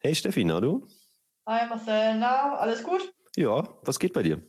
Hey 0.00 0.14
Steffi, 0.14 0.44
na 0.44 0.60
du? 0.60 0.86
Hi 1.46 1.66
Marcel, 1.68 2.18
na, 2.18 2.56
alles 2.56 2.82
gut? 2.84 3.12
Ja, 3.36 3.64
was 3.82 3.98
geht 3.98 4.12
bei 4.12 4.22
dir? 4.22 4.40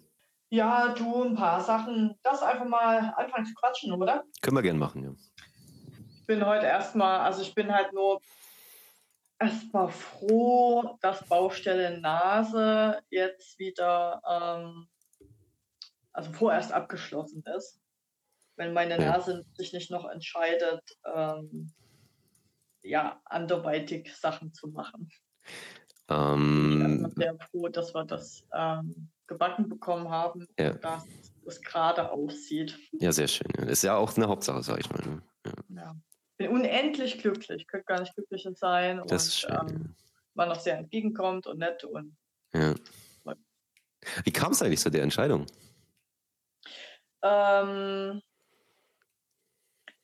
Ja, 0.52 0.94
du, 0.94 1.24
ein 1.24 1.36
paar 1.36 1.62
Sachen. 1.62 2.16
Lass 2.24 2.44
einfach 2.44 2.66
mal 2.66 3.14
anfangen 3.18 3.46
zu 3.46 3.54
quatschen, 3.56 3.92
oder? 3.94 4.26
Können 4.42 4.58
wir 4.58 4.62
gerne 4.62 4.78
machen, 4.80 5.04
ja. 5.04 5.14
Ich 6.20 6.26
bin 6.28 6.46
heute 6.46 6.68
erstmal, 6.68 7.22
also 7.22 7.42
ich 7.42 7.56
bin 7.56 7.74
halt 7.74 7.92
nur 7.94 8.22
erstmal 9.40 9.90
froh, 9.90 10.98
dass 11.02 11.28
Baustelle 11.28 12.00
Nase 12.00 13.02
jetzt 13.10 13.58
wieder, 13.58 14.22
ähm, 14.30 14.88
also 16.14 16.32
vorerst 16.32 16.72
abgeschlossen 16.72 17.44
ist. 17.58 17.82
Wenn 18.56 18.74
meine 18.74 19.00
Ja. 19.00 19.14
Nase 19.14 19.46
sich 19.54 19.74
nicht 19.74 19.90
noch 19.90 20.06
entscheidet, 20.08 20.84
ähm, 21.06 21.74
ja, 22.84 23.20
anderweitig 23.26 24.16
Sachen 24.16 24.54
zu 24.54 24.68
machen. 24.68 25.10
Ich 25.50 26.08
bin 26.08 26.16
Ähm, 26.18 27.14
sehr 27.16 27.38
froh, 27.52 27.68
dass 27.70 27.94
wir 27.94 28.04
das 28.04 28.44
ähm, 28.54 29.10
gebacken 29.28 29.70
bekommen 29.70 30.10
haben, 30.10 30.48
Ja. 30.60 30.74
dass 30.74 31.06
es 31.46 31.62
gerade 31.62 32.12
aussieht. 32.12 32.78
ja, 32.94 33.12
sehr 33.12 33.28
schön. 33.28 33.48
Ist 33.68 33.84
ja 33.84 33.96
auch 33.96 34.16
eine 34.18 34.28
Hauptsache, 34.28 34.64
sag 34.64 34.80
ich 34.80 34.90
mal. 34.90 35.02
Ne? 35.06 35.22
Ja, 35.46 35.54
Ja. 35.84 35.96
Bin 36.38 36.52
unendlich 36.52 37.20
glücklich, 37.20 37.68
könnte 37.68 37.86
gar 37.86 38.00
nicht 38.00 38.16
glücklicher 38.16 38.54
sein 38.56 39.04
das 39.08 39.28
ist 39.28 39.46
und 39.46 39.52
schön. 39.70 39.76
ähm, 39.76 39.96
man 40.36 40.50
noch 40.50 40.60
sehr 40.60 40.78
entgegenkommt 40.78 41.46
und 41.48 41.60
nett 41.60 41.84
und. 41.84 42.16
Ja. 42.54 42.74
Wie 44.24 44.32
kam 44.32 44.54
es 44.54 44.62
eigentlich 44.62 44.80
zu 44.80 44.90
der 44.90 45.04
Entscheidung? 45.04 45.46
ähm, 47.22 48.22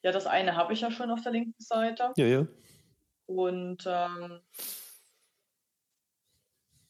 ja, 0.04 0.12
das 0.12 0.26
eine 0.28 0.56
habe 0.56 0.74
ich 0.74 0.82
ja 0.82 0.92
schon 0.92 1.10
auf 1.10 1.22
der 1.22 1.32
linken 1.32 1.56
Seite 1.58 2.12
Ja, 2.18 2.26
ja. 2.26 2.48
und 3.26 3.84
ähm, 3.88 4.42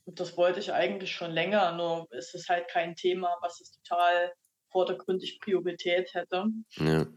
das 0.06 0.38
wollte 0.38 0.60
ich 0.60 0.72
eigentlich 0.72 1.12
schon 1.12 1.32
länger, 1.32 1.72
nur 1.74 2.08
es 2.12 2.34
ist 2.34 2.50
halt 2.50 2.68
kein 2.68 2.96
Thema, 2.96 3.36
was 3.42 3.60
es 3.60 3.72
total 3.72 4.34
vordergründig 4.70 5.40
Priorität 5.40 6.14
hätte. 6.14 6.46
Ja, 6.72 7.08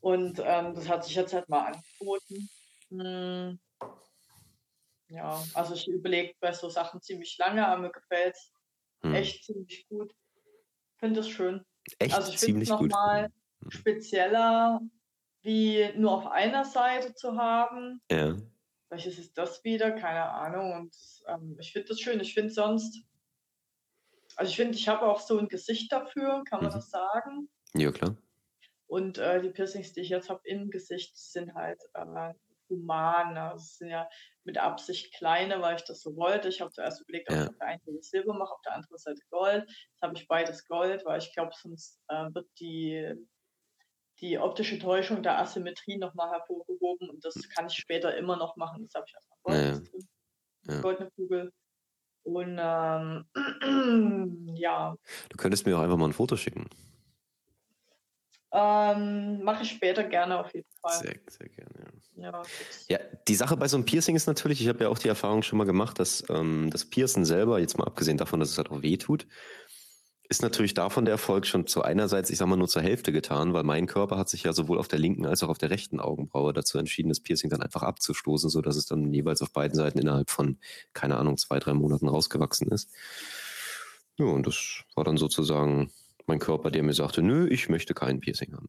Und 0.00 0.38
ähm, 0.38 0.74
das 0.74 0.88
hat 0.88 1.04
sich 1.04 1.14
jetzt 1.14 1.34
halt 1.34 1.48
mal 1.48 1.72
angeboten. 1.72 2.48
Hm. 2.88 3.58
Ja, 5.08 5.42
also 5.54 5.74
ich 5.74 5.88
überlege 5.88 6.34
bei 6.40 6.52
so 6.52 6.70
Sachen 6.70 7.02
ziemlich 7.02 7.36
lange, 7.38 7.66
aber 7.66 7.82
mir 7.82 7.90
gefällt 7.90 8.36
es 8.36 8.52
hm. 9.02 9.14
echt 9.14 9.44
ziemlich 9.44 9.88
gut. 9.88 10.14
Finde 10.98 11.20
es 11.20 11.28
schön. 11.28 11.64
Echt 11.98 12.14
Also 12.14 12.32
ich 12.32 12.38
finde 12.38 12.62
es 12.62 12.68
nochmal 12.68 13.32
spezieller, 13.68 14.80
wie 15.42 15.90
nur 15.96 16.12
auf 16.12 16.26
einer 16.26 16.64
Seite 16.64 17.14
zu 17.14 17.36
haben. 17.36 18.00
Ja, 18.10 18.36
Welches 18.90 19.18
ist 19.18 19.38
das 19.38 19.62
wieder? 19.64 19.92
Keine 19.92 20.24
Ahnung. 20.30 20.72
Und 20.74 20.96
ähm, 21.28 21.56
ich 21.60 21.72
finde 21.72 21.88
das 21.88 22.00
schön. 22.00 22.20
Ich 22.20 22.34
finde 22.34 22.52
sonst, 22.52 23.02
also 24.36 24.50
ich 24.50 24.56
finde, 24.56 24.76
ich 24.76 24.88
habe 24.88 25.06
auch 25.06 25.20
so 25.20 25.38
ein 25.38 25.48
Gesicht 25.48 25.90
dafür, 25.92 26.42
kann 26.44 26.60
man 26.62 26.70
Mhm. 26.70 26.74
das 26.76 26.90
sagen? 26.90 27.48
ja 27.74 27.90
klar. 27.92 28.16
Und 28.88 29.18
äh, 29.18 29.40
die 29.40 29.50
Piercings, 29.50 29.92
die 29.92 30.00
ich 30.00 30.08
jetzt 30.08 30.28
habe 30.28 30.40
im 30.44 30.70
Gesicht, 30.70 31.16
sind 31.16 31.54
halt 31.54 31.80
äh, 31.94 32.32
human. 32.68 33.36
Also 33.38 33.62
es 33.62 33.76
sind 33.78 33.90
ja 33.90 34.08
mit 34.42 34.58
Absicht 34.58 35.14
kleine, 35.14 35.60
weil 35.62 35.76
ich 35.76 35.84
das 35.84 36.00
so 36.00 36.16
wollte. 36.16 36.48
Ich 36.48 36.60
habe 36.60 36.72
zuerst 36.72 37.00
überlegt, 37.02 37.30
ob 37.30 37.36
Ja. 37.36 37.42
ich 37.44 37.48
auf 37.50 37.56
der 37.58 37.66
einen 37.68 37.80
Seite 37.84 38.02
Silber 38.02 38.34
mache, 38.34 38.52
auf 38.52 38.62
der 38.62 38.74
anderen 38.74 38.98
Seite 38.98 39.22
Gold. 39.30 39.64
Jetzt 39.68 40.02
habe 40.02 40.14
ich 40.16 40.26
beides 40.26 40.66
Gold, 40.66 41.04
weil 41.04 41.18
ich 41.20 41.32
glaube, 41.32 41.52
sonst 41.54 42.00
äh, 42.08 42.34
wird 42.34 42.48
die, 42.58 43.14
die 44.20 44.38
optische 44.38 44.78
Täuschung 44.78 45.22
der 45.22 45.38
Asymmetrie 45.38 45.96
nochmal 45.98 46.30
hervorgehoben. 46.30 47.08
Und 47.10 47.24
das 47.24 47.34
kann 47.54 47.66
ich 47.66 47.74
später 47.74 48.16
immer 48.16 48.36
noch 48.36 48.56
machen. 48.56 48.84
Das 48.84 48.94
habe 48.94 49.06
ich 49.08 49.14
erstmal 49.14 49.38
Gold. 49.42 49.90
Ja. 50.66 50.80
Goldene 50.80 51.10
Kugel. 51.16 51.52
Und 52.22 52.58
ähm, 52.60 53.24
ja, 54.54 54.94
Du 55.30 55.36
könntest 55.38 55.64
mir 55.66 55.76
auch 55.78 55.82
einfach 55.82 55.96
mal 55.96 56.06
ein 56.08 56.12
Foto 56.12 56.36
schicken. 56.36 56.68
ähm, 58.52 59.42
mache 59.42 59.62
ich 59.62 59.70
später 59.70 60.04
gerne 60.04 60.38
auf 60.38 60.52
jeden 60.52 60.68
Fall. 60.82 60.98
Sehr, 60.98 61.14
sehr 61.28 61.48
gerne. 61.48 61.70
Ja. 62.16 62.30
Ja, 62.30 62.42
Ja, 62.88 62.98
die 63.26 63.34
Sache 63.34 63.56
bei 63.56 63.68
so 63.68 63.76
einem 63.76 63.86
Piercing 63.86 64.16
ist 64.16 64.26
natürlich, 64.26 64.60
ich 64.60 64.68
habe 64.68 64.84
ja 64.84 64.90
auch 64.90 64.98
die 64.98 65.08
Erfahrung 65.08 65.42
schon 65.42 65.56
mal 65.56 65.64
gemacht, 65.64 65.98
dass 65.98 66.22
ähm, 66.28 66.68
das 66.70 66.84
Piercen 66.84 67.24
selber, 67.24 67.58
jetzt 67.58 67.78
mal 67.78 67.86
abgesehen 67.86 68.18
davon, 68.18 68.40
dass 68.40 68.50
es 68.50 68.58
halt 68.58 68.70
auch 68.70 68.82
weh 68.82 68.98
tut, 68.98 69.26
ist 70.30 70.42
natürlich 70.42 70.74
davon 70.74 71.04
der 71.04 71.12
Erfolg 71.12 71.44
schon 71.44 71.66
zu 71.66 71.82
einerseits, 71.82 72.30
ich 72.30 72.38
sag 72.38 72.46
mal, 72.46 72.56
nur 72.56 72.68
zur 72.68 72.82
Hälfte 72.82 73.10
getan, 73.10 73.52
weil 73.52 73.64
mein 73.64 73.88
Körper 73.88 74.16
hat 74.16 74.28
sich 74.28 74.44
ja 74.44 74.52
sowohl 74.52 74.78
auf 74.78 74.86
der 74.86 75.00
linken 75.00 75.26
als 75.26 75.42
auch 75.42 75.48
auf 75.48 75.58
der 75.58 75.70
rechten 75.70 75.98
Augenbraue 75.98 76.52
dazu 76.52 76.78
entschieden, 76.78 77.08
das 77.08 77.18
Piercing 77.18 77.50
dann 77.50 77.62
einfach 77.62 77.82
abzustoßen, 77.82 78.48
so 78.48 78.62
dass 78.62 78.76
es 78.76 78.86
dann 78.86 79.12
jeweils 79.12 79.42
auf 79.42 79.52
beiden 79.52 79.74
Seiten 79.74 79.98
innerhalb 79.98 80.30
von, 80.30 80.58
keine 80.92 81.16
Ahnung, 81.16 81.36
zwei, 81.36 81.58
drei 81.58 81.74
Monaten 81.74 82.06
rausgewachsen 82.06 82.68
ist. 82.68 82.92
Ja, 84.18 84.26
und 84.26 84.46
das 84.46 84.84
war 84.94 85.02
dann 85.02 85.16
sozusagen 85.16 85.92
mein 86.26 86.38
Körper, 86.38 86.70
der 86.70 86.84
mir 86.84 86.94
sagte, 86.94 87.22
nö, 87.22 87.48
ich 87.48 87.68
möchte 87.68 87.92
kein 87.92 88.20
Piercing 88.20 88.54
haben. 88.54 88.68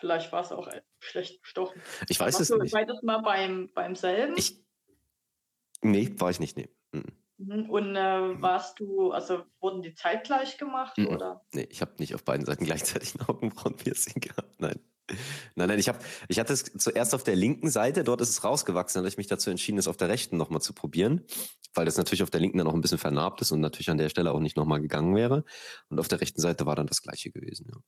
Vielleicht 0.00 0.32
war 0.32 0.40
es 0.40 0.50
auch 0.50 0.66
schlecht 0.98 1.42
gestochen. 1.42 1.82
Ich 2.08 2.18
weiß 2.18 2.38
Warst 2.38 2.40
es 2.40 2.48
du 2.48 2.56
nicht. 2.56 2.72
beides 2.72 3.02
mal 3.02 3.18
beim, 3.18 3.70
beim 3.74 3.96
selben? 3.96 4.32
Ich, 4.38 4.64
nee, 5.82 6.10
war 6.16 6.30
ich 6.30 6.40
nicht, 6.40 6.56
nee. 6.56 6.70
Mhm. 6.92 7.04
Mhm. 7.38 7.70
Und 7.70 7.96
äh, 7.96 8.42
warst 8.42 8.80
du, 8.80 9.12
also 9.12 9.42
wurden 9.60 9.82
die 9.82 9.94
zeitgleich 9.94 10.58
gemacht 10.58 10.98
Mhm. 10.98 11.08
oder? 11.08 11.42
Nee, 11.52 11.66
ich 11.70 11.80
habe 11.80 11.92
nicht 11.98 12.14
auf 12.14 12.24
beiden 12.24 12.46
Seiten 12.46 12.64
gleichzeitig 12.64 13.14
ein 13.14 13.22
Augenbrauenpiercing 13.26 14.20
gehabt. 14.20 14.60
Nein. 14.60 14.80
Nein, 15.54 15.68
nein, 15.68 15.78
ich 15.78 15.88
habe 15.88 15.98
ich 16.28 16.38
hatte 16.38 16.54
es 16.54 16.64
zuerst 16.64 17.14
auf 17.14 17.22
der 17.22 17.36
linken 17.36 17.68
Seite, 17.68 18.04
dort 18.04 18.22
ist 18.22 18.30
es 18.30 18.42
rausgewachsen, 18.42 18.94
dann 18.94 19.02
habe 19.02 19.10
ich 19.10 19.18
mich 19.18 19.26
dazu 19.26 19.50
entschieden, 19.50 19.76
es 19.76 19.86
auf 19.86 19.98
der 19.98 20.08
rechten 20.08 20.38
nochmal 20.38 20.62
zu 20.62 20.72
probieren, 20.72 21.26
weil 21.74 21.84
das 21.84 21.98
natürlich 21.98 22.22
auf 22.22 22.30
der 22.30 22.40
linken 22.40 22.56
dann 22.56 22.66
noch 22.66 22.72
ein 22.72 22.80
bisschen 22.80 22.96
vernarbt 22.96 23.42
ist 23.42 23.52
und 23.52 23.60
natürlich 23.60 23.90
an 23.90 23.98
der 23.98 24.08
Stelle 24.08 24.32
auch 24.32 24.40
nicht 24.40 24.56
nochmal 24.56 24.80
gegangen 24.80 25.14
wäre. 25.14 25.44
Und 25.90 26.00
auf 26.00 26.08
der 26.08 26.22
rechten 26.22 26.40
Seite 26.40 26.64
war 26.64 26.74
dann 26.74 26.86
das 26.86 27.02
gleiche 27.02 27.30
gewesen, 27.30 27.66
ja. 27.70 27.80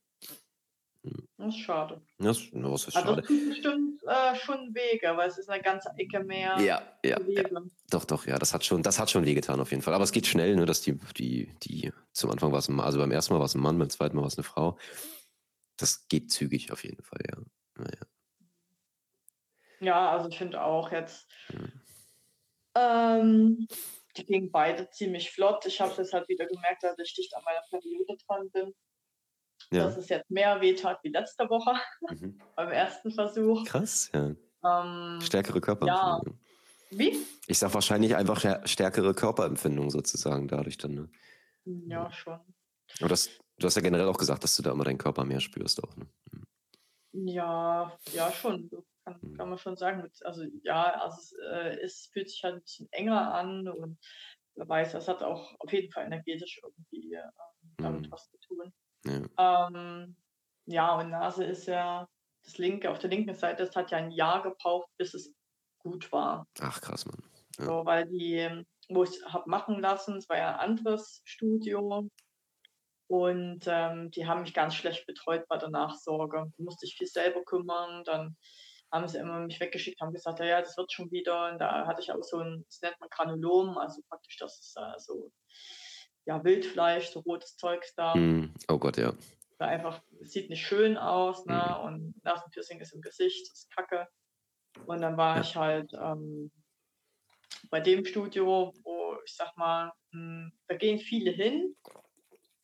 Das 1.38 1.48
ist 1.48 1.58
schade. 1.60 2.00
Das, 2.18 2.38
das 2.52 2.86
ist 2.88 2.96
Also 2.96 3.08
schade. 3.14 3.22
tut 3.22 3.48
bestimmt 3.48 4.02
äh, 4.06 4.34
schon 4.36 4.74
Wege, 4.74 5.16
weil 5.16 5.28
es 5.28 5.38
ist 5.38 5.48
eine 5.48 5.62
ganze 5.62 5.90
Ecke 5.96 6.20
mehr 6.20 6.56
Ja, 6.58 6.82
ja, 7.04 7.18
ja, 7.26 7.42
doch, 7.90 8.04
doch, 8.04 8.26
ja, 8.26 8.38
das 8.38 8.52
hat 8.54 8.64
schon, 8.64 8.82
das 8.82 8.98
hat 8.98 9.10
schon 9.10 9.24
wehgetan 9.24 9.60
auf 9.60 9.70
jeden 9.70 9.82
Fall. 9.82 9.94
Aber 9.94 10.04
es 10.04 10.12
geht 10.12 10.26
schnell, 10.26 10.56
ne, 10.56 10.66
dass 10.66 10.80
die, 10.80 10.98
die, 11.16 11.54
die, 11.62 11.92
zum 12.12 12.30
Anfang 12.30 12.52
war 12.52 12.58
es 12.60 12.68
ein 12.68 12.74
Mann, 12.76 12.86
also 12.86 12.98
beim 12.98 13.10
ersten 13.12 13.32
Mal 13.34 13.38
war 13.40 13.46
es 13.46 13.54
ein 13.54 13.60
Mann, 13.60 13.78
beim 13.78 13.90
zweiten 13.90 14.16
Mal 14.16 14.22
war 14.22 14.28
es 14.28 14.36
eine 14.38 14.44
Frau. 14.44 14.78
Das 15.76 16.08
geht 16.08 16.30
zügig 16.30 16.72
auf 16.72 16.84
jeden 16.84 17.02
Fall, 17.02 17.20
ja. 17.28 17.36
Naja. 17.76 18.00
Ja, 19.80 20.10
also 20.10 20.28
ich 20.30 20.38
finde 20.38 20.62
auch 20.62 20.90
jetzt, 20.90 21.28
Mhm. 21.52 21.82
ähm, 22.74 23.68
die 24.16 24.24
gingen 24.24 24.50
beide 24.50 24.88
ziemlich 24.90 25.30
flott. 25.30 25.66
Ich 25.66 25.80
habe 25.80 25.90
es 25.92 25.98
jetzt 25.98 26.12
halt 26.14 26.28
wieder 26.28 26.46
gemerkt, 26.46 26.82
dass 26.82 26.98
ich 26.98 27.14
dicht 27.14 27.34
an 27.36 27.42
meiner 27.44 27.62
Periode 27.70 28.16
dran 28.26 28.50
bin. 28.50 28.74
Ja. 29.72 29.84
Dass 29.84 29.96
es 29.96 30.08
jetzt 30.08 30.30
mehr 30.30 30.60
wehtat 30.60 30.98
wie 31.02 31.08
letzte 31.10 31.48
Woche 31.48 31.74
Mhm. 32.20 32.40
beim 32.54 32.68
ersten 32.70 33.10
Versuch. 33.10 33.64
Krass, 33.64 34.10
ja. 34.14 34.34
Ähm, 34.64 35.20
Stärkere 35.20 35.60
Körperempfindung. 35.60 36.38
wie? 36.90 37.18
Ich 37.46 37.58
sag 37.58 37.74
wahrscheinlich 37.74 38.14
einfach 38.16 38.38
stär- 38.40 38.66
stärkere 38.66 39.14
Körperempfindung 39.14 39.90
sozusagen 39.90 40.48
dadurch 40.48 40.78
dann. 40.78 40.94
Ne? 40.94 41.10
Ja, 41.88 42.10
schon. 42.12 42.38
Aber 43.00 43.08
das, 43.08 43.28
du 43.58 43.66
hast 43.66 43.74
ja 43.76 43.82
generell 43.82 44.06
auch 44.08 44.18
gesagt, 44.18 44.44
dass 44.44 44.56
du 44.56 44.62
da 44.62 44.70
immer 44.72 44.84
deinen 44.84 44.98
Körper 44.98 45.24
mehr 45.24 45.40
spürst 45.40 45.82
auch. 45.82 45.96
Ne? 45.96 46.06
Ja, 47.12 47.96
ja, 48.12 48.30
schon. 48.32 48.70
Kann, 49.04 49.18
Mhm. 49.22 49.36
kann 49.36 49.48
man 49.50 49.58
schon 49.58 49.76
sagen. 49.76 50.08
Also 50.22 50.44
ja, 50.62 50.92
also 51.00 51.16
es, 51.18 51.32
äh, 51.52 51.78
es 51.80 52.08
fühlt 52.12 52.28
sich 52.28 52.42
halt 52.42 52.56
ein 52.56 52.60
bisschen 52.62 52.88
enger 52.92 53.34
an 53.34 53.68
und 53.68 53.98
wer 54.56 54.68
weiß, 54.68 54.92
das 54.92 55.06
hat 55.08 55.22
auch 55.22 55.54
auf 55.60 55.72
jeden 55.72 55.92
Fall 55.92 56.06
energetisch 56.06 56.60
irgendwie 56.62 57.14
äh, 57.14 57.22
damit 57.78 58.06
Mhm. 58.06 58.10
was 58.12 58.28
zu 58.30 58.38
tun. 58.38 58.72
Ja. 59.06 59.68
Ähm, 59.68 60.16
ja, 60.66 60.98
und 60.98 61.10
Nase 61.10 61.44
ist 61.44 61.66
ja 61.66 62.08
das 62.44 62.58
linke, 62.58 62.90
auf 62.90 62.98
der 62.98 63.10
linken 63.10 63.34
Seite, 63.34 63.64
das 63.64 63.74
hat 63.76 63.90
ja 63.90 63.98
ein 63.98 64.10
Jahr 64.10 64.42
gebraucht, 64.42 64.88
bis 64.96 65.14
es 65.14 65.32
gut 65.78 66.10
war. 66.12 66.46
Ach 66.60 66.80
krass, 66.80 67.06
Mann. 67.06 67.22
Ja. 67.58 67.64
So, 67.64 67.86
weil 67.86 68.06
die, 68.06 68.64
wo 68.88 69.04
ich 69.04 69.24
habe 69.26 69.48
machen 69.48 69.80
lassen, 69.80 70.16
es 70.16 70.28
war 70.28 70.36
ja 70.36 70.52
ein 70.56 70.70
anderes 70.70 71.22
Studio. 71.24 72.08
Und 73.08 73.64
ähm, 73.66 74.10
die 74.10 74.26
haben 74.26 74.42
mich 74.42 74.52
ganz 74.52 74.74
schlecht 74.74 75.06
betreut 75.06 75.46
bei 75.48 75.58
der 75.58 75.70
Nachsorge. 75.70 76.50
Da 76.56 76.62
musste 76.62 76.86
ich 76.86 76.96
viel 76.96 77.06
selber 77.06 77.44
kümmern. 77.44 78.02
Dann 78.04 78.36
haben 78.92 79.06
sie 79.08 79.18
immer 79.18 79.40
mich 79.40 79.60
weggeschickt, 79.60 80.00
haben 80.00 80.12
gesagt, 80.12 80.40
ja, 80.40 80.46
ja, 80.46 80.60
das 80.60 80.76
wird 80.76 80.92
schon 80.92 81.10
wieder. 81.10 81.50
Und 81.50 81.58
da 81.58 81.86
hatte 81.86 82.02
ich 82.02 82.10
auch 82.12 82.22
so 82.22 82.38
ein, 82.38 82.64
das 82.68 82.80
nennt 82.82 82.98
man 83.00 83.08
Granulom, 83.10 83.78
also 83.78 84.02
praktisch 84.08 84.38
das 84.38 84.58
ist 84.58 84.76
äh, 84.76 84.98
so 84.98 85.30
ja, 86.26 86.42
Wildfleisch, 86.44 87.08
so 87.08 87.20
rotes 87.20 87.56
Zeugs 87.56 87.94
da. 87.94 88.14
Hm. 88.14 88.52
Oh 88.68 88.78
Gott, 88.78 88.96
ja. 88.98 89.12
Weil 89.58 89.68
einfach, 89.70 90.02
es 90.20 90.32
sieht 90.32 90.50
nicht 90.50 90.66
schön 90.66 90.98
aus, 90.98 91.46
ne? 91.46 91.54
Mhm. 91.78 91.84
Und 91.86 92.24
Nasenpiercing 92.24 92.80
ist 92.80 92.92
im 92.92 93.00
Gesicht, 93.00 93.50
das 93.50 93.60
ist 93.60 93.70
kacke. 93.74 94.06
Und 94.86 95.00
dann 95.00 95.16
war 95.16 95.36
Ja. 95.36 95.42
ich 95.42 95.56
halt 95.56 95.92
ähm, 95.94 96.50
bei 97.70 97.80
dem 97.80 98.04
Studio, 98.04 98.72
wo 98.82 99.16
ich 99.24 99.34
sag 99.34 99.56
mal, 99.56 99.92
mh, 100.10 100.50
da 100.68 100.76
gehen 100.76 100.98
viele 100.98 101.30
hin 101.30 101.74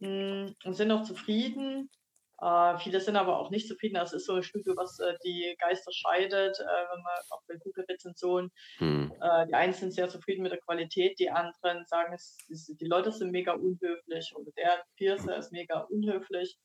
mh, 0.00 0.52
und 0.64 0.74
sind 0.74 0.90
auch 0.92 1.04
zufrieden. 1.04 1.90
Äh, 2.42 2.76
viele 2.78 3.00
sind 3.00 3.14
aber 3.16 3.38
auch 3.38 3.50
nicht 3.50 3.68
zufrieden. 3.68 3.94
Das 3.94 4.12
ist 4.12 4.26
so 4.26 4.34
ein 4.34 4.42
Studio, 4.42 4.74
was 4.76 4.98
äh, 4.98 5.14
die 5.24 5.54
Geister 5.60 5.92
scheidet, 5.92 6.58
äh, 6.58 6.64
wenn 6.64 7.02
man 7.02 7.12
auch 7.30 7.42
bei 7.46 7.54
Google-Rezensionen. 7.56 8.50
Hm. 8.78 9.12
Äh, 9.20 9.46
die 9.46 9.54
einen 9.54 9.72
sind 9.72 9.92
sehr 9.92 10.08
zufrieden 10.08 10.42
mit 10.42 10.50
der 10.50 10.60
Qualität, 10.60 11.20
die 11.20 11.30
anderen 11.30 11.86
sagen, 11.86 12.12
es, 12.12 12.36
es, 12.50 12.66
die 12.66 12.86
Leute 12.86 13.12
sind 13.12 13.30
mega 13.30 13.52
unhöflich 13.52 14.34
oder 14.34 14.50
der 14.56 14.84
Piercer 14.96 15.36
ist 15.36 15.52
mega 15.52 15.80
unhöflich. 15.82 16.58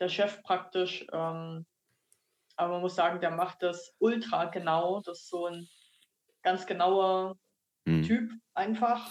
Der 0.00 0.10
Chef 0.10 0.42
praktisch. 0.42 1.06
Ähm, 1.12 1.64
aber 2.56 2.72
man 2.74 2.82
muss 2.82 2.94
sagen, 2.94 3.20
der 3.20 3.30
macht 3.30 3.62
das 3.62 3.94
ultra 4.00 4.46
genau. 4.46 5.00
Das 5.00 5.20
ist 5.20 5.30
so 5.30 5.46
ein 5.46 5.66
ganz 6.42 6.66
genauer 6.66 7.38
hm. 7.86 8.02
Typ 8.02 8.30
einfach. 8.52 9.10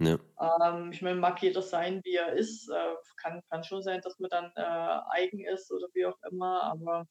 Ja. 0.00 0.18
Ähm, 0.40 0.90
ich 0.92 1.02
meine, 1.02 1.20
mag 1.20 1.40
jeder 1.42 1.62
sein, 1.62 2.00
wie 2.04 2.14
er 2.14 2.32
ist. 2.32 2.68
Äh, 2.68 2.94
kann, 3.16 3.42
kann 3.48 3.64
schon 3.64 3.82
sein, 3.82 4.00
dass 4.00 4.18
man 4.18 4.30
dann 4.30 4.52
äh, 4.56 5.00
eigen 5.10 5.44
ist 5.44 5.70
oder 5.70 5.86
wie 5.94 6.06
auch 6.06 6.18
immer, 6.30 6.62
aber 6.64 7.06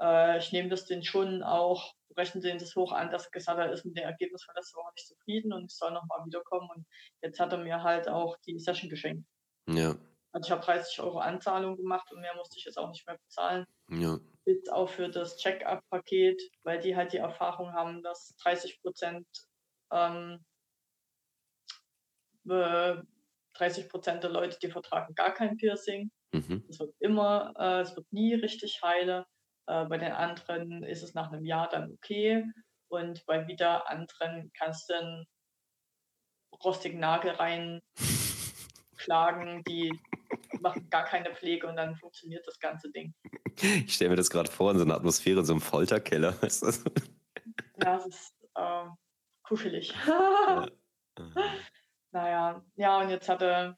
äh, 0.00 0.38
ich 0.38 0.52
nehme 0.52 0.68
das 0.68 0.86
den 0.86 1.02
schon 1.02 1.42
auch, 1.42 1.92
rechne 2.16 2.40
den 2.40 2.58
das 2.58 2.76
hoch 2.76 2.92
an, 2.92 3.10
dass 3.10 3.26
er 3.26 3.30
gesagt 3.30 3.58
hat, 3.58 3.66
er 3.66 3.72
ist 3.72 3.84
mit 3.84 3.96
dem 3.96 4.04
Ergebnis 4.04 4.44
von 4.44 4.54
letzter 4.54 4.78
Woche 4.78 4.92
nicht 4.94 5.08
zufrieden 5.08 5.52
und 5.52 5.64
ich 5.64 5.76
soll 5.76 5.92
nochmal 5.92 6.24
wiederkommen. 6.24 6.68
Und 6.74 6.86
jetzt 7.22 7.40
hat 7.40 7.52
er 7.52 7.58
mir 7.58 7.82
halt 7.82 8.08
auch 8.08 8.36
die 8.46 8.58
Session 8.58 8.90
geschenkt. 8.90 9.26
Ja. 9.68 9.96
Also 10.32 10.46
ich 10.46 10.50
habe 10.50 10.64
30 10.64 11.00
Euro 11.00 11.18
Anzahlung 11.18 11.76
gemacht 11.76 12.10
und 12.12 12.20
mehr 12.20 12.34
musste 12.34 12.58
ich 12.58 12.64
jetzt 12.64 12.76
auch 12.76 12.88
nicht 12.88 13.06
mehr 13.06 13.18
bezahlen. 13.18 13.66
Ja. 13.88 14.18
Jetzt 14.46 14.70
auch 14.72 14.88
für 14.88 15.08
das 15.08 15.36
Check-up-Paket, 15.36 16.42
weil 16.64 16.80
die 16.80 16.96
halt 16.96 17.12
die 17.12 17.18
Erfahrung 17.18 17.72
haben, 17.72 18.02
dass 18.02 18.34
30 18.42 18.82
Prozent 18.82 19.26
ähm, 19.92 20.44
30 22.44 23.88
Prozent 23.88 24.22
der 24.22 24.30
Leute, 24.30 24.58
die 24.60 24.70
vertragen 24.70 25.14
gar 25.14 25.32
kein 25.32 25.56
Piercing. 25.56 26.10
Mhm. 26.32 26.64
Es 26.68 26.78
wird 26.80 26.94
immer, 26.98 27.54
äh, 27.58 27.80
es 27.80 27.96
wird 27.96 28.12
nie 28.12 28.34
richtig 28.34 28.80
heile. 28.82 29.26
Äh, 29.66 29.84
bei 29.86 29.98
den 29.98 30.12
anderen 30.12 30.82
ist 30.82 31.02
es 31.02 31.14
nach 31.14 31.32
einem 31.32 31.44
Jahr 31.44 31.68
dann 31.68 31.92
okay. 31.92 32.44
Und 32.88 33.24
bei 33.26 33.46
wieder 33.46 33.88
anderen 33.88 34.50
kannst 34.56 34.90
du 34.90 34.94
einen 34.94 35.26
rostigen 36.62 37.00
Nagel 37.00 37.32
reinschlagen, 37.32 37.82
die 39.68 39.92
machen 40.60 40.88
gar 40.90 41.04
keine 41.04 41.34
Pflege 41.34 41.66
und 41.66 41.76
dann 41.76 41.96
funktioniert 41.96 42.46
das 42.46 42.58
ganze 42.58 42.90
Ding. 42.90 43.14
Ich 43.60 43.94
stelle 43.94 44.10
mir 44.10 44.16
das 44.16 44.30
gerade 44.30 44.50
vor 44.50 44.70
in 44.70 44.78
so 44.78 44.84
einer 44.84 44.94
Atmosphäre, 44.94 45.40
in 45.40 45.46
so 45.46 45.52
einem 45.52 45.60
Folterkeller. 45.60 46.32
ja, 46.40 46.46
es 46.46 46.62
ist 48.06 48.34
äh, 48.54 48.86
kuschelig. 49.42 49.94
ja. 50.06 50.66
Naja, 52.14 52.64
ja, 52.76 53.00
und 53.00 53.10
jetzt 53.10 53.28
hatte, 53.28 53.76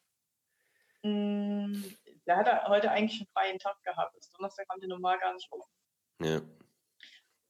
mh, 1.03 1.09
hm, 1.09 1.97
der 2.27 2.37
hatte 2.37 2.69
heute 2.69 2.91
eigentlich 2.91 3.19
einen 3.19 3.31
freien 3.33 3.59
Tag 3.59 3.83
gehabt. 3.83 4.15
Das 4.15 4.31
Donnerstag 4.31 4.69
haben 4.69 4.81
die 4.83 4.89
normal 4.89 5.19
gar 5.19 5.33
nicht 5.33 5.51
offen. 5.51 5.73
Ja. 6.21 6.43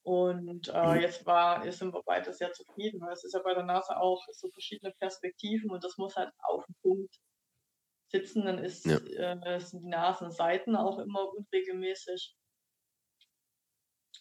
Und 0.05 0.69
äh, 0.69 0.95
mhm. 0.95 1.01
jetzt 1.01 1.27
war, 1.27 1.65
jetzt 1.65 1.79
sind 1.81 1.93
wir 1.93 2.05
beide 2.05 2.33
sehr 2.33 2.53
zufrieden, 2.53 3.01
weil 3.01 3.13
es 3.13 3.25
ist 3.25 3.35
ja 3.35 3.41
bei 3.43 3.53
der 3.53 3.65
NASA 3.65 3.97
auch 3.97 4.25
so 4.31 4.49
verschiedene 4.51 4.93
Perspektiven 4.93 5.73
und 5.73 5.83
das 5.83 5.99
muss 5.99 6.15
halt 6.15 6.33
auf 6.39 6.65
dem 6.67 6.77
Punkt 6.83 7.17
sitzen. 8.13 8.45
Dann 8.45 8.59
ist, 8.59 8.87
ja. 8.87 8.99
äh, 8.99 9.59
sind 9.59 9.83
die 9.83 9.89
Nasenseiten 9.89 10.77
auch 10.77 11.01
immer 11.01 11.29
unregelmäßig. 11.35 12.37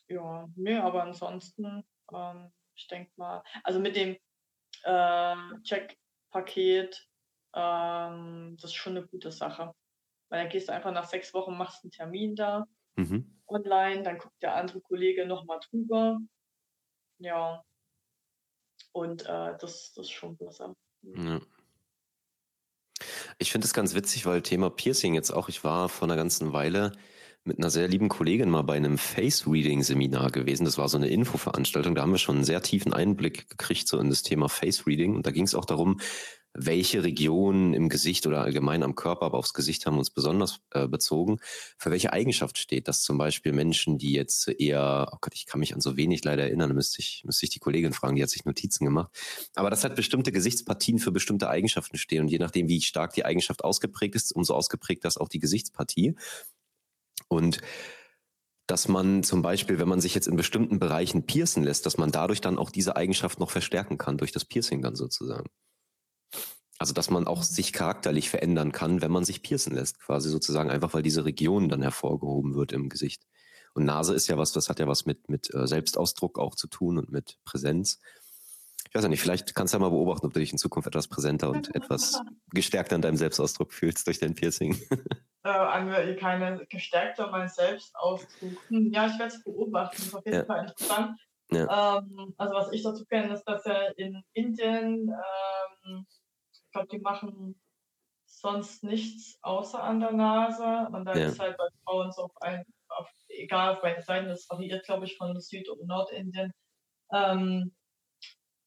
Ja, 0.08 0.48
nee, 0.56 0.78
aber 0.78 1.04
ansonsten, 1.04 1.86
ähm, 2.12 2.52
ich 2.74 2.88
denke 2.88 3.12
mal, 3.18 3.44
also 3.64 3.80
mit 3.80 3.96
dem 3.96 4.18
äh, 4.84 5.62
Check 5.62 5.96
Paket, 6.36 7.08
ähm, 7.56 8.58
das 8.60 8.72
ist 8.72 8.76
schon 8.76 8.98
eine 8.98 9.08
gute 9.08 9.32
Sache. 9.32 9.74
Weil 10.30 10.44
dann 10.44 10.50
gehst 10.50 10.68
du 10.68 10.74
einfach 10.74 10.92
nach 10.92 11.08
sechs 11.08 11.34
Wochen, 11.34 11.58
machst 11.58 11.84
einen 11.84 11.92
Termin 11.92 12.36
da 12.36 12.66
mhm. 12.96 13.42
online, 13.48 14.04
dann 14.04 14.18
guckt 14.18 14.42
der 14.42 14.56
andere 14.56 14.82
Kollege 14.82 15.26
nochmal 15.26 15.60
drüber. 15.70 16.20
Ja. 17.20 17.64
Und 18.92 19.24
äh, 19.24 19.58
das, 19.60 19.94
das 19.94 20.08
ist 20.08 20.12
schon 20.12 20.36
besser. 20.36 20.74
Ja. 21.04 21.40
Ich 23.38 23.52
finde 23.52 23.66
es 23.66 23.74
ganz 23.74 23.94
witzig, 23.94 24.26
weil 24.26 24.42
Thema 24.42 24.70
Piercing 24.70 25.14
jetzt 25.14 25.32
auch, 25.32 25.48
ich 25.48 25.64
war 25.64 25.88
vor 25.88 26.08
einer 26.08 26.16
ganzen 26.18 26.52
Weile 26.52 26.92
mit 27.46 27.60
einer 27.60 27.70
sehr 27.70 27.88
lieben 27.88 28.10
Kollegin 28.10 28.50
mal 28.50 28.64
bei 28.64 28.76
einem 28.76 28.98
Face-Reading-Seminar 28.98 30.32
gewesen. 30.32 30.66
Das 30.66 30.78
war 30.78 30.90
so 30.90 30.98
eine 30.98 31.08
Infoveranstaltung. 31.08 31.94
Da 31.96 32.02
haben 32.02 32.12
wir 32.12 32.18
schon 32.18 32.38
einen 32.38 32.46
sehr 32.46 32.62
tiefen 32.62 32.92
Einblick 32.92 33.50
gekriegt 33.50 33.88
so 33.88 34.00
in 34.00 34.10
das 34.10 34.24
Thema 34.24 34.50
Face-Reading. 34.50 35.16
Und 35.16 35.28
da 35.28 35.32
ging 35.32 35.46
es 35.46 35.54
auch 35.54 35.66
darum, 35.66 36.00
welche 36.56 37.04
Regionen 37.04 37.74
im 37.74 37.90
Gesicht 37.90 38.26
oder 38.26 38.42
allgemein 38.42 38.82
am 38.82 38.96
Körper, 38.96 39.26
aber 39.26 39.38
aufs 39.38 39.54
Gesicht 39.54 39.86
haben 39.86 39.98
uns 39.98 40.10
besonders 40.10 40.62
äh, 40.72 40.88
bezogen, 40.88 41.38
für 41.78 41.92
welche 41.92 42.14
Eigenschaft 42.14 42.58
steht 42.58 42.88
das 42.88 43.02
zum 43.02 43.18
Beispiel 43.18 43.52
Menschen, 43.52 43.98
die 43.98 44.14
jetzt 44.14 44.48
eher, 44.48 45.10
oh 45.12 45.18
Gott, 45.20 45.34
ich 45.36 45.46
kann 45.46 45.60
mich 45.60 45.74
an 45.74 45.82
so 45.82 45.98
wenig 45.98 46.24
leider 46.24 46.44
erinnern, 46.44 46.74
müsste 46.74 47.02
ich, 47.02 47.24
müsste 47.26 47.46
ich 47.46 47.50
die 47.50 47.60
Kollegin 47.60 47.94
fragen, 47.94 48.16
die 48.16 48.24
hat 48.24 48.30
sich 48.30 48.46
Notizen 48.46 48.86
gemacht. 48.86 49.12
Aber 49.56 49.70
das 49.70 49.84
hat 49.84 49.96
bestimmte 49.96 50.32
Gesichtspartien 50.32 50.98
für 50.98 51.12
bestimmte 51.12 51.50
Eigenschaften 51.50 51.98
stehen 51.98 52.22
und 52.22 52.30
je 52.30 52.40
nachdem, 52.40 52.70
wie 52.70 52.82
stark 52.82 53.14
die 53.14 53.26
Eigenschaft 53.26 53.64
ausgeprägt 53.64 54.16
ist, 54.16 54.34
umso 54.34 54.54
ausgeprägt 54.54 55.04
das 55.04 55.18
auch 55.18 55.28
die 55.28 55.40
Gesichtspartie. 55.40 56.16
Und 57.28 57.60
dass 58.68 58.88
man 58.88 59.24
zum 59.24 59.42
Beispiel, 59.42 59.80
wenn 59.80 59.88
man 59.88 60.02
sich 60.02 60.16
jetzt 60.16 60.28
in 60.28 60.36
bestimmten 60.36 60.80
Bereichen 60.80 61.26
piercen 61.26 61.64
lässt, 61.64 61.86
dass 61.86 61.98
man 61.98 62.12
dadurch 62.12 62.42
dann 62.42 62.58
auch 62.58 62.72
diese 62.72 62.96
Eigenschaft 62.96 63.40
noch 63.40 63.52
verstärken 63.52 63.98
kann, 63.98 64.18
durch 64.18 64.32
das 64.32 64.46
Piercing 64.46 64.82
dann 64.82 64.96
sozusagen. 64.96 65.50
Also, 66.78 66.94
dass 66.94 67.10
man 67.10 67.28
auch 67.28 67.44
sich 67.44 67.72
charakterlich 67.72 68.30
verändern 68.30 68.72
kann, 68.72 69.02
wenn 69.02 69.12
man 69.12 69.24
sich 69.24 69.44
piercen 69.44 69.74
lässt, 69.76 70.00
quasi 70.00 70.30
sozusagen 70.30 70.70
einfach, 70.70 70.94
weil 70.94 71.04
diese 71.04 71.24
Region 71.24 71.70
dann 71.70 71.82
hervorgehoben 71.82 72.56
wird 72.56 72.74
im 72.74 72.90
Gesicht. 72.90 73.24
Und 73.74 73.86
Nase 73.86 74.14
ist 74.14 74.28
ja 74.28 74.38
was, 74.38 74.52
das 74.52 74.68
hat 74.68 74.80
ja 74.80 74.88
was 74.88 75.06
mit, 75.06 75.30
mit 75.30 75.54
äh, 75.54 75.68
Selbstausdruck 75.68 76.40
auch 76.40 76.56
zu 76.56 76.68
tun 76.68 76.98
und 76.98 77.12
mit 77.12 77.38
Präsenz. 77.46 78.00
Ich 78.90 78.96
weiß 78.96 79.04
ja 79.04 79.10
nicht, 79.10 79.22
vielleicht 79.22 79.54
kannst 79.56 79.74
du 79.74 79.78
ja 79.78 79.82
mal 79.82 79.90
beobachten, 79.90 80.26
ob 80.26 80.34
du 80.34 80.40
dich 80.40 80.52
in 80.52 80.58
Zukunft 80.58 80.88
etwas 80.88 81.08
präsenter 81.08 81.50
und 81.50 81.74
etwas 81.76 82.22
gestärkter 82.52 82.96
an 82.96 83.02
deinem 83.02 83.18
Selbstausdruck 83.18 83.74
fühlst 83.74 84.08
durch 84.08 84.20
dein 84.20 84.36
Piercing. 84.36 84.78
äh, 85.46 86.16
keine 86.16 86.66
gestärkter 86.68 87.30
mein 87.30 87.48
Selbstausdruck. 87.48 88.70
Hm, 88.70 88.92
ja, 88.92 89.08
ich 89.08 89.20
werde 89.20 89.34
es 89.34 89.44
beobachten. 89.44 89.98
Das 89.98 90.08
ist 90.08 90.16
auf 90.16 90.26
jeden 90.26 90.38
ja. 90.40 90.46
Fall 90.46 90.62
interessant. 90.62 91.20
Ja. 91.52 91.98
Ähm, 91.98 92.34
also 92.38 92.56
was 92.56 92.72
ich 92.72 92.84
dazu 92.84 93.06
kenne, 93.06 93.34
ist, 93.34 93.44
dass 93.44 93.66
er 93.66 93.98
in 93.98 94.24
Indien, 94.34 95.10
ähm, 95.10 96.06
ich 96.52 96.72
glaube, 96.72 96.88
die 96.88 97.00
machen 97.00 97.62
sonst 98.26 98.84
nichts 98.84 99.38
außer 99.44 99.82
an 99.82 100.00
der 100.00 100.12
Nase. 100.12 100.88
Und 100.92 101.06
dann 101.06 101.18
ja. 101.18 101.28
ist 101.28 101.40
halt 101.40 101.58
bei 101.58 101.68
Frauen 101.84 102.12
so 102.12 102.24
auf 102.24 102.42
ein, 102.42 102.64
auf, 102.90 103.10
egal 103.28 103.76
auf 103.76 103.84
welche 103.84 104.02
Seiten, 104.02 104.28
das 104.28 104.50
variiert, 104.50 104.86
glaube 104.86 105.06
ich, 105.06 105.16
von 105.16 105.40
Süd- 105.40 105.70
oder 105.70 105.86
Nordindien. 105.86 106.52
Ähm, 107.14 107.76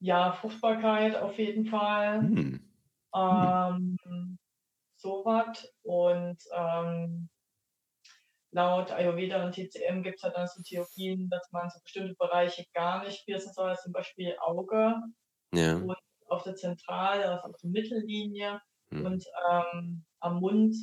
ja, 0.01 0.33
Fruchtbarkeit 0.33 1.17
auf 1.17 1.37
jeden 1.39 1.67
Fall. 1.67 2.21
Hm. 2.21 2.61
Ähm, 3.15 4.39
sowas. 5.01 5.67
Und 5.83 6.39
ähm, 6.53 7.29
laut 8.51 8.91
Ayurveda 8.91 9.45
und 9.45 9.53
TCM 9.53 10.03
gibt 10.03 10.17
es 10.17 10.23
halt 10.23 10.37
dann 10.37 10.47
so 10.47 10.63
Theorien, 10.63 11.29
dass 11.29 11.51
man 11.53 11.71
so 11.71 11.81
bestimmte 11.83 12.15
Bereiche 12.15 12.65
gar 12.73 13.05
nicht 13.05 13.25
piercen 13.25 13.53
soll, 13.53 13.77
zum 13.77 13.93
Beispiel 13.93 14.37
Auge 14.41 14.95
ja. 15.53 15.77
und 15.77 15.97
auf 16.29 16.43
der 16.43 16.57
Zentrale, 16.57 17.29
also 17.29 17.49
auf 17.49 17.57
der 17.63 17.71
Mittellinie 17.71 18.61
hm. 18.91 19.07
und 19.07 19.25
ähm, 19.51 20.05
am 20.21 20.41
Mund, 20.41 20.75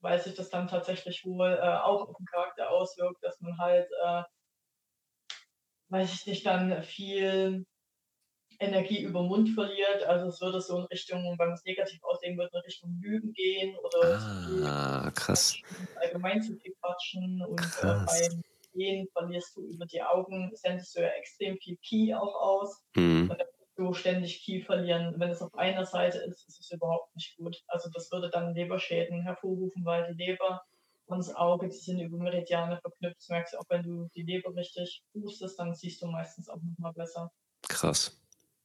weil 0.00 0.20
sich 0.20 0.34
das 0.34 0.50
dann 0.50 0.68
tatsächlich 0.68 1.24
wohl 1.24 1.58
äh, 1.60 1.78
auch 1.78 2.08
auf 2.08 2.16
den 2.16 2.26
Charakter 2.26 2.70
auswirkt, 2.70 3.22
dass 3.22 3.40
man 3.40 3.58
halt, 3.58 3.88
äh, 4.04 4.22
weiß 5.88 6.12
ich 6.14 6.26
nicht, 6.26 6.46
dann 6.46 6.82
viel 6.82 7.64
Energie 8.60 9.02
über 9.02 9.20
den 9.20 9.28
Mund 9.28 9.50
verliert. 9.50 10.02
Also 10.04 10.28
es 10.28 10.40
würde 10.40 10.60
so 10.60 10.78
in 10.78 10.84
Richtung, 10.86 11.22
wenn 11.24 11.48
man 11.48 11.52
es 11.52 11.64
negativ 11.64 12.02
auslegen 12.04 12.38
würde, 12.38 12.50
in 12.54 12.60
Richtung 12.60 12.98
Lügen 13.00 13.32
gehen 13.32 13.76
oder 13.76 14.18
ah, 14.64 15.10
krass. 15.14 15.56
allgemein 16.00 16.42
zu 16.42 16.56
viel 16.56 16.74
quatschen 16.80 17.44
und 17.44 17.60
äh, 17.60 17.82
beim 17.82 18.42
Gehen 18.74 19.08
verlierst 19.12 19.56
du 19.56 19.68
über 19.68 19.86
die 19.86 20.02
Augen, 20.02 20.50
sendest 20.54 20.96
du 20.96 21.00
ja 21.00 21.08
extrem 21.08 21.56
viel 21.58 21.76
Ki 21.76 22.12
auch 22.12 22.34
aus. 22.34 22.82
Mhm. 22.96 23.30
Und 23.30 23.38
dann 23.38 23.46
du 23.76 23.92
ständig 23.92 24.42
Ki 24.42 24.62
verlieren. 24.62 25.14
Wenn 25.16 25.30
es 25.30 25.42
auf 25.42 25.54
einer 25.54 25.84
Seite 25.84 26.18
ist, 26.18 26.46
ist 26.48 26.60
es 26.60 26.70
überhaupt 26.70 27.14
nicht 27.14 27.36
gut. 27.36 27.62
Also 27.68 27.90
das 27.90 28.10
würde 28.12 28.30
dann 28.30 28.54
Leberschäden 28.54 29.22
hervorrufen, 29.22 29.84
weil 29.84 30.12
die 30.12 30.24
Leber 30.24 30.62
und 31.06 31.18
das 31.18 31.34
Auge, 31.34 31.68
die 31.68 31.76
sind 31.76 32.00
über 32.00 32.16
Meridiane 32.16 32.78
verknüpft. 32.80 33.18
Das 33.18 33.28
merkst 33.28 33.54
du 33.54 33.58
auch, 33.58 33.68
wenn 33.68 33.82
du 33.82 34.08
die 34.14 34.22
Leber 34.22 34.54
richtig 34.54 35.04
hustest, 35.14 35.58
dann 35.58 35.74
siehst 35.74 36.00
du 36.02 36.06
meistens 36.06 36.48
auch 36.48 36.60
nochmal 36.62 36.92
besser. 36.92 37.30
Krass. 37.68 38.18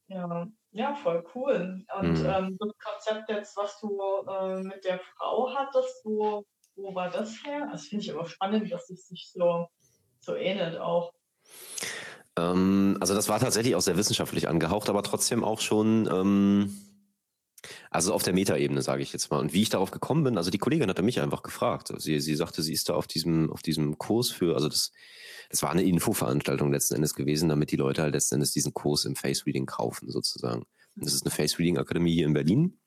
Ja, 0.10 0.48
ja, 0.72 0.96
voll 0.96 1.24
cool. 1.36 1.86
Und 2.00 2.20
mhm. 2.20 2.26
ähm, 2.26 2.58
das 2.60 2.72
Konzept 2.84 3.30
jetzt, 3.30 3.56
was 3.58 3.80
du 3.80 4.00
äh, 4.28 4.62
mit 4.64 4.84
der 4.84 5.00
Frau 5.00 5.54
hattest, 5.54 6.04
wo, 6.04 6.46
wo 6.76 6.96
war 6.96 7.10
das 7.10 7.44
her? 7.46 7.68
Das 7.72 7.86
finde 7.86 8.06
ich 8.06 8.14
aber 8.14 8.28
spannend, 8.28 8.72
dass 8.72 8.90
es 8.90 9.08
sich 9.08 9.32
so, 9.32 9.68
so 10.20 10.36
ähnelt 10.36 10.80
auch. 10.80 11.14
Ähm, 12.38 12.98
also 13.00 13.14
das 13.14 13.30
war 13.30 13.40
tatsächlich 13.40 13.76
auch 13.76 13.82
sehr 13.82 13.98
wissenschaftlich 13.98 14.48
angehaucht, 14.48 14.90
aber 14.90 15.04
trotzdem 15.04 15.44
auch 15.44 15.60
schon, 15.60 16.10
ähm, 16.12 16.89
Also 17.92 18.14
auf 18.14 18.22
der 18.22 18.34
Metaebene, 18.34 18.84
sage 18.84 19.02
ich 19.02 19.12
jetzt 19.14 19.32
mal. 19.32 19.40
Und 19.40 19.54
wie 19.54 19.64
ich 19.64 19.70
darauf 19.70 19.90
gekommen 19.90 20.24
bin, 20.24 20.38
also 20.38 20.52
die 20.52 20.60
Kollegin 20.60 20.90
hatte 20.90 21.02
mich 21.02 21.22
einfach 21.22 21.42
gefragt. 21.42 21.92
Sie, 21.98 22.20
sie 22.20 22.36
sagte, 22.36 22.62
sie 22.62 22.74
ist 22.74 22.90
da 22.90 22.94
auf 22.94 23.08
diesem, 23.08 23.52
auf 23.52 23.64
diesem 23.64 23.98
Kurs 23.98 24.30
für, 24.30 24.54
also 24.56 24.70
das, 24.70 24.92
das 25.50 25.64
war 25.64 25.72
eine 25.72 25.84
Infoveranstaltung 25.84 26.72
letzten 26.72 26.96
Endes 26.96 27.16
gewesen, 27.16 27.50
damit 27.50 27.72
die 27.72 27.78
Leute 27.78 28.04
halt 28.04 28.14
letzten 28.14 28.36
Endes 28.36 28.52
diesen 28.52 28.74
Kurs 28.74 29.06
im 29.06 29.16
Face 29.16 29.46
Reading 29.48 29.66
kaufen, 29.66 30.10
sozusagen. 30.10 30.62
Und 30.96 31.06
das 31.06 31.14
ist 31.14 31.26
eine 31.26 31.32
Face 31.32 31.58
Reading 31.58 31.80
Akademie 31.80 32.14
hier 32.14 32.28
in 32.28 32.34
Berlin. 32.34 32.80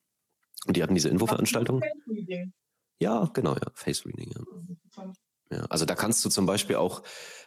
Und 0.66 0.76
die 0.76 0.82
hatten 0.84 0.94
diese 0.94 1.08
Infoveranstaltung. 1.08 1.80
Face 1.80 2.06
Reading. 2.06 2.52
Ja, 3.00 3.28
genau, 3.34 3.54
ja, 3.54 3.72
Face 3.74 4.06
Reading, 4.06 4.30
ja. 4.30 5.12
Ja, 5.52 5.66
also 5.68 5.84
da 5.84 5.94
kannst 5.94 6.24
du 6.24 6.30
zum 6.30 6.46
Beispiel 6.46 6.76
auch, 6.76 7.02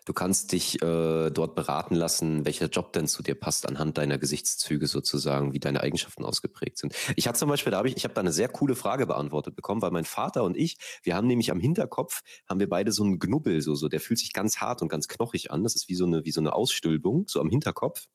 du 0.06 0.14
kannst 0.14 0.52
dich 0.52 0.80
äh, 0.84 1.32
dort 1.32 1.56
beraten 1.56 1.96
lassen, 1.96 2.46
welcher 2.46 2.68
Job 2.68 2.94
denn 2.94 3.08
zu 3.08 3.24
dir 3.24 3.34
passt 3.34 3.68
anhand 3.68 3.98
deiner 3.98 4.20
Gesichtszüge 4.20 4.86
sozusagen, 4.86 5.54
wie 5.54 5.60
deine 5.60 5.82
Eigenschaften 5.82 6.24
ausgeprägt 6.24 6.78
sind. 6.78 6.94
Ich 7.16 7.28
hatte 7.28 7.40
zum 7.40 7.50
Beispiel, 7.50 7.72
da 7.72 7.78
habe 7.78 7.88
ich, 7.88 7.98
ich 7.98 8.04
habe 8.04 8.14
da 8.14 8.22
eine 8.22 8.32
sehr 8.32 8.48
coole 8.48 8.76
Frage 8.76 9.08
beantwortet 9.08 9.56
bekommen, 9.56 9.82
weil 9.82 9.90
mein 9.90 10.06
Vater 10.06 10.44
und 10.44 10.56
ich, 10.56 10.78
wir 11.02 11.16
haben 11.16 11.26
nämlich 11.26 11.50
am 11.52 11.60
Hinterkopf, 11.60 12.22
haben 12.48 12.60
wir 12.60 12.70
beide 12.70 12.92
so 12.92 13.04
einen 13.04 13.18
Knubbel, 13.18 13.62
so, 13.62 13.74
so, 13.74 13.88
der 13.88 14.00
fühlt 14.00 14.20
sich 14.20 14.34
ganz 14.34 14.58
hart 14.58 14.84
und 14.84 14.90
ganz 14.90 15.08
knochig 15.08 15.50
an. 15.50 15.64
Das 15.64 15.76
ist 15.76 15.90
wie 15.90 15.96
so 15.96 16.06
eine, 16.06 16.26
wie 16.26 16.32
so 16.32 16.42
eine 16.42 16.54
Ausstülpung, 16.54 17.26
so 17.28 17.42
am 17.42 17.50
Hinterkopf. 17.50 18.06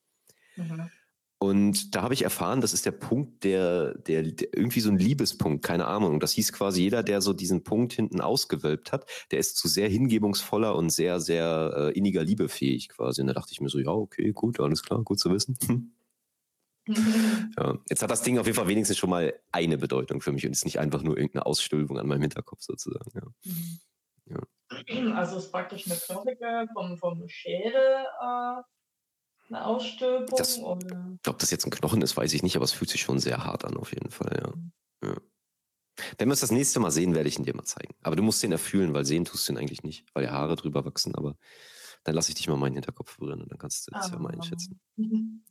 Mhm. 0.56 0.88
Und 1.42 1.94
da 1.94 2.02
habe 2.02 2.12
ich 2.12 2.20
erfahren, 2.20 2.60
das 2.60 2.74
ist 2.74 2.84
der 2.84 2.90
Punkt, 2.90 3.44
der, 3.44 3.94
der, 3.94 4.24
der, 4.24 4.48
irgendwie 4.52 4.80
so 4.80 4.90
ein 4.90 4.98
Liebespunkt, 4.98 5.64
keine 5.64 5.86
Ahnung. 5.86 6.20
Das 6.20 6.32
hieß 6.32 6.52
quasi, 6.52 6.82
jeder, 6.82 7.02
der 7.02 7.22
so 7.22 7.32
diesen 7.32 7.64
Punkt 7.64 7.94
hinten 7.94 8.20
ausgewölbt 8.20 8.92
hat, 8.92 9.06
der 9.30 9.38
ist 9.38 9.56
zu 9.56 9.66
sehr 9.66 9.88
hingebungsvoller 9.88 10.76
und 10.76 10.90
sehr, 10.90 11.18
sehr 11.18 11.72
äh, 11.74 11.98
inniger 11.98 12.22
Liebe 12.22 12.50
fähig 12.50 12.90
quasi. 12.90 13.22
Und 13.22 13.28
da 13.28 13.32
dachte 13.32 13.52
ich 13.52 13.60
mir 13.62 13.70
so, 13.70 13.78
ja, 13.78 13.88
okay, 13.88 14.32
gut, 14.32 14.60
alles 14.60 14.82
klar, 14.82 15.02
gut 15.02 15.18
zu 15.18 15.32
wissen. 15.32 15.56
ja, 17.56 17.78
jetzt 17.88 18.02
hat 18.02 18.10
das 18.10 18.20
Ding 18.20 18.38
auf 18.38 18.44
jeden 18.44 18.56
Fall 18.56 18.68
wenigstens 18.68 18.98
schon 18.98 19.08
mal 19.08 19.32
eine 19.50 19.78
Bedeutung 19.78 20.20
für 20.20 20.32
mich 20.32 20.44
und 20.44 20.52
ist 20.52 20.66
nicht 20.66 20.78
einfach 20.78 21.02
nur 21.02 21.16
irgendeine 21.16 21.46
Ausstülpung 21.46 21.98
an 21.98 22.06
meinem 22.06 22.20
Hinterkopf 22.20 22.60
sozusagen. 22.60 23.10
Ja. 23.14 23.26
Mhm. 23.44 23.80
Ja. 24.26 25.14
Also 25.16 25.38
es 25.38 25.44
ist 25.46 25.52
praktisch 25.52 25.86
eine 25.86 25.98
knochige 25.98 26.68
vom, 26.74 26.98
vom 26.98 27.28
Schädel 27.28 28.04
äh, 28.20 28.62
eine 29.50 29.66
Ausstülpung? 29.66 30.38
Das, 30.38 30.58
oder? 30.58 31.18
Ob 31.26 31.38
das 31.38 31.50
jetzt 31.50 31.66
ein 31.66 31.70
Knochen 31.70 32.02
ist, 32.02 32.16
weiß 32.16 32.32
ich 32.32 32.42
nicht, 32.42 32.56
aber 32.56 32.64
es 32.64 32.72
fühlt 32.72 32.90
sich 32.90 33.00
schon 33.00 33.18
sehr 33.18 33.44
hart 33.44 33.64
an, 33.64 33.76
auf 33.76 33.92
jeden 33.92 34.10
Fall, 34.10 34.40
ja. 34.42 34.54
Mhm. 34.54 34.72
ja. 35.04 35.16
Wenn 36.18 36.28
wir 36.28 36.32
es 36.32 36.40
das 36.40 36.50
nächste 36.50 36.80
Mal 36.80 36.90
sehen, 36.90 37.14
werde 37.14 37.28
ich 37.28 37.38
ihn 37.38 37.44
dir 37.44 37.54
mal 37.54 37.64
zeigen. 37.64 37.94
Aber 38.02 38.16
du 38.16 38.22
musst 38.22 38.42
den 38.42 38.52
erfühlen, 38.52 38.94
weil 38.94 39.04
sehen 39.04 39.24
tust 39.24 39.48
du 39.48 39.52
ihn 39.52 39.58
eigentlich 39.58 39.82
nicht, 39.82 40.06
weil 40.14 40.24
ja 40.24 40.30
Haare 40.30 40.56
drüber 40.56 40.84
wachsen, 40.84 41.14
aber 41.14 41.36
dann 42.04 42.14
lasse 42.14 42.30
ich 42.30 42.36
dich 42.36 42.48
mal 42.48 42.56
meinen 42.56 42.74
Hinterkopf 42.74 43.18
berühren 43.18 43.42
und 43.42 43.50
dann 43.50 43.58
kannst 43.58 43.86
du 43.86 43.92
das 43.92 44.08
ah, 44.08 44.14
ja 44.14 44.18
mal 44.18 44.32
einschätzen. 44.32 44.80
Mhm. 44.96 45.44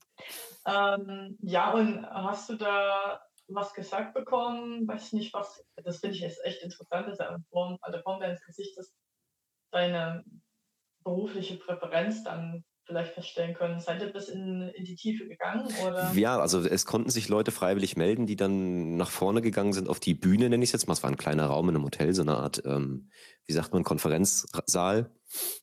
Ähm, 0.66 1.38
ja, 1.42 1.72
und 1.74 2.06
hast 2.08 2.50
du 2.50 2.56
da 2.56 3.22
was 3.48 3.74
gesagt 3.74 4.14
bekommen? 4.14 4.88
Weiß 4.88 5.08
ich 5.08 5.14
nicht, 5.14 5.34
was, 5.34 5.64
das 5.76 6.00
finde 6.00 6.16
ich 6.16 6.22
jetzt 6.22 6.44
echt 6.44 6.62
interessant, 6.64 7.08
dass 7.08 7.20
er 7.20 7.32
an 7.32 7.46
der 7.92 8.02
Form 8.02 8.20
deines 8.20 8.44
Gesichtes 8.44 8.94
deine 9.72 10.24
berufliche 11.04 11.58
Präferenz 11.58 12.24
dann 12.24 12.64
vielleicht 12.90 13.14
feststellen 13.14 13.54
können. 13.54 13.80
Seid 13.80 14.02
ihr 14.02 14.12
bis 14.12 14.30
in, 14.30 14.70
in 14.74 14.84
die 14.84 14.96
Tiefe 14.96 15.28
gegangen? 15.28 15.68
Oder? 15.86 16.12
Ja, 16.16 16.40
also 16.40 16.66
es 16.66 16.86
konnten 16.86 17.12
sich 17.12 17.30
Leute 17.30 17.52
freiwillig 17.52 17.96
melden, 17.96 18.26
die 18.26 18.36
dann 18.36 18.98
nach 18.98 19.12
vorne 19.12 19.42
gegangen 19.42 19.74
sind 19.74 19.88
auf 19.88 20.00
die 20.00 20.16
Bühne, 20.16 20.50
nenne 20.50 20.64
ich 20.64 20.70
es 20.70 20.74
jetzt 20.74 20.88
mal. 20.88 20.94
Es 20.94 21.04
war 21.04 21.10
ein 21.10 21.18
kleiner 21.18 21.46
Raum 21.46 21.70
in 21.70 21.76
einem 21.76 21.86
Hotel, 21.86 22.14
so 22.14 22.24
eine 22.24 22.36
Art, 22.36 22.64
ähm, 22.66 23.10
wie 23.46 23.54
sagt 23.54 23.72
man, 23.74 23.84
Konferenzsaal. 23.84 25.12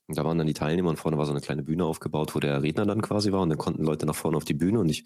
Und 0.07 0.17
da 0.17 0.23
waren 0.23 0.37
dann 0.37 0.47
die 0.47 0.53
Teilnehmer 0.53 0.89
und 0.89 0.97
vorne 0.97 1.17
war 1.17 1.25
so 1.25 1.31
eine 1.31 1.41
kleine 1.41 1.63
Bühne 1.63 1.83
aufgebaut, 1.83 2.33
wo 2.33 2.39
der 2.39 2.63
Redner 2.63 2.85
dann 2.85 3.01
quasi 3.01 3.33
war 3.33 3.41
und 3.41 3.49
dann 3.49 3.57
konnten 3.57 3.83
Leute 3.83 4.05
nach 4.05 4.15
vorne 4.15 4.37
auf 4.37 4.45
die 4.45 4.53
Bühne 4.53 4.79
und 4.79 4.89
ich 4.89 5.03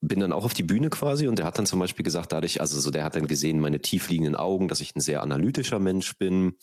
bin 0.00 0.20
dann 0.20 0.32
auch 0.32 0.44
auf 0.44 0.54
die 0.54 0.64
Bühne 0.64 0.90
quasi 0.90 1.28
und 1.28 1.38
der 1.38 1.46
hat 1.46 1.58
dann 1.58 1.66
zum 1.66 1.78
Beispiel 1.78 2.04
gesagt, 2.04 2.32
dadurch, 2.32 2.60
also 2.60 2.78
so 2.80 2.90
der 2.90 3.04
hat 3.04 3.16
dann 3.16 3.26
gesehen, 3.26 3.60
meine 3.60 3.80
tiefliegenden 3.80 4.36
Augen, 4.36 4.68
dass 4.68 4.80
ich 4.80 4.94
ein 4.94 5.00
sehr 5.00 5.22
analytischer 5.22 5.78
Mensch 5.78 6.16
bin, 6.18 6.56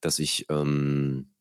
dass 0.00 0.18
ich 0.18 0.46
ähm, 0.50 1.35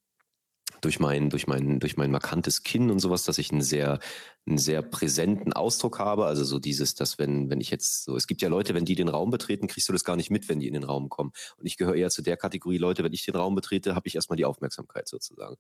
durch 0.82 1.00
mein, 1.00 1.30
durch 1.30 1.48
mein, 1.48 1.80
durch 1.80 1.98
mein 1.98 2.12
markantes 2.12 2.64
Kinn 2.64 2.92
und 2.92 3.00
sowas, 3.00 3.24
dass 3.24 3.38
ich 3.38 3.52
einen 3.52 3.62
sehr, 3.62 4.00
einen 4.46 4.58
sehr 4.58 4.82
präsenten 4.82 5.54
Ausdruck 5.54 6.00
habe. 6.00 6.26
Also 6.26 6.44
so 6.44 6.60
dieses, 6.60 6.96
dass 6.96 7.18
wenn, 7.18 7.50
wenn 7.50 7.62
ich 7.62 7.70
jetzt 7.70 8.04
so, 8.04 8.16
es 8.16 8.28
gibt 8.28 8.42
ja 8.42 8.50
Leute, 8.50 8.74
wenn 8.74 8.86
die 8.86 8.96
den 8.96 9.08
Raum 9.08 9.32
betreten, 9.32 9.68
kriegst 9.68 9.90
du 9.90 9.94
das 9.94 10.04
gar 10.04 10.16
nicht 10.16 10.30
mit, 10.30 10.48
wenn 10.50 10.60
die 10.60 10.68
in 10.68 10.74
den 10.74 10.84
Raum 10.84 11.10
kommen. 11.10 11.32
Und 11.58 11.66
ich 11.66 11.78
gehöre 11.78 11.96
eher 11.96 12.10
zu 12.10 12.22
der 12.22 12.38
Kategorie 12.38 12.78
Leute, 12.78 13.04
wenn 13.04 13.14
ich 13.14 13.26
den 13.26 13.36
Raum 13.36 13.56
betrete, 13.56 13.96
habe 13.96 14.08
ich 14.08 14.16
erstmal 14.16 14.38
die 14.38 14.46
Aufmerksamkeit 14.46 15.08
sozusagen. 15.08 15.56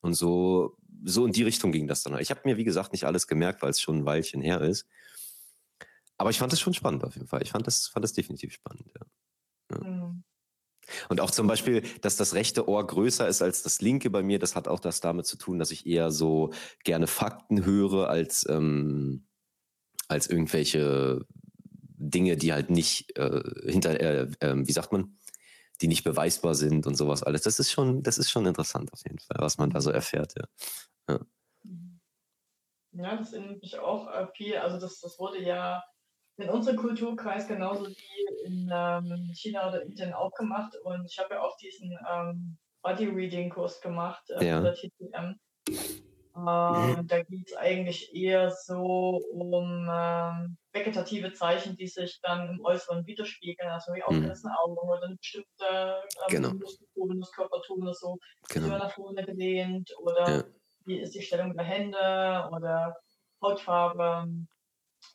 Und 0.00 0.14
so, 0.14 0.76
so 1.04 1.26
in 1.26 1.32
die 1.32 1.42
Richtung 1.42 1.72
ging 1.72 1.86
das 1.86 2.02
dann. 2.02 2.18
Ich 2.20 2.30
habe 2.30 2.40
mir, 2.44 2.56
wie 2.56 2.64
gesagt, 2.64 2.92
nicht 2.92 3.04
alles 3.04 3.26
gemerkt, 3.26 3.62
weil 3.62 3.70
es 3.70 3.80
schon 3.80 3.98
ein 3.98 4.06
Weilchen 4.06 4.42
her 4.42 4.60
ist. 4.60 4.86
Aber 6.16 6.30
ich 6.30 6.38
fand 6.38 6.52
es 6.52 6.60
schon 6.60 6.74
spannend 6.74 7.04
auf 7.04 7.14
jeden 7.14 7.26
Fall. 7.26 7.42
Ich 7.42 7.50
fand 7.50 7.66
das, 7.66 7.88
fand 7.88 8.04
das 8.04 8.12
definitiv 8.12 8.52
spannend, 8.52 8.86
ja. 8.94 9.06
Und 11.08 11.20
auch 11.20 11.30
zum 11.30 11.46
Beispiel, 11.46 11.82
dass 12.00 12.16
das 12.16 12.34
rechte 12.34 12.68
Ohr 12.68 12.86
größer 12.86 13.28
ist 13.28 13.42
als 13.42 13.62
das 13.62 13.80
linke 13.80 14.10
bei 14.10 14.22
mir, 14.22 14.38
das 14.38 14.56
hat 14.56 14.68
auch 14.68 14.80
das 14.80 15.00
damit 15.00 15.26
zu 15.26 15.36
tun, 15.36 15.58
dass 15.58 15.70
ich 15.70 15.86
eher 15.86 16.10
so 16.10 16.52
gerne 16.84 17.06
Fakten 17.06 17.64
höre 17.64 18.08
als, 18.08 18.46
ähm, 18.48 19.26
als 20.08 20.28
irgendwelche 20.28 21.24
Dinge, 21.96 22.36
die 22.36 22.52
halt 22.52 22.70
nicht 22.70 23.16
äh, 23.18 23.42
hinter, 23.70 24.00
äh, 24.00 24.28
äh, 24.40 24.54
wie 24.56 24.72
sagt 24.72 24.92
man, 24.92 25.16
die 25.80 25.88
nicht 25.88 26.04
beweisbar 26.04 26.54
sind 26.54 26.86
und 26.86 26.96
sowas 26.96 27.22
alles. 27.22 27.42
Das 27.42 27.58
ist 27.58 27.72
schon, 27.72 28.02
das 28.02 28.18
ist 28.18 28.30
schon 28.30 28.46
interessant 28.46 28.92
auf 28.92 29.02
jeden 29.04 29.18
Fall, 29.18 29.38
was 29.40 29.58
man 29.58 29.70
da 29.70 29.80
so 29.80 29.90
erfährt, 29.90 30.34
ja. 30.36 30.46
Ja, 31.08 31.20
ja 32.92 33.16
das 33.16 33.32
erinnert 33.32 33.62
mich 33.62 33.78
auch 33.78 34.08
äh, 34.08 34.26
viel, 34.34 34.56
also 34.56 34.78
das, 34.78 35.00
das 35.00 35.18
wurde 35.18 35.42
ja 35.42 35.82
in 36.36 36.50
unserem 36.50 36.76
Kulturkreis 36.76 37.46
genauso 37.46 37.86
wie 37.86 38.44
in 38.44 38.70
ähm, 38.72 39.30
China 39.34 39.68
oder 39.68 39.82
Indien 39.82 40.12
auch 40.12 40.32
gemacht. 40.32 40.74
Und 40.82 41.06
ich 41.06 41.18
habe 41.18 41.34
ja 41.34 41.42
auch 41.42 41.56
diesen 41.56 41.96
ähm, 42.12 42.58
Body 42.82 43.06
Reading 43.06 43.50
Kurs 43.50 43.80
gemacht 43.80 44.24
äh, 44.30 44.46
ja. 44.46 44.60
der 44.60 44.74
TTM. 44.74 45.36
Ähm, 46.36 47.06
da 47.06 47.22
geht 47.22 47.46
es 47.46 47.56
eigentlich 47.56 48.12
eher 48.12 48.50
so 48.50 49.22
um 49.32 49.88
ähm, 49.88 50.56
vegetative 50.72 51.32
Zeichen, 51.32 51.76
die 51.76 51.86
sich 51.86 52.18
dann 52.22 52.48
im 52.48 52.64
Äußeren 52.64 53.06
widerspiegeln, 53.06 53.70
also 53.70 53.94
wie 53.94 54.02
aufgerissene 54.02 54.52
mhm. 54.52 54.58
Augen 54.64 54.88
oder 54.88 55.02
eine 55.04 55.16
bestimmte 55.16 55.64
ähm, 55.70 56.28
genau. 56.28 56.50
Muskeltonus, 56.54 57.30
Körpertonus, 57.32 58.00
so 58.00 58.18
genau. 58.48 58.66
immer 58.66 58.78
nach 58.78 58.92
vorne 58.92 59.24
gelehnt 59.24 59.92
oder 60.00 60.28
ja. 60.28 60.44
wie 60.86 60.98
ist 60.98 61.14
die 61.14 61.22
Stellung 61.22 61.54
der 61.54 61.64
Hände 61.64 62.48
oder 62.50 62.96
Hautfarbe, 63.40 64.26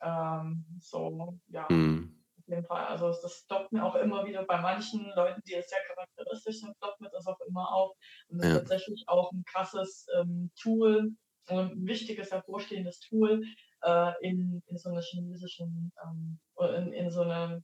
ähm, 0.02 0.66
so, 0.80 1.40
ja. 1.48 1.68
Mhm. 1.70 2.16
Auf 2.40 2.48
jeden 2.48 2.66
Fall. 2.66 2.86
Also 2.86 3.08
das 3.22 3.44
stoppt 3.46 3.72
mir 3.72 3.84
auch 3.84 3.96
immer 3.96 4.26
wieder 4.26 4.44
bei 4.44 4.60
manchen 4.60 5.12
Leuten, 5.16 5.42
die 5.46 5.54
es 5.54 5.70
sehr 5.70 5.82
charakteristisch 5.88 6.62
sind, 6.62 6.76
stoppt 6.78 7.00
mir 7.00 7.10
das 7.10 7.28
auch 7.28 7.40
immer 7.42 7.72
auf. 7.72 7.96
Und 8.30 8.40
das 8.40 8.48
ja. 8.48 8.54
ist 8.54 8.60
tatsächlich 8.60 9.04
auch 9.08 9.32
ein 9.32 9.44
krasses 9.46 10.08
ähm, 10.18 10.52
Tool, 10.60 11.12
ein 11.48 11.86
wichtiges, 11.86 12.32
hervorstehendes 12.32 13.00
Tool 13.02 13.44
äh, 13.84 14.12
in, 14.22 14.62
in 14.68 14.78
so 14.78 14.90
einer 14.90 15.02
chinesischen, 15.02 15.92
ähm, 16.04 16.40
in, 16.76 16.94
in 16.94 17.12
so 17.12 17.22
einer 17.22 17.62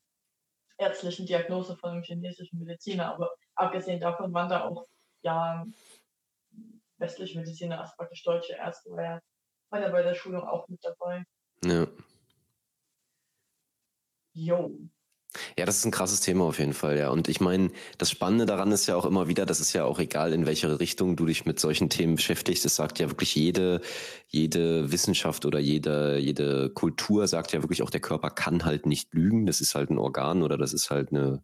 ärztlichen 0.77 1.25
Diagnose 1.25 1.75
von 1.77 1.91
einem 1.91 2.03
chinesischen 2.03 2.59
Mediziner. 2.59 3.13
Aber 3.13 3.31
abgesehen 3.55 3.99
davon 3.99 4.33
waren 4.33 4.49
da 4.49 4.65
auch 4.65 4.85
ja 5.23 5.65
westliche 6.97 7.39
Mediziner, 7.39 7.81
also 7.81 7.93
praktisch 7.97 8.23
deutsche 8.23 8.53
Ärzte, 8.53 8.89
war 8.91 9.03
ja, 9.03 9.21
war 9.69 9.81
ja 9.81 9.89
bei 9.89 10.03
der 10.03 10.15
Schulung 10.15 10.43
auch 10.43 10.67
mit 10.67 10.83
dabei. 10.83 11.23
Ja. 11.63 11.87
Jo. 14.35 14.69
Ja, 15.57 15.65
das 15.65 15.77
ist 15.77 15.85
ein 15.85 15.91
krasses 15.91 16.21
Thema 16.21 16.45
auf 16.45 16.59
jeden 16.59 16.73
Fall, 16.73 16.97
ja. 16.97 17.09
Und 17.09 17.27
ich 17.27 17.41
meine, 17.41 17.71
das 17.97 18.09
Spannende 18.09 18.45
daran 18.45 18.71
ist 18.71 18.87
ja 18.87 18.95
auch 18.95 19.05
immer 19.05 19.27
wieder, 19.27 19.45
das 19.45 19.59
ist 19.59 19.73
ja 19.73 19.83
auch 19.85 19.99
egal, 19.99 20.33
in 20.33 20.45
welche 20.45 20.79
Richtung 20.79 21.15
du 21.15 21.25
dich 21.25 21.45
mit 21.45 21.59
solchen 21.59 21.89
Themen 21.89 22.15
beschäftigst. 22.15 22.65
Es 22.65 22.75
sagt 22.75 22.99
ja 22.99 23.09
wirklich 23.09 23.35
jede, 23.35 23.81
jede 24.27 24.91
Wissenschaft 24.91 25.45
oder 25.45 25.59
jede, 25.59 26.17
jede 26.17 26.69
Kultur 26.69 27.27
sagt 27.27 27.53
ja 27.53 27.63
wirklich 27.63 27.81
auch, 27.81 27.89
der 27.89 28.01
Körper 28.01 28.29
kann 28.29 28.65
halt 28.65 28.85
nicht 28.85 29.13
lügen. 29.13 29.45
Das 29.45 29.61
ist 29.61 29.75
halt 29.75 29.89
ein 29.89 29.97
Organ 29.97 30.41
oder 30.43 30.57
das 30.57 30.73
ist 30.73 30.89
halt 30.89 31.11
eine, 31.11 31.43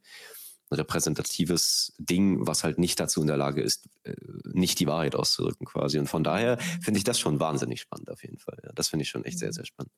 ein 0.69 0.75
repräsentatives 0.75 1.93
Ding, 1.97 2.47
was 2.47 2.63
halt 2.63 2.77
nicht 2.77 2.99
dazu 2.99 3.21
in 3.21 3.27
der 3.27 3.37
Lage 3.37 3.61
ist, 3.61 3.89
äh, 4.03 4.15
nicht 4.53 4.79
die 4.79 4.87
Wahrheit 4.87 5.15
auszudrücken 5.15 5.65
quasi. 5.65 5.99
Und 5.99 6.07
von 6.07 6.23
daher 6.23 6.57
finde 6.81 6.97
ich 6.97 7.03
das 7.03 7.19
schon 7.19 7.39
wahnsinnig 7.39 7.81
spannend 7.81 8.09
auf 8.09 8.23
jeden 8.23 8.37
Fall. 8.37 8.57
Ja. 8.63 8.71
Das 8.73 8.89
finde 8.89 9.03
ich 9.03 9.09
schon 9.09 9.25
echt 9.25 9.39
sehr, 9.39 9.49
mhm. 9.49 9.53
sehr 9.53 9.65
spannend 9.65 9.91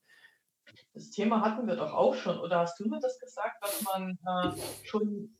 das 0.93 1.09
Thema 1.09 1.41
hatten 1.41 1.67
wir 1.67 1.75
doch 1.75 1.93
auch 1.93 2.15
schon. 2.15 2.39
Oder 2.39 2.59
hast 2.59 2.79
du 2.79 2.87
mir 2.87 2.99
das 2.99 3.19
gesagt, 3.19 3.63
dass 3.63 3.81
man 3.83 4.17
äh, 4.25 4.51
schon 4.83 5.35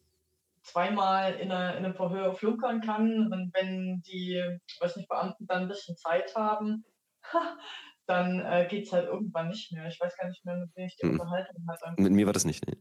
zweimal 0.64 1.34
in, 1.36 1.52
eine, 1.52 1.78
in 1.78 1.86
einem 1.86 1.96
Verhör 1.96 2.34
flunkern 2.34 2.82
kann 2.82 3.32
und 3.32 3.54
wenn 3.54 4.02
die, 4.04 4.42
weiß 4.80 4.96
nicht, 4.96 5.10
Beamten 5.10 5.46
dann 5.46 5.64
ein 5.64 5.68
bisschen 5.68 5.98
Zeit 5.98 6.36
haben, 6.36 6.86
dann 8.06 8.40
äh, 8.40 8.68
geht 8.70 8.86
es 8.88 8.94
halt 8.94 9.08
irgendwann 9.08 9.50
nicht 9.50 9.72
mehr. 9.72 9.88
Ich 9.88 10.00
weiß 10.00 10.18
gar 10.18 10.28
nicht 10.28 10.44
mehr, 10.46 10.58
mit 10.58 10.76
wem 10.76 10.86
ich 10.88 10.96
die 10.98 11.06
mhm. 11.06 11.20
Unterhaltung 11.20 11.66
hatte. 11.68 12.02
Mit 12.02 12.14
mir 12.14 12.26
war 12.26 12.34
das 12.34 12.46
nicht, 12.46 12.66
ne? 12.66 12.78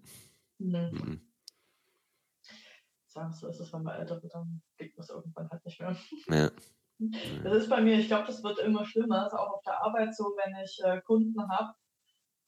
Mhm. 0.59 0.90
Mhm. 0.92 1.21
Sagen 3.06 3.32
so 3.32 3.49
ist 3.49 3.61
es, 3.61 3.73
wenn 3.73 3.82
man 3.82 3.99
älter 3.99 4.23
wird, 4.23 4.32
dann 4.32 4.62
geht 4.78 4.97
es 4.99 5.11
irgendwann 5.11 5.50
halt 5.50 5.64
nicht 5.64 5.80
mehr. 5.80 5.97
Ja. 6.28 6.50
Das 7.42 7.56
ist 7.56 7.68
bei 7.68 7.80
mir, 7.80 7.99
ich 7.99 8.06
glaube, 8.06 8.26
das 8.26 8.44
wird 8.44 8.61
immer 8.61 8.85
schlimmer. 8.85 9.25
Das 9.25 9.32
ist 9.32 9.38
auch 9.38 9.54
auf 9.54 9.62
der 9.62 9.82
Arbeit 9.82 10.14
so, 10.14 10.37
wenn 10.37 10.54
ich 10.62 10.78
äh, 10.85 11.00
Kunden 11.00 11.49
habe, 11.49 11.75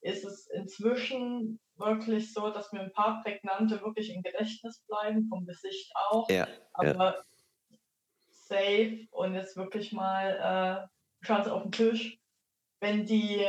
ist 0.05 0.23
es 0.23 0.47
inzwischen 0.47 1.59
wirklich 1.77 2.31
so, 2.31 2.51
dass 2.51 2.71
mir 2.71 2.81
ein 2.81 2.93
paar 2.93 3.21
prägnante 3.23 3.81
wirklich 3.81 4.13
im 4.13 4.21
Gedächtnis 4.21 4.83
bleiben, 4.87 5.27
vom 5.27 5.45
Gesicht 5.45 5.91
auch. 6.09 6.29
Ja, 6.29 6.47
aber 6.73 7.15
ja. 7.15 7.77
safe 8.29 9.07
und 9.11 9.33
jetzt 9.33 9.57
wirklich 9.57 9.91
mal 9.91 10.87
äh, 11.21 11.25
Chance 11.25 11.51
auf 11.51 11.63
den 11.63 11.71
Tisch. 11.71 12.19
Wenn 12.79 13.05
die, 13.05 13.43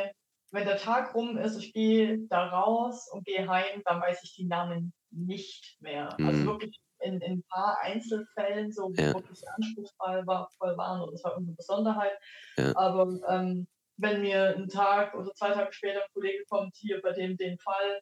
wenn 0.51 0.65
der 0.65 0.79
Tag 0.79 1.15
rum 1.15 1.37
ist, 1.37 1.59
ich 1.59 1.75
gehe 1.75 2.21
da 2.29 2.49
raus 2.49 3.07
und 3.13 3.27
gehe 3.27 3.47
heim, 3.47 3.83
dann 3.85 4.01
weiß 4.01 4.25
ich 4.25 4.35
die 4.35 4.47
Namen 4.47 4.95
nicht 5.11 5.77
mehr. 5.81 6.13
Also 6.13 6.23
mhm. 6.23 6.29
Also 6.29 6.47
wirklich 6.47 6.81
in, 7.01 7.21
in 7.21 7.33
ein 7.33 7.45
paar 7.51 7.79
Einzelfällen, 7.83 8.73
so 8.73 8.91
ja. 8.97 9.13
wirklich 9.13 9.43
anspruchsvoll 9.57 10.27
war, 10.27 10.49
voll 10.57 10.75
waren 10.79 11.03
oder 11.03 11.13
es 11.13 11.23
war 11.23 11.33
irgendeine 11.33 11.57
Besonderheit. 11.57 12.19
Ja. 12.57 12.75
Aber 12.77 13.21
ähm, 13.29 13.67
wenn 13.97 14.21
mir 14.23 14.57
ein 14.57 14.69
Tag 14.69 15.15
oder 15.15 15.33
zwei 15.35 15.53
Tage 15.53 15.73
später 15.73 16.03
ein 16.03 16.11
Kollege 16.13 16.45
kommt, 16.49 16.77
hier 16.77 17.01
bei 17.01 17.13
dem 17.13 17.37
den 17.37 17.59
Fall 17.59 18.01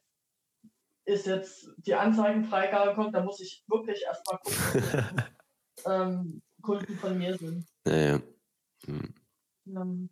ist 1.05 1.27
jetzt 1.27 1.69
die 1.77 1.93
Anzeigenfreigabe 1.93 2.95
kommt, 2.95 3.13
dann 3.13 3.25
muss 3.25 3.39
ich 3.39 3.63
wirklich 3.67 4.01
erstmal 4.03 4.39
gucken, 4.39 5.23
ähm, 5.85 6.41
Kunden 6.61 6.97
von 6.97 7.17
mir 7.17 7.37
sind. 7.37 7.65
Ja, 7.85 7.95
ja. 7.95 8.21
Hm. 8.85 9.13
Ähm, 9.67 10.09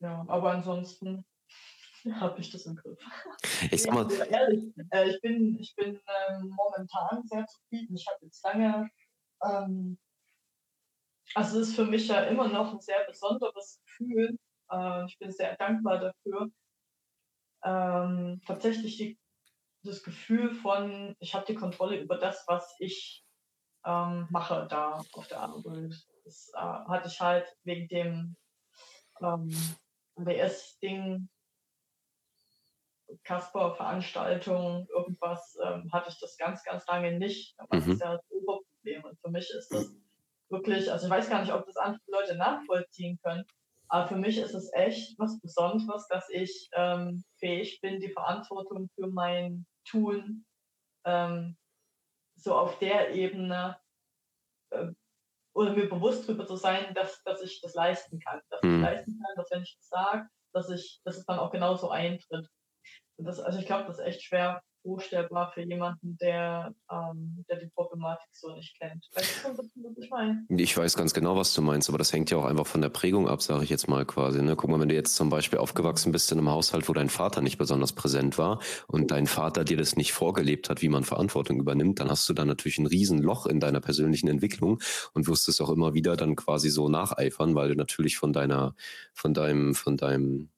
ja, 0.00 0.24
aber 0.28 0.52
ansonsten 0.52 1.24
habe 2.12 2.40
ich 2.40 2.50
das 2.50 2.66
im 2.66 2.76
Griff. 2.76 2.98
Ich 3.70 3.82
sag 3.82 3.92
mal, 3.92 4.10
ehrlich, 4.10 4.72
äh, 4.90 5.10
ich 5.10 5.20
bin, 5.20 5.58
ich 5.58 5.74
bin 5.76 6.00
ähm, 6.28 6.54
momentan 6.56 7.26
sehr 7.26 7.44
zufrieden. 7.46 7.94
Ich 7.94 8.06
habe 8.06 8.24
jetzt 8.24 8.42
lange, 8.44 8.90
ähm, 9.44 9.98
also 11.34 11.60
es 11.60 11.68
ist 11.68 11.76
für 11.76 11.84
mich 11.84 12.08
ja 12.08 12.22
immer 12.24 12.48
noch 12.48 12.72
ein 12.72 12.80
sehr 12.80 13.04
besonderes 13.06 13.80
Gefühl. 13.84 14.38
Äh, 14.70 15.06
ich 15.06 15.18
bin 15.18 15.30
sehr 15.30 15.56
dankbar 15.56 15.98
dafür. 15.98 16.50
Ähm, 17.64 18.40
tatsächlich 18.46 18.96
die, 18.96 19.18
das 19.82 20.02
Gefühl 20.02 20.54
von, 20.54 21.16
ich 21.18 21.34
habe 21.34 21.46
die 21.46 21.54
Kontrolle 21.54 22.00
über 22.00 22.16
das, 22.16 22.44
was 22.46 22.74
ich 22.78 23.24
ähm, 23.84 24.26
mache 24.30 24.66
da 24.68 25.02
auf 25.12 25.28
der 25.28 25.40
Arbeit. 25.40 25.94
Das 26.24 26.50
äh, 26.54 26.58
hatte 26.58 27.08
ich 27.08 27.20
halt 27.20 27.46
wegen 27.64 27.88
dem 27.88 28.36
ähm, 29.20 29.50
AWS-Ding 30.16 31.28
Kasper-Veranstaltung, 33.24 34.86
irgendwas, 34.90 35.56
ähm, 35.64 35.90
hatte 35.92 36.10
ich 36.10 36.20
das 36.20 36.36
ganz, 36.36 36.62
ganz 36.64 36.86
lange 36.86 37.18
nicht. 37.18 37.58
Aber 37.58 37.76
mhm. 37.76 37.80
das 37.80 37.88
ist 37.88 38.00
ja 38.00 38.12
das 38.12 38.30
Oberproblem. 38.30 39.04
Und 39.04 39.20
für 39.20 39.30
mich 39.30 39.50
ist 39.50 39.68
das 39.70 39.92
wirklich, 40.50 40.90
also 40.90 41.06
ich 41.06 41.10
weiß 41.10 41.28
gar 41.28 41.40
nicht, 41.40 41.52
ob 41.52 41.66
das 41.66 41.76
andere 41.76 42.00
Leute 42.06 42.36
nachvollziehen 42.36 43.18
können, 43.22 43.44
aber 43.88 44.08
für 44.08 44.16
mich 44.16 44.38
ist 44.38 44.54
es 44.54 44.70
echt 44.74 45.18
was 45.18 45.40
Besonderes, 45.40 46.06
dass 46.08 46.28
ich 46.30 46.68
ähm, 46.72 47.24
fähig 47.38 47.80
bin, 47.80 48.00
die 48.00 48.12
Verantwortung 48.12 48.90
für 48.94 49.06
mein 49.06 49.66
Tun 49.86 50.44
ähm, 51.04 51.56
so 52.36 52.54
auf 52.54 52.78
der 52.78 53.14
Ebene 53.14 53.78
äh, 54.70 54.88
oder 55.54 55.72
mir 55.72 55.88
bewusst 55.88 56.28
darüber 56.28 56.46
zu 56.46 56.56
sein, 56.56 56.94
dass, 56.94 57.22
dass 57.24 57.42
ich 57.42 57.60
das 57.62 57.74
leisten 57.74 58.20
kann. 58.20 58.40
Dass 58.50 58.62
mhm. 58.62 58.76
ich 58.76 58.82
leisten 58.82 59.20
kann, 59.20 59.36
dass 59.36 59.50
wenn 59.50 59.62
ich 59.62 59.76
das 59.76 59.88
sage, 59.88 60.28
dass 60.52 60.70
ich, 60.70 61.00
dass 61.04 61.16
es 61.16 61.24
dann 61.24 61.38
auch 61.38 61.50
genauso 61.50 61.90
eintritt. 61.90 62.46
Das, 63.16 63.40
also 63.40 63.58
ich 63.58 63.66
glaube, 63.66 63.86
das 63.86 63.98
ist 63.98 64.04
echt 64.04 64.22
schwer 64.22 64.62
vorstellbar 64.88 65.52
für 65.52 65.62
jemanden, 65.62 66.16
der, 66.18 66.74
ähm, 66.90 67.44
der 67.48 67.58
die 67.58 67.66
Problematik 67.66 68.30
so 68.32 68.54
nicht 68.54 68.74
kennt. 68.80 69.06
Weißt 69.12 69.44
du, 69.44 69.58
was 69.58 69.66
ich? 70.48 70.60
Ich 70.60 70.76
weiß 70.76 70.96
ganz 70.96 71.12
genau, 71.12 71.36
was 71.36 71.52
du 71.52 71.60
meinst, 71.60 71.90
aber 71.90 71.98
das 71.98 72.12
hängt 72.14 72.30
ja 72.30 72.38
auch 72.38 72.46
einfach 72.46 72.66
von 72.66 72.80
der 72.80 72.88
Prägung 72.88 73.28
ab, 73.28 73.42
sage 73.42 73.64
ich 73.64 73.70
jetzt 73.70 73.86
mal 73.86 74.06
quasi. 74.06 74.40
Ne? 74.40 74.56
Guck 74.56 74.70
mal, 74.70 74.80
wenn 74.80 74.88
du 74.88 74.94
jetzt 74.94 75.14
zum 75.14 75.28
Beispiel 75.28 75.58
aufgewachsen 75.58 76.10
bist 76.10 76.32
in 76.32 76.38
einem 76.38 76.50
Haushalt, 76.50 76.88
wo 76.88 76.94
dein 76.94 77.10
Vater 77.10 77.42
nicht 77.42 77.58
besonders 77.58 77.92
präsent 77.92 78.38
war 78.38 78.60
und 78.86 79.10
dein 79.10 79.26
Vater 79.26 79.62
dir 79.62 79.76
das 79.76 79.96
nicht 79.96 80.12
vorgelebt 80.12 80.70
hat, 80.70 80.80
wie 80.80 80.88
man 80.88 81.04
Verantwortung 81.04 81.60
übernimmt, 81.60 82.00
dann 82.00 82.08
hast 82.08 82.26
du 82.26 82.32
da 82.32 82.46
natürlich 82.46 82.78
ein 82.78 82.86
Riesenloch 82.86 83.44
in 83.44 83.60
deiner 83.60 83.80
persönlichen 83.80 84.28
Entwicklung 84.28 84.80
und 85.12 85.28
wirst 85.28 85.48
es 85.48 85.60
auch 85.60 85.68
immer 85.68 85.92
wieder 85.92 86.16
dann 86.16 86.34
quasi 86.34 86.70
so 86.70 86.88
nacheifern, 86.88 87.54
weil 87.54 87.68
du 87.68 87.74
natürlich 87.74 88.16
von 88.16 88.32
deiner, 88.32 88.74
von 89.12 89.34
deinem, 89.34 89.74
von 89.74 89.98
deinem 89.98 90.48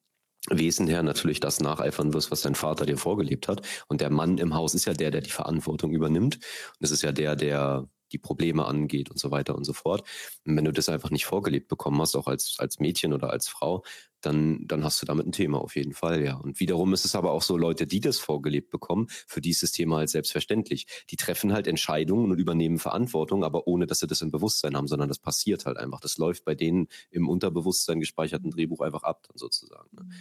Wesen 0.49 0.87
her 0.87 1.03
natürlich 1.03 1.41
das 1.41 1.61
nacheifern 1.61 2.15
wirst, 2.15 2.31
was 2.31 2.43
dein 2.43 2.55
Vater 2.55 2.87
dir 2.87 2.97
vorgelebt 2.97 3.49
hat. 3.49 3.67
Und 3.89 4.01
der 4.01 4.11
Mann 4.11 4.39
im 4.39 4.55
Haus 4.55 4.75
ist 4.75 4.87
ja 4.87 4.95
der, 4.95 5.11
der 5.11 5.21
die 5.21 5.31
Verantwortung 5.31 5.93
übernimmt. 5.93 6.37
Und 6.37 6.81
es 6.81 6.91
ist 6.91 7.03
ja 7.03 7.13
der, 7.13 7.37
der 7.37 7.87
die 8.13 8.19
Probleme 8.19 8.67
angeht 8.67 9.11
und 9.11 9.19
so 9.19 9.31
weiter 9.31 9.55
und 9.55 9.65
so 9.65 9.73
fort. 9.73 10.09
Und 10.45 10.57
wenn 10.57 10.65
du 10.65 10.73
das 10.73 10.89
einfach 10.89 11.11
nicht 11.11 11.27
vorgelebt 11.27 11.69
bekommen 11.69 12.01
hast, 12.01 12.17
auch 12.17 12.27
als, 12.27 12.57
als 12.59 12.79
Mädchen 12.79 13.13
oder 13.13 13.31
als 13.31 13.49
Frau, 13.49 13.83
dann, 14.21 14.67
dann 14.67 14.85
hast 14.85 15.01
du 15.01 15.07
damit 15.07 15.27
ein 15.27 15.33
Thema 15.33 15.61
auf 15.61 15.77
jeden 15.77 15.93
Fall, 15.93 16.23
ja. 16.23 16.37
Und 16.37 16.61
wiederum 16.61 16.93
ist 16.93 17.05
es 17.05 17.15
aber 17.15 17.33
auch 17.33 17.43
so, 17.43 17.57
Leute, 17.57 17.87
die 17.87 18.01
das 18.01 18.19
vorgelebt 18.19 18.71
bekommen, 18.71 19.07
für 19.27 19.41
die 19.41 19.51
ist 19.51 19.63
das 19.63 19.73
Thema 19.73 19.99
halt 19.99 20.11
selbstverständlich. 20.11 20.87
Die 21.11 21.17
treffen 21.17 21.53
halt 21.53 21.67
Entscheidungen 21.67 22.31
und 22.31 22.39
übernehmen 22.39 22.79
Verantwortung, 22.79 23.45
aber 23.45 23.67
ohne, 23.67 23.87
dass 23.87 24.01
sie 24.01 24.07
das 24.07 24.23
im 24.23 24.31
Bewusstsein 24.31 24.77
haben, 24.77 24.89
sondern 24.89 25.09
das 25.09 25.19
passiert 25.19 25.67
halt 25.67 25.79
einfach. 25.79 26.01
Das 26.01 26.19
läuft 26.19 26.45
bei 26.45 26.55
denen 26.55 26.89
im 27.11 27.29
Unterbewusstsein 27.29 28.01
gespeicherten 28.01 28.51
Drehbuch 28.51 28.81
einfach 28.81 29.03
ab, 29.03 29.23
dann 29.27 29.37
sozusagen. 29.37 29.89
Ne? 29.93 30.05
Mhm. 30.05 30.13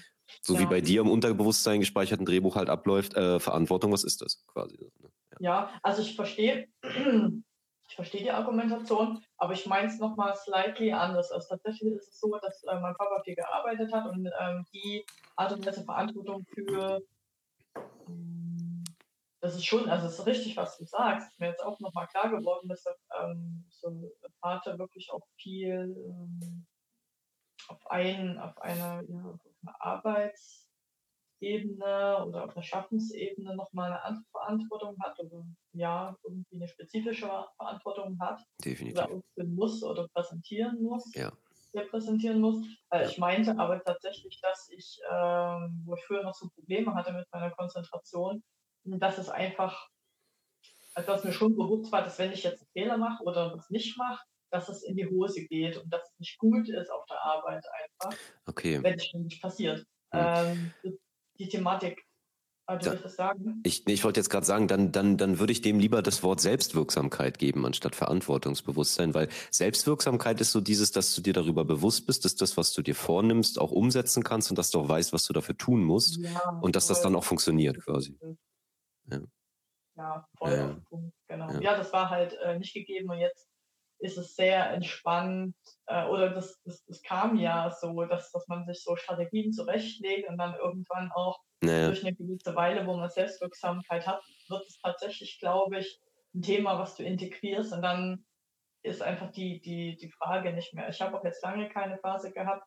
So 0.42 0.54
ja. 0.54 0.62
wie 0.62 0.66
bei 0.66 0.82
dir 0.82 1.02
im 1.02 1.10
Unterbewusstsein 1.10 1.80
gespeicherten 1.80 2.26
Drehbuch 2.26 2.56
halt 2.56 2.70
abläuft, 2.70 3.16
äh, 3.16 3.40
Verantwortung, 3.40 3.92
was 3.92 4.04
ist 4.04 4.22
das 4.22 4.44
quasi? 4.48 4.78
Ne? 4.78 5.10
Ja. 5.32 5.38
ja, 5.40 5.70
also 5.82 6.02
ich 6.02 6.16
verstehe, 6.16 6.68
ich 7.90 7.96
verstehe 7.96 8.22
die 8.22 8.32
Argumentation, 8.32 9.24
aber 9.38 9.54
ich 9.54 9.66
meine 9.66 9.88
es 9.88 9.98
nochmal 9.98 10.36
slightly 10.36 10.94
anders. 10.94 11.32
Also 11.32 11.50
tatsächlich 11.50 11.94
ist 11.94 12.10
es 12.10 12.20
so, 12.20 12.38
dass 12.38 12.64
äh, 12.64 12.80
mein 12.80 12.96
Papa 12.96 13.22
viel 13.24 13.36
gearbeitet 13.36 13.92
hat 13.92 14.06
und 14.06 14.30
ähm, 14.40 14.64
die 14.72 15.04
Art 15.36 15.52
und 15.54 15.66
Weise 15.66 15.84
Verantwortung 15.84 16.46
für 16.54 17.02
ähm, 18.08 18.84
das 19.42 19.56
ist 19.56 19.66
schon, 19.66 19.90
also 19.90 20.06
es 20.06 20.20
ist 20.20 20.26
richtig, 20.26 20.58
was 20.58 20.78
du 20.78 20.86
sagst. 20.86 21.32
Ist 21.32 21.40
mir 21.40 21.48
jetzt 21.48 21.64
auch 21.64 21.80
nochmal 21.80 22.08
klar 22.08 22.30
geworden, 22.30 22.68
dass 22.68 22.84
ähm, 23.20 23.66
so 23.70 24.12
Vater 24.40 24.78
wirklich 24.78 25.12
auch 25.12 25.26
viel 25.38 25.96
ähm, 25.98 26.68
auf, 27.70 27.88
ein, 27.90 28.38
auf 28.38 28.62
eine, 28.62 29.04
ja, 29.08 29.32
auf 29.32 29.40
eine 29.64 29.82
Arbeits- 29.82 30.69
Ebene 31.42 32.26
oder 32.26 32.46
auf 32.46 32.54
der 32.54 32.62
Schaffensebene 32.62 33.56
nochmal 33.56 33.92
eine 33.92 34.04
andere 34.04 34.26
Verantwortung 34.32 34.96
hat 35.02 35.20
oder 35.20 35.46
ja, 35.74 36.16
irgendwie 36.24 36.56
eine 36.56 36.68
spezifische 36.68 37.28
Verantwortung 37.58 38.18
hat. 38.20 38.42
Definitiv. 38.64 39.04
Oder 39.04 39.48
muss 39.48 39.84
oder 39.84 40.08
präsentieren 40.10 40.82
muss. 40.82 41.14
Ja. 41.16 41.32
Repräsentieren 41.74 42.42
muss. 42.42 42.66
Äh, 42.90 43.06
ich 43.06 43.18
meinte 43.18 43.58
aber 43.58 43.82
tatsächlich, 43.84 44.40
dass 44.42 44.70
ich, 44.70 45.00
ähm, 45.12 45.84
wo 45.86 45.96
ich 45.96 46.04
früher 46.06 46.24
noch 46.24 46.34
so 46.34 46.50
Probleme 46.50 46.94
hatte 46.96 47.14
mit 47.14 47.28
meiner 47.32 47.52
Konzentration, 47.52 48.44
dass 48.86 49.18
es 49.18 49.30
einfach, 49.30 49.88
also 50.96 51.12
dass 51.12 51.24
mir 51.24 51.32
schon 51.32 51.56
bewusst 51.56 51.92
war, 51.92 52.04
dass 52.04 52.18
wenn 52.18 52.32
ich 52.32 52.44
jetzt 52.44 52.62
einen 52.62 52.72
Fehler 52.74 52.98
mache 52.98 53.24
oder 53.24 53.54
was 53.56 53.70
nicht 53.70 53.98
mache, 53.98 54.24
dass 54.52 54.68
es 54.68 54.84
in 54.84 54.96
die 54.96 55.08
Hose 55.08 55.46
geht 55.46 55.78
und 55.78 55.94
dass 55.94 56.10
es 56.12 56.20
nicht 56.20 56.38
gut 56.40 56.68
ist 56.70 56.90
auf 56.90 57.06
der 57.06 57.24
Arbeit 57.24 57.64
einfach. 57.72 58.20
Okay. 58.48 58.82
Wenn 58.82 58.96
es 58.96 59.14
nicht 59.14 59.42
passiert. 59.42 59.86
Mhm. 60.12 60.20
Ähm, 60.20 60.74
die 61.40 61.50
Thematik. 61.50 62.06
Also, 62.70 62.94
da, 62.94 63.10
sagen? 63.10 63.62
Ich, 63.64 63.88
ich 63.88 64.04
wollte 64.04 64.20
jetzt 64.20 64.30
gerade 64.30 64.46
sagen, 64.46 64.68
dann, 64.68 64.92
dann, 64.92 65.18
dann 65.18 65.40
würde 65.40 65.52
ich 65.52 65.62
dem 65.62 65.80
lieber 65.80 66.04
das 66.04 66.22
Wort 66.22 66.40
Selbstwirksamkeit 66.40 67.40
geben, 67.40 67.66
anstatt 67.66 67.96
Verantwortungsbewusstsein, 67.96 69.16
weil 69.16 69.28
Selbstwirksamkeit 69.50 70.40
ist 70.40 70.52
so 70.52 70.62
dieses, 70.62 70.92
dass 70.92 71.16
du 71.16 71.22
dir 71.22 71.34
darüber 71.34 71.66
bewusst 71.66 72.06
bist, 72.06 72.26
dass 72.26 72.36
das, 72.36 72.58
was 72.58 72.72
du 72.74 72.84
dir 72.84 72.94
vornimmst, 72.94 73.60
auch 73.60 73.72
umsetzen 73.72 74.24
kannst 74.24 74.52
und 74.52 74.60
dass 74.60 74.70
du 74.70 74.82
auch 74.82 74.88
weißt, 74.88 75.14
was 75.14 75.26
du 75.26 75.34
dafür 75.34 75.58
tun 75.58 75.84
musst 75.84 76.18
ja, 76.18 76.60
und 76.62 76.76
dass 76.76 76.86
das 76.86 77.02
dann 77.02 77.16
auch 77.16 77.24
funktioniert 77.24 77.84
quasi. 77.84 78.16
Ja, 79.08 79.20
ja 79.98 80.28
voll 80.38 80.52
ja. 80.52 80.78
genau. 81.28 81.50
Ja. 81.54 81.62
ja. 81.62 81.78
das 81.78 81.92
war 81.92 82.12
halt 82.12 82.34
äh, 82.34 82.60
nicht 82.60 82.76
gegeben 82.76 83.10
und 83.10 83.18
jetzt 83.18 83.49
ist 84.00 84.18
es 84.18 84.36
sehr 84.36 84.72
entspannt 84.72 85.56
äh, 85.88 86.06
oder 86.06 86.30
das, 86.30 86.62
das, 86.64 86.84
das 86.86 87.02
kam 87.02 87.38
ja 87.38 87.70
so, 87.72 88.04
dass, 88.06 88.32
dass 88.32 88.48
man 88.48 88.66
sich 88.66 88.82
so 88.82 88.96
Strategien 88.96 89.52
zurechtlegt 89.52 90.30
und 90.30 90.38
dann 90.38 90.56
irgendwann 90.56 91.12
auch 91.12 91.40
naja. 91.62 91.88
durch 91.88 92.06
eine 92.06 92.16
gewisse 92.16 92.56
Weile, 92.56 92.88
wo 92.88 92.96
man 92.96 93.10
Selbstwirksamkeit 93.10 94.08
hat, 94.08 94.22
wird 94.48 94.66
es 94.68 94.80
tatsächlich, 94.80 95.40
glaube 95.40 95.80
ich, 95.80 96.02
ein 96.34 96.42
Thema, 96.42 96.80
was 96.80 96.96
du 96.96 97.04
integrierst 97.04 97.74
und 97.74 97.82
dann 97.82 98.26
ist 98.82 99.02
einfach 99.02 99.32
die, 99.32 99.60
die, 99.60 99.98
die 99.98 100.10
Frage 100.10 100.54
nicht 100.54 100.74
mehr. 100.74 100.88
Ich 100.90 101.02
habe 101.02 101.18
auch 101.18 101.24
jetzt 101.26 101.44
lange 101.44 101.68
keine 101.70 101.98
Phase 101.98 102.32
gehabt, 102.32 102.66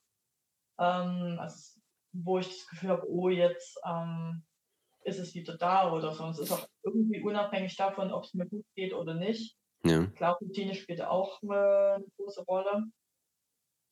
ähm, 0.78 1.38
also, 1.40 1.80
wo 2.12 2.38
ich 2.38 2.48
das 2.48 2.66
Gefühl 2.68 2.90
habe, 2.90 3.08
oh, 3.08 3.30
jetzt 3.30 3.80
ähm, 3.86 4.44
ist 5.04 5.18
es 5.18 5.34
wieder 5.34 5.56
da 5.56 5.92
oder 5.92 6.12
so. 6.12 6.24
Und 6.24 6.30
es 6.30 6.38
ist 6.40 6.52
auch 6.52 6.66
irgendwie 6.82 7.22
unabhängig 7.22 7.74
davon, 7.76 8.12
ob 8.12 8.24
es 8.24 8.34
mir 8.34 8.46
gut 8.46 8.66
geht 8.74 8.92
oder 8.92 9.14
nicht. 9.14 9.56
Ja. 9.84 10.06
Klar, 10.06 10.38
Routine 10.40 10.74
spielt 10.74 11.02
auch 11.02 11.42
eine 11.42 12.04
große 12.16 12.44
Rolle. 12.44 12.84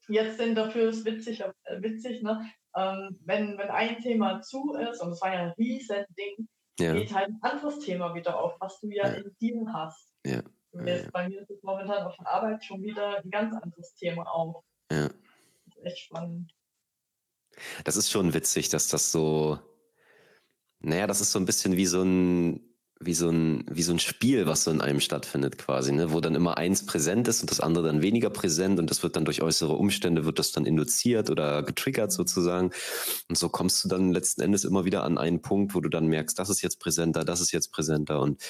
Jetzt 0.08 0.38
sind 0.38 0.54
dafür 0.56 0.90
ist 0.90 1.04
witzig, 1.04 1.40
äh, 1.40 1.82
witzig 1.82 2.22
ne? 2.22 2.50
Ähm, 2.76 3.18
wenn, 3.24 3.58
wenn 3.58 3.68
ein 3.68 4.00
Thema 4.00 4.40
zu 4.40 4.74
ist, 4.74 5.00
und 5.00 5.10
es 5.12 5.20
war 5.20 5.32
ja 5.32 5.40
ein 5.40 5.54
riesen 5.58 6.04
Ding, 6.16 6.48
ja. 6.78 6.94
geht 6.94 7.12
halt 7.12 7.28
ein 7.28 7.38
anderes 7.42 7.80
Thema 7.80 8.14
wieder 8.14 8.38
auf, 8.38 8.54
was 8.60 8.80
du 8.80 8.88
ja, 8.88 9.08
ja. 9.08 9.14
in 9.14 9.36
dir 9.40 9.64
hast. 9.72 10.12
Ja. 10.24 10.42
Jetzt 10.72 11.10
bei 11.12 11.28
mir 11.28 11.40
ist 11.40 11.50
es 11.50 11.62
momentan 11.62 12.06
auf 12.06 12.16
der 12.16 12.28
Arbeit 12.28 12.64
schon 12.64 12.82
wieder 12.82 13.18
ein 13.18 13.30
ganz 13.30 13.54
anderes 13.56 13.92
Thema 13.94 14.22
auf. 14.22 14.64
Ja. 14.90 15.08
Das 15.08 15.76
ist 15.76 15.84
echt 15.84 15.98
spannend. 15.98 16.54
Das 17.84 17.96
ist 17.96 18.10
schon 18.10 18.32
witzig, 18.34 18.68
dass 18.68 18.86
das 18.88 19.10
so, 19.10 19.58
naja, 20.78 21.06
das 21.08 21.20
ist 21.20 21.32
so 21.32 21.40
ein 21.40 21.44
bisschen 21.44 21.76
wie 21.76 21.86
so 21.86 22.02
ein, 22.02 22.69
wie 23.02 23.14
so 23.14 23.30
ein, 23.30 23.64
wie 23.70 23.82
so 23.82 23.92
ein 23.92 23.98
Spiel, 23.98 24.46
was 24.46 24.64
so 24.64 24.70
in 24.70 24.82
einem 24.82 25.00
stattfindet 25.00 25.56
quasi, 25.56 25.90
ne? 25.90 26.12
wo 26.12 26.20
dann 26.20 26.34
immer 26.34 26.58
eins 26.58 26.84
präsent 26.84 27.28
ist 27.28 27.40
und 27.40 27.50
das 27.50 27.58
andere 27.58 27.86
dann 27.86 28.02
weniger 28.02 28.28
präsent 28.28 28.78
und 28.78 28.90
das 28.90 29.02
wird 29.02 29.16
dann 29.16 29.24
durch 29.24 29.40
äußere 29.40 29.72
Umstände 29.72 30.26
wird 30.26 30.38
das 30.38 30.52
dann 30.52 30.66
induziert 30.66 31.30
oder 31.30 31.62
getriggert 31.62 32.12
sozusagen 32.12 32.72
und 33.30 33.38
so 33.38 33.48
kommst 33.48 33.82
du 33.82 33.88
dann 33.88 34.12
letzten 34.12 34.42
Endes 34.42 34.64
immer 34.64 34.84
wieder 34.84 35.02
an 35.04 35.16
einen 35.16 35.40
Punkt, 35.40 35.74
wo 35.74 35.80
du 35.80 35.88
dann 35.88 36.08
merkst, 36.08 36.38
das 36.38 36.50
ist 36.50 36.60
jetzt 36.60 36.78
präsenter, 36.78 37.24
das 37.24 37.40
ist 37.40 37.52
jetzt 37.52 37.72
präsenter 37.72 38.20
und 38.20 38.42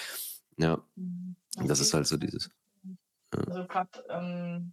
ja, 0.57 0.83
mhm. 0.97 1.37
das 1.65 1.79
ist 1.79 1.95
halt 1.95 2.09
so 2.09 2.17
dieses. 2.17 2.51
Ja. 3.33 3.45
Also 3.47 3.67
gerade 3.67 4.05
ähm, 4.09 4.73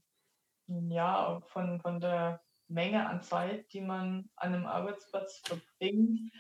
ja 0.90 1.40
von 1.54 1.80
von 1.82 2.00
der 2.02 2.42
Menge 2.68 3.08
an 3.08 3.22
Zeit, 3.22 3.72
die 3.74 3.82
man 3.82 4.28
an 4.38 4.56
einem 4.56 4.66
Arbeitsplatz 4.66 5.40
verbringt, 5.46 6.32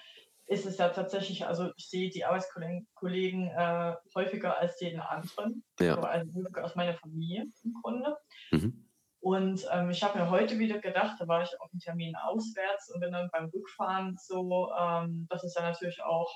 ist 0.47 0.65
es 0.65 0.77
ja 0.77 0.89
tatsächlich, 0.89 1.45
also 1.45 1.71
ich 1.75 1.89
sehe 1.89 2.09
die 2.09 2.23
Arbeitskollegen 2.23 3.47
äh, 3.47 3.95
häufiger 4.15 4.57
als 4.57 4.79
jeden 4.79 5.01
anderen, 5.01 5.63
ja. 5.79 5.99
also 5.99 6.33
häufiger 6.33 6.63
aus 6.63 6.75
meiner 6.75 6.95
Familie 6.95 7.45
im 7.63 7.73
Grunde. 7.81 8.15
Mhm. 8.51 8.89
Und 9.19 9.67
ähm, 9.71 9.89
ich 9.89 10.03
habe 10.03 10.17
mir 10.17 10.29
heute 10.29 10.57
wieder 10.57 10.79
gedacht, 10.79 11.17
da 11.19 11.27
war 11.27 11.43
ich 11.43 11.49
auf 11.59 11.69
einem 11.71 11.81
Termin 11.81 12.15
auswärts 12.15 12.89
und 12.89 13.01
bin 13.01 13.11
dann 13.11 13.29
beim 13.31 13.49
Rückfahren 13.49 14.15
so, 14.17 14.71
ähm, 14.79 15.27
dass 15.29 15.43
es 15.43 15.55
ja 15.55 15.63
natürlich 15.63 16.01
auch 16.01 16.33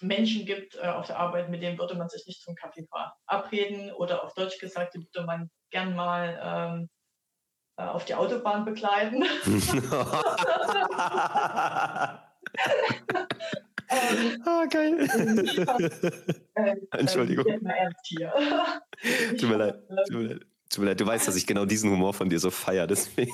Menschen 0.00 0.46
gibt 0.46 0.76
äh, 0.76 0.86
auf 0.86 1.08
der 1.08 1.18
Arbeit, 1.18 1.48
mit 1.48 1.62
denen 1.62 1.78
würde 1.78 1.96
man 1.96 2.08
sich 2.08 2.26
nicht 2.26 2.42
zum 2.42 2.54
Kaffee 2.54 2.86
verabreden 3.26 3.90
oder 3.92 4.22
auf 4.22 4.34
Deutsch 4.34 4.60
gesagt, 4.60 4.94
die 4.94 5.00
würde 5.00 5.26
man 5.26 5.50
gern 5.70 5.96
mal 5.96 6.38
ähm, 6.40 6.88
äh, 7.76 7.88
auf 7.88 8.04
die 8.04 8.14
Autobahn 8.14 8.64
begleiten. 8.64 9.24
ähm, 13.90 14.42
ah, 14.44 14.64
geil. 14.66 15.08
Äh, 16.58 16.74
Entschuldigung. 16.90 17.46
Äh, 17.46 17.58
tut, 19.38 19.48
mir 19.48 19.56
leid, 19.58 19.80
tut, 20.08 20.16
mir 20.16 20.22
leid, 20.26 20.46
tut 20.68 20.80
mir 20.80 20.86
leid. 20.86 21.00
Du 21.00 21.06
weißt, 21.06 21.28
dass 21.28 21.36
ich 21.36 21.46
genau 21.46 21.64
diesen 21.64 21.88
Humor 21.92 22.12
von 22.12 22.28
dir 22.28 22.40
so 22.40 22.50
feiere, 22.50 22.88
deswegen. 22.88 23.30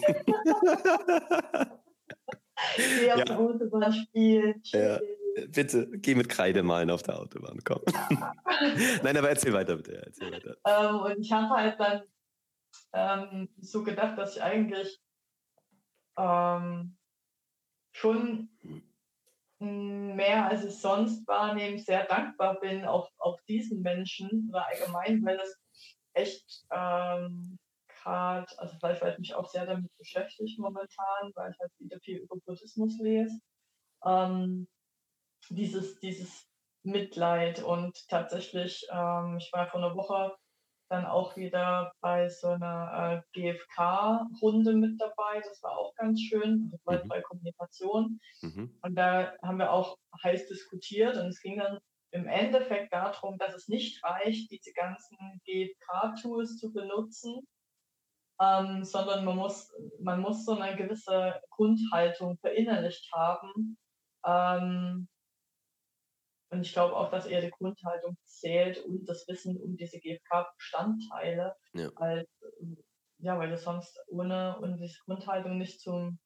Auf 2.55 3.19
ja. 3.19 3.39
Autobahn 3.39 3.95
spielen. 3.95 4.61
Ja. 4.65 5.01
Bitte, 5.49 5.89
geh 5.95 6.15
mit 6.15 6.29
Kreide 6.29 6.63
malen 6.63 6.91
auf 6.91 7.03
der 7.03 7.19
Autobahn, 7.19 7.59
komm. 7.65 7.81
Nein, 9.03 9.17
aber 9.17 9.31
erzähl 9.31 9.55
weiter, 9.55 9.77
bitte. 9.77 10.03
Erzähl 10.05 10.31
weiter. 10.31 10.57
Ähm, 10.67 10.97
und 11.01 11.21
ich 11.21 11.33
habe 11.33 11.49
halt 11.49 11.81
dann 11.81 12.03
ähm, 12.93 13.49
so 13.59 13.83
gedacht, 13.83 14.19
dass 14.19 14.37
ich 14.37 14.43
eigentlich 14.43 15.01
ähm, 16.19 16.97
schon 17.93 18.49
mehr 19.65 20.49
als 20.49 20.65
ich 20.65 20.81
sonst 20.81 21.27
wahrnehme, 21.27 21.79
sehr 21.79 22.05
dankbar 22.07 22.61
bin, 22.61 22.85
auch, 22.85 23.11
auch 23.19 23.41
diesen 23.49 23.83
Menschen 23.83 24.49
oder 24.51 24.67
allgemein, 24.67 25.25
weil 25.25 25.39
das 25.39 25.57
echt 26.13 26.65
ähm, 26.71 27.59
gerade, 27.89 28.47
also 28.59 28.77
weil 28.81 28.97
ich 29.13 29.19
mich 29.19 29.35
auch 29.35 29.49
sehr 29.49 29.67
damit 29.67 29.91
beschäftige 29.99 30.61
momentan, 30.61 31.33
weil 31.35 31.53
ich 31.53 31.59
halt 31.59 31.73
wieder 31.79 31.99
viel 32.01 32.19
über 32.19 32.37
Buddhismus 32.45 32.99
lese, 32.99 33.39
ähm, 34.05 34.69
dieses, 35.51 35.99
dieses 35.99 36.47
Mitleid 36.83 37.63
und 37.63 38.09
tatsächlich, 38.09 38.87
ähm, 38.91 39.39
ich 39.39 39.51
war 39.53 39.69
vor 39.69 39.83
einer 39.83 39.97
Woche 39.97 40.37
dann 40.95 41.07
auch 41.07 41.37
wieder 41.37 41.93
bei 42.01 42.29
so 42.29 42.49
einer 42.49 43.25
äh, 43.35 43.41
GFK-Runde 43.41 44.75
mit 44.75 45.01
dabei. 45.01 45.41
Das 45.43 45.63
war 45.63 45.77
auch 45.77 45.95
ganz 45.97 46.21
schön, 46.21 46.71
also 46.73 46.79
bei, 46.85 47.03
mhm. 47.03 47.09
bei 47.09 47.21
Kommunikation. 47.21 48.21
Mhm. 48.41 48.79
Und 48.81 48.95
da 48.95 49.35
haben 49.43 49.59
wir 49.59 49.73
auch 49.73 49.99
heiß 50.23 50.47
diskutiert 50.47 51.17
und 51.17 51.27
es 51.27 51.41
ging 51.41 51.59
dann 51.59 51.79
im 52.13 52.29
Endeffekt 52.29 52.93
darum, 52.93 53.39
dass 53.39 53.55
es 53.55 53.67
nicht 53.67 54.03
reicht, 54.05 54.51
diese 54.53 54.73
ganzen 54.73 55.17
GFK-Tools 55.45 56.59
zu 56.59 56.73
benutzen, 56.73 57.41
ähm, 58.41 58.85
sondern 58.85 59.25
man 59.25 59.37
muss, 59.37 59.73
man 60.01 60.21
muss 60.21 60.45
so 60.45 60.53
eine 60.57 60.77
gewisse 60.77 61.41
Grundhaltung 61.51 62.39
verinnerlicht 62.39 63.11
haben, 63.13 63.77
ähm, 64.25 65.09
und 66.55 66.63
ich 66.63 66.73
glaube 66.73 66.97
auch, 66.97 67.11
dass 67.11 67.27
eher 67.27 67.41
die 67.41 67.51
Grundhaltung 67.51 68.17
zählt 68.25 68.79
und 68.85 69.07
das 69.07 69.27
Wissen 69.29 69.61
um 69.61 69.77
diese 69.77 69.99
GFK-Bestandteile, 69.99 71.55
ja. 71.75 71.91
Als, 71.97 72.29
ja, 73.19 73.39
weil 73.39 73.51
du 73.51 73.59
sonst 73.59 73.99
ohne, 74.09 74.59
ohne 74.61 74.77
diese 74.79 74.99
Grundhaltung 75.05 75.59
nicht 75.59 75.81
zum 75.81 76.19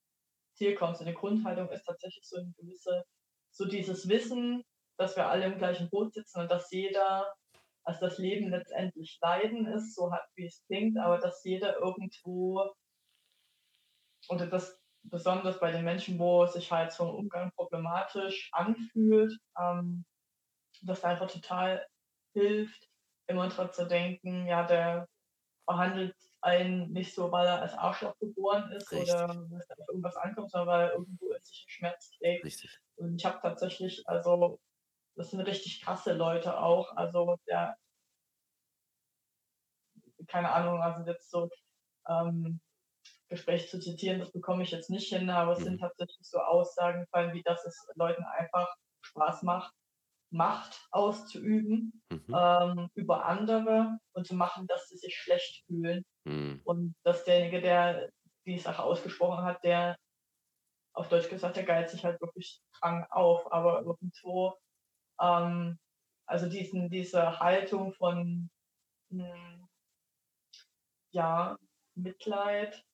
Ziel 0.54 0.74
kommst. 0.74 1.00
Und 1.00 1.06
die 1.06 1.14
Grundhaltung 1.14 1.68
ist 1.70 1.84
tatsächlich 1.84 2.24
so 2.24 2.38
eine 2.38 2.52
gewisse, 2.58 3.04
so 3.50 3.66
dieses 3.66 4.08
Wissen, 4.08 4.64
dass 4.98 5.16
wir 5.16 5.28
alle 5.28 5.46
im 5.46 5.58
gleichen 5.58 5.88
Boot 5.90 6.12
sitzen 6.12 6.40
und 6.40 6.50
dass 6.50 6.70
jeder, 6.72 7.32
also 7.84 8.00
das 8.00 8.18
Leben 8.18 8.50
letztendlich 8.50 9.18
Leiden 9.22 9.66
ist, 9.66 9.94
so 9.94 10.12
hat 10.12 10.26
wie 10.34 10.46
es 10.46 10.64
klingt, 10.66 10.98
aber 10.98 11.18
dass 11.18 11.44
jeder 11.44 11.78
irgendwo 11.78 12.74
oder 14.28 14.46
das 14.46 14.78
besonders 15.04 15.60
bei 15.60 15.70
den 15.70 15.84
Menschen, 15.84 16.18
wo 16.18 16.44
es 16.44 16.52
sich 16.52 16.70
halt 16.70 16.92
so 16.92 17.04
ein 17.04 17.14
Umgang 17.14 17.52
problematisch 17.54 18.50
anfühlt, 18.52 19.32
ähm, 19.58 20.04
das 20.82 21.04
einfach 21.04 21.30
total 21.30 21.86
hilft, 22.32 22.88
immer 23.26 23.48
dran 23.48 23.72
zu 23.72 23.86
denken, 23.86 24.46
ja, 24.46 24.64
der 24.64 25.08
behandelt 25.66 26.16
einen 26.40 26.92
nicht 26.92 27.14
so, 27.14 27.30
weil 27.30 27.46
er 27.46 27.60
als 27.60 27.74
Arschloch 27.74 28.16
geboren 28.18 28.70
ist 28.72 28.90
Richtig. 28.90 29.14
oder 29.14 29.28
weil 29.28 29.60
es 29.60 29.70
auf 29.70 29.88
irgendwas 29.88 30.16
ankommt, 30.16 30.50
sondern 30.50 30.68
weil 30.68 30.88
er 30.88 30.92
irgendwo 30.92 31.32
in 31.32 31.44
sich 31.44 31.66
Schmerz 31.68 32.10
trägt. 32.12 32.44
Richtig. 32.44 32.80
Und 32.96 33.16
ich 33.16 33.26
habe 33.26 33.38
tatsächlich, 33.42 34.08
also 34.08 34.60
das 35.14 35.30
sind 35.30 35.40
richtig 35.40 35.82
krasse 35.82 36.12
Leute 36.12 36.58
auch, 36.58 36.96
also 36.96 37.36
der, 37.48 37.76
keine 40.26 40.50
Ahnung, 40.50 40.80
also 40.80 41.02
jetzt 41.04 41.30
so 41.30 41.50
ähm, 42.08 42.60
Gespräch 43.28 43.68
zu 43.68 43.78
zitieren, 43.78 44.20
das 44.20 44.32
bekomme 44.32 44.62
ich 44.62 44.70
jetzt 44.70 44.90
nicht 44.90 45.12
hin, 45.12 45.28
aber 45.28 45.52
es 45.52 45.60
mhm. 45.60 45.64
sind 45.64 45.80
tatsächlich 45.80 46.26
so 46.26 46.38
Aussagen 46.38 47.06
fallen, 47.10 47.34
wie 47.34 47.42
dass 47.42 47.64
es 47.64 47.86
Leuten 47.94 48.24
einfach 48.24 48.74
Spaß 49.02 49.42
macht, 49.42 49.74
Macht 50.30 50.86
auszuüben 50.90 52.02
mhm. 52.10 52.34
ähm, 52.34 52.90
über 52.94 53.24
andere 53.24 53.98
und 54.12 54.26
zu 54.26 54.34
machen, 54.34 54.66
dass 54.66 54.88
sie 54.88 54.96
sich 54.96 55.16
schlecht 55.16 55.64
fühlen. 55.66 56.04
Mhm. 56.24 56.60
Und 56.64 56.94
dass 57.02 57.24
derjenige, 57.24 57.60
der 57.60 58.10
die 58.44 58.58
Sache 58.58 58.82
ausgesprochen 58.82 59.44
hat, 59.44 59.62
der 59.64 59.96
auf 60.92 61.08
Deutsch 61.08 61.28
gesagt, 61.28 61.56
der 61.56 61.64
geilt 61.64 61.90
sich 61.90 62.04
halt 62.04 62.20
wirklich 62.20 62.60
krank 62.72 63.06
auf, 63.10 63.50
aber 63.52 63.82
irgendwo, 63.82 64.54
ähm, 65.20 65.78
also 66.26 66.48
diesen, 66.48 66.90
diese 66.90 67.38
Haltung 67.38 67.92
von, 67.94 68.50
mh, 69.10 69.24
hm, 69.24 69.68
ja, 71.10 71.56
Mitleid. 71.94 72.84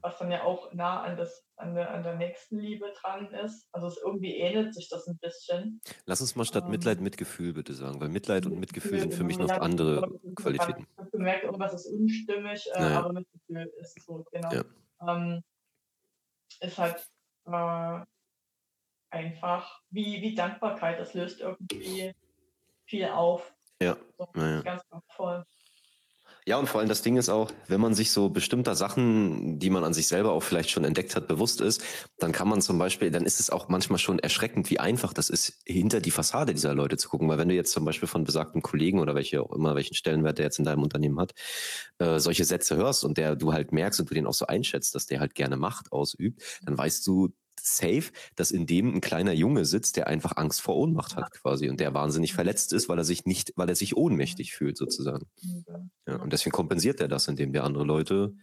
Was 0.00 0.18
dann 0.18 0.30
ja 0.30 0.44
auch 0.44 0.72
nah 0.72 1.02
an, 1.02 1.16
das, 1.16 1.44
an, 1.56 1.74
der, 1.74 1.90
an 1.92 2.02
der 2.02 2.16
Nächstenliebe 2.16 2.92
dran 3.00 3.32
ist. 3.34 3.68
Also 3.72 3.86
es 3.86 3.98
irgendwie 3.98 4.36
ähnelt 4.36 4.74
sich 4.74 4.88
das 4.88 5.06
ein 5.06 5.18
bisschen. 5.18 5.80
Lass 6.06 6.20
uns 6.20 6.36
mal 6.36 6.44
statt 6.44 6.64
ähm, 6.64 6.70
Mitleid 6.70 7.00
Mitgefühl 7.00 7.52
bitte 7.52 7.74
sagen, 7.74 8.00
weil 8.00 8.08
Mitleid 8.08 8.46
und 8.46 8.58
Mitgefühl 8.58 9.00
sind 9.00 9.14
für 9.14 9.24
mich 9.24 9.38
noch 9.38 9.50
andere 9.50 10.08
Qualitäten. 10.36 10.86
Ich 10.90 10.98
habe 10.98 11.10
gemerkt, 11.10 11.44
irgendwas 11.44 11.74
ist 11.74 11.86
unstimmig, 11.86 12.68
äh, 12.74 12.80
naja. 12.80 13.00
aber 13.00 13.12
Mitgefühl 13.12 13.72
ist 13.80 14.00
so, 14.02 14.24
genau. 14.32 14.52
Ja. 14.52 14.64
Ähm, 15.06 15.42
ist 16.60 16.78
halt 16.78 17.08
äh, 17.46 18.04
einfach 19.10 19.80
wie, 19.90 20.22
wie 20.22 20.34
Dankbarkeit, 20.34 20.98
das 20.98 21.14
löst 21.14 21.40
irgendwie 21.40 22.14
viel 22.86 23.06
auf. 23.06 23.52
Ja. 23.80 23.96
So, 24.18 24.28
naja. 24.34 24.62
Ganz, 24.62 24.88
ganz 24.88 25.04
voll. 25.08 25.44
Ja, 26.50 26.58
und 26.58 26.68
vor 26.68 26.80
allem 26.80 26.88
das 26.88 27.02
Ding 27.02 27.16
ist 27.16 27.28
auch, 27.28 27.52
wenn 27.68 27.80
man 27.80 27.94
sich 27.94 28.10
so 28.10 28.28
bestimmter 28.28 28.74
Sachen, 28.74 29.60
die 29.60 29.70
man 29.70 29.84
an 29.84 29.94
sich 29.94 30.08
selber 30.08 30.32
auch 30.32 30.42
vielleicht 30.42 30.68
schon 30.70 30.82
entdeckt 30.82 31.14
hat, 31.14 31.28
bewusst 31.28 31.60
ist, 31.60 31.80
dann 32.18 32.32
kann 32.32 32.48
man 32.48 32.60
zum 32.60 32.76
Beispiel, 32.76 33.12
dann 33.12 33.24
ist 33.24 33.38
es 33.38 33.50
auch 33.50 33.68
manchmal 33.68 34.00
schon 34.00 34.18
erschreckend, 34.18 34.68
wie 34.68 34.80
einfach 34.80 35.12
das 35.12 35.30
ist, 35.30 35.60
hinter 35.64 36.00
die 36.00 36.10
Fassade 36.10 36.52
dieser 36.52 36.74
Leute 36.74 36.96
zu 36.96 37.08
gucken. 37.08 37.28
Weil 37.28 37.38
wenn 37.38 37.48
du 37.50 37.54
jetzt 37.54 37.70
zum 37.70 37.84
Beispiel 37.84 38.08
von 38.08 38.24
besagten 38.24 38.62
Kollegen 38.62 38.98
oder 38.98 39.14
welche 39.14 39.40
auch 39.40 39.52
immer, 39.52 39.76
welchen 39.76 39.94
Stellenwert 39.94 40.38
der 40.38 40.46
jetzt 40.46 40.58
in 40.58 40.64
deinem 40.64 40.82
Unternehmen 40.82 41.20
hat, 41.20 41.34
äh, 41.98 42.18
solche 42.18 42.44
Sätze 42.44 42.74
hörst 42.76 43.04
und 43.04 43.16
der 43.16 43.36
du 43.36 43.52
halt 43.52 43.70
merkst 43.70 44.00
und 44.00 44.10
du 44.10 44.14
den 44.14 44.26
auch 44.26 44.34
so 44.34 44.46
einschätzt, 44.48 44.96
dass 44.96 45.06
der 45.06 45.20
halt 45.20 45.36
gerne 45.36 45.56
Macht 45.56 45.92
ausübt, 45.92 46.42
dann 46.64 46.76
weißt 46.76 47.06
du, 47.06 47.28
safe, 47.66 48.12
dass 48.36 48.50
in 48.50 48.66
dem 48.66 48.94
ein 48.94 49.00
kleiner 49.00 49.32
Junge 49.32 49.64
sitzt, 49.64 49.96
der 49.96 50.06
einfach 50.06 50.36
Angst 50.36 50.60
vor 50.60 50.76
Ohnmacht 50.76 51.16
hat 51.16 51.30
quasi 51.32 51.68
und 51.68 51.80
der 51.80 51.94
wahnsinnig 51.94 52.32
verletzt 52.32 52.72
ist, 52.72 52.88
weil 52.88 52.98
er 52.98 53.04
sich 53.04 53.24
nicht, 53.24 53.52
weil 53.56 53.68
er 53.68 53.76
sich 53.76 53.96
ohnmächtig 53.96 54.52
fühlt 54.52 54.76
sozusagen. 54.76 55.26
Ja, 56.06 56.16
und 56.16 56.32
deswegen 56.32 56.52
kompensiert 56.52 57.00
er 57.00 57.08
das, 57.08 57.28
indem 57.28 57.52
der 57.52 57.64
andere 57.64 57.84
Leute 57.84 58.34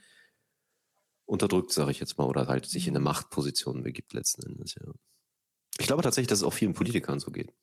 unterdrückt, 1.25 1.71
sage 1.71 1.91
ich 1.91 1.99
jetzt 1.99 2.17
mal, 2.17 2.25
oder 2.25 2.47
halt 2.47 2.65
sich 2.65 2.87
in 2.87 2.95
eine 2.95 3.03
Machtposition 3.03 3.83
begibt 3.83 4.13
letzten 4.13 4.43
Endes. 4.43 4.75
Ja. 4.75 4.91
Ich 5.77 5.87
glaube 5.87 6.01
tatsächlich, 6.01 6.29
dass 6.29 6.39
es 6.39 6.43
auch 6.43 6.53
vielen 6.53 6.73
Politikern 6.73 7.19
so 7.19 7.31
geht. 7.31 7.53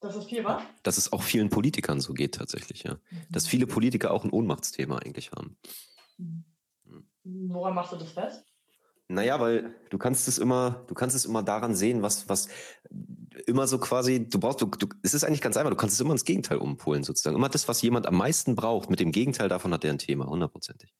Dass 0.00 0.16
es 0.16 0.24
viel 0.24 0.42
was? 0.44 0.62
Dass 0.82 0.98
es 0.98 1.12
auch 1.12 1.22
vielen 1.22 1.48
Politikern 1.48 2.00
so 2.00 2.12
geht 2.12 2.34
tatsächlich, 2.34 2.82
ja. 2.82 2.94
Mhm. 2.94 3.26
Dass 3.30 3.46
viele 3.46 3.68
Politiker 3.68 4.10
auch 4.10 4.24
ein 4.24 4.30
Ohnmachtsthema 4.30 4.98
eigentlich 4.98 5.30
haben. 5.30 5.56
Mhm. 6.18 6.44
Woran 7.24 7.74
machst 7.74 7.92
du 7.92 7.96
das 7.96 8.10
fest? 8.10 8.51
Naja, 9.12 9.38
weil 9.40 9.74
du 9.90 9.98
kannst 9.98 10.26
es 10.26 10.38
immer, 10.38 10.84
du 10.88 10.94
kannst 10.94 11.14
es 11.14 11.24
immer 11.24 11.42
daran 11.42 11.74
sehen, 11.74 12.02
was, 12.02 12.28
was 12.28 12.48
immer 13.46 13.66
so 13.66 13.78
quasi, 13.78 14.28
du 14.28 14.40
brauchst, 14.40 14.62
du, 14.62 14.66
du, 14.66 14.86
es 15.02 15.12
ist 15.12 15.24
eigentlich 15.24 15.42
ganz 15.42 15.56
einfach, 15.56 15.70
du 15.70 15.76
kannst 15.76 15.94
es 15.94 16.00
immer 16.00 16.12
ins 16.12 16.24
Gegenteil 16.24 16.58
umpolen 16.58 17.04
sozusagen. 17.04 17.36
Immer 17.36 17.50
das, 17.50 17.68
was 17.68 17.82
jemand 17.82 18.06
am 18.06 18.16
meisten 18.16 18.56
braucht, 18.56 18.88
mit 18.88 19.00
dem 19.00 19.12
Gegenteil 19.12 19.48
davon 19.48 19.72
hat 19.74 19.84
er 19.84 19.90
ein 19.90 19.98
Thema, 19.98 20.26
hundertprozentig. 20.26 20.94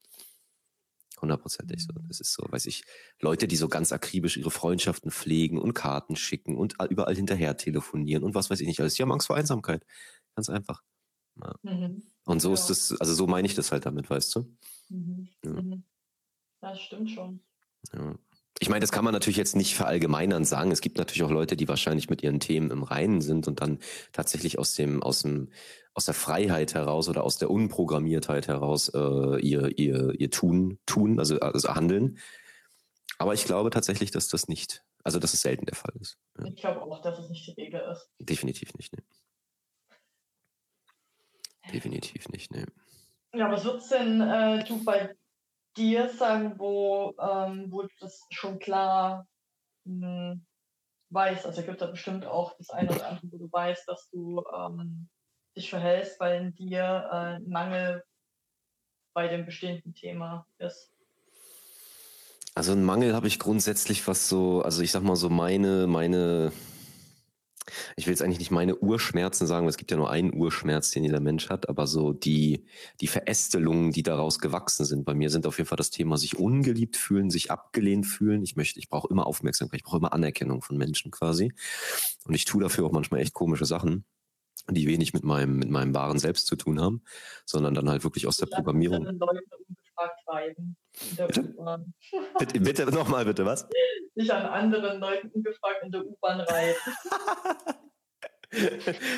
Hundertprozentig 1.22 1.85
so. 1.85 1.92
Das 2.09 2.20
ist 2.20 2.35
so, 2.35 2.44
weiß 2.46 2.66
ich, 2.66 2.85
Leute, 3.20 3.48
die 3.48 3.57
so 3.57 3.68
ganz 3.68 3.92
akribisch 3.92 4.37
ihre 4.37 4.51
Freundschaften 4.51 5.11
pflegen 5.11 5.59
und 5.59 5.72
Karten 5.72 6.16
schicken 6.16 6.57
und 6.57 6.77
überall 6.90 7.14
hinterher 7.14 7.57
telefonieren 7.57 8.25
und 8.25 8.35
was 8.35 8.51
weiß 8.51 8.61
ich 8.61 8.66
nicht 8.66 8.81
alles. 8.81 8.94
Die 8.94 9.03
haben 9.03 9.12
Angst 9.12 9.29
vor 9.29 9.37
Einsamkeit. 9.37 9.87
Ganz 10.35 10.51
einfach. 10.51 10.83
Ja. 11.40 11.55
Mhm. 11.62 12.03
Und 12.25 12.42
so 12.42 12.48
ja. 12.48 12.55
ist 12.55 12.68
es, 12.68 13.01
also 13.01 13.14
so 13.14 13.27
meine 13.27 13.46
ich 13.46 13.55
das 13.55 13.72
halt 13.72 13.87
damit, 13.87 14.11
weißt 14.11 14.35
du? 14.35 14.57
Mhm. 14.90 15.29
Ja. 15.44 15.51
Mhm. 15.51 15.85
Das 16.61 16.81
stimmt 16.81 17.11
schon. 17.11 17.40
Ja. 17.92 18.14
Ich 18.59 18.68
meine, 18.68 18.81
das 18.81 18.92
kann 18.92 19.05
man 19.05 19.12
natürlich 19.12 19.38
jetzt 19.38 19.57
nicht 19.57 19.75
verallgemeinern 19.75 20.45
sagen. 20.45 20.71
Es 20.71 20.81
gibt 20.81 20.97
natürlich 20.99 21.25
auch 21.25 21.31
Leute, 21.31 21.57
die 21.57 21.66
wahrscheinlich 21.66 22.09
mit 22.09 22.23
ihren 22.23 22.38
Themen 22.38 22.71
im 22.71 22.85
Reinen 22.85 23.21
sind 23.21 23.49
und 23.49 23.61
dann 23.61 23.81
tatsächlich 24.12 24.59
aus 24.59 24.75
dem, 24.75 25.03
aus 25.03 25.23
dem, 25.23 25.51
aus 25.95 26.05
der 26.05 26.14
Freiheit 26.14 26.75
heraus 26.75 27.09
oder 27.09 27.25
aus 27.25 27.38
der 27.38 27.51
Unprogrammiertheit 27.51 28.47
heraus 28.47 28.88
äh, 28.90 29.40
ihr, 29.40 29.77
ihr, 29.79 30.14
ihr 30.16 30.31
Tun, 30.31 30.79
tun, 30.87 31.18
also, 31.18 31.40
also 31.40 31.75
handeln. 31.75 32.18
Aber 33.18 33.35
ich 33.35 33.45
glaube 33.45 33.71
tatsächlich, 33.71 34.11
dass 34.11 34.29
das 34.29 34.47
nicht, 34.47 34.85
also 35.03 35.18
dass 35.18 35.35
es 35.35 35.42
selten 35.42 35.66
der 35.66 35.77
Fall 35.77 35.95
ist. 36.01 36.18
Ja. 36.38 36.45
Ich 36.45 36.57
glaube 36.57 36.83
auch, 36.83 37.03
dass 37.03 37.18
es 37.18 37.31
nicht 37.31 37.47
die 37.47 37.61
Regel 37.61 37.81
ist. 37.90 38.09
Definitiv 38.21 38.75
nicht, 38.75 38.97
ne. 38.97 39.03
Definitiv 41.73 42.29
nicht, 42.29 42.53
ne. 42.53 42.66
Ja, 43.35 43.51
was 43.51 43.64
wird's 43.64 43.88
denn 43.88 44.21
äh, 44.21 44.64
du 44.64 44.85
bei 44.85 45.16
dir 45.77 46.09
sagen, 46.11 46.59
wo, 46.59 47.15
ähm, 47.21 47.67
wo 47.71 47.83
du 47.83 47.89
das 48.01 48.27
schon 48.31 48.59
klar 48.59 49.27
mh, 49.85 50.33
hm, 50.33 50.47
weißt. 51.11 51.47
Also 51.47 51.63
gibt 51.63 51.81
da 51.81 51.87
bestimmt 51.87 52.27
auch 52.27 52.57
das 52.59 52.71
eine 52.71 52.91
oder 52.91 53.09
andere, 53.09 53.33
wo 53.33 53.39
du 53.39 53.53
weißt, 53.53 53.87
dass 53.87 54.09
du 54.11 54.43
ähm, 54.57 55.09
dich 55.57 55.71
verhältst, 55.71 56.19
weil 56.21 56.43
in 56.43 56.55
dir 56.55 57.09
äh, 57.13 57.49
Mangel 57.49 58.03
bei 59.15 59.29
dem 59.29 59.45
bestehenden 59.45 59.95
Thema 59.95 60.47
ist. 60.59 60.91
Also 62.55 62.73
ein 62.73 62.85
Mangel 62.85 63.15
habe 63.15 63.29
ich 63.29 63.39
grundsätzlich, 63.39 64.07
was 64.07 64.29
so, 64.29 64.63
also 64.63 64.83
ich 64.83 64.91
sag 64.91 65.03
mal 65.03 65.17
so 65.17 65.31
meine, 65.31 65.87
meine 65.87 66.53
ich 67.96 68.07
will 68.07 68.12
jetzt 68.12 68.22
eigentlich 68.22 68.38
nicht 68.38 68.51
meine 68.51 68.77
Urschmerzen 68.77 69.46
sagen, 69.46 69.64
weil 69.64 69.70
es 69.70 69.77
gibt 69.77 69.90
ja 69.90 69.96
nur 69.96 70.11
einen 70.11 70.35
Urschmerz, 70.35 70.90
den 70.90 71.05
jeder 71.05 71.20
Mensch 71.20 71.48
hat, 71.48 71.68
aber 71.68 71.87
so 71.87 72.12
die, 72.12 72.64
die 73.01 73.07
Verästelungen, 73.07 73.92
die 73.92 74.03
daraus 74.03 74.38
gewachsen 74.38 74.85
sind 74.85 75.05
bei 75.05 75.14
mir, 75.14 75.31
sind 75.31 75.46
auf 75.46 75.59
jeden 75.59 75.68
Fall 75.68 75.77
das 75.77 75.90
Thema 75.90 76.16
sich 76.16 76.38
ungeliebt 76.38 76.96
fühlen, 76.96 77.31
sich 77.31 77.51
abgelehnt 77.51 78.07
fühlen. 78.07 78.42
Ich 78.42 78.57
möchte, 78.57 78.79
ich 78.79 78.88
brauche 78.88 79.09
immer 79.09 79.27
Aufmerksamkeit, 79.27 79.81
ich 79.81 79.85
brauche 79.85 79.98
immer 79.98 80.12
Anerkennung 80.12 80.62
von 80.62 80.77
Menschen 80.77 81.11
quasi. 81.11 81.53
Und 82.25 82.35
ich 82.35 82.44
tue 82.44 82.62
dafür 82.62 82.87
auch 82.87 82.92
manchmal 82.92 83.20
echt 83.20 83.35
komische 83.35 83.64
Sachen 83.64 84.05
die 84.70 84.87
wenig 84.87 85.12
mit 85.12 85.25
meinem, 85.25 85.57
mit 85.57 85.70
meinem 85.70 85.92
wahren 85.92 86.20
Selbst 86.20 86.46
zu 86.46 86.57
tun 86.57 86.81
haben, 86.81 87.03
sondern 87.44 87.75
dann 87.75 87.90
halt 87.90 88.05
wirklich 88.05 88.29
aus 88.29 88.37
der 88.37 88.46
Programmierung. 88.46 89.18
Bitte, 91.18 91.42
bitte, 92.38 92.61
bitte 92.61 92.87
nochmal, 92.87 93.25
bitte, 93.25 93.45
was? 93.45 93.68
Sich 94.14 94.33
an 94.33 94.47
anderen 94.47 95.01
Leuten 95.01 95.29
ungefragt 95.29 95.83
in 95.85 95.92
der 95.92 96.05
U-Bahn 96.05 96.40
reiten. 96.40 96.92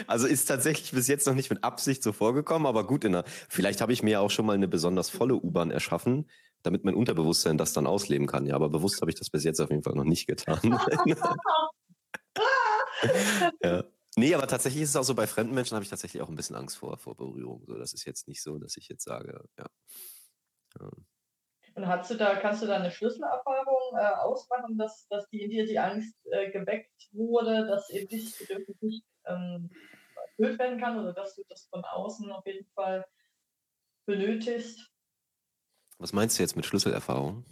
Also 0.07 0.29
ist 0.29 0.47
tatsächlich 0.47 0.93
bis 0.93 1.09
jetzt 1.09 1.27
noch 1.27 1.35
nicht 1.35 1.51
mit 1.51 1.65
Absicht 1.65 2.05
so 2.05 2.13
vorgekommen, 2.13 2.67
aber 2.67 2.87
gut, 2.87 3.05
in 3.05 3.11
der, 3.13 3.25
vielleicht 3.49 3.81
habe 3.81 3.93
ich 3.93 4.03
mir 4.03 4.13
ja 4.13 4.21
auch 4.21 4.31
schon 4.31 4.47
mal 4.47 4.53
eine 4.53 4.69
besonders 4.69 5.11
volle 5.11 5.35
U-Bahn 5.35 5.73
erschaffen, 5.73 6.31
damit 6.63 6.85
mein 6.85 6.95
Unterbewusstsein 6.95 7.59
das 7.59 7.73
dann 7.73 7.89
ausleben 7.89 8.29
kann. 8.29 8.47
Ja, 8.47 8.55
aber 8.55 8.69
bewusst 8.69 9.01
habe 9.01 9.11
ich 9.11 9.17
das 9.17 9.31
bis 9.31 9.43
jetzt 9.43 9.61
auf 9.61 9.71
jeden 9.71 9.83
Fall 9.83 9.97
noch 9.97 10.05
nicht 10.05 10.29
getan. 10.29 10.61
ja. 13.61 13.85
Nee, 14.17 14.35
aber 14.35 14.47
tatsächlich 14.47 14.85
ist 14.85 14.91
es 14.91 14.97
auch 14.97 15.03
so, 15.03 15.17
bei 15.17 15.27
fremden 15.27 15.55
Menschen 15.55 15.75
habe 15.75 15.83
ich 15.83 15.91
tatsächlich 15.91 16.23
auch 16.23 16.29
ein 16.29 16.37
bisschen 16.37 16.55
Angst 16.55 16.77
vor, 16.77 16.97
vor 16.99 17.17
Berührung. 17.17 17.65
So, 17.67 17.77
das 17.77 17.93
ist 17.93 18.05
jetzt 18.05 18.29
nicht 18.29 18.41
so, 18.41 18.59
dass 18.59 18.77
ich 18.77 18.89
jetzt 18.89 19.03
sage, 19.03 19.41
ja. 19.59 19.67
Ja. 20.81 20.91
Und 21.77 21.89
hast 21.89 22.09
du 22.11 22.15
da, 22.15 22.37
kannst 22.37 22.63
du 22.63 22.67
da 22.67 22.77
eine 22.77 22.91
Schlüsselerfahrung 22.91 23.99
äh, 23.99 24.15
ausmachen, 24.21 24.79
dass, 24.79 25.09
dass 25.09 25.29
die 25.31 25.43
in 25.43 25.51
dir 25.51 25.67
die 25.67 25.79
Angst 25.79 26.17
äh, 26.31 26.51
geweckt 26.53 27.09
wurde, 27.11 27.67
dass 27.67 27.91
eben 27.91 28.07
dieses 28.07 28.39
Bedürfnis 28.39 28.81
nicht 28.81 29.05
ähm, 29.25 29.71
erfüllt 30.29 30.59
werden 30.59 30.79
kann 30.79 31.01
oder 31.01 31.13
dass 31.13 31.35
du 31.35 31.43
das 31.49 31.67
von 31.67 31.85
außen 31.85 32.31
auf 32.31 32.47
jeden 32.47 32.67
Fall 32.75 33.05
benötigst? 34.07 34.89
Was 35.99 36.13
meinst 36.13 36.39
du 36.39 36.43
jetzt 36.43 36.55
mit 36.55 36.65
Schlüsselerfahrung? 36.65 37.45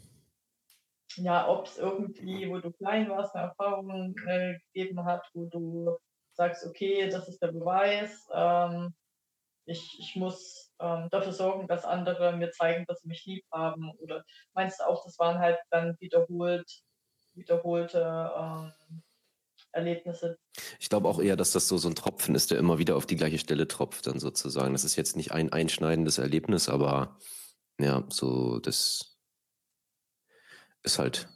Ja, 1.17 1.49
ob 1.49 1.67
es 1.67 1.79
irgendwie, 1.79 2.49
wo 2.49 2.59
du 2.59 2.71
klein 2.73 3.09
warst, 3.09 3.35
eine 3.35 3.49
Erfahrung 3.49 4.17
äh, 4.27 4.59
gegeben 4.73 5.05
hat, 5.05 5.29
wo 5.35 5.47
du 5.47 5.99
sagst, 6.33 6.65
okay, 6.65 7.09
das 7.11 7.29
ist 7.29 7.43
der 7.43 7.53
Beweis, 7.53 8.27
ähm, 8.33 8.95
ich, 9.65 9.99
ich 9.99 10.17
muss 10.17 10.72
ähm, 10.83 11.09
dafür 11.11 11.33
sorgen, 11.33 11.69
dass 11.69 11.85
andere 11.85 12.37
mir 12.37 12.51
zeigen, 12.51 12.85
dass 12.87 13.01
sie 13.01 13.09
mich 13.09 13.25
lieb 13.25 13.45
haben? 13.53 13.93
Oder 13.99 14.25
meinst 14.55 14.81
du 14.81 14.87
auch, 14.87 15.05
das 15.05 15.19
waren 15.19 15.39
halt 15.39 15.59
dann 15.71 15.97
wiederholt, 16.01 16.69
wiederholte 17.35 18.33
ähm, 18.37 19.03
Erlebnisse? 19.73 20.39
Ich 20.79 20.89
glaube 20.89 21.09
auch 21.09 21.21
eher, 21.21 21.37
dass 21.37 21.53
das 21.53 21.69
so, 21.69 21.79
so 21.79 21.89
ein 21.89 21.95
Tropfen 21.95 22.35
ist, 22.35 22.51
der 22.51 22.59
immer 22.59 22.79
wieder 22.79 22.97
auf 22.97 23.07
die 23.07 23.17
gleiche 23.17 23.39
Stelle 23.39 23.69
tropft, 23.69 24.07
dann 24.07 24.19
sozusagen. 24.19 24.73
Das 24.73 24.85
ist 24.85 24.97
jetzt 24.97 25.17
nicht 25.17 25.33
ein 25.33 25.53
einschneidendes 25.53 26.19
Erlebnis, 26.19 26.69
aber 26.69 27.19
ja, 27.79 28.05
so 28.09 28.59
das 28.59 29.19
ist 30.83 30.99
halt 30.99 31.29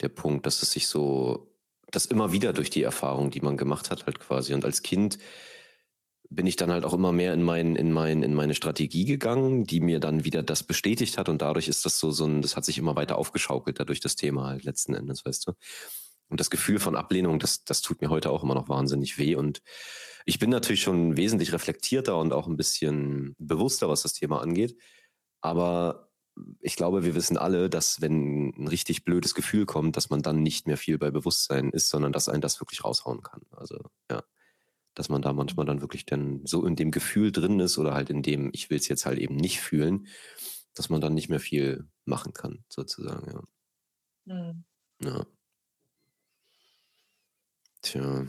der 0.00 0.08
Punkt, 0.08 0.46
dass 0.46 0.62
es 0.62 0.72
sich 0.72 0.88
so 0.88 1.52
das 1.90 2.06
immer 2.06 2.32
wieder 2.32 2.52
durch 2.52 2.70
die 2.70 2.82
Erfahrung, 2.82 3.30
die 3.30 3.40
man 3.40 3.56
gemacht 3.56 3.90
hat, 3.90 4.06
halt 4.06 4.18
quasi. 4.18 4.54
Und 4.54 4.64
als 4.64 4.82
Kind 4.82 5.18
bin 6.34 6.46
ich 6.46 6.56
dann 6.56 6.70
halt 6.70 6.84
auch 6.84 6.94
immer 6.94 7.12
mehr 7.12 7.34
in 7.34 7.42
mein, 7.42 7.76
in 7.76 7.92
mein, 7.92 8.22
in 8.22 8.34
meine 8.34 8.54
Strategie 8.54 9.04
gegangen, 9.04 9.64
die 9.64 9.80
mir 9.80 10.00
dann 10.00 10.24
wieder 10.24 10.42
das 10.42 10.62
bestätigt 10.62 11.18
hat 11.18 11.28
und 11.28 11.42
dadurch 11.42 11.68
ist 11.68 11.84
das 11.84 11.98
so, 11.98 12.10
so 12.10 12.24
ein, 12.24 12.42
das 12.42 12.56
hat 12.56 12.64
sich 12.64 12.78
immer 12.78 12.96
weiter 12.96 13.18
aufgeschaukelt 13.18 13.78
dadurch 13.78 14.00
das 14.00 14.16
Thema 14.16 14.46
halt 14.46 14.64
letzten 14.64 14.94
Endes, 14.94 15.24
weißt 15.24 15.46
du. 15.46 15.52
Und 16.28 16.40
das 16.40 16.50
Gefühl 16.50 16.78
von 16.78 16.96
Ablehnung, 16.96 17.38
das, 17.38 17.64
das 17.64 17.82
tut 17.82 18.00
mir 18.00 18.08
heute 18.08 18.30
auch 18.30 18.42
immer 18.42 18.54
noch 18.54 18.68
wahnsinnig 18.68 19.18
weh 19.18 19.36
und 19.36 19.60
ich 20.24 20.38
bin 20.38 20.50
natürlich 20.50 20.82
schon 20.82 21.16
wesentlich 21.16 21.52
reflektierter 21.52 22.16
und 22.16 22.32
auch 22.32 22.46
ein 22.46 22.56
bisschen 22.56 23.34
bewusster, 23.38 23.88
was 23.88 24.02
das 24.02 24.12
Thema 24.12 24.40
angeht. 24.40 24.76
Aber 25.40 26.12
ich 26.60 26.76
glaube, 26.76 27.04
wir 27.04 27.14
wissen 27.14 27.36
alle, 27.36 27.68
dass 27.68 28.00
wenn 28.00 28.50
ein 28.50 28.68
richtig 28.68 29.04
blödes 29.04 29.34
Gefühl 29.34 29.66
kommt, 29.66 29.96
dass 29.96 30.10
man 30.10 30.22
dann 30.22 30.42
nicht 30.42 30.66
mehr 30.66 30.76
viel 30.76 30.96
bei 30.96 31.10
Bewusstsein 31.10 31.70
ist, 31.70 31.88
sondern 31.88 32.12
dass 32.12 32.28
einen 32.28 32.40
das 32.40 32.60
wirklich 32.60 32.84
raushauen 32.84 33.22
kann. 33.22 33.42
Also 33.50 33.78
ja, 34.10 34.22
dass 34.94 35.08
man 35.08 35.22
da 35.22 35.32
manchmal 35.32 35.66
dann 35.66 35.80
wirklich 35.80 36.06
dann 36.06 36.40
so 36.44 36.66
in 36.66 36.76
dem 36.76 36.90
Gefühl 36.90 37.32
drin 37.32 37.60
ist 37.60 37.78
oder 37.78 37.94
halt 37.94 38.10
in 38.10 38.22
dem, 38.22 38.50
ich 38.52 38.70
will 38.70 38.78
es 38.78 38.88
jetzt 38.88 39.06
halt 39.06 39.18
eben 39.18 39.36
nicht 39.36 39.60
fühlen, 39.60 40.06
dass 40.74 40.88
man 40.90 41.00
dann 41.00 41.14
nicht 41.14 41.28
mehr 41.28 41.40
viel 41.40 41.88
machen 42.04 42.32
kann, 42.32 42.64
sozusagen, 42.68 43.30
ja. 43.32 43.42
Mhm. 44.34 44.64
Ja. 45.02 45.26
Tja. 47.82 48.26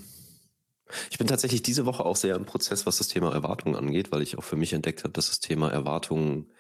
Ich 1.10 1.18
bin 1.18 1.28
tatsächlich 1.28 1.62
diese 1.62 1.86
Woche 1.86 2.06
auch 2.06 2.16
sehr 2.16 2.36
im 2.36 2.46
Prozess, 2.46 2.86
was 2.86 2.98
das 2.98 3.08
Thema 3.08 3.34
Erwartungen 3.34 3.76
angeht, 3.76 4.12
weil 4.12 4.22
ich 4.22 4.38
auch 4.38 4.44
für 4.44 4.56
mich 4.56 4.74
entdeckt 4.74 5.04
habe, 5.04 5.14
dass 5.14 5.30
das 5.30 5.40
Thema 5.40 5.72
Erwartungen 5.72 6.52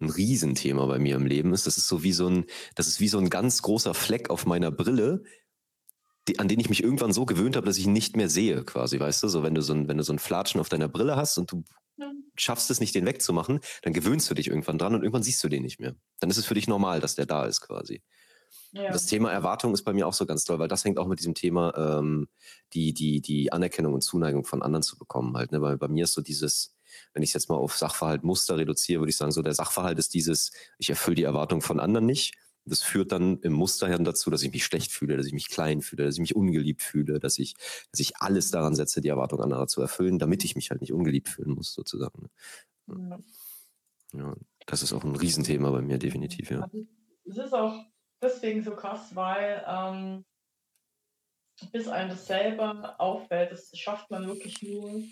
ein 0.00 0.10
Riesenthema 0.10 0.86
bei 0.86 0.98
mir 0.98 1.16
im 1.16 1.26
Leben 1.26 1.54
ist. 1.54 1.66
Das 1.66 1.78
ist 1.78 1.88
so 1.88 2.02
wie 2.02 2.12
so 2.12 2.28
ein, 2.28 2.46
das 2.74 2.86
ist 2.86 3.00
wie 3.00 3.08
so 3.08 3.18
ein 3.18 3.30
ganz 3.30 3.62
großer 3.62 3.94
Fleck 3.94 4.30
auf 4.30 4.46
meiner 4.46 4.70
Brille, 4.70 5.22
die, 6.28 6.38
an 6.38 6.48
den 6.48 6.60
ich 6.60 6.68
mich 6.68 6.82
irgendwann 6.82 7.12
so 7.12 7.26
gewöhnt 7.26 7.56
habe, 7.56 7.66
dass 7.66 7.78
ich 7.78 7.86
ihn 7.86 7.92
nicht 7.92 8.16
mehr 8.16 8.28
sehe, 8.28 8.64
quasi, 8.64 8.98
weißt 8.98 9.22
du? 9.22 9.28
So, 9.28 9.42
wenn 9.42 9.54
du 9.54 9.62
so 9.62 9.72
ein, 9.72 9.88
wenn 9.88 9.96
du 9.96 10.04
so 10.04 10.12
ein 10.12 10.18
Flatschen 10.18 10.60
auf 10.60 10.68
deiner 10.68 10.88
Brille 10.88 11.16
hast 11.16 11.38
und 11.38 11.52
du 11.52 11.64
schaffst 12.36 12.70
es 12.70 12.80
nicht, 12.80 12.94
den 12.94 13.06
wegzumachen, 13.06 13.60
dann 13.82 13.92
gewöhnst 13.92 14.30
du 14.30 14.34
dich 14.34 14.48
irgendwann 14.48 14.78
dran 14.78 14.94
und 14.94 15.02
irgendwann 15.02 15.22
siehst 15.22 15.42
du 15.42 15.48
den 15.48 15.62
nicht 15.62 15.80
mehr. 15.80 15.94
Dann 16.20 16.30
ist 16.30 16.36
es 16.36 16.46
für 16.46 16.54
dich 16.54 16.68
normal, 16.68 17.00
dass 17.00 17.14
der 17.14 17.26
da 17.26 17.46
ist, 17.46 17.62
quasi. 17.62 18.02
Ja. 18.72 18.90
Das 18.90 19.06
Thema 19.06 19.32
Erwartung 19.32 19.72
ist 19.72 19.84
bei 19.84 19.92
mir 19.92 20.06
auch 20.06 20.12
so 20.12 20.26
ganz 20.26 20.44
toll, 20.44 20.58
weil 20.58 20.68
das 20.68 20.84
hängt 20.84 20.98
auch 20.98 21.06
mit 21.06 21.18
diesem 21.18 21.34
Thema, 21.34 21.72
ähm, 21.76 22.28
die, 22.74 22.92
die, 22.92 23.20
die 23.20 23.52
Anerkennung 23.52 23.94
und 23.94 24.02
Zuneigung 24.02 24.44
von 24.44 24.62
anderen 24.62 24.82
zu 24.82 24.98
bekommen 24.98 25.36
halt. 25.36 25.52
Ne? 25.52 25.62
Weil 25.62 25.78
bei 25.78 25.88
mir 25.88 26.04
ist 26.04 26.12
so 26.12 26.20
dieses, 26.20 26.76
wenn 27.14 27.22
ich 27.22 27.30
es 27.30 27.34
jetzt 27.34 27.48
mal 27.48 27.56
auf 27.56 27.76
Sachverhalt 27.76 28.22
Muster 28.22 28.58
reduziere, 28.58 29.00
würde 29.00 29.10
ich 29.10 29.16
sagen, 29.16 29.32
so 29.32 29.40
der 29.40 29.54
Sachverhalt 29.54 29.98
ist 29.98 30.12
dieses, 30.12 30.52
ich 30.78 30.90
erfülle 30.90 31.14
die 31.14 31.22
Erwartung 31.22 31.62
von 31.62 31.80
anderen 31.80 32.06
nicht. 32.06 32.34
Das 32.66 32.82
führt 32.82 33.12
dann 33.12 33.38
im 33.40 33.52
Musterherrn 33.52 34.04
dazu, 34.04 34.28
dass 34.28 34.42
ich 34.42 34.52
mich 34.52 34.64
schlecht 34.64 34.92
fühle, 34.92 35.16
dass 35.16 35.26
ich 35.26 35.32
mich 35.32 35.48
klein 35.48 35.82
fühle, 35.82 36.04
dass 36.04 36.16
ich 36.16 36.20
mich 36.20 36.36
ungeliebt 36.36 36.82
fühle, 36.82 37.20
dass 37.20 37.38
ich, 37.38 37.54
dass 37.90 38.00
ich 38.00 38.16
alles 38.18 38.50
daran 38.50 38.74
setze, 38.74 39.00
die 39.00 39.08
Erwartung 39.08 39.40
anderer 39.40 39.68
zu 39.68 39.80
erfüllen, 39.80 40.18
damit 40.18 40.44
ich 40.44 40.56
mich 40.56 40.70
halt 40.70 40.80
nicht 40.80 40.92
ungeliebt 40.92 41.28
fühlen 41.28 41.52
muss, 41.52 41.72
sozusagen. 41.72 42.28
Ja, 42.88 43.18
ja 44.12 44.34
das 44.66 44.82
ist 44.82 44.92
auch 44.92 45.04
ein 45.04 45.16
Riesenthema 45.16 45.70
bei 45.70 45.80
mir, 45.80 45.98
definitiv, 45.98 46.50
ja. 46.50 46.68
Es 47.24 47.38
ist 47.38 47.54
auch 47.54 47.84
deswegen 48.20 48.62
so 48.62 48.72
krass, 48.72 49.14
weil 49.14 49.64
ähm, 49.66 50.24
bis 51.72 51.88
einem 51.88 52.10
das 52.10 52.26
selber 52.26 52.94
auffällt, 52.98 53.52
das 53.52 53.70
schafft 53.78 54.10
man 54.10 54.26
wirklich 54.26 54.60
nur, 54.62 55.02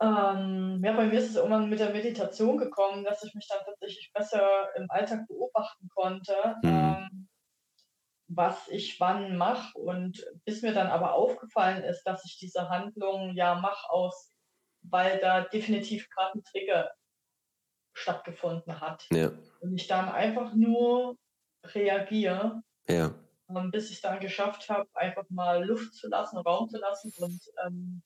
ähm, 0.00 0.80
ja, 0.84 0.92
bei 0.92 1.06
mir 1.06 1.18
ist 1.18 1.30
es 1.30 1.36
irgendwann 1.36 1.70
mit 1.70 1.80
der 1.80 1.92
Meditation 1.92 2.56
gekommen, 2.56 3.04
dass 3.04 3.22
ich 3.24 3.34
mich 3.34 3.46
dann 3.48 3.64
tatsächlich 3.64 4.12
besser 4.12 4.74
im 4.76 4.90
Alltag 4.90 5.26
beobachten 5.28 5.88
konnte. 5.94 6.34
Mhm. 6.62 6.68
Ähm, 6.68 7.28
was 8.28 8.68
ich 8.68 8.98
wann 9.00 9.36
mache. 9.36 9.78
Und 9.78 10.24
bis 10.44 10.62
mir 10.62 10.72
dann 10.72 10.88
aber 10.88 11.14
aufgefallen 11.14 11.82
ist, 11.82 12.04
dass 12.04 12.24
ich 12.24 12.38
diese 12.38 12.68
Handlung 12.68 13.34
ja 13.34 13.54
mache 13.54 13.90
aus, 13.90 14.30
weil 14.82 15.18
da 15.20 15.42
definitiv 15.42 16.08
gerade 16.10 16.38
ein 16.38 16.44
Trigger 16.44 16.90
stattgefunden 17.92 18.80
hat. 18.80 19.06
Ja. 19.12 19.30
Und 19.60 19.74
ich 19.74 19.86
dann 19.86 20.08
einfach 20.08 20.54
nur 20.54 21.16
reagiere, 21.64 22.62
ja. 22.88 23.14
ähm, 23.48 23.70
bis 23.70 23.90
ich 23.90 24.00
dann 24.00 24.20
geschafft 24.20 24.68
habe, 24.68 24.88
einfach 24.94 25.24
mal 25.30 25.64
Luft 25.64 25.94
zu 25.94 26.08
lassen, 26.08 26.38
Raum 26.38 26.68
zu 26.68 26.78
lassen 26.78 27.12
und 27.18 27.40
ähm, 27.64 28.02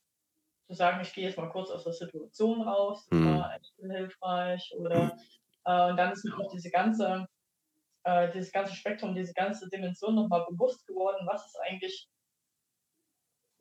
zu 0.68 0.74
sagen, 0.74 1.00
ich 1.00 1.12
gehe 1.14 1.24
jetzt 1.24 1.38
mal 1.38 1.48
kurz 1.48 1.70
aus 1.70 1.84
der 1.84 1.94
Situation 1.94 2.60
raus, 2.62 3.06
das 3.08 3.18
Mhm. 3.18 3.26
war 3.26 3.54
echt 3.56 3.74
hilfreich. 3.80 4.74
Oder 4.76 5.16
äh, 5.64 5.90
und 5.90 5.96
dann 5.96 6.12
ist 6.12 6.24
mir 6.24 6.36
auch 6.38 6.50
diese 6.52 6.70
ganze, 6.70 7.26
äh, 8.04 8.30
dieses 8.32 8.52
ganze 8.52 8.74
Spektrum, 8.74 9.14
diese 9.14 9.32
ganze 9.32 9.68
Dimension 9.68 10.14
nochmal 10.14 10.44
bewusst 10.48 10.86
geworden, 10.86 11.26
was 11.26 11.46
ist 11.46 11.58
eigentlich, 11.60 12.08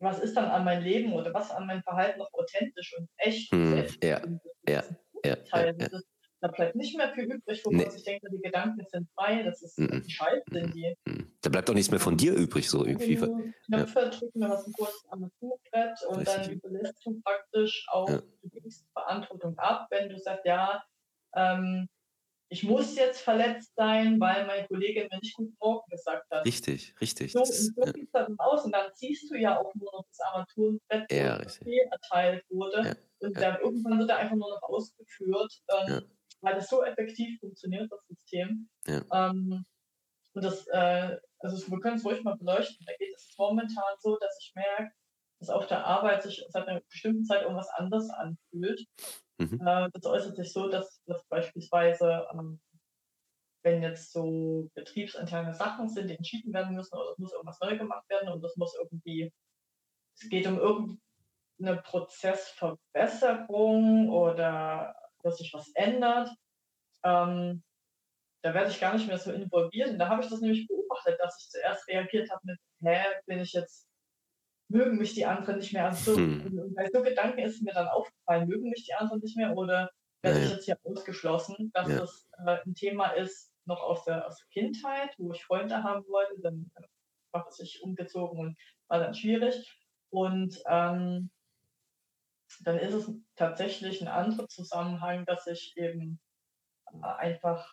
was 0.00 0.18
ist 0.20 0.36
dann 0.36 0.50
an 0.50 0.64
mein 0.64 0.82
Leben 0.82 1.12
oder 1.14 1.32
was 1.32 1.50
an 1.50 1.66
mein 1.66 1.82
Verhalten 1.82 2.18
noch 2.18 2.32
authentisch 2.32 2.94
und 2.98 3.08
echt. 3.16 3.52
Mhm. 3.52 3.86
Ja, 4.02 4.20
ja, 4.68 4.84
ja, 5.24 5.36
ja, 5.54 5.62
ist, 5.70 6.06
da 6.40 6.48
bleibt 6.48 6.76
nicht 6.76 6.96
mehr 6.96 7.12
viel 7.14 7.24
übrig, 7.32 7.64
wo 7.64 7.70
Nee. 7.70 7.82
man 7.84 7.90
sich 7.90 8.04
denkt, 8.04 8.24
die 8.30 8.38
Gedanken 8.40 8.84
sind 8.90 9.08
frei, 9.14 9.42
das 9.42 9.62
ist 9.62 9.78
Mhm. 9.78 10.02
die 10.04 10.10
Scheiße 10.10 10.42
die. 10.74 10.94
Da 11.42 11.50
bleibt 11.50 11.68
auch 11.70 11.74
nichts 11.74 11.90
mehr 11.90 12.00
von 12.00 12.16
dir 12.16 12.34
übrig, 12.34 12.68
so 12.70 12.84
irgendwie. 12.84 13.16
Knöpfe 13.66 14.10
drücken, 14.10 14.40
du 14.40 14.48
hast 14.48 14.66
ein 14.66 14.72
kurzes 14.72 15.04
Armaturenbrett 15.08 15.98
und 16.08 16.26
dann 16.28 16.38
Richtig. 16.40 16.62
überlässt 16.64 17.04
du 17.04 17.20
praktisch 17.22 17.86
auch, 17.90 18.08
Ja. 18.08 18.22
du 18.42 18.48
gibst 18.50 18.86
Verantwortung 18.92 19.58
ab, 19.58 19.88
wenn 19.90 20.08
du 20.08 20.18
sagst, 20.18 20.44
ja, 20.44 20.84
ähm, 21.34 21.88
ich 22.50 22.62
muss 22.62 22.96
jetzt 22.96 23.20
verletzt 23.20 23.74
sein, 23.76 24.18
weil 24.20 24.46
mein 24.46 24.66
Kollege 24.68 25.06
mir 25.10 25.18
nicht 25.20 25.36
gut 25.36 25.52
Morgen 25.60 25.84
gesagt 25.90 26.24
hat. 26.30 26.46
Richtig, 26.46 26.94
richtig. 26.98 27.32
So, 27.32 27.40
Das 27.40 27.50
und 27.68 27.74
so 27.74 27.92
sieht 27.92 28.08
das 28.14 28.26
dann 28.26 28.38
aus 28.38 28.64
und 28.64 28.72
dann 28.72 28.90
ziehst 28.94 29.30
du 29.30 29.34
ja 29.34 29.58
auch 29.60 29.74
nur 29.74 29.92
noch 29.92 30.04
das 30.08 30.20
Armaturenbrett, 30.20 31.12
Ja, 31.12 31.36
das. 31.38 31.58
Befehl 31.58 31.86
erteilt 31.90 32.44
wurde 32.48 32.82
Ja, 32.86 32.94
und 33.28 33.34
ja. 33.36 33.40
dann 33.50 33.60
irgendwann 33.60 33.98
wird 33.98 34.08
er 34.10 34.16
einfach 34.18 34.36
nur 34.36 34.48
noch 34.48 34.62
ausgeführt, 34.62 35.52
ähm, 35.68 35.88
Ja. 35.92 36.00
Weil 36.40 36.54
das 36.54 36.68
so 36.68 36.84
effektiv 36.84 37.40
funktioniert, 37.40 37.90
das 37.90 38.06
System. 38.06 38.68
Ja. 38.86 39.02
Ähm, 39.12 39.64
und 40.34 40.44
das, 40.44 40.66
äh, 40.68 41.16
also 41.40 41.70
wir 41.70 41.80
können 41.80 41.96
es 41.96 42.04
ruhig 42.04 42.22
mal 42.22 42.36
beleuchten. 42.36 42.86
Da 42.86 42.92
geht 42.98 43.14
es 43.14 43.34
momentan 43.36 43.94
so, 43.98 44.16
dass 44.18 44.38
ich 44.40 44.52
merke, 44.54 44.92
dass 45.40 45.50
auf 45.50 45.66
der 45.66 45.84
Arbeit 45.84 46.22
sich 46.22 46.44
seit 46.48 46.68
einer 46.68 46.80
bestimmten 46.80 47.24
Zeit 47.24 47.42
irgendwas 47.42 47.70
anders 47.70 48.08
anfühlt. 48.10 48.86
Mhm. 49.38 49.60
Äh, 49.66 49.88
das 49.92 50.04
äußert 50.04 50.36
sich 50.36 50.52
so, 50.52 50.68
dass, 50.68 51.02
dass 51.06 51.24
beispielsweise, 51.26 52.28
ähm, 52.32 52.60
wenn 53.62 53.82
jetzt 53.82 54.12
so 54.12 54.70
betriebsinterne 54.74 55.54
Sachen 55.54 55.88
sind, 55.88 56.08
die 56.08 56.16
entschieden 56.16 56.52
werden 56.52 56.76
müssen 56.76 56.96
oder 56.96 57.10
es 57.12 57.18
muss 57.18 57.32
irgendwas 57.32 57.58
neu 57.60 57.76
gemacht 57.76 58.08
werden 58.08 58.28
und 58.28 58.40
das 58.42 58.54
muss 58.56 58.76
irgendwie, 58.76 59.32
es 60.14 60.28
geht 60.28 60.46
um 60.46 60.58
irgendeine 60.58 61.82
Prozessverbesserung 61.82 64.10
oder 64.10 64.94
dass 65.22 65.38
sich 65.38 65.52
was 65.54 65.70
ändert, 65.74 66.30
ähm, 67.04 67.62
da 68.42 68.54
werde 68.54 68.70
ich 68.70 68.80
gar 68.80 68.94
nicht 68.94 69.06
mehr 69.08 69.18
so 69.18 69.32
involviert. 69.32 69.90
Und 69.90 69.98
da 69.98 70.08
habe 70.08 70.22
ich 70.22 70.28
das 70.30 70.40
nämlich 70.40 70.66
beobachtet, 70.68 71.18
dass 71.20 71.42
ich 71.42 71.50
zuerst 71.50 71.88
reagiert 71.88 72.30
habe 72.30 72.40
mit, 72.44 72.58
hä, 72.82 73.04
bin 73.26 73.40
ich 73.40 73.52
jetzt, 73.52 73.88
mögen 74.68 74.98
mich 74.98 75.14
die 75.14 75.26
anderen 75.26 75.58
nicht 75.58 75.72
mehr? 75.72 75.86
Also 75.86 76.12
so, 76.14 76.18
Hm. 76.18 76.74
bei 76.74 76.88
so 76.92 77.02
Gedanken 77.02 77.40
ist 77.40 77.62
mir 77.62 77.72
dann 77.72 77.88
aufgefallen, 77.88 78.48
mögen 78.48 78.70
mich 78.70 78.84
die 78.86 78.94
anderen 78.94 79.20
nicht 79.20 79.36
mehr 79.36 79.56
oder 79.56 79.90
werde 80.22 80.38
Ja, 80.40 80.44
ich 80.46 80.50
jetzt 80.52 80.64
hier 80.66 80.78
ausgeschlossen, 80.84 81.70
dass 81.74 81.88
Ja. 81.88 81.98
das 82.00 82.28
äh, 82.46 82.58
ein 82.64 82.74
Thema 82.74 83.08
ist, 83.10 83.52
noch 83.64 83.82
aus 83.82 84.04
der, 84.04 84.26
aus 84.26 84.38
der 84.38 84.48
Kindheit, 84.48 85.14
wo 85.18 85.32
ich 85.32 85.44
Freunde 85.44 85.82
haben 85.82 86.04
wollte, 86.08 86.40
dann 86.40 86.70
äh, 86.76 86.82
war 87.32 87.46
es 87.48 87.56
sich 87.56 87.82
umgezogen 87.82 88.38
und 88.38 88.56
war 88.88 88.98
dann 89.00 89.14
schwierig. 89.14 89.70
Und 90.10 90.62
ähm, 90.68 91.30
dann 92.60 92.78
ist 92.78 92.94
es 92.94 93.10
tatsächlich 93.36 94.00
ein 94.00 94.08
anderer 94.08 94.48
Zusammenhang, 94.48 95.24
dass 95.26 95.46
ich 95.46 95.74
eben 95.76 96.20
äh, 96.92 97.06
einfach 97.06 97.72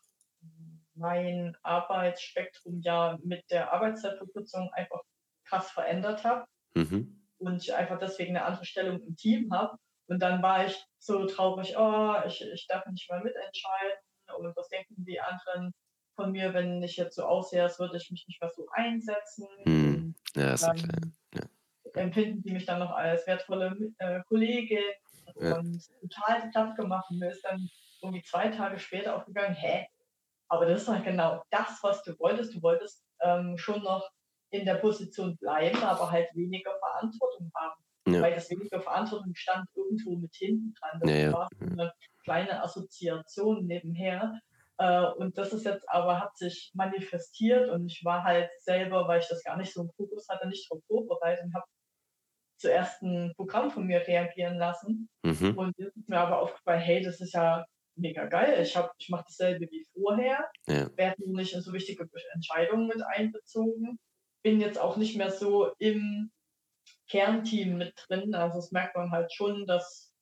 mein 0.94 1.58
Arbeitsspektrum 1.64 2.82
ja 2.82 3.18
mit 3.24 3.44
der 3.52 3.74
Arbeitszeitverkürzung 3.74 4.72
einfach 4.74 5.02
krass 5.46 5.70
verändert 5.72 6.24
habe 6.24 6.46
Mhm. 6.76 7.22
und 7.38 7.62
ich 7.62 7.74
einfach 7.74 8.00
deswegen 8.00 8.36
eine 8.36 8.46
andere 8.46 8.66
Stellung 8.66 9.02
im 9.02 9.16
Team 9.16 9.52
habe. 9.54 9.78
Und 10.08 10.20
dann 10.20 10.42
war 10.44 10.66
ich 10.66 10.78
so 11.00 11.26
traurig, 11.26 11.76
oh, 11.78 12.16
ich, 12.28 12.42
ich 12.42 12.68
darf 12.68 12.86
nicht 12.88 13.10
mehr 13.10 13.22
mitentscheiden 13.22 13.98
und 14.38 14.56
was 14.56 14.68
denken 14.70 15.04
die 15.06 15.20
anderen 15.20 15.74
von 16.16 16.32
mir, 16.32 16.54
wenn 16.54 16.82
ich 16.84 16.96
jetzt 16.98 17.16
so 17.16 17.24
aussehe, 17.24 17.64
als 17.64 17.80
würde 17.80 17.98
ich 17.98 18.10
mich 18.12 18.26
nicht 18.28 18.42
mehr 18.42 18.52
so 18.52 18.68
einsetzen. 18.72 19.48
Hm. 19.64 20.16
Ja, 20.36 20.54
ist 20.54 20.64
dann 20.64 21.16
Ja. 21.34 21.42
Empfinden 21.96 22.42
die 22.44 22.52
mich 22.54 22.66
dann 22.66 22.80
noch 22.80 22.92
als 22.92 23.26
wertvolle 23.28 23.76
äh, 24.00 24.22
Kollegin 24.28 24.84
Ja. 25.40 25.58
und 25.58 25.82
total 26.02 26.50
platt 26.52 26.76
gemacht. 26.76 27.06
Und 27.10 27.20
mir 27.20 27.32
ist 27.32 27.44
dann 27.44 27.70
irgendwie 28.02 28.24
zwei 28.24 28.50
Tage 28.50 28.80
später 28.80 29.16
aufgegangen, 29.16 29.56
hä, 29.56 29.88
aber 30.48 30.66
das 30.66 30.82
ist 30.82 30.88
doch 30.88 31.04
genau 31.04 31.44
das, 31.50 31.80
was 31.82 32.04
du 32.04 32.18
wolltest. 32.20 32.54
Du 32.56 32.62
wolltest 32.62 33.04
ähm, 33.22 33.58
schon 33.58 33.82
noch 33.84 34.08
in 34.52 34.66
der 34.66 34.76
Position 34.76 35.36
bleiben, 35.38 35.82
aber 35.84 36.12
halt 36.12 36.28
weniger 36.36 36.78
Verantwortung 36.80 37.52
haben. 37.56 37.82
Ja. 38.08 38.22
Weil 38.22 38.36
das 38.36 38.50
weniger 38.52 38.80
Verantwortung 38.80 39.34
stand 39.34 39.68
irgendwo 39.76 40.16
mit 40.18 40.36
hinten 40.36 40.74
dran. 40.80 41.00
Das 41.02 41.10
Ja, 41.12 41.34
war 41.34 41.50
eine 41.60 41.92
kleine 42.24 42.62
Assoziation 42.62 43.66
nebenher. 43.66 44.40
Äh, 44.78 45.02
und 45.18 45.38
das 45.38 45.54
ist 45.54 45.66
jetzt 45.66 45.90
aber, 45.90 46.20
hat 46.20 46.38
sich 46.38 46.72
manifestiert 46.76 47.70
und 47.70 47.88
ich 47.88 48.04
war 48.06 48.24
halt 48.24 48.50
selber, 48.60 49.08
weil 49.08 49.22
ich 49.22 49.28
das 49.28 49.44
gar 49.44 49.58
nicht 49.58 49.74
so 49.74 49.82
im 49.82 49.90
Fokus 49.98 50.28
hatte, 50.30 50.48
nicht 50.48 50.70
darauf 50.70 50.84
vorbereitet 50.86 51.46
und 51.46 51.56
habe 51.56 51.66
zuerst 52.58 53.02
ein 53.02 53.34
Programm 53.36 53.70
von 53.72 53.86
mir 53.86 54.06
reagieren 54.08 54.58
lassen. 54.58 55.10
Mhm. 55.24 55.58
Und 55.58 55.78
jetzt 55.78 55.96
ist 55.98 56.10
mir 56.10 56.20
aber 56.20 56.40
aufgefallen, 56.42 56.80
hey, 56.82 57.02
das 57.04 57.20
ist 57.22 57.34
ja 57.34 57.66
mega 57.96 58.26
geil. 58.26 58.62
Ich, 58.62 58.76
hab- 58.76 58.94
ich 58.98 59.10
mache 59.10 59.26
dasselbe 59.28 59.68
wie 59.72 59.86
vorher, 59.94 60.50
Ja. 60.68 60.90
werde 60.98 61.22
nur 61.26 61.38
nicht 61.38 61.54
in 61.54 61.62
so 61.62 61.74
wichtige 61.74 62.08
Entscheidungen 62.34 62.88
mit 62.88 63.02
einbezogen. 63.02 64.00
Bin 64.44 64.60
jetzt 64.62 64.80
auch 64.80 64.98
nicht 64.98 65.18
mehr 65.18 65.32
so 65.32 65.72
im 65.80 66.32
Kernteam 67.08 67.78
mit 67.78 67.94
drin. 68.08 68.34
Also 68.36 68.58
das 68.58 68.72
merkt 68.72 68.96
man 68.96 69.12
halt 69.12 69.34
schon, 69.34 69.66
dass 69.66 70.14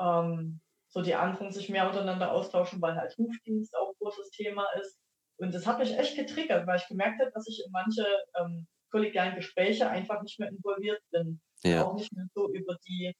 ähm, 0.00 0.60
so 0.88 1.02
die 1.02 1.14
anderen 1.14 1.52
sich 1.52 1.68
mehr 1.68 1.86
untereinander 1.86 2.32
austauschen, 2.32 2.80
weil 2.82 2.96
halt 2.96 3.16
Rufdienst 3.18 3.74
auch 3.76 3.90
ein 3.90 3.94
großes 3.98 4.30
Thema 4.30 4.66
ist. 4.80 4.98
Und 5.38 5.54
das 5.54 5.66
hat 5.66 5.78
mich 5.78 5.96
echt 5.98 6.16
getriggert, 6.16 6.66
weil 6.66 6.76
ich 6.78 6.86
gemerkt 6.88 7.20
habe, 7.20 7.30
dass 7.32 7.48
ich 7.48 7.62
in 7.64 7.72
manche 7.72 8.06
ähm, 8.38 8.66
kollegialen 8.90 9.34
Gespräche 9.34 9.88
einfach 9.88 10.22
nicht 10.22 10.38
mehr 10.38 10.50
involviert 10.50 11.02
bin. 11.10 11.40
Ja. 11.64 11.84
Auch 11.84 11.94
nicht 11.94 12.12
mehr 12.12 12.26
so 12.34 12.50
über 12.52 12.76
die, 12.86 13.12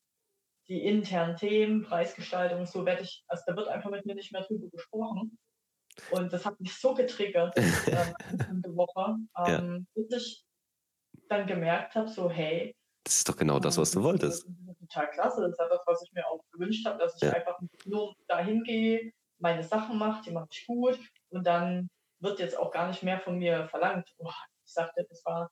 die 0.69 0.85
internen 0.85 1.37
Themen, 1.37 1.83
Preisgestaltung, 1.85 2.67
so 2.67 2.85
werde 2.87 3.03
ich, 3.03 3.25
also 3.29 3.43
da 3.47 3.57
wird 3.57 3.69
einfach 3.69 3.91
mit 3.91 4.07
mir 4.07 4.15
nicht 4.15 4.33
mehr 4.33 4.43
drüber 4.43 4.69
gesprochen. 4.71 5.39
Und 6.11 6.33
das 6.33 6.47
hat 6.47 6.59
mich 6.61 6.75
so 6.79 6.95
getriggert 6.95 7.57
äh, 7.87 8.13
diese 8.33 8.77
Woche, 8.77 9.17
Ja. 9.39 9.59
ähm, 9.59 9.87
bis 9.95 10.13
ich 10.13 10.45
dann 11.29 11.47
gemerkt 11.47 11.95
habe, 11.95 12.09
so 12.09 12.31
hey, 12.31 12.75
Das 13.05 13.17
ist 13.19 13.29
doch 13.29 13.37
genau 13.37 13.59
das, 13.61 13.79
was 13.79 13.91
du 13.93 14.03
wolltest. 14.03 14.45
das 14.45 14.51
ist 14.75 14.79
total 14.81 15.11
klasse. 15.11 15.41
Das 15.43 15.51
ist 15.53 15.59
das, 15.59 15.83
was 15.87 16.03
ich 16.03 16.13
mir 16.13 16.27
auch 16.29 16.41
gewünscht 16.53 16.87
habe, 16.87 16.99
dass 16.99 17.15
ich 17.17 17.23
Ja. 17.23 17.33
einfach 17.33 17.59
nur 17.85 18.15
dahin 18.29 18.63
gehe, 18.65 19.13
meine 19.39 19.63
Sachen 19.65 19.99
mache, 19.99 20.23
die 20.25 20.31
mache 20.33 20.49
ich 20.53 20.67
gut 20.67 20.99
und 21.31 21.47
dann 21.47 21.89
wird 22.21 22.39
jetzt 22.39 22.57
auch 22.57 22.71
gar 22.71 22.89
nicht 22.89 23.03
mehr 23.03 23.19
von 23.21 23.39
mir 23.39 23.69
verlangt. 23.69 24.09
Boah, 24.19 24.35
ich 24.65 24.73
sagte, 24.73 25.05
das 25.09 25.25
war 25.25 25.51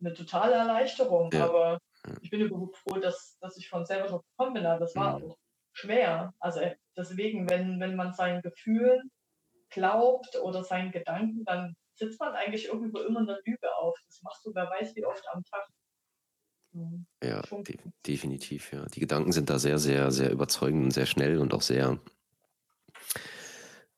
eine 0.00 0.14
totale 0.14 0.54
Erleichterung, 0.54 1.30
Ja. 1.32 1.44
aber 1.46 1.72
Ja. 1.72 1.78
Ich 2.20 2.30
bin 2.30 2.40
überhaupt 2.40 2.76
froh, 2.76 2.98
dass, 2.98 3.36
dass 3.40 3.56
ich 3.56 3.68
von 3.68 3.84
selber 3.86 4.08
drauf 4.08 4.22
gekommen 4.30 4.54
bin, 4.54 4.66
aber 4.66 4.80
das 4.80 4.94
war 4.94 5.18
Mhm. 5.18 5.30
auch 5.30 5.38
schwer. 5.72 6.34
Also 6.38 6.60
äh, 6.60 6.76
deswegen, 6.96 7.48
wenn, 7.50 7.80
wenn 7.80 7.96
man 7.96 8.12
seinen 8.12 8.42
Gefühlen 8.42 9.10
glaubt 9.70 10.36
oder 10.42 10.64
seinen 10.64 10.92
Gedanken, 10.92 11.44
dann 11.44 11.74
sitzt 11.94 12.20
man 12.20 12.34
eigentlich 12.34 12.66
irgendwo 12.66 13.00
immer 13.00 13.20
eine 13.20 13.40
Lüge 13.44 13.74
auf. 13.76 13.96
Das 14.06 14.22
machst 14.22 14.44
du, 14.44 14.54
wer 14.54 14.70
weiß, 14.70 14.94
wie 14.96 15.04
oft 15.04 15.24
am 15.32 15.42
Tag. 15.44 15.68
Mhm. 16.72 17.06
Ja, 17.22 17.42
de 17.42 17.76
definitiv, 18.06 18.72
ja. 18.72 18.84
Die 18.86 19.00
Gedanken 19.00 19.32
sind 19.32 19.50
da 19.50 19.58
sehr, 19.58 19.78
sehr, 19.78 20.10
sehr 20.10 20.30
überzeugend 20.30 20.84
und 20.84 20.90
sehr 20.92 21.06
schnell 21.06 21.38
und 21.38 21.52
auch 21.54 21.62
sehr, 21.62 21.98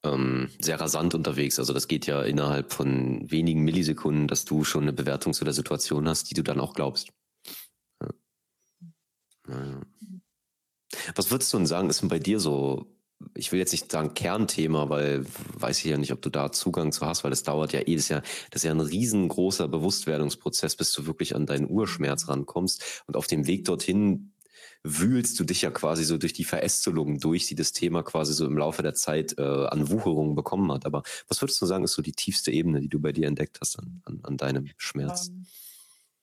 ähm, 0.03 0.51
sehr 0.61 0.81
rasant 0.81 1.15
unterwegs. 1.15 1.59
Also 1.59 1.73
das 1.73 1.89
geht 1.89 2.07
ja 2.07 2.23
innerhalb 2.23 2.73
von 2.73 3.31
wenigen 3.31 3.63
Millisekunden, 3.63 4.29
dass 4.29 4.45
du 4.45 4.65
schon 4.65 4.83
eine 4.83 4.93
Bewertung 4.93 5.33
zu 5.35 5.45
der 5.45 5.53
Situation 5.55 6.09
hast, 6.09 6.31
die 6.31 6.35
du 6.35 6.43
dann 6.43 6.61
auch 6.61 6.75
glaubst. 6.75 7.13
Was 11.15 11.31
würdest 11.31 11.53
du 11.53 11.59
denn 11.59 11.67
sagen, 11.67 11.91
ist 11.91 12.03
denn 12.03 12.09
bei 12.09 12.19
dir 12.19 12.41
so, 12.41 12.87
ich 13.35 13.53
will 13.53 13.59
jetzt 13.59 13.73
nicht 13.73 13.93
sagen 13.93 14.15
Kernthema, 14.15 14.89
weil 14.89 15.25
weiß 15.55 15.79
ich 15.79 15.85
ja 15.85 15.99
nicht, 15.99 16.13
ob 16.13 16.23
du 16.23 16.31
da 16.31 16.53
Zugang 16.53 16.91
zu 16.93 17.07
hast, 17.07 17.23
weil 17.23 17.31
das 17.31 17.43
dauert 17.43 17.73
ja 17.73 17.81
eh, 17.81 17.95
das 17.95 18.05
ist 18.05 18.09
ja, 18.09 18.21
das 18.51 18.63
ist 18.63 18.65
ja 18.65 18.71
ein 18.71 18.81
riesengroßer 18.81 19.69
Bewusstwerdungsprozess, 19.69 20.77
bis 20.77 20.93
du 20.93 21.07
wirklich 21.07 21.37
an 21.37 21.47
deinen 21.47 21.71
Urschmerz 21.71 22.29
rankommst. 22.29 23.03
Und 23.07 23.17
auf 23.17 23.27
dem 23.27 23.47
Weg 23.47 23.65
dorthin 23.67 24.33
wühlst 24.83 25.39
du 25.39 25.45
dich 25.45 25.63
ja 25.63 25.71
quasi 25.71 26.05
so 26.05 26.17
durch 26.17 26.33
die 26.33 26.45
Verästelungen 26.45 27.19
durch, 27.19 27.47
die 27.47 27.55
das 27.55 27.73
Thema 27.73 28.03
quasi 28.03 28.33
so 28.33 28.47
im 28.47 28.57
Laufe 28.57 28.83
der 28.83 28.95
Zeit 28.95 29.37
äh, 29.39 29.43
an 29.43 29.91
Wucherungen 29.91 30.35
bekommen 30.35 30.73
hat. 30.73 30.87
Aber 30.87 31.03
was 31.29 31.43
würdest 31.43 31.61
du 31.61 31.67
sagen, 31.67 31.85
ist 31.85 31.93
so 31.93 32.03
die 32.03 32.13
tiefste 32.13 32.51
Ebene, 32.51 32.81
die 32.81 32.89
du 32.89 32.99
bei 32.99 33.13
dir 33.13 33.27
entdeckt 33.27 33.59
hast 33.61 33.79
an, 33.79 34.01
an, 34.05 34.21
an 34.23 34.37
deinem 34.39 34.71
Schmerz? 34.79 35.29
Um, 35.29 35.35
ähm, 35.35 35.47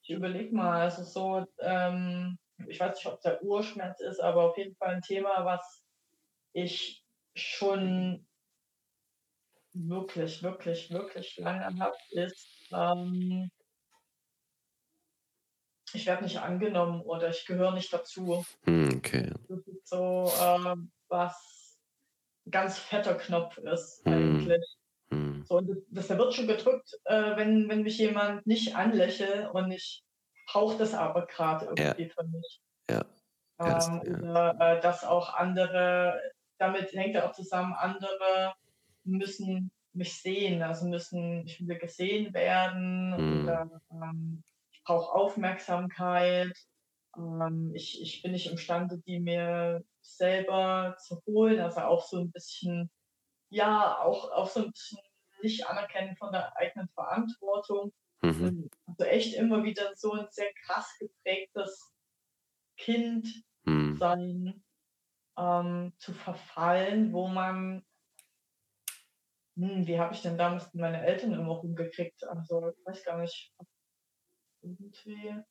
ich 0.02 0.10
überlege 0.10 0.56
mal, 0.56 0.88
es 0.88 0.98
ist 0.98 1.14
so, 1.14 1.46
ähm, 1.60 2.38
ich 2.68 2.80
weiß 2.80 2.96
nicht, 2.96 3.06
ob 3.06 3.22
der 3.22 3.44
Urschmerz 3.44 4.00
ist, 4.02 4.20
aber 4.20 4.50
auf 4.50 4.58
jeden 4.58 4.76
Fall 4.76 4.96
ein 4.96 5.02
Thema, 5.02 5.46
was 5.46 5.84
ich 6.54 7.04
schon 7.36 8.28
wirklich, 9.74 10.42
wirklich, 10.42 10.90
wirklich 10.92 11.38
lange 11.38 11.78
habe, 11.80 11.98
ist, 12.12 12.70
ähm, 12.72 13.52
ich 15.94 16.06
werde 16.06 16.24
nicht 16.24 16.40
angenommen 16.40 17.02
oder 17.02 17.30
ich 17.30 17.46
gehöre 17.46 17.74
nicht 17.74 17.94
dazu. 17.94 18.46
Hm, 18.64 18.98
okay. 18.98 19.32
Das 19.48 19.68
ist 19.68 19.88
so, 19.88 20.32
äh, 20.36 20.76
was 21.08 21.80
ein 22.46 22.52
ganz 22.52 22.78
fetter 22.78 23.16
Knopf 23.16 23.58
ist 23.58 24.04
hm. 24.06 24.14
eigentlich. 24.14 24.78
Hm. 25.10 25.46
So, 25.48 25.58
und 25.58 25.70
das, 25.70 26.08
das 26.08 26.18
wird 26.18 26.34
schon 26.34 26.48
gedrückt, 26.48 26.92
äh, 27.06 27.38
wenn, 27.38 27.70
wenn 27.70 27.84
mich 27.84 27.98
jemand 27.98 28.46
nicht 28.46 28.76
anlächelt 28.76 29.50
und 29.54 29.72
ich 29.72 30.04
brauche 30.48 30.78
das 30.78 30.94
aber 30.94 31.26
gerade 31.28 31.66
irgendwie 31.66 32.04
ja. 32.04 32.10
für 32.10 32.24
mich. 32.28 32.62
Ja. 32.90 33.06
Ähm, 33.60 34.02
ja. 34.06 34.30
Oder 34.30 34.60
äh, 34.60 34.82
dass 34.82 35.04
auch 35.04 35.34
andere, 35.34 36.20
damit 36.58 36.94
hängt 36.94 37.16
ja 37.16 37.28
auch 37.28 37.34
zusammen, 37.34 37.74
andere 37.74 38.54
müssen 39.04 39.72
mich 39.94 40.22
sehen, 40.22 40.62
also 40.62 40.88
müssen, 40.88 41.46
ich 41.46 41.68
will 41.68 41.78
gesehen 41.78 42.34
werden 42.34 43.16
hm. 43.16 43.44
oder 43.44 43.82
ähm, 43.92 44.44
ich 44.72 44.84
brauche 44.84 45.14
Aufmerksamkeit. 45.14 46.56
Ähm, 47.16 47.72
ich, 47.74 48.02
ich 48.02 48.22
bin 48.22 48.32
nicht 48.32 48.50
imstande, 48.50 49.00
die 49.00 49.20
mir 49.20 49.84
selber 50.02 50.96
zu 51.00 51.22
holen, 51.26 51.60
also 51.60 51.82
auch 51.82 52.06
so 52.06 52.20
ein 52.20 52.32
bisschen, 52.32 52.90
ja, 53.50 53.98
auch, 54.00 54.32
auch 54.32 54.48
so 54.48 54.62
ein 54.62 54.72
bisschen 54.72 55.00
nicht 55.42 55.68
anerkennen 55.68 56.16
von 56.16 56.32
der 56.32 56.56
eigenen 56.58 56.90
Verantwortung. 56.90 57.92
Mhm. 58.22 58.70
Also 58.88 59.04
echt 59.06 59.36
immer 59.36 59.64
wieder 59.64 59.96
so 59.96 60.14
ein 60.14 60.28
sehr 60.32 60.52
krass 60.66 60.96
geprägtes 61.00 61.94
Kind 62.78 63.28
mhm. 63.64 63.98
sein, 63.98 64.64
ähm, 65.38 65.94
zu 65.98 66.14
verfallen, 66.14 67.14
wo 67.14 67.28
man 67.28 67.86
hm, 69.58 69.88
wie 69.88 70.00
habe 70.00 70.14
ich 70.14 70.22
denn 70.22 70.38
damals 70.38 70.66
mit 70.66 70.82
meinen 70.82 71.04
Eltern 71.04 71.34
immer 71.34 71.54
rumgekriegt? 71.54 72.24
Also, 72.26 72.70
ich 72.70 72.86
weiß 72.86 73.04
gar 73.04 73.18
nicht. 73.18 73.52
Irgendwie. 74.62 75.44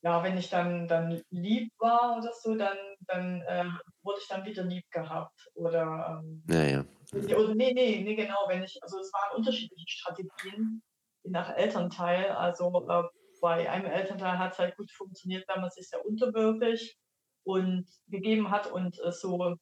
Ja, 0.00 0.24
wenn 0.24 0.36
ich 0.36 0.50
dann, 0.50 0.88
dann 0.88 1.22
lieb 1.30 1.72
war 1.78 2.16
oder 2.18 2.32
so, 2.32 2.56
dann, 2.56 2.76
dann 3.06 3.42
äh, 3.42 3.70
wurde 4.02 4.18
ich 4.20 4.28
dann 4.28 4.44
wieder 4.44 4.64
lieb 4.64 4.90
gehabt. 4.90 5.50
Oder, 5.54 6.22
ähm, 6.22 6.42
ja, 6.48 6.62
ja. 6.62 6.84
Oder, 7.12 7.54
nee, 7.54 7.72
nee, 7.72 8.02
nee, 8.02 8.14
genau. 8.14 8.46
Wenn 8.48 8.62
ich, 8.62 8.82
also 8.82 8.98
es 8.98 9.12
waren 9.12 9.36
unterschiedliche 9.36 9.88
Strategien, 9.88 10.82
je 11.22 11.30
nach 11.30 11.54
Elternteil. 11.56 12.30
Also 12.30 12.86
äh, 12.88 13.02
bei 13.40 13.68
einem 13.70 13.86
Elternteil 13.86 14.38
hat 14.38 14.52
es 14.52 14.58
halt 14.58 14.76
gut 14.76 14.90
funktioniert, 14.90 15.46
wenn 15.48 15.60
man 15.60 15.70
sich 15.70 15.88
sehr 15.88 16.04
unterwürfig 16.04 16.96
und 17.44 17.86
gegeben 18.08 18.50
hat 18.50 18.70
und 18.70 18.98
äh, 19.04 19.12
so 19.12 19.56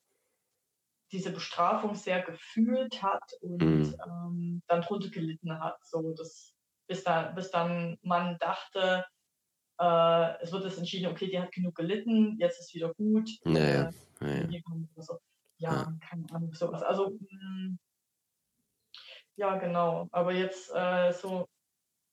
diese 1.12 1.32
Bestrafung 1.32 1.95
sehr 1.95 2.22
gefühlt 2.22 3.03
hat 3.03 3.24
und 3.41 3.59
mhm. 3.59 3.97
ähm, 4.07 4.62
dann 4.68 4.82
drunter 4.82 5.09
gelitten 5.09 5.59
hat. 5.59 5.76
So, 5.82 6.14
dass, 6.14 6.55
bis, 6.86 7.03
da, 7.03 7.30
bis 7.32 7.51
dann 7.51 7.99
man 8.03 8.38
dachte, 8.38 9.05
äh, 9.81 10.43
es 10.43 10.53
wird 10.53 10.64
es 10.66 10.78
entschieden, 10.78 11.11
okay, 11.11 11.26
die 11.26 11.41
hat 11.41 11.53
genug 11.53 11.74
gelitten, 11.74 12.37
jetzt 12.39 12.61
ist 12.61 12.74
wieder 12.74 12.93
gut. 12.95 13.31
Naja, 13.45 13.91
äh, 14.20 14.45
naja. 14.45 14.62
So. 14.97 15.18
Ja, 15.57 15.72
ja, 15.72 15.95
keine 16.09 16.26
Ahnung, 16.33 16.53
sowas. 16.55 16.83
Also, 16.83 17.11
mh, 17.11 17.18
mm, 17.31 17.78
ja, 19.37 19.57
genau. 19.57 20.07
Aber 20.12 20.33
jetzt 20.33 20.70
äh, 20.74 21.12
so, 21.12 21.49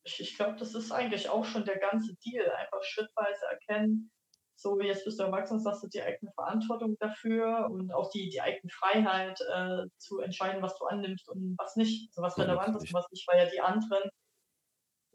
ich, 0.03 0.21
ich 0.21 0.35
glaube, 0.37 0.55
das 0.57 0.73
ist 0.75 0.91
eigentlich 0.91 1.29
auch 1.29 1.43
schon 1.43 1.65
der 1.65 1.77
ganze 1.77 2.15
Deal. 2.15 2.49
Einfach 2.51 2.81
schrittweise 2.83 3.45
erkennen, 3.51 4.11
so 4.55 4.79
jetzt 4.81 5.03
bist 5.05 5.19
du 5.19 5.23
erwachsen, 5.23 5.61
hast 5.65 5.83
du 5.83 5.87
die 5.87 6.01
eigene 6.01 6.31
Verantwortung 6.31 6.97
dafür 6.99 7.67
und 7.69 7.93
auch 7.93 8.09
die, 8.11 8.29
die 8.29 8.41
eigene 8.41 8.71
Freiheit 8.71 9.39
äh, 9.53 9.87
zu 9.97 10.19
entscheiden, 10.19 10.61
was 10.61 10.77
du 10.77 10.85
annimmst 10.85 11.29
und 11.29 11.55
was 11.57 11.75
nicht, 11.75 12.09
also 12.09 12.21
was 12.21 12.37
relevant 12.37 12.75
ist 12.75 12.83
und 12.83 12.93
was 12.93 13.11
nicht, 13.11 13.27
weil 13.27 13.45
ja 13.45 13.51
die 13.51 13.61
anderen, 13.61 14.09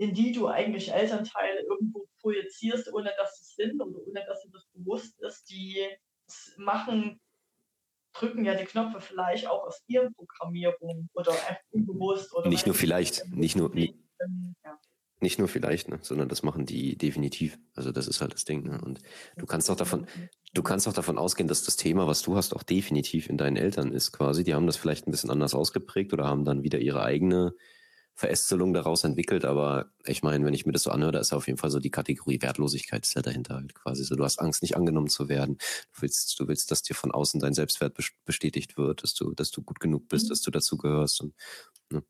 in 0.03 0.15
die 0.15 0.33
du 0.33 0.49
eigentlich 0.49 0.93
Elternteile 0.93 1.61
irgendwo 1.61 2.09
projizierst, 2.21 2.93
ohne 2.93 3.13
dass 3.17 3.37
sie 3.37 3.45
es 3.45 3.55
sind 3.55 3.81
oder 3.81 4.01
ohne 4.05 4.25
dass 4.27 4.43
sie 4.43 4.51
das 4.51 4.67
bewusst 4.75 5.21
ist, 5.21 5.49
die 5.49 5.87
machen, 6.57 7.21
drücken 8.13 8.45
ja 8.45 8.57
die 8.57 8.65
Knöpfe 8.65 9.01
vielleicht 9.01 9.47
auch 9.47 9.65
aus 9.65 9.81
ihren 9.87 10.13
Programmierungen 10.15 11.09
oder 11.15 11.31
einfach 11.33 11.63
unbewusst. 11.71 12.35
Oder 12.35 12.49
nicht 12.49 12.67
nur 12.67 12.75
vielleicht, 12.75 13.29
nicht 13.29 13.55
nur, 13.55 13.73
nicht, 13.73 13.95
ja. 14.65 14.77
Nicht 15.21 15.39
nur 15.39 15.47
vielleicht, 15.47 15.89
ne, 15.89 16.01
sondern 16.03 16.29
das 16.29 16.43
machen 16.43 16.67
die 16.67 16.99
definitiv. 16.99 17.57
Also 17.77 17.93
das 17.93 18.09
ist 18.09 18.21
halt 18.21 18.35
das 18.35 18.45
Ding. 18.45 18.65
Ne? 18.65 18.81
Und 18.85 18.99
du 19.37 19.47
kannst 19.47 19.71
auch 19.71 19.77
davon, 19.77 20.09
du 20.53 20.65
kannst 20.65 20.89
auch 20.89 20.93
davon 20.93 21.17
ausgehen, 21.17 21.47
dass 21.47 21.63
das 21.63 21.77
Thema, 21.77 22.09
was 22.09 22.23
du 22.23 22.35
hast, 22.35 22.57
auch 22.57 22.65
definitiv 22.65 23.29
in 23.29 23.39
deinen 23.39 23.57
Eltern 23.57 23.93
ist 23.93 24.11
quasi. 24.11 24.43
Die 24.43 24.55
haben 24.55 24.67
das 24.67 24.77
vielleicht 24.77 25.07
ein 25.07 25.13
bisschen 25.13 25.31
anders 25.31 25.55
ausgeprägt 25.55 26.13
oder 26.13 26.25
haben 26.25 26.45
dann 26.45 26.65
wieder 26.65 26.81
ihre 26.81 27.05
eigene 27.05 27.55
Verästelung 28.15 28.73
daraus 28.73 29.05
entwickelt. 29.05 29.45
Aber 29.45 29.93
ich 30.05 30.23
meine, 30.23 30.45
wenn 30.45 30.55
ich 30.55 30.67
mir 30.67 30.73
das 30.73 30.85
so 30.85 30.91
anhöre, 30.91 31.13
da 31.13 31.21
ist 31.21 31.33
auf 31.33 31.47
jeden 31.47 31.59
Fall 31.59 31.71
so 31.71 31.79
die 31.79 31.91
Kategorie 31.91 32.41
Wertlosigkeit 32.41 33.05
ist 33.05 33.15
ja 33.15 33.23
dahinter 33.23 33.57
halt 33.57 33.75
quasi. 33.75 34.05
So, 34.05 34.17
du 34.17 34.25
hast 34.25 34.39
Angst, 34.39 34.63
nicht 34.63 34.77
angenommen 34.77 35.09
zu 35.09 35.29
werden. 35.29 35.59
Du 35.95 36.03
willst, 36.03 36.39
du 36.39 36.49
willst, 36.49 36.71
dass 36.71 36.83
dir 36.83 36.95
von 36.95 37.11
außen 37.11 37.41
dein 37.41 37.55
Selbstwert 37.55 37.97
bestätigt 38.25 38.77
wird, 38.77 39.03
dass 39.03 39.15
du, 39.15 39.33
dass 39.35 39.51
du 39.51 39.63
gut 39.63 39.81
genug 39.81 40.09
bist, 40.09 40.27
mhm. 40.27 40.29
dass 40.31 40.43
du 40.43 40.51
dazu 40.51 40.77
gehörst. 40.77 41.21
Und, 41.21 41.35
ne? 41.91 42.03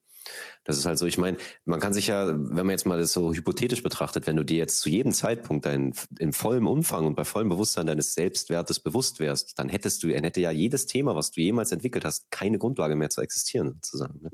Das 0.65 0.79
ist 0.79 0.87
halt 0.87 0.99
so, 0.99 1.07
ich 1.07 1.19
meine, 1.19 1.37
man 1.65 1.81
kann 1.81 1.93
sich 1.93 2.07
ja, 2.09 2.29
wenn 2.29 2.67
man 2.67 2.71
jetzt 2.71 2.87
mal 2.87 2.99
das 2.99 3.13
so 3.13 3.33
hypothetisch 3.33 3.83
betrachtet, 3.83 4.27
wenn 4.27 4.37
du 4.37 4.45
dir 4.45 4.59
jetzt 4.59 4.81
zu 4.81 4.89
jedem 4.89 5.13
Zeitpunkt 5.13 5.67
dein, 5.67 5.95
in 6.19 6.33
vollem 6.33 6.67
Umfang 6.67 7.07
und 7.07 7.15
bei 7.15 7.25
vollem 7.25 7.49
Bewusstsein 7.49 7.87
deines 7.87 8.15
Selbstwertes 8.15 8.81
bewusst 8.81 9.19
wärst, 9.21 9.59
dann 9.59 9.69
hättest 9.69 10.03
du, 10.03 10.09
dann 10.09 10.25
hätte 10.25 10.41
ja 10.41 10.51
jedes 10.51 10.87
Thema, 10.87 11.17
was 11.17 11.31
du 11.31 11.41
jemals 11.41 11.73
entwickelt 11.73 12.05
hast, 12.05 12.31
keine 12.31 12.59
Grundlage 12.59 12.97
mehr 12.97 13.11
zu 13.11 13.21
existieren, 13.21 13.69
sozusagen. 13.75 14.23
Ne? 14.23 14.31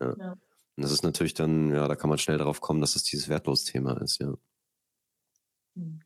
Ja. 0.00 0.14
ja. 0.18 0.36
Und 0.78 0.82
das 0.84 0.92
ist 0.92 1.02
natürlich 1.02 1.34
dann, 1.34 1.74
ja, 1.74 1.88
da 1.88 1.96
kann 1.96 2.08
man 2.08 2.18
schnell 2.18 2.38
darauf 2.38 2.60
kommen, 2.60 2.80
dass 2.80 2.94
es 2.94 3.02
dieses 3.02 3.28
Wertlos-Thema 3.28 4.00
ist, 4.00 4.20
ja. 4.20 4.32
Hm. 5.74 6.04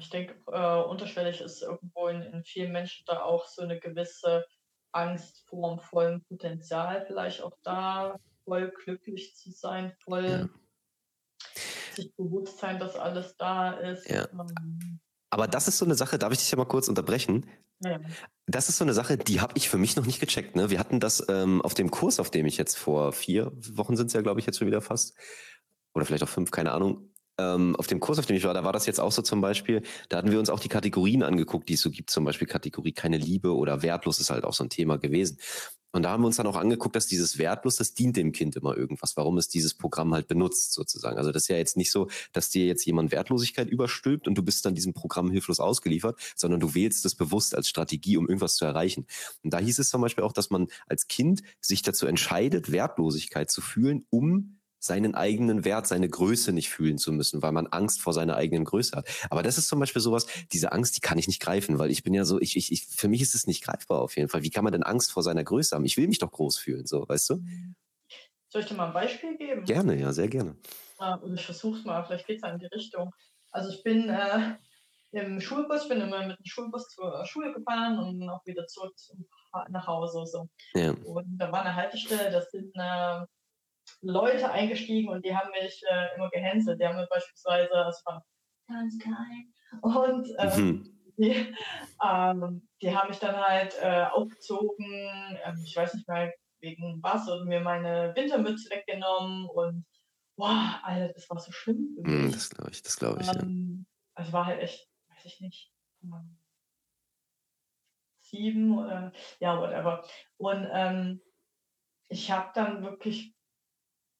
Ich 0.00 0.10
denke, 0.10 0.34
äh, 0.48 0.82
unterschwellig 0.82 1.40
ist 1.40 1.62
irgendwo 1.62 2.08
in, 2.08 2.22
in 2.22 2.42
vielen 2.42 2.72
Menschen 2.72 3.04
da 3.06 3.22
auch 3.22 3.46
so 3.46 3.62
eine 3.62 3.78
gewisse 3.78 4.44
Angst 4.90 5.44
vor 5.46 5.76
dem 5.76 5.78
vollen 5.78 6.24
Potenzial 6.24 7.06
vielleicht 7.06 7.40
auch 7.40 7.56
da, 7.62 8.18
voll 8.44 8.72
glücklich 8.72 9.36
zu 9.36 9.52
sein, 9.52 9.94
voll 10.02 10.24
ja. 10.24 10.48
sich 11.94 12.12
bewusst 12.16 12.58
sein, 12.58 12.80
dass 12.80 12.96
alles 12.96 13.36
da 13.36 13.74
ist. 13.74 14.10
Ja. 14.10 14.26
Ähm, 14.32 14.98
aber 15.30 15.46
das 15.46 15.68
ist 15.68 15.78
so 15.78 15.84
eine 15.84 15.94
Sache, 15.94 16.18
darf 16.18 16.32
ich 16.32 16.40
dich 16.40 16.50
ja 16.50 16.58
mal 16.58 16.64
kurz 16.64 16.88
unterbrechen? 16.88 17.48
Das 18.46 18.68
ist 18.68 18.78
so 18.78 18.84
eine 18.84 18.94
Sache, 18.94 19.16
die 19.16 19.40
habe 19.40 19.54
ich 19.56 19.68
für 19.68 19.78
mich 19.78 19.96
noch 19.96 20.06
nicht 20.06 20.20
gecheckt. 20.20 20.56
Ne? 20.56 20.70
Wir 20.70 20.78
hatten 20.78 21.00
das 21.00 21.24
ähm, 21.28 21.60
auf 21.62 21.74
dem 21.74 21.90
Kurs, 21.90 22.20
auf 22.20 22.30
dem 22.30 22.46
ich 22.46 22.56
jetzt 22.56 22.76
vor 22.76 23.12
vier 23.12 23.52
Wochen 23.74 23.96
sind 23.96 24.06
es 24.06 24.12
ja, 24.12 24.22
glaube 24.22 24.40
ich, 24.40 24.46
jetzt 24.46 24.58
schon 24.58 24.68
wieder 24.68 24.80
fast. 24.80 25.16
Oder 25.94 26.04
vielleicht 26.04 26.22
auch 26.22 26.28
fünf, 26.28 26.50
keine 26.50 26.72
Ahnung 26.72 27.10
ähm, 27.38 27.76
auf 27.76 27.86
dem 27.86 28.00
Kurs, 28.00 28.18
auf 28.18 28.26
dem 28.26 28.36
ich 28.36 28.44
war, 28.44 28.54
da 28.54 28.64
war 28.64 28.72
das 28.72 28.86
jetzt 28.86 29.00
auch 29.00 29.12
so 29.12 29.22
zum 29.22 29.40
Beispiel, 29.40 29.82
da 30.08 30.18
hatten 30.18 30.30
wir 30.30 30.38
uns 30.38 30.50
auch 30.50 30.60
die 30.60 30.68
Kategorien 30.68 31.22
angeguckt, 31.22 31.68
die 31.68 31.74
es 31.74 31.80
so 31.80 31.90
gibt, 31.90 32.10
zum 32.10 32.24
Beispiel 32.24 32.46
Kategorie 32.46 32.92
keine 32.92 33.18
Liebe 33.18 33.54
oder 33.54 33.82
wertlos 33.82 34.18
ist 34.20 34.30
halt 34.30 34.44
auch 34.44 34.54
so 34.54 34.64
ein 34.64 34.70
Thema 34.70 34.98
gewesen. 34.98 35.38
Und 35.92 36.02
da 36.02 36.10
haben 36.10 36.22
wir 36.22 36.26
uns 36.26 36.36
dann 36.36 36.46
auch 36.46 36.56
angeguckt, 36.56 36.94
dass 36.94 37.06
dieses 37.06 37.38
wertlos, 37.38 37.76
das 37.76 37.94
dient 37.94 38.18
dem 38.18 38.32
Kind 38.32 38.54
immer 38.54 38.76
irgendwas, 38.76 39.16
warum 39.16 39.38
es 39.38 39.48
dieses 39.48 39.72
Programm 39.72 40.12
halt 40.12 40.28
benutzt 40.28 40.74
sozusagen. 40.74 41.16
Also 41.16 41.32
das 41.32 41.44
ist 41.44 41.48
ja 41.48 41.56
jetzt 41.56 41.78
nicht 41.78 41.90
so, 41.90 42.08
dass 42.32 42.50
dir 42.50 42.66
jetzt 42.66 42.84
jemand 42.84 43.12
Wertlosigkeit 43.12 43.70
überstülpt 43.70 44.28
und 44.28 44.36
du 44.36 44.42
bist 44.42 44.66
dann 44.66 44.74
diesem 44.74 44.92
Programm 44.92 45.30
hilflos 45.30 45.58
ausgeliefert, 45.58 46.20
sondern 46.36 46.60
du 46.60 46.74
wählst 46.74 47.06
das 47.06 47.14
bewusst 47.14 47.54
als 47.54 47.68
Strategie, 47.68 48.18
um 48.18 48.28
irgendwas 48.28 48.56
zu 48.56 48.66
erreichen. 48.66 49.06
Und 49.42 49.54
da 49.54 49.58
hieß 49.58 49.78
es 49.78 49.88
zum 49.88 50.02
Beispiel 50.02 50.24
auch, 50.24 50.32
dass 50.32 50.50
man 50.50 50.66
als 50.86 51.08
Kind 51.08 51.42
sich 51.62 51.80
dazu 51.80 52.06
entscheidet, 52.06 52.72
Wertlosigkeit 52.72 53.50
zu 53.50 53.62
fühlen, 53.62 54.04
um 54.10 54.58
seinen 54.78 55.14
eigenen 55.14 55.64
Wert, 55.64 55.86
seine 55.86 56.08
Größe 56.08 56.52
nicht 56.52 56.70
fühlen 56.70 56.98
zu 56.98 57.12
müssen, 57.12 57.42
weil 57.42 57.52
man 57.52 57.66
Angst 57.66 58.02
vor 58.02 58.12
seiner 58.12 58.36
eigenen 58.36 58.64
Größe 58.64 58.96
hat. 58.96 59.08
Aber 59.30 59.42
das 59.42 59.58
ist 59.58 59.68
zum 59.68 59.80
Beispiel 59.80 60.02
sowas, 60.02 60.26
diese 60.52 60.72
Angst, 60.72 60.96
die 60.96 61.00
kann 61.00 61.18
ich 61.18 61.26
nicht 61.26 61.40
greifen, 61.40 61.78
weil 61.78 61.90
ich 61.90 62.02
bin 62.02 62.14
ja 62.14 62.24
so, 62.24 62.40
ich, 62.40 62.56
ich, 62.56 62.72
ich, 62.72 62.86
für 62.86 63.08
mich 63.08 63.22
ist 63.22 63.34
es 63.34 63.46
nicht 63.46 63.64
greifbar 63.64 64.00
auf 64.00 64.16
jeden 64.16 64.28
Fall. 64.28 64.42
Wie 64.42 64.50
kann 64.50 64.64
man 64.64 64.72
denn 64.72 64.82
Angst 64.82 65.12
vor 65.12 65.22
seiner 65.22 65.44
Größe 65.44 65.74
haben? 65.74 65.84
Ich 65.84 65.96
will 65.96 66.08
mich 66.08 66.18
doch 66.18 66.30
groß 66.30 66.58
fühlen, 66.58 66.86
so, 66.86 67.08
weißt 67.08 67.30
du? 67.30 67.42
Soll 68.48 68.62
ich 68.62 68.68
dir 68.68 68.74
mal 68.74 68.88
ein 68.88 68.94
Beispiel 68.94 69.36
geben? 69.36 69.64
Gerne, 69.64 69.98
ja, 69.98 70.12
sehr 70.12 70.28
gerne. 70.28 70.56
Ah, 70.98 71.18
ich 71.34 71.44
versuche 71.44 71.78
es 71.78 71.84
mal, 71.84 72.04
vielleicht 72.04 72.26
geht 72.26 72.42
es 72.42 72.50
in 72.50 72.58
die 72.58 72.66
Richtung. 72.66 73.12
Also 73.50 73.70
ich 73.70 73.82
bin 73.82 74.08
äh, 74.08 74.54
im 75.12 75.40
Schulbus, 75.40 75.88
bin 75.88 76.00
immer 76.00 76.26
mit 76.26 76.38
dem 76.38 76.44
Schulbus 76.44 76.88
zur 76.88 77.24
Schule 77.26 77.52
gefahren 77.52 77.98
und 77.98 78.28
auch 78.28 78.44
wieder 78.46 78.66
zurück 78.66 78.96
zum, 78.98 79.26
nach 79.68 79.86
Hause. 79.86 80.24
So. 80.26 80.48
Ja. 80.74 80.92
Und 81.04 81.38
da 81.38 81.50
war 81.52 81.62
eine 81.62 81.74
Haltestelle, 81.74 82.30
das 82.30 82.50
sind 82.50 82.70
äh, 82.74 83.26
Leute 84.00 84.50
eingestiegen 84.50 85.10
und 85.10 85.24
die 85.24 85.36
haben 85.36 85.50
mich 85.50 85.82
äh, 85.88 86.16
immer 86.16 86.28
gehänselt. 86.30 86.80
Die 86.80 86.86
haben 86.86 86.96
mir 86.96 87.06
beispielsweise, 87.08 87.72
es 87.88 88.02
war 88.04 88.24
ganz 88.68 88.98
klein, 88.98 89.52
und 89.80 90.28
ähm, 90.38 90.66
mhm. 90.66 90.98
die, 91.16 91.54
ähm, 92.04 92.68
die 92.82 92.96
haben 92.96 93.08
mich 93.08 93.18
dann 93.18 93.36
halt 93.36 93.76
äh, 93.80 94.04
aufgezogen, 94.12 95.38
ähm, 95.44 95.62
ich 95.64 95.76
weiß 95.76 95.94
nicht 95.94 96.08
mehr 96.08 96.32
wegen 96.60 97.00
was, 97.02 97.28
und 97.28 97.46
mir 97.46 97.60
meine 97.60 98.12
Wintermütze 98.16 98.70
weggenommen 98.70 99.46
und 99.46 99.86
boah, 100.36 100.80
Alter, 100.82 101.12
das 101.12 101.28
war 101.30 101.38
so 101.38 101.52
schlimm. 101.52 101.96
Mm, 102.00 102.30
das 102.30 102.50
glaube 102.50 102.70
ich, 102.70 102.82
das 102.82 102.96
glaube 102.96 103.22
ich. 103.22 103.28
Ähm, 103.28 103.86
ja. 103.88 103.94
Also 104.14 104.32
war 104.32 104.46
halt 104.46 104.60
echt, 104.60 104.88
weiß 105.08 105.24
ich 105.24 105.40
nicht, 105.40 105.72
sieben 108.20 108.78
oder 108.78 109.12
ja, 109.40 109.60
whatever. 109.60 110.04
Und 110.36 110.68
ähm, 110.72 111.20
ich 112.08 112.30
habe 112.30 112.50
dann 112.54 112.82
wirklich 112.82 113.35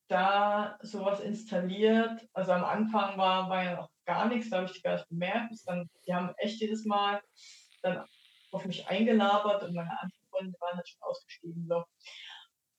da 0.09 0.78
sowas 0.82 1.20
installiert. 1.20 2.28
Also 2.32 2.52
am 2.52 2.64
Anfang 2.64 3.18
war, 3.18 3.48
war 3.48 3.64
ja 3.64 3.76
noch 3.76 3.90
gar 4.04 4.28
nichts, 4.28 4.50
da 4.50 4.59
habe 4.59 4.70
ich 4.70 4.82
gar 4.82 4.94
nicht 4.94 5.09
bemerkt. 5.09 5.54
Dann, 5.66 5.88
die 6.07 6.14
haben 6.14 6.34
echt 6.38 6.61
jedes 6.61 6.84
Mal 6.84 7.20
dann 7.82 8.04
auf 8.52 8.64
mich 8.64 8.86
eingelabert 8.88 9.62
und 9.64 9.74
meine 9.74 9.90
anderen 9.90 10.26
Freunde 10.30 10.57
waren 10.61 10.76
halt 10.76 10.88
schon 10.88 11.02
ausgestiegen. 11.02 11.66
So. 11.68 11.84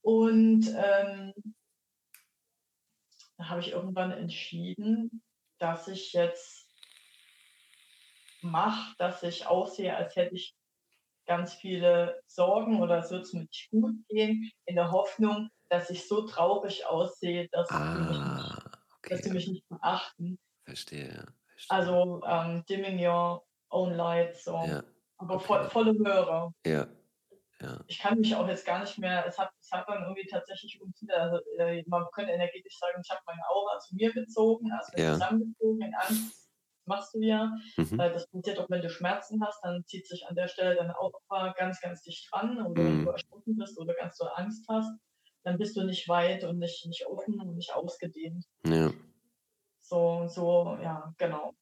Und 0.02 0.68
ähm, 0.76 1.34
da 3.38 3.50
habe 3.50 3.62
ich 3.62 3.72
irgendwann 3.72 4.12
entschieden, 4.12 5.22
dass 5.60 5.88
ich 5.88 6.14
jetzt 6.14 6.68
mache, 8.42 8.96
dass 8.98 9.24
ich 9.24 9.48
aussehe, 9.48 9.96
als 9.96 10.16
hätte 10.16 10.36
ich 10.36 10.56
ganz 11.26 11.54
viele 11.54 12.22
Sorgen 12.26 12.82
oder 12.82 13.00
es 13.00 13.12
wird 13.12 13.24
es 13.24 13.34
mir 13.34 13.42
nicht 13.42 13.70
gut 13.70 13.96
gehen, 14.08 14.50
in 14.66 14.76
der 14.76 14.92
Hoffnung, 14.92 15.50
dass 15.70 15.90
ich 15.90 16.08
so 16.08 16.26
traurig 16.26 16.86
aussehe, 16.86 17.48
dass, 17.52 17.70
ah, 17.70 17.96
sie, 17.96 18.02
mich 18.02 18.20
nicht, 18.20 18.58
okay. 18.98 19.10
dass 19.10 19.20
sie 19.22 19.32
mich 19.32 19.48
nicht 19.48 19.70
beachten. 19.70 20.40
Verstehe. 20.64 21.26
verstehe. 21.48 21.78
Also 21.78 22.22
ähm, 22.26 22.64
dimming 22.70 23.06
your 23.06 23.46
own 23.70 23.94
light, 23.94 24.38
so. 24.38 24.54
Ja, 24.54 24.84
aber 25.18 25.36
okay. 25.36 25.46
voll, 25.46 25.70
volle 25.70 25.94
Möhre. 25.94 26.54
Ja. 26.66 26.88
Ja. 27.60 27.80
Ich 27.88 27.98
kann 27.98 28.20
mich 28.20 28.36
auch 28.36 28.48
jetzt 28.48 28.68
gar 28.68 28.82
nicht 28.82 29.00
mehr, 29.00 29.26
es 29.26 29.40
hat, 29.40 29.50
es 29.60 29.72
hat 29.72 29.90
dann 29.90 30.04
irgendwie 30.04 30.28
tatsächlich 30.28 30.78
funktioniert. 30.78 31.18
Also, 31.18 31.40
äh, 31.58 31.84
man 31.88 32.06
könnte 32.14 32.32
energetisch 32.32 32.78
sagen, 32.78 33.02
ich 33.04 33.10
habe 33.10 33.22
meine 33.26 33.42
Aura 33.50 33.80
zu 33.80 33.96
mir 33.96 34.14
gezogen, 34.14 34.72
also 34.72 34.92
ja. 34.96 35.14
zusammengezogen 35.14 35.82
in 35.82 35.96
Angst 35.96 36.48
machst 36.88 37.14
du 37.14 37.20
ja. 37.22 37.52
Mhm. 37.78 37.98
Das 37.98 38.28
passiert 38.28 38.60
auch, 38.60 38.70
wenn 38.70 38.82
du 38.82 38.90
Schmerzen 38.90 39.44
hast, 39.46 39.64
dann 39.64 39.84
zieht 39.86 40.08
sich 40.08 40.26
an 40.28 40.36
der 40.36 40.48
Stelle 40.48 40.76
deine 40.76 40.98
Aura 40.98 41.54
ganz, 41.58 41.80
ganz 41.82 42.02
dicht 42.02 42.30
dran. 42.32 42.66
Oder 42.66 42.82
mhm. 42.82 42.88
wenn 42.88 43.06
du 43.06 43.12
erschrocken 43.12 43.58
bist 43.58 43.78
oder 43.78 43.94
ganz 43.94 44.18
so 44.18 44.26
Angst 44.26 44.66
hast, 44.70 44.92
dann 45.48 45.58
bist 45.58 45.78
du 45.78 45.84
nicht 45.84 46.10
weit 46.10 46.44
und 46.44 46.60
nicht, 46.60 46.86
nicht 46.88 47.08
offen 47.08 47.40
und 47.40 47.56
nicht 47.56 47.74
ausgedehnt. 47.74 48.44
Ja. 48.66 48.92
So, 49.82 50.28
so, 50.28 50.78
ja, 50.84 51.14
genau. 51.18 51.54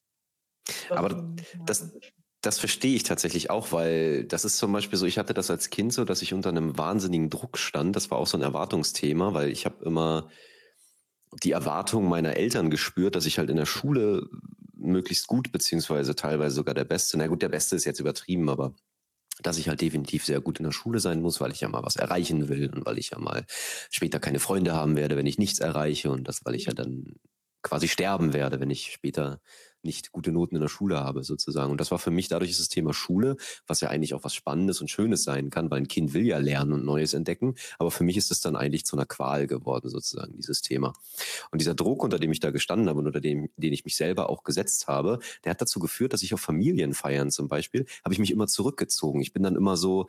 Das 0.89 0.97
Aber 0.97 1.35
das, 1.67 1.95
das 2.41 2.57
verstehe 2.57 2.95
ich 2.95 3.03
tatsächlich 3.03 3.51
auch, 3.51 3.71
weil 3.71 4.23
das 4.23 4.43
ist 4.43 4.57
zum 4.57 4.73
Beispiel 4.73 4.97
so, 4.97 5.05
ich 5.05 5.19
hatte 5.19 5.35
das 5.35 5.51
als 5.51 5.69
Kind 5.69 5.93
so, 5.93 6.03
dass 6.03 6.23
ich 6.23 6.33
unter 6.33 6.49
einem 6.49 6.75
wahnsinnigen 6.79 7.29
Druck 7.29 7.59
stand. 7.59 7.95
Das 7.95 8.09
war 8.09 8.17
auch 8.17 8.25
so 8.25 8.39
ein 8.39 8.41
Erwartungsthema, 8.41 9.35
weil 9.35 9.51
ich 9.51 9.67
habe 9.67 9.85
immer 9.85 10.31
die 11.43 11.51
Erwartung 11.51 12.09
meiner 12.09 12.37
Eltern 12.37 12.71
gespürt, 12.71 13.15
dass 13.15 13.27
ich 13.27 13.37
halt 13.37 13.51
in 13.51 13.57
der 13.57 13.67
Schule 13.67 14.27
möglichst 14.73 15.27
gut, 15.27 15.51
beziehungsweise 15.51 16.15
teilweise 16.15 16.55
sogar 16.55 16.73
der 16.73 16.85
Beste. 16.85 17.19
Na 17.19 17.27
gut, 17.27 17.43
der 17.43 17.49
Beste 17.49 17.75
ist 17.75 17.85
jetzt 17.85 17.99
übertrieben, 17.99 18.49
aber 18.49 18.73
dass 19.41 19.57
ich 19.57 19.67
halt 19.67 19.81
definitiv 19.81 20.25
sehr 20.25 20.41
gut 20.41 20.59
in 20.59 20.65
der 20.65 20.71
Schule 20.71 20.99
sein 20.99 21.21
muss, 21.21 21.41
weil 21.41 21.51
ich 21.51 21.61
ja 21.61 21.69
mal 21.69 21.83
was 21.83 21.95
erreichen 21.95 22.47
will 22.49 22.71
und 22.73 22.85
weil 22.85 22.97
ich 22.97 23.09
ja 23.11 23.19
mal 23.19 23.45
später 23.89 24.19
keine 24.19 24.39
Freunde 24.39 24.73
haben 24.73 24.95
werde, 24.95 25.17
wenn 25.17 25.25
ich 25.25 25.37
nichts 25.37 25.59
erreiche 25.59 26.11
und 26.11 26.27
das, 26.27 26.41
weil 26.45 26.55
ich 26.55 26.65
ja 26.65 26.73
dann 26.73 27.15
quasi 27.61 27.87
sterben 27.87 28.33
werde, 28.33 28.59
wenn 28.59 28.69
ich 28.69 28.91
später 28.93 29.41
nicht 29.85 30.11
gute 30.11 30.31
Noten 30.31 30.55
in 30.55 30.61
der 30.61 30.67
Schule 30.67 30.99
habe, 30.99 31.23
sozusagen. 31.23 31.71
Und 31.71 31.79
das 31.79 31.91
war 31.91 31.99
für 31.99 32.11
mich, 32.11 32.27
dadurch 32.27 32.51
ist 32.51 32.59
das 32.59 32.69
Thema 32.69 32.93
Schule, 32.93 33.37
was 33.67 33.81
ja 33.81 33.89
eigentlich 33.89 34.13
auch 34.13 34.23
was 34.23 34.33
Spannendes 34.33 34.81
und 34.81 34.89
Schönes 34.89 35.23
sein 35.23 35.49
kann, 35.49 35.71
weil 35.71 35.79
ein 35.79 35.87
Kind 35.87 36.13
will 36.13 36.25
ja 36.25 36.37
lernen 36.37 36.73
und 36.73 36.85
Neues 36.85 37.13
entdecken. 37.13 37.55
Aber 37.79 37.91
für 37.91 38.03
mich 38.03 38.17
ist 38.17 38.31
es 38.31 38.41
dann 38.41 38.55
eigentlich 38.55 38.85
zu 38.85 38.97
einer 38.97 39.05
Qual 39.05 39.47
geworden, 39.47 39.89
sozusagen, 39.89 40.35
dieses 40.35 40.61
Thema. 40.61 40.93
Und 41.51 41.61
dieser 41.61 41.75
Druck, 41.75 42.03
unter 42.03 42.19
dem 42.19 42.31
ich 42.31 42.39
da 42.39 42.51
gestanden 42.51 42.89
habe 42.89 42.99
und 42.99 43.07
unter 43.07 43.21
dem, 43.21 43.49
den 43.57 43.73
ich 43.73 43.85
mich 43.85 43.95
selber 43.95 44.29
auch 44.29 44.43
gesetzt 44.43 44.87
habe, 44.87 45.19
der 45.43 45.51
hat 45.51 45.61
dazu 45.61 45.79
geführt, 45.79 46.13
dass 46.13 46.23
ich 46.23 46.33
auf 46.33 46.41
Familienfeiern 46.41 47.31
zum 47.31 47.47
Beispiel, 47.47 47.85
habe 48.03 48.13
ich 48.13 48.19
mich 48.19 48.31
immer 48.31 48.47
zurückgezogen. 48.47 49.21
Ich 49.21 49.33
bin 49.33 49.43
dann 49.43 49.55
immer 49.55 49.77
so, 49.77 50.07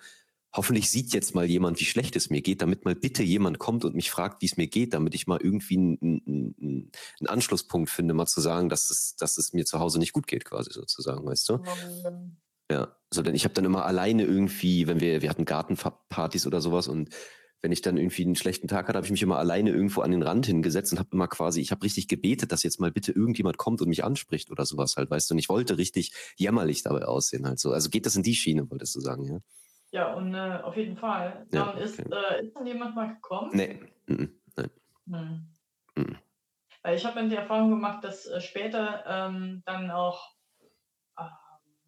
hoffentlich 0.57 0.91
sieht 0.91 1.13
jetzt 1.13 1.35
mal 1.35 1.45
jemand, 1.45 1.79
wie 1.81 1.85
schlecht 1.85 2.17
es 2.17 2.31
mir 2.31 2.41
geht, 2.43 2.63
damit 2.63 2.85
mal 2.85 2.95
bitte 2.95 3.23
jemand 3.23 3.59
kommt 3.59 3.85
und 3.85 3.95
mich 3.95 4.11
fragt, 4.11 4.43
wie 4.43 4.47
es 4.47 4.57
mir 4.57 4.67
geht, 4.69 4.95
damit 4.95 5.15
ich 5.15 5.27
mal 5.27 5.39
irgendwie 5.43 5.77
einen, 5.77 6.23
einen, 6.27 6.91
einen 7.21 7.29
Anschlusspunkt 7.29 7.91
finde, 7.91 8.15
mal 8.15 8.27
zu 8.27 8.41
sagen, 8.41 8.69
dass 8.69 8.91
es, 8.91 9.17
dass 9.17 9.37
es 9.39 9.53
mir 9.53 9.67
zu 9.67 9.79
Hause 9.79 9.99
nicht 9.99 10.13
gut 10.13 10.27
geht, 10.27 10.45
quasi 10.45 10.73
sozusagen, 10.73 11.27
weißt 11.27 11.49
du? 11.51 11.59
Ja, 12.71 12.97
so 13.13 13.23
denn 13.23 13.35
ich 13.35 13.45
habe 13.45 13.55
dann 13.55 13.65
immer 13.65 13.85
alleine 13.85 14.25
irgendwie, 14.25 14.87
wenn 14.89 15.01
wir, 15.01 15.23
wir 15.23 15.31
hatten 15.31 15.45
Gartenpartys 15.45 16.47
oder 16.47 16.61
sowas 16.61 16.89
und 16.89 17.11
wenn 17.63 17.73
ich 17.73 17.81
dann 17.81 17.97
irgendwie 17.97 18.25
einen 18.25 18.37
schlechten 18.37 18.69
Tag 18.69 18.89
hatte, 18.89 18.97
habe 18.97 19.07
ich 19.07 19.11
mich 19.13 19.23
immer 19.23 19.39
alleine 19.39 19.71
irgendwo 19.71 20.03
an 20.03 20.11
den 20.11 20.23
Rand 20.23 20.47
hingesetzt 20.47 20.93
und 20.93 20.99
habe 20.99 21.09
immer 21.13 21.29
quasi, 21.29 21.61
ich 21.61 21.71
habe 21.71 21.85
richtig 21.85 22.09
gebetet, 22.09 22.53
dass 22.53 22.63
jetzt 22.63 22.81
mal 22.81 22.93
bitte 22.93 23.13
irgendjemand 23.13 23.57
kommt 23.57 23.81
und 23.83 23.89
mich 23.89 24.05
anspricht 24.05 24.51
oder 24.51 24.67
sowas 24.67 24.97
halt, 24.97 25.11
weißt 25.11 25.31
du, 25.31 25.35
und 25.35 25.39
ich 25.39 25.49
wollte 25.49 25.79
richtig 25.79 26.13
jämmerlich 26.37 26.83
dabei 26.83 27.05
aussehen 27.07 27.47
halt 27.47 27.59
so. 27.59 27.73
Also 27.73 27.89
geht 27.89 28.07
das 28.07 28.17
in 28.17 28.23
die 28.23 28.35
Schiene, 28.35 28.71
wolltest 28.71 28.95
du 28.95 29.01
sagen, 29.01 29.25
ja? 29.25 29.39
Ja, 29.97 30.13
und 30.13 30.35
äh, 30.35 30.61
auf 30.63 30.77
jeden 30.77 30.99
Fall. 30.99 31.47
Ja, 31.53 31.73
dann 31.73 31.79
ist, 31.79 31.99
äh, 31.99 32.43
ist 32.45 32.55
dann 32.55 32.67
jemand 32.67 32.95
mal 32.95 33.15
gekommen? 33.15 33.51
Nee. 33.55 33.81
Mhm. 34.05 34.39
Nein. 35.07 35.49
Hm. 35.97 36.19
Weil 36.83 36.97
ich 36.97 37.05
habe 37.07 37.15
dann 37.15 37.31
die 37.31 37.37
Erfahrung 37.37 37.71
gemacht, 37.71 38.05
dass 38.05 38.27
äh, 38.27 38.43
später 38.43 39.05
ähm, 39.07 39.63
dann 39.65 39.91
auch, 39.91 40.35
ähm, 41.19 41.31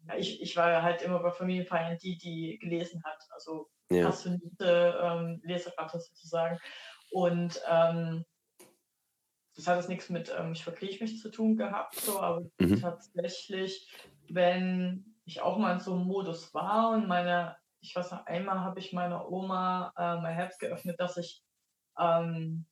ja, 0.07 0.15
ich, 0.15 0.41
ich 0.41 0.57
war 0.57 0.71
ja 0.71 0.81
halt 0.81 1.03
immer 1.03 1.19
bei 1.19 1.29
Familienfeiern 1.29 1.99
die, 1.99 2.17
die 2.17 2.57
gelesen 2.57 3.03
hat, 3.03 3.19
also 3.29 3.69
ja. 3.91 4.07
passionierte 4.07 4.99
ähm, 5.03 5.39
Leseratte 5.43 5.99
sozusagen. 5.99 6.57
Und 7.11 7.61
ähm, 7.69 8.25
das 9.55 9.67
hat 9.67 9.75
jetzt 9.75 9.89
nichts 9.89 10.09
mit 10.09 10.33
ähm, 10.35 10.53
ich 10.53 10.63
verkriech 10.63 10.99
mich 10.99 11.19
zu 11.19 11.29
tun 11.29 11.57
gehabt, 11.57 11.93
so, 11.93 12.19
aber 12.19 12.49
mhm. 12.59 12.81
tatsächlich, 12.81 13.87
wenn 14.29 15.15
ich 15.25 15.41
auch 15.41 15.59
mal 15.59 15.73
in 15.73 15.79
so 15.79 15.93
einem 15.93 16.05
Modus 16.05 16.55
war 16.55 16.89
und 16.89 17.07
meine 17.07 17.55
ich 17.81 17.95
weiß 17.95 18.11
noch, 18.11 18.25
einmal 18.25 18.59
habe 18.59 18.79
ich 18.79 18.93
meiner 18.93 19.29
Oma 19.29 19.93
äh, 19.97 20.21
mein 20.21 20.35
Herz 20.35 20.57
geöffnet, 20.57 20.99
dass 20.99 21.17
ich 21.17 21.43
ähm, 21.97 22.65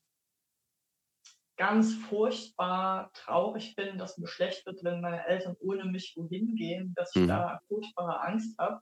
ganz 1.58 1.94
furchtbar 1.96 3.12
traurig 3.14 3.76
bin, 3.76 3.98
dass 3.98 4.18
mir 4.18 4.28
schlecht 4.28 4.66
wird, 4.66 4.84
wenn 4.84 5.02
meine 5.02 5.26
Eltern 5.26 5.56
ohne 5.60 5.86
mich 5.86 6.14
wohin 6.16 6.56
gehen, 6.56 6.94
dass 6.96 7.16
ich 7.16 7.24
mhm. 7.24 7.28
da 7.28 7.60
furchtbare 7.68 8.22
Angst 8.22 8.58
habe. 8.60 8.82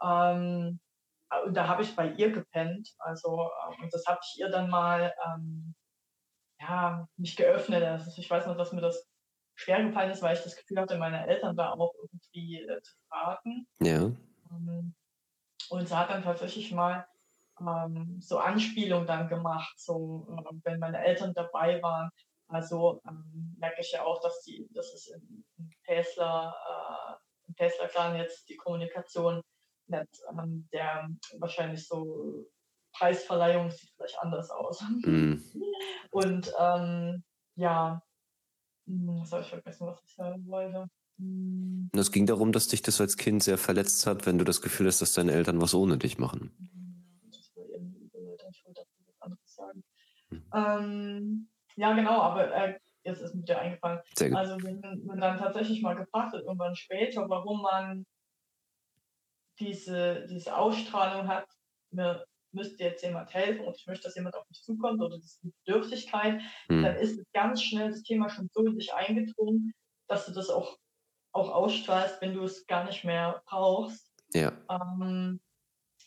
Ähm, 0.00 0.80
und 1.46 1.54
da 1.54 1.66
habe 1.66 1.82
ich 1.82 1.96
bei 1.96 2.08
ihr 2.12 2.30
gepennt. 2.30 2.94
Also, 2.98 3.50
äh, 3.50 3.82
und 3.82 3.92
das 3.92 4.06
habe 4.06 4.20
ich 4.22 4.40
ihr 4.40 4.48
dann 4.48 4.70
mal 4.70 5.12
ähm, 5.26 5.74
ja, 6.60 7.08
mich 7.16 7.36
geöffnet. 7.36 7.82
Also 7.82 8.12
ich 8.16 8.30
weiß 8.30 8.46
noch, 8.46 8.56
dass 8.56 8.72
mir 8.72 8.80
das 8.80 9.08
schwer 9.54 9.82
gefallen 9.84 10.10
ist, 10.10 10.22
weil 10.22 10.36
ich 10.36 10.42
das 10.42 10.56
Gefühl 10.56 10.78
hatte, 10.80 10.96
meine 10.98 11.26
Eltern 11.26 11.56
da 11.56 11.72
auch 11.72 11.94
irgendwie 11.94 12.60
äh, 12.62 12.80
zu 12.82 12.94
fragen. 13.08 13.66
Ja. 13.80 14.12
Ähm, 14.50 14.94
und 15.72 15.88
sie 15.88 15.96
hat 15.96 16.10
dann 16.10 16.22
tatsächlich 16.22 16.70
mal 16.70 17.06
ähm, 17.60 18.18
so 18.20 18.38
Anspielungen 18.38 19.06
dann 19.06 19.28
gemacht, 19.28 19.72
so 19.78 20.26
äh, 20.30 20.54
wenn 20.64 20.78
meine 20.78 21.02
Eltern 21.02 21.32
dabei 21.34 21.82
waren. 21.82 22.10
Also 22.48 23.00
ähm, 23.08 23.56
merke 23.58 23.80
ich 23.80 23.92
ja 23.92 24.04
auch, 24.04 24.20
dass 24.20 24.42
die, 24.42 24.68
dass 24.72 24.92
es 24.92 25.08
im, 25.08 25.44
Tesla, 25.86 26.54
äh, 26.68 27.48
im 27.48 27.54
Tesla 27.54 27.88
Clan 27.88 28.16
jetzt 28.16 28.48
die 28.50 28.56
Kommunikation 28.56 29.40
nicht, 29.86 30.20
ähm, 30.30 30.68
der 30.72 31.08
wahrscheinlich 31.38 31.86
so 31.88 32.46
Preisverleihung 32.92 33.70
sieht 33.70 33.90
vielleicht 33.96 34.18
anders 34.18 34.50
aus. 34.50 34.82
Mhm. 35.02 35.42
Und 36.10 36.52
ähm, 36.58 37.24
ja, 37.54 38.02
hm, 38.86 39.20
was 39.22 39.32
habe 39.32 39.42
ich 39.42 39.48
vergessen, 39.48 39.86
was 39.86 40.02
ich 40.04 40.14
sagen 40.14 40.46
wollte. 40.46 40.86
Hm. 41.22 41.90
Es 41.94 42.10
ging 42.10 42.26
darum, 42.26 42.52
dass 42.52 42.68
dich 42.68 42.82
das 42.82 43.00
als 43.00 43.16
Kind 43.16 43.42
sehr 43.42 43.58
verletzt 43.58 44.06
hat, 44.06 44.26
wenn 44.26 44.38
du 44.38 44.44
das 44.44 44.60
Gefühl 44.60 44.86
hast, 44.86 45.00
dass 45.02 45.12
deine 45.12 45.32
Eltern 45.32 45.60
was 45.60 45.74
ohne 45.74 45.98
dich 45.98 46.18
machen. 46.18 46.50
Das 47.30 47.52
war 47.54 47.64
irgendwie 47.68 48.06
ich 48.06 48.64
wollte 48.66 48.82
was 49.06 49.20
anderes 49.20 49.54
sagen. 49.54 49.84
Mhm. 50.30 50.42
Ähm, 50.54 51.48
ja, 51.76 51.94
genau, 51.94 52.20
aber 52.20 52.52
äh, 52.52 52.78
jetzt 53.04 53.20
ist 53.20 53.34
mir 53.34 53.42
dir 53.42 53.58
eingefallen. 53.58 54.00
Also, 54.34 54.62
wenn 54.62 54.80
man 55.04 55.20
dann 55.20 55.38
tatsächlich 55.38 55.82
mal 55.82 55.94
gefragt 55.94 56.32
wird, 56.32 56.44
irgendwann 56.44 56.76
später, 56.76 57.28
warum 57.28 57.62
man 57.62 58.06
diese, 59.60 60.26
diese 60.28 60.56
Ausstrahlung 60.56 61.28
hat, 61.28 61.46
mir 61.90 62.24
müsste 62.52 62.84
jetzt 62.84 63.02
jemand 63.02 63.32
helfen 63.32 63.64
und 63.64 63.76
ich 63.76 63.86
möchte, 63.86 64.04
dass 64.04 64.16
jemand 64.16 64.34
auf 64.34 64.46
mich 64.48 64.62
zukommt 64.62 65.00
oder 65.00 65.18
diese 65.18 65.38
Bedürftigkeit, 65.42 66.40
mhm. 66.68 66.82
dann 66.82 66.96
ist 66.96 67.22
ganz 67.32 67.62
schnell 67.62 67.90
das 67.90 68.02
Thema 68.02 68.28
schon 68.28 68.48
so 68.52 68.64
in 68.64 68.78
dich 68.78 68.92
eingedrungen, 68.92 69.72
dass 70.08 70.26
du 70.26 70.32
das 70.32 70.50
auch 70.50 70.78
auch 71.32 71.50
ausstrahlst, 71.50 72.20
wenn 72.20 72.34
du 72.34 72.44
es 72.44 72.66
gar 72.66 72.84
nicht 72.84 73.04
mehr 73.04 73.42
brauchst. 73.46 74.12
Ja. 74.34 74.52
Ähm, 74.70 75.40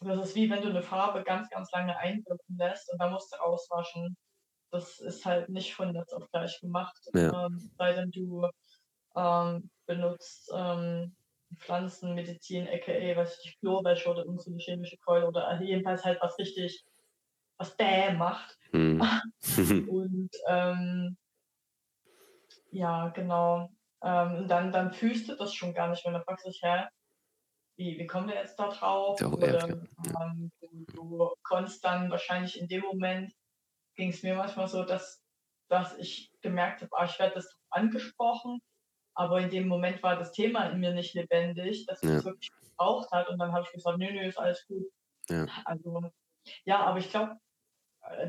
das 0.01 0.29
ist 0.29 0.35
wie 0.35 0.49
wenn 0.49 0.61
du 0.61 0.69
eine 0.69 0.81
Farbe 0.81 1.23
ganz, 1.23 1.49
ganz 1.49 1.71
lange 1.71 1.97
einwirken 1.97 2.57
lässt 2.57 2.91
und 2.91 2.99
dann 2.99 3.11
musst 3.11 3.33
du 3.33 3.37
rauswaschen. 3.37 4.17
das 4.71 4.99
ist 4.99 5.25
halt 5.25 5.49
nicht 5.49 5.73
von 5.73 5.95
jetzt 5.95 6.13
auf 6.13 6.29
gleich 6.31 6.59
gemacht. 6.59 6.99
Ja. 7.13 7.45
Ähm, 7.45 7.71
sei 7.77 7.93
denn 7.93 8.11
du 8.11 8.47
ähm, 9.15 9.69
benutzt 9.85 10.51
ähm, 10.53 11.15
Pflanzenmedizin, 11.57 12.67
aka, 12.67 12.91
weiß 12.91 13.39
ich, 13.43 13.57
Chlorwäsche 13.59 14.09
oder 14.09 14.25
irgendeine 14.25 14.57
chemische 14.57 14.97
Keule 14.97 15.27
oder 15.27 15.61
jedenfalls 15.61 16.03
halt 16.03 16.19
was 16.21 16.37
richtig, 16.37 16.83
was 17.57 17.75
bäh 17.77 18.13
macht. 18.13 18.57
Mhm. 18.71 19.01
und 19.89 20.29
ähm, 20.47 21.17
ja, 22.71 23.09
genau. 23.09 23.69
Ähm, 24.05 24.35
und 24.35 24.47
dann, 24.47 24.71
dann 24.71 24.93
fühlst 24.93 25.27
du 25.27 25.35
das 25.35 25.53
schon 25.53 25.73
gar 25.73 25.89
nicht, 25.89 26.05
wenn 26.05 26.13
du 26.13 26.21
fragst 26.21 26.45
dich, 26.45 26.59
hä, 26.61 26.85
wie, 27.77 27.97
wie 27.97 28.05
kommen 28.07 28.27
wir 28.29 28.35
jetzt 28.35 28.57
da 28.57 28.69
drauf? 28.69 29.19
Ja, 29.19 29.27
Oder 29.27 29.67
ähm, 29.67 30.51
du, 30.61 30.85
du 30.93 31.33
konntest 31.43 31.83
dann 31.83 32.09
wahrscheinlich 32.11 32.59
in 32.59 32.67
dem 32.67 32.81
Moment, 32.81 33.33
ging 33.95 34.09
es 34.09 34.23
mir 34.23 34.35
manchmal 34.35 34.67
so, 34.67 34.83
dass, 34.83 35.23
dass 35.69 35.97
ich 35.97 36.31
gemerkt 36.41 36.81
habe, 36.81 36.91
ah, 36.95 37.05
ich 37.05 37.17
werde 37.19 37.35
das 37.35 37.49
angesprochen, 37.71 38.59
aber 39.15 39.41
in 39.41 39.49
dem 39.49 39.67
Moment 39.67 40.03
war 40.03 40.15
das 40.17 40.31
Thema 40.31 40.69
in 40.69 40.79
mir 40.79 40.93
nicht 40.93 41.15
lebendig, 41.15 41.85
dass 41.87 42.03
es 42.03 42.09
Ja. 42.09 42.15
das 42.17 42.25
wirklich 42.25 42.51
gebraucht 42.51 43.11
hat 43.11 43.27
und 43.29 43.39
dann 43.39 43.53
habe 43.53 43.63
ich 43.65 43.71
gesagt, 43.71 43.97
nö, 43.97 44.11
nö, 44.11 44.27
ist 44.27 44.37
alles 44.37 44.65
gut. 44.67 44.85
Ja. 45.29 45.47
Also, 45.65 46.11
ja, 46.65 46.85
aber 46.85 46.99
ich 46.99 47.09
glaube, 47.09 47.37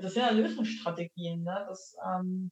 das 0.01 0.15
sind 0.15 0.23
ja 0.23 0.31
Lösungsstrategien, 0.31 1.43
ne? 1.43 1.67
Das, 1.69 1.95
ähm, 2.03 2.51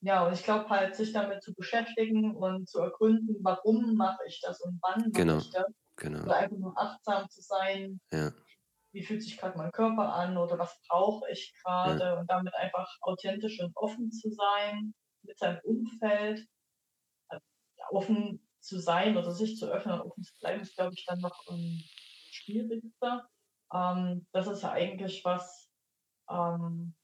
ja, 0.00 0.26
und 0.26 0.32
ich 0.34 0.44
glaube 0.44 0.68
halt, 0.70 0.96
sich 0.96 1.12
damit 1.12 1.42
zu 1.42 1.54
beschäftigen 1.54 2.34
und 2.36 2.68
zu 2.68 2.80
ergründen, 2.80 3.36
warum 3.42 3.94
mache 3.94 4.22
ich 4.26 4.40
das 4.42 4.60
und 4.60 4.78
wann 4.82 5.12
mache 5.12 5.12
Genau. 5.12 5.38
ich 5.38 5.50
das. 5.50 5.66
Genau. 5.96 6.22
Oder 6.24 6.36
einfach 6.36 6.56
nur 6.58 6.78
achtsam 6.78 7.28
zu 7.30 7.40
sein, 7.42 8.00
Ja. 8.12 8.32
wie 8.92 9.02
fühlt 9.04 9.22
sich 9.22 9.36
gerade 9.38 9.58
mein 9.58 9.72
Körper 9.72 10.12
an 10.14 10.36
oder 10.38 10.58
was 10.58 10.80
brauche 10.88 11.30
ich 11.30 11.52
gerade 11.64 12.18
und 12.18 12.30
damit 12.30 12.54
einfach 12.54 12.88
authentisch 13.02 13.60
und 13.60 13.76
offen 13.76 14.10
zu 14.12 14.30
sein 14.30 14.94
mit 15.22 15.38
seinem 15.38 15.60
Umfeld. 15.64 16.46
Also, 17.28 17.44
ja, 17.78 17.86
offen 17.92 18.48
zu 18.60 18.78
sein 18.80 19.16
oder 19.16 19.32
sich 19.32 19.56
zu 19.56 19.66
öffnen 19.68 20.00
und 20.00 20.08
offen 20.10 20.24
zu 20.24 20.34
bleiben, 20.40 20.62
ist, 20.62 20.76
glaube 20.76 20.94
ich, 20.96 21.04
dann 21.06 21.20
noch 21.20 21.38
ähm, 21.50 21.82
schwierigster. 22.32 23.28
Ähm, 23.72 24.26
das 24.32 24.46
ist 24.48 24.62
ja 24.62 24.72
eigentlich 24.72 25.24
was, 25.24 25.70
ähm, 26.30 26.94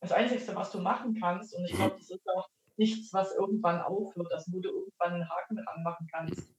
das 0.00 0.12
Einzige, 0.12 0.54
was 0.54 0.70
du 0.70 0.80
machen 0.80 1.18
kannst. 1.20 1.54
Und 1.54 1.64
ich 1.64 1.72
glaube, 1.72 1.96
das 1.98 2.10
ist 2.10 2.26
auch 2.36 2.48
nichts, 2.76 3.12
was 3.12 3.34
irgendwann 3.34 3.80
aufhört, 3.80 4.32
also 4.32 4.52
wo 4.52 4.60
du 4.60 4.68
irgendwann 4.68 5.14
einen 5.14 5.28
Haken 5.28 5.56
dran 5.56 5.82
machen 5.82 6.06
kannst. 6.12 6.50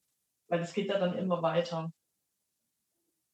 Weil 0.48 0.62
es 0.62 0.74
geht 0.74 0.88
ja 0.90 1.00
dann 1.00 1.18
immer 1.18 1.42
weiter. 1.42 1.92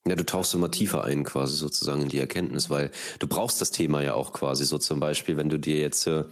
Ja, 0.07 0.15
du 0.15 0.23
tauchst 0.23 0.53
immer 0.53 0.69
tiefer 0.69 1.03
ein, 1.03 1.23
quasi 1.23 1.55
sozusagen 1.55 2.03
in 2.03 2.09
die 2.09 2.19
Erkenntnis, 2.19 2.69
weil 2.69 2.91
du 3.17 3.27
brauchst 3.27 3.59
das 3.59 3.71
Thema 3.71 4.03
ja 4.03 4.13
auch 4.13 4.33
quasi 4.33 4.63
so 4.63 4.77
zum 4.77 4.99
Beispiel, 4.99 5.35
wenn 5.35 5.49
du 5.49 5.57
dir 5.57 5.79
jetzt, 5.79 6.05
äh, 6.05 6.25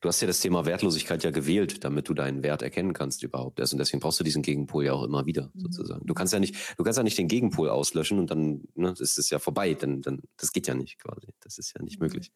du 0.00 0.08
hast 0.08 0.22
ja 0.22 0.26
das 0.26 0.40
Thema 0.40 0.64
Wertlosigkeit 0.64 1.22
ja 1.24 1.30
gewählt, 1.30 1.84
damit 1.84 2.08
du 2.08 2.14
deinen 2.14 2.42
Wert 2.42 2.62
erkennen 2.62 2.94
kannst 2.94 3.22
überhaupt 3.22 3.60
erst 3.60 3.74
und 3.74 3.80
deswegen 3.80 4.00
brauchst 4.00 4.18
du 4.18 4.24
diesen 4.24 4.40
Gegenpol 4.40 4.86
ja 4.86 4.94
auch 4.94 5.02
immer 5.02 5.26
wieder 5.26 5.50
Mhm. 5.52 5.60
sozusagen. 5.60 6.06
Du 6.06 6.14
kannst 6.14 6.32
ja 6.32 6.38
nicht, 6.40 6.56
du 6.78 6.84
kannst 6.84 6.96
ja 6.96 7.02
nicht 7.02 7.18
den 7.18 7.28
Gegenpol 7.28 7.68
auslöschen 7.68 8.18
und 8.18 8.30
dann 8.30 8.62
ne, 8.74 8.94
ist 8.98 9.18
es 9.18 9.28
ja 9.28 9.38
vorbei, 9.38 9.74
dann, 9.74 10.00
dann, 10.00 10.22
das 10.38 10.52
geht 10.52 10.66
ja 10.66 10.72
nicht 10.74 10.98
quasi, 10.98 11.28
das 11.40 11.58
ist 11.58 11.74
ja 11.76 11.82
nicht 11.82 12.00
Mhm. 12.00 12.06
möglich. 12.06 12.32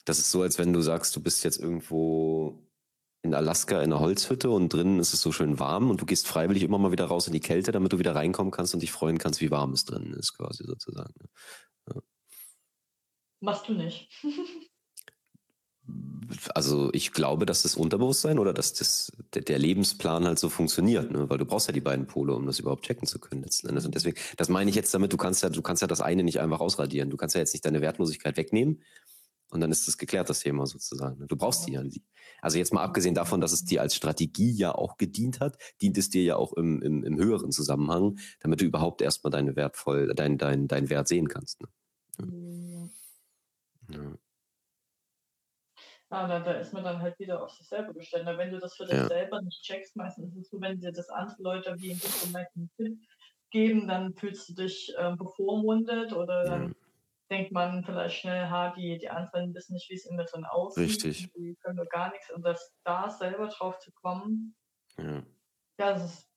Ja. 0.00 0.04
Das 0.06 0.18
ist 0.18 0.30
so, 0.30 0.42
als 0.42 0.58
wenn 0.58 0.72
du 0.72 0.80
sagst, 0.80 1.14
du 1.16 1.20
bist 1.20 1.44
jetzt 1.44 1.58
irgendwo 1.58 2.66
in 3.22 3.34
Alaska 3.34 3.76
in 3.78 3.92
einer 3.92 4.00
Holzhütte 4.00 4.50
und 4.50 4.72
drinnen 4.72 4.98
ist 4.98 5.12
es 5.12 5.20
so 5.20 5.30
schön 5.30 5.58
warm 5.58 5.90
und 5.90 6.00
du 6.00 6.06
gehst 6.06 6.26
freiwillig 6.26 6.62
immer 6.62 6.78
mal 6.78 6.92
wieder 6.92 7.04
raus 7.04 7.26
in 7.26 7.32
die 7.32 7.40
Kälte, 7.40 7.70
damit 7.70 7.92
du 7.92 7.98
wieder 7.98 8.14
reinkommen 8.14 8.50
kannst 8.50 8.72
und 8.72 8.80
dich 8.80 8.92
freuen 8.92 9.18
kannst, 9.18 9.40
wie 9.40 9.50
warm 9.50 9.72
es 9.72 9.84
drinnen 9.84 10.14
ist, 10.14 10.36
quasi 10.36 10.64
sozusagen. 10.64 11.12
Machst 13.40 13.68
du 13.68 13.74
nicht. 13.74 14.10
Also 16.54 16.90
ich 16.92 17.12
glaube, 17.12 17.44
dass 17.44 17.62
das 17.62 17.74
Unterbewusstsein 17.74 18.38
oder 18.38 18.54
dass 18.54 18.72
das, 18.74 19.10
der, 19.34 19.42
der 19.42 19.58
Lebensplan 19.58 20.24
halt 20.24 20.38
so 20.38 20.48
funktioniert, 20.48 21.10
ne? 21.10 21.28
weil 21.28 21.38
du 21.38 21.44
brauchst 21.44 21.66
ja 21.66 21.72
die 21.72 21.80
beiden 21.80 22.06
Pole, 22.06 22.34
um 22.34 22.46
das 22.46 22.60
überhaupt 22.60 22.84
checken 22.84 23.08
zu 23.08 23.18
können 23.18 23.42
letzten 23.42 23.68
Endes. 23.68 23.84
Und 23.84 23.96
deswegen, 23.96 24.16
das 24.36 24.48
meine 24.48 24.70
ich 24.70 24.76
jetzt 24.76 24.94
damit, 24.94 25.12
du 25.12 25.16
kannst 25.16 25.42
ja, 25.42 25.48
du 25.48 25.60
kannst 25.60 25.82
ja 25.82 25.88
das 25.88 26.00
eine 26.00 26.22
nicht 26.22 26.38
einfach 26.38 26.60
ausradieren. 26.60 27.10
Du 27.10 27.16
kannst 27.16 27.34
ja 27.34 27.40
jetzt 27.40 27.52
nicht 27.52 27.64
deine 27.64 27.80
Wertlosigkeit 27.80 28.36
wegnehmen 28.36 28.80
und 29.50 29.60
dann 29.60 29.70
ist 29.70 29.86
das 29.88 29.98
geklärt, 29.98 30.28
das 30.30 30.40
Thema 30.40 30.66
sozusagen. 30.66 31.18
ne? 31.18 31.26
Du 31.26 31.36
brauchst 31.36 31.66
die 31.66 31.72
ja. 31.72 31.82
Also 32.40 32.58
jetzt 32.58 32.72
mal 32.72 32.82
abgesehen 32.82 33.14
davon, 33.14 33.40
dass 33.40 33.52
es 33.52 33.64
dir 33.64 33.80
als 33.82 33.94
Strategie 33.94 34.50
ja 34.52 34.74
auch 34.74 34.96
gedient 34.96 35.40
hat, 35.40 35.58
dient 35.82 35.98
es 35.98 36.10
dir 36.10 36.22
ja 36.22 36.36
auch 36.36 36.52
im, 36.54 36.80
im, 36.82 37.04
im 37.04 37.18
höheren 37.18 37.50
Zusammenhang, 37.50 38.18
damit 38.40 38.60
du 38.60 38.64
überhaupt 38.64 39.02
erstmal 39.02 39.30
deine 39.30 39.56
wertvoll, 39.56 40.12
dein, 40.14 40.38
dein, 40.38 40.68
dein 40.68 40.88
Wert 40.90 41.08
sehen 41.08 41.28
kannst. 41.28 41.60
Ne? 41.60 41.68
Mhm. 42.18 42.90
Ja. 43.88 44.16
Ah, 46.12 46.26
da, 46.26 46.40
da 46.40 46.52
ist 46.54 46.72
man 46.72 46.82
dann 46.82 47.00
halt 47.00 47.18
wieder 47.20 47.42
auf 47.42 47.50
sich 47.52 47.68
selber 47.68 47.92
gestellt. 47.94 48.26
Wenn 48.26 48.50
du 48.50 48.58
das 48.58 48.74
für 48.76 48.84
dich 48.84 48.94
Ja. 48.96 49.06
selber 49.06 49.40
nicht 49.42 49.62
checkst, 49.62 49.94
meistens 49.94 50.34
ist 50.34 50.42
es 50.42 50.50
so, 50.50 50.60
wenn 50.60 50.80
dir 50.80 50.90
das 50.90 51.08
andere 51.08 51.40
Leute 51.42 51.76
wie 51.78 51.90
in 51.92 51.98
diesem 52.00 52.28
Moment 52.28 52.48
einen 52.56 52.70
Tipp 52.76 52.98
geben, 53.50 53.86
dann 53.86 54.14
fühlst 54.14 54.48
du 54.48 54.54
dich 54.54 54.92
ähm, 54.98 55.16
bevormundet 55.16 56.12
oder 56.12 56.44
dann 56.44 56.62
Ja. 56.68 56.74
Denkt 57.30 57.52
man 57.52 57.84
vielleicht 57.84 58.16
schnell, 58.20 58.48
ha, 58.50 58.72
die, 58.74 58.98
die 58.98 59.08
anderen 59.08 59.54
wissen 59.54 59.74
nicht, 59.74 59.88
wie 59.90 59.94
es 59.94 60.06
in 60.06 60.16
mir 60.16 60.24
drin 60.24 60.44
aussieht. 60.44 60.84
Richtig. 60.84 61.32
Die 61.34 61.56
können 61.62 61.76
doch 61.76 61.88
gar 61.88 62.10
nichts. 62.10 62.30
Und 62.30 62.42
das 62.42 62.74
da 62.84 63.08
selber 63.10 63.48
drauf 63.48 63.78
zu 63.78 63.92
kommen, 63.92 64.56
Ja. 64.98 65.22
ja, 65.78 65.92
das 65.94 66.04
ist, 66.04 66.30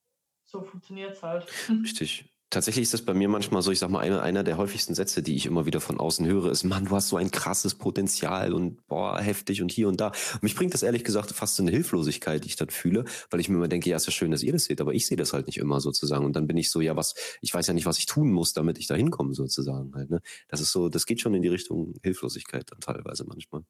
so 0.46 0.62
funktioniert 0.64 1.14
es 1.14 1.24
halt. 1.24 1.52
Richtig. 1.70 2.32
Tatsächlich 2.54 2.84
ist 2.84 2.93
das 2.93 3.01
bei 3.01 3.16
mir 3.16 3.28
manchmal 3.30 3.64
so, 3.64 3.72
ich 3.72 3.80
sag 3.80 3.89
mal, 3.89 4.01
einer, 4.01 4.22
einer 4.22 4.43
der 4.43 4.58
häufigsten 4.58 4.93
Sätze, 4.93 5.24
die 5.24 5.36
ich 5.36 5.47
immer 5.47 5.66
wieder 5.66 5.82
von 5.82 5.99
außen 5.99 6.24
höre, 6.28 6.51
ist, 6.51 6.64
Mann, 6.64 6.86
du 6.86 6.91
hast 6.91 7.10
so 7.10 7.18
ein 7.18 7.32
krasses 7.32 7.74
Potenzial 7.74 8.54
und 8.54 8.86
boah, 8.86 9.20
heftig 9.20 9.64
und 9.64 9.72
hier 9.72 9.88
und 9.88 9.99
da. 9.99 10.10
Und 10.34 10.43
mich 10.43 10.56
bringt 10.56 10.76
das 10.76 10.84
ehrlich 10.84 11.04
gesagt 11.04 11.32
fast 11.32 11.58
in 11.58 11.66
eine 11.68 11.76
Hilflosigkeit, 11.76 12.43
die 12.43 12.49
ich 12.49 12.56
dann 12.56 12.70
fühle, 12.70 13.06
weil 13.32 13.39
ich 13.39 13.49
mir 13.49 13.56
immer 13.56 13.68
denke, 13.68 13.89
ja, 13.89 13.95
ist 13.95 14.06
ja 14.06 14.12
schön, 14.12 14.30
dass 14.30 14.43
ihr 14.43 14.54
das 14.54 14.66
seht, 14.66 14.82
aber 14.82 14.93
ich 14.93 15.08
sehe 15.08 15.18
das 15.18 15.34
halt 15.34 15.47
nicht 15.47 15.58
immer 15.58 15.82
sozusagen. 15.82 16.26
Und 16.26 16.36
dann 16.36 16.45
bin 16.45 16.56
ich 16.58 16.70
so, 16.70 16.80
ja, 16.80 16.95
was, 16.95 17.16
ich 17.41 17.51
weiß 17.51 17.66
ja 17.66 17.74
nicht, 17.74 17.88
was 17.88 17.97
ich 17.97 18.06
tun 18.06 18.32
muss, 18.32 18.54
damit 18.54 18.78
ich 18.78 18.86
da 18.86 18.93
hinkomme 18.93 19.34
sozusagen 19.34 19.91
halt, 19.95 20.12
ne? 20.12 20.22
Das 20.47 20.62
ist 20.62 20.72
so, 20.72 20.89
das 20.89 21.08
geht 21.08 21.22
schon 21.22 21.34
in 21.34 21.41
die 21.41 21.49
Richtung 21.49 21.95
Hilflosigkeit 22.04 22.72
dann 22.72 22.82
teilweise 22.82 23.26
manchmal. 23.26 23.64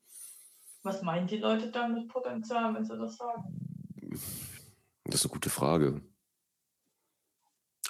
Was 0.82 1.02
meinen 1.04 1.28
die 1.28 1.38
Leute 1.38 1.72
da 1.72 1.88
mit 1.88 2.10
Potenzial, 2.10 2.74
wenn 2.76 2.84
sie 2.84 2.98
das 2.98 3.16
sagen? 3.16 3.44
Das 5.06 5.16
ist 5.16 5.26
eine 5.26 5.32
gute 5.32 5.50
Frage. 5.50 6.02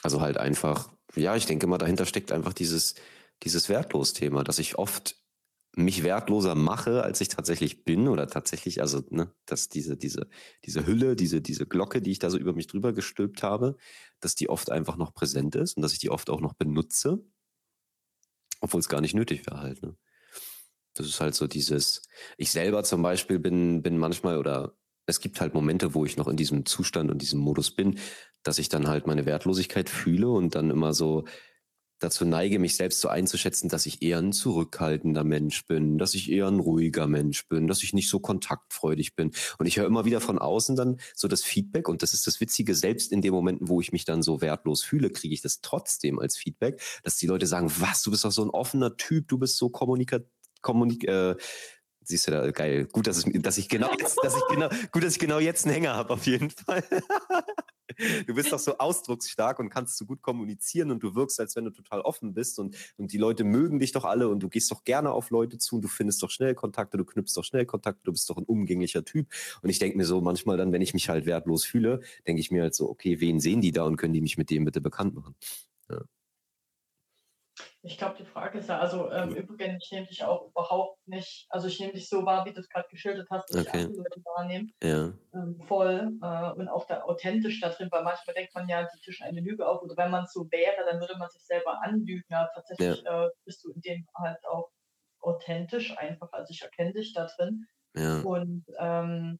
Also 0.04 0.22
halt 0.22 0.38
einfach, 0.38 0.91
ja, 1.16 1.36
ich 1.36 1.45
denke 1.45 1.68
mal, 1.68 1.78
dahinter 1.78 2.06
steckt 2.06 2.32
einfach 2.32 2.54
dieses, 2.54 2.95
dieses 3.43 3.70
Wertlos-Thema, 3.70 4.43
dass 4.43 4.60
ich 4.60 4.78
oft 4.78 5.18
mich 5.76 6.04
wertloser 6.04 6.56
mache, 6.56 7.04
als 7.04 7.22
ich 7.22 7.30
tatsächlich 7.30 7.84
bin 7.86 8.08
oder 8.08 8.28
tatsächlich, 8.28 8.82
also, 8.82 9.04
ne, 9.10 9.34
dass 9.47 9.70
diese, 9.70 9.97
diese, 9.97 10.30
diese 10.66 10.86
Hülle, 10.86 11.16
diese, 11.16 11.41
diese 11.41 11.66
Glocke, 11.66 12.01
die 12.01 12.12
ich 12.12 12.20
da 12.20 12.30
so 12.30 12.38
über 12.38 12.54
mich 12.54 12.68
drüber 12.68 12.93
gestülpt 12.93 13.43
habe, 13.43 13.78
dass 14.20 14.36
die 14.36 14.49
oft 14.49 14.72
einfach 14.72 14.97
noch 14.97 15.14
präsent 15.16 15.56
ist 15.56 15.78
und 15.78 15.82
dass 15.84 15.93
ich 15.93 15.99
die 15.99 16.12
oft 16.12 16.30
auch 16.30 16.41
noch 16.41 16.54
benutze, 16.54 17.24
obwohl 18.62 18.80
es 18.80 18.89
gar 18.89 19.01
nicht 19.01 19.14
nötig 19.16 19.45
wäre 19.45 19.60
halt, 19.60 19.82
ne. 19.84 19.95
Das 20.95 21.08
ist 21.08 21.22
halt 21.22 21.36
so 21.36 21.47
dieses, 21.47 22.04
ich 22.38 22.51
selber 22.51 22.84
zum 22.84 23.01
Beispiel 23.01 23.39
bin, 23.39 23.82
bin 23.82 23.97
manchmal 23.97 24.38
oder 24.38 24.78
es 25.06 25.20
gibt 25.20 25.41
halt 25.41 25.54
Momente, 25.54 25.93
wo 25.93 26.06
ich 26.06 26.18
noch 26.18 26.28
in 26.28 26.38
diesem 26.38 26.66
Zustand 26.66 27.12
und 27.12 27.22
diesem 27.22 27.39
Modus 27.39 27.72
bin, 27.72 27.99
dass 28.43 28.58
ich 28.58 28.70
dann 28.70 28.88
halt 28.88 29.08
meine 29.08 29.26
Wertlosigkeit 29.26 29.89
fühle 29.89 30.30
und 30.30 30.56
dann 30.56 30.70
immer 30.70 30.93
so 30.93 31.26
dazu 32.04 32.26
neige, 32.26 32.60
mich 32.60 32.76
selbst 32.76 32.99
so 32.99 33.08
einzuschätzen, 33.08 33.70
dass 33.70 33.86
ich 33.86 34.01
eher 34.01 34.18
ein 34.18 34.34
zurückhaltender 34.34 35.24
Mensch 35.24 35.66
bin, 35.66 35.97
dass 35.97 36.14
ich 36.14 36.30
eher 36.30 36.47
ein 36.47 36.60
ruhiger 36.60 37.08
Mensch 37.08 37.47
bin, 37.47 37.68
dass 37.68 37.82
ich 37.82 37.93
nicht 37.93 38.10
so 38.10 38.20
kontaktfreudig 38.20 39.16
bin. 39.16 39.32
Und 39.58 39.66
ich 39.66 39.78
höre 39.78 39.86
immer 39.86 40.06
wieder 40.06 40.20
von 40.20 40.38
außen 40.38 40.76
dann 40.76 40.99
so 41.16 41.28
das 41.28 41.43
Feedback 41.43 41.88
und 41.88 42.01
das 42.01 42.14
ist 42.14 42.28
das 42.28 42.41
Witzige, 42.41 42.76
selbst 42.76 43.12
in 43.12 43.22
den 43.22 43.32
Momenten, 43.32 43.70
wo 43.70 43.80
ich 43.80 43.91
mich 43.93 44.06
dann 44.06 44.22
so 44.22 44.41
wertlos 44.41 44.84
fühle, 44.84 45.10
kriege 45.12 45.34
ich 45.34 45.41
das 45.41 45.62
trotzdem 45.62 46.20
als 46.20 46.36
Feedback, 46.38 46.82
dass 47.04 47.16
die 47.18 47.28
Leute 47.28 47.47
sagen, 47.47 47.72
was, 47.80 48.04
du 48.04 48.12
bist 48.12 48.26
doch 48.26 48.32
so 48.32 48.43
ein 48.43 48.49
offener 48.49 48.97
Typ, 48.97 49.28
du 49.30 49.38
bist 49.38 49.58
so 49.58 49.70
kommunikativ, 49.70 50.28
kommunik 50.62 51.08
äh, 51.08 51.36
Siehst 52.04 52.28
du 52.28 52.32
da, 52.32 52.51
geil. 52.51 52.88
Gut, 52.91 53.08
dass, 53.08 53.18
es, 53.18 53.26
dass 53.41 53.58
ich 53.58 53.70
genau 53.70 53.91
jetzt, 53.99 54.18
dass 54.24 54.36
ich 54.36 54.43
genau, 54.49 54.70
gut, 54.91 55.04
dass 55.04 55.14
ich 55.14 55.20
genau 55.20 55.39
jetzt 55.39 55.66
einen 55.66 55.74
Hänger 55.74 55.95
habe, 55.95 56.14
auf 56.14 56.26
jeden 56.26 56.49
Fall. 56.49 56.84
Du 58.26 58.34
bist 58.34 58.51
doch 58.51 58.60
so 58.60 58.78
ausdrucksstark 58.78 59.60
und 59.60 59.70
kannst 59.70 59.97
so 59.97 60.06
gut 60.06 60.22
kommunizieren 60.22 60.89
und 60.89 61.04
du 61.04 61.16
wirkst, 61.16 61.39
als 61.39 61.56
wenn 61.56 61.66
du 61.66 61.72
total 61.72 62.01
offen 62.01 62.34
bist 62.34 62.58
und, 62.58 62.76
und 62.97 63.12
die 63.12 63.18
Leute 63.18 63.43
mögen 63.43 63.78
dich 63.78 63.91
doch 63.91 64.06
alle 64.06 64.30
und 64.30 64.41
du 64.41 64.49
gehst 64.49 64.72
doch 64.72 64.84
gerne 64.84 65.12
auf 65.12 65.30
Leute 65.30 65.58
zu 65.58 65.76
und 65.76 65.84
du 65.84 65.88
findest 65.88 66.24
doch 66.24 66.32
schnell 66.32 66.56
Kontakte, 66.56 66.97
du 66.97 67.06
knüpfst 67.06 67.36
doch 67.36 67.43
schnell 67.43 67.66
Kontakte, 67.66 68.01
du 68.04 68.12
bist 68.12 68.30
doch 68.30 68.38
ein 68.38 68.45
umgänglicher 68.45 69.04
Typ. 69.04 69.28
Und 69.62 69.70
ich 69.70 69.80
denke 69.80 69.97
mir 69.97 70.06
so 70.06 70.22
manchmal 70.22 70.58
dann, 70.58 70.72
wenn 70.72 70.82
ich 70.82 70.93
mich 70.93 71.10
halt 71.10 71.26
wertlos 71.26 71.66
fühle, 71.66 72.01
denke 72.26 72.39
ich 72.39 72.51
mir 72.51 72.64
halt 72.64 72.74
so, 72.74 72.89
okay, 72.89 73.20
wen 73.20 73.39
sehen 73.39 73.62
die 73.62 73.72
da 73.72 73.84
und 73.84 73.97
können 73.97 74.14
die 74.14 74.22
mich 74.22 74.38
mit 74.38 74.49
dem 74.49 74.66
bitte 74.66 74.82
bekannt 74.82 75.14
machen? 75.14 75.36
Ja. 75.89 76.01
Ich 77.82 77.97
glaube, 77.97 78.16
die 78.18 78.26
Frage 78.26 78.58
ist 78.60 78.70
ja, 78.70 78.80
also 78.80 79.12
ähm, 79.12 79.36
übrigens, 79.36 79.84
ich 79.86 79.91
nehme 79.91 80.08
dich 80.08 80.24
auch 80.24 80.47
überhaupt 80.49 80.97
nicht, 81.08 81.45
also 81.49 81.68
ich 81.68 81.80
nehme 81.80 81.93
dich 81.93 82.10
so 82.10 82.26
wahr, 82.26 82.45
wie 82.45 82.54
du 82.54 82.60
es 82.60 82.70
gerade 82.70 82.88
geschildert 82.89 83.28
hast, 83.30 83.47
dass 83.49 83.60
Okay. 83.60 83.88
ich 83.88 83.95
Leute 83.95 84.22
wahrnehme, 84.24 84.70
Ja, 84.82 85.14
ähm, 85.34 85.60
voll 85.68 86.14
äh, 86.22 86.51
und 86.54 86.70
auch 86.70 86.88
da 86.88 87.04
authentisch 87.04 87.60
da 87.62 87.70
drin, 87.70 87.89
weil 87.91 88.04
manchmal 88.04 88.36
denkt 88.36 88.56
man 88.56 88.70
ja, 88.70 88.84
die 88.84 88.99
tischen 89.01 89.26
eine 89.28 89.41
Lüge 89.41 89.68
auf 89.68 89.82
oder 89.84 89.97
wenn 89.97 90.12
man 90.12 90.28
so 90.28 90.49
wäre, 90.51 90.86
dann 90.89 90.99
würde 91.01 91.18
man 91.18 91.30
sich 91.30 91.43
selber 91.45 91.82
anlügen, 91.84 92.26
ja, 92.30 92.49
tatsächlich 92.56 93.04
äh, 93.06 93.30
bist 93.45 93.64
du 93.64 93.72
in 93.72 93.82
dem 93.82 94.08
halt 94.16 94.45
auch 94.47 94.72
authentisch 95.22 95.97
einfach. 95.97 96.32
Also 96.34 96.51
ich 96.51 96.62
erkenne 96.62 96.93
dich 96.93 97.14
da 97.14 97.28
drin. 97.38 97.66
Ja. 97.95 98.26
Und 98.26 98.66
ähm, 98.80 99.39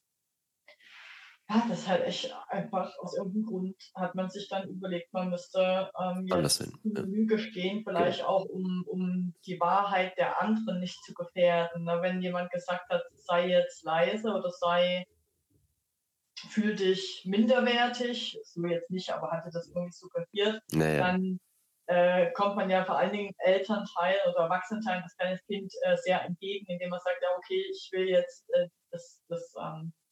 ja, 1.54 1.66
das 1.70 1.80
ist 1.80 1.88
halt 1.88 2.04
echt 2.06 2.34
einfach 2.47 2.97
aus 2.99 3.16
irgendeinem 3.16 3.45
Grund 3.45 3.76
hat 3.95 4.16
man 4.16 4.30
sich 4.30 4.47
dann 4.49 4.68
überlegt, 4.68 5.14
man 5.14 5.30
müsste 5.30 5.91
ähm, 5.99 6.26
jetzt 6.26 6.62
hin. 6.62 6.74
Ja. 6.84 7.01
Lüge 7.01 7.38
stehen, 7.38 7.84
vielleicht 7.84 8.24
auch 8.24 8.45
um, 8.45 8.84
um 8.88 9.34
die 9.45 9.60
Wahrheit 9.60 10.18
der 10.18 10.41
anderen 10.41 10.80
nicht 10.80 11.04
zu 11.04 11.14
gefährden. 11.14 11.84
Ne? 11.84 11.99
Wenn 12.01 12.22
jemand 12.22 12.51
gesagt 12.51 12.89
hat, 12.89 13.04
sei 13.16 13.49
jetzt 13.49 13.84
leise 13.84 14.34
oder 14.34 14.49
sei, 14.51 15.06
fühl 16.49 16.76
dich 16.76 17.24
minderwertig, 17.26 18.39
so 18.43 18.66
jetzt 18.66 18.89
nicht, 18.89 19.12
aber 19.12 19.32
hatte 19.32 19.49
das 19.51 19.68
irgendwie 19.68 19.91
suggeriert, 19.91 20.62
Naja. 20.72 20.99
dann 20.99 21.39
äh, 21.86 22.32
kommt 22.32 22.56
man 22.56 22.70
ja 22.70 22.84
vor 22.86 22.97
allen 22.97 23.12
Dingen 23.12 23.34
Elternteil 23.39 24.16
oder 24.30 24.43
Erwachsenenteil 24.43 25.01
das 25.01 25.16
kleines 25.18 25.45
Kind 25.45 25.72
äh, 25.84 25.97
sehr 25.97 26.24
entgegen, 26.24 26.66
indem 26.68 26.89
man 26.89 26.99
sagt, 27.04 27.18
ja, 27.22 27.30
okay, 27.38 27.64
ich 27.70 27.89
will 27.91 28.08
jetzt 28.10 28.49
äh, 28.54 28.68
das, 28.91 29.22
das, 29.28 29.54
ähm, 29.62 29.91
äh, 29.91 30.03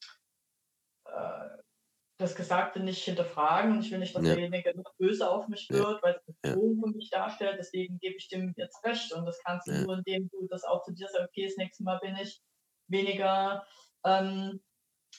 das 2.18 2.34
Gesagte 2.36 2.80
nicht 2.80 3.02
hinterfragen 3.04 3.72
und 3.72 3.84
ich 3.84 3.90
will 3.90 3.98
nicht, 3.98 4.14
dass 4.14 4.24
Ja. 4.24 4.34
derjenige 4.34 4.76
noch 4.76 4.94
böse 4.98 5.28
auf 5.28 5.48
mich 5.48 5.68
Ja. 5.70 5.78
wird, 5.78 6.02
weil 6.02 6.14
es 6.14 6.22
eine 6.26 6.36
Ja. 6.44 6.54
Bedrohung 6.54 6.80
für 6.82 6.90
mich 6.90 7.10
darstellt, 7.10 7.56
deswegen 7.58 7.98
gebe 7.98 8.16
ich 8.16 8.28
dem 8.28 8.52
jetzt 8.56 8.84
recht 8.84 9.12
und 9.12 9.26
das 9.26 9.40
kannst 9.44 9.68
du 9.68 9.72
Ja. 9.72 9.82
nur, 9.82 9.98
indem 9.98 10.28
du 10.30 10.46
das 10.48 10.64
auch 10.64 10.82
zu 10.84 10.92
dir 10.92 11.08
sagst, 11.08 11.28
okay, 11.28 11.46
das 11.46 11.56
nächste 11.56 11.82
Mal 11.84 11.98
bin 12.00 12.16
ich 12.16 12.40
weniger 12.88 13.66
ähm, 14.04 14.60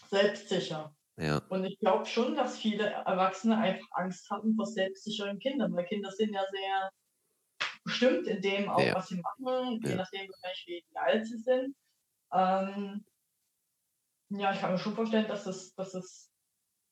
selbstsicher. 0.09 0.95
Ja. 1.17 1.41
Und 1.49 1.65
ich 1.65 1.77
glaube 1.79 2.05
schon, 2.05 2.35
dass 2.35 2.57
viele 2.57 2.85
Erwachsene 2.89 3.57
einfach 3.57 3.87
Angst 3.91 4.29
haben 4.29 4.55
vor 4.55 4.65
selbstsicheren 4.65 5.39
Kindern, 5.39 5.73
weil 5.75 5.85
Kinder 5.85 6.11
sind 6.11 6.33
ja 6.33 6.43
sehr 6.51 6.89
bestimmt 7.83 8.27
in 8.27 8.41
dem 8.41 8.69
auch, 8.69 8.79
Ja. 8.85 8.95
was 8.95 9.07
sie 9.09 9.21
machen, 9.21 9.81
je 9.83 9.91
Ja. 9.91 9.97
nachdem 9.97 10.29
wahrscheinlich, 10.29 10.85
wie 10.89 10.97
alt 10.97 11.25
sie 11.27 11.37
sind. 11.37 11.75
Ähm, 12.33 13.05
ja, 14.39 14.53
ich 14.53 14.59
kann 14.59 14.71
mir 14.71 14.77
schon 14.77 14.95
vorstellen, 14.95 15.27
dass 15.27 15.45
es, 15.45 15.73
dass 15.75 15.93
es 15.93 16.29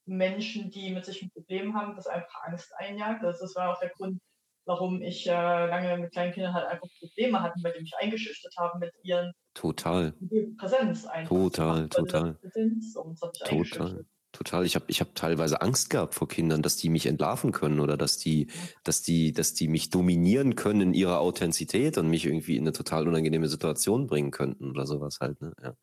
Menschen, 0.06 0.72
die 0.72 0.92
mit 0.92 1.06
sich 1.06 1.22
ein 1.22 1.32
Problem 1.32 1.76
haben, 1.76 1.96
das 1.96 2.08
einfach 2.08 2.44
Angst 2.44 2.74
einjagt. 2.78 3.24
Also 3.24 3.46
das 3.46 3.56
war 3.56 3.72
auch 3.72 3.80
der 3.80 3.90
Grund, 3.90 4.20
warum 4.66 5.02
ich 5.02 5.28
äh, 5.28 5.32
lange 5.32 5.98
mit 5.98 6.12
kleinen 6.12 6.34
Kindern 6.34 6.54
halt 6.54 6.68
einfach 6.68 6.88
Probleme 7.00 7.42
hatten, 7.42 7.64
weil 7.64 7.74
die 7.74 7.82
mich 7.82 7.94
eingeschüchtert 8.00 8.54
haben 8.58 8.80
mit 8.80 8.94
ihren 9.04 9.34
Total. 9.54 10.14
mit 10.20 10.32
ihrer 10.32 10.56
Präsenz 10.58 11.06
einfach. 11.06 11.30
Total, 11.30 11.90
total. 11.90 12.34
Präsenz, 12.36 12.94
das 12.94 13.32
Total. 13.50 14.06
Total. 14.32 14.66
Ich 14.66 14.76
habe 14.76 14.86
ich 14.88 15.02
hab 15.02 15.14
teilweise 15.14 15.62
Angst 15.62 15.90
gehabt 15.90 16.16
vor 16.16 16.28
Kindern, 16.28 16.62
dass 16.62 16.78
die 16.78 16.90
mich 16.90 17.06
entlarven 17.06 17.52
können 17.52 17.82
oder 17.82 17.98
dass 17.98 18.18
die, 18.18 18.48
dass 18.86 19.02
die, 19.02 19.34
dass 19.34 19.54
die 19.54 19.68
mich 19.68 19.90
dominieren 19.90 20.56
können 20.56 20.82
in 20.82 20.94
ihrer 20.94 21.20
Authentizität 21.20 21.98
und 21.98 22.08
mich 22.10 22.26
irgendwie 22.26 22.56
in 22.56 22.64
eine 22.64 22.72
total 22.72 23.08
unangenehme 23.10 23.50
Situation 23.50 24.08
bringen 24.08 24.32
könnten 24.32 24.70
oder 24.70 24.86
sowas 24.88 25.18
halt. 25.20 25.42
Ne? 25.42 25.54
Ja. 25.62 25.76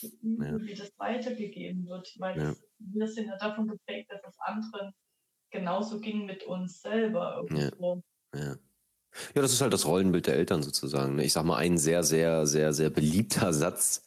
Wie, 0.00 0.38
wie 0.66 0.74
das 0.74 0.92
weitergegeben 0.98 1.86
wird, 1.86 2.14
weil 2.18 2.38
Ja. 2.40 2.54
wir 2.78 3.08
sind 3.08 3.26
ja 3.26 3.36
davon 3.38 3.66
geprägt, 3.66 4.10
dass 4.10 4.20
es 4.24 4.38
anderen 4.38 4.92
genauso 5.50 5.98
ging 6.00 6.26
mit 6.26 6.44
uns 6.44 6.80
selber 6.82 7.44
irgendwo. 7.50 8.02
Ja. 8.34 8.56
Ja, 9.34 9.42
das 9.42 9.52
ist 9.52 9.62
halt 9.62 9.72
das 9.72 9.86
Rollenbild 9.86 10.26
der 10.26 10.34
Eltern 10.36 10.62
sozusagen. 10.62 11.16
ne? 11.16 11.24
Ich 11.24 11.32
sag 11.32 11.44
mal, 11.44 11.56
ein 11.56 11.78
sehr, 11.78 12.02
sehr, 12.04 12.46
sehr, 12.46 12.72
sehr 12.72 12.90
beliebter 12.90 13.52
Satz 13.52 14.02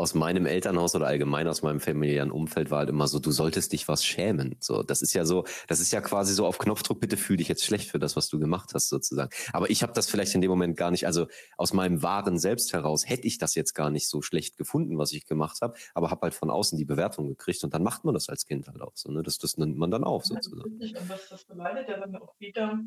aus 0.00 0.14
meinem 0.14 0.46
Elternhaus 0.46 0.94
oder 0.94 1.06
allgemein 1.06 1.46
aus 1.46 1.60
meinem 1.60 1.78
familiären 1.78 2.30
Umfeld 2.30 2.70
war 2.70 2.78
halt 2.78 2.88
immer 2.88 3.06
so, 3.06 3.18
du 3.18 3.30
solltest 3.30 3.74
dich 3.74 3.86
was 3.86 4.02
schämen. 4.02 4.56
So, 4.58 4.82
das 4.82 5.02
ist 5.02 5.12
ja 5.12 5.26
so, 5.26 5.44
das 5.68 5.78
ist 5.78 5.92
ja 5.92 6.00
quasi 6.00 6.32
so 6.32 6.46
auf 6.46 6.56
Knopfdruck, 6.58 7.00
bitte 7.00 7.18
fühl 7.18 7.36
dich 7.36 7.48
jetzt 7.48 7.64
schlecht 7.64 7.90
für 7.90 7.98
das, 7.98 8.16
was 8.16 8.28
du 8.28 8.38
gemacht 8.38 8.70
hast, 8.72 8.88
sozusagen. 8.88 9.30
Aber 9.52 9.68
ich 9.68 9.82
habe 9.82 9.92
das 9.92 10.08
vielleicht 10.08 10.34
in 10.34 10.40
dem 10.40 10.50
Moment 10.50 10.78
gar 10.78 10.90
nicht, 10.90 11.06
also 11.06 11.26
aus 11.58 11.74
meinem 11.74 12.02
wahren 12.02 12.38
Selbst 12.38 12.72
heraus 12.72 13.06
hätte 13.06 13.26
ich 13.26 13.36
das 13.36 13.54
jetzt 13.54 13.74
gar 13.74 13.90
nicht 13.90 14.08
so 14.08 14.22
schlecht 14.22 14.56
gefunden, 14.56 14.96
was 14.96 15.12
ich 15.12 15.26
gemacht 15.26 15.58
habe, 15.60 15.74
aber 15.92 16.10
habe 16.10 16.22
halt 16.22 16.34
von 16.34 16.50
außen 16.50 16.78
die 16.78 16.86
Bewertung 16.86 17.28
gekriegt 17.28 17.62
und 17.62 17.74
dann 17.74 17.82
macht 17.82 18.04
man 18.04 18.14
das 18.14 18.30
als 18.30 18.46
Kind 18.46 18.68
halt 18.68 18.80
auch 18.80 18.92
so. 18.94 19.10
Ne? 19.12 19.22
Das, 19.22 19.36
das 19.36 19.58
nimmt 19.58 19.76
man 19.76 19.90
dann 19.90 20.04
auf, 20.04 20.22
Ja, 20.24 20.36
sozusagen. 20.36 20.62
richtig. 20.62 20.98
Und 20.98 21.10
das, 21.10 21.28
das 21.28 21.44
beleidigt 21.44 21.90
ja 21.90 21.98
dann 22.00 22.16
auch 22.16 22.34
wieder, 22.38 22.80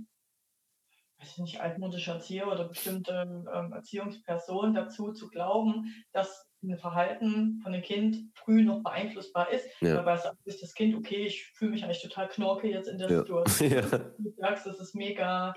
weiß 1.20 1.32
ich 1.34 1.38
nicht, 1.38 1.62
altmodische 1.62 2.10
Erzieher 2.10 2.48
oder 2.48 2.68
bestimmte 2.68 3.46
ähm, 3.54 3.72
Erziehungspersonen 3.72 4.74
dazu 4.74 5.14
zu 5.14 5.28
glauben, 5.28 5.94
dass 6.12 6.48
Verhalten 6.78 7.60
von 7.62 7.72
dem 7.74 7.82
Kind 7.82 8.32
früh 8.36 8.64
noch 8.64 8.82
beeinflussbar 8.84 9.52
ist. 9.52 9.68
Ja. 9.82 9.96
Dabei 9.96 10.18
sagt 10.18 10.44
sich 10.46 10.60
das 10.62 10.74
Kind, 10.74 10.96
okay, 10.96 11.26
ich 11.26 11.46
fühle 11.54 11.72
mich 11.72 11.84
eigentlich 11.84 12.02
total 12.02 12.28
knorke 12.30 12.68
jetzt 12.70 12.88
in 12.88 12.98
der 12.98 13.10
Ja. 13.10 13.18
Situation. 13.20 13.72
ja. 13.72 13.82
Du 14.18 14.30
sagst, 14.38 14.66
das 14.66 14.80
ist 14.80 14.96
mega 14.96 15.54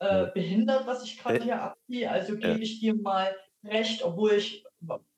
Ja. 0.00 0.24
äh, 0.28 0.30
behindert, 0.32 0.86
was 0.86 1.04
ich 1.04 1.18
gerade 1.18 1.38
Äh, 1.38 1.42
hier 1.42 1.62
abziehe. 1.62 2.10
Also 2.10 2.34
ja. 2.34 2.52
gebe 2.52 2.62
ich 2.62 2.80
dir 2.80 2.94
mal 2.94 3.34
recht, 3.64 4.02
obwohl 4.02 4.32
ich 4.32 4.64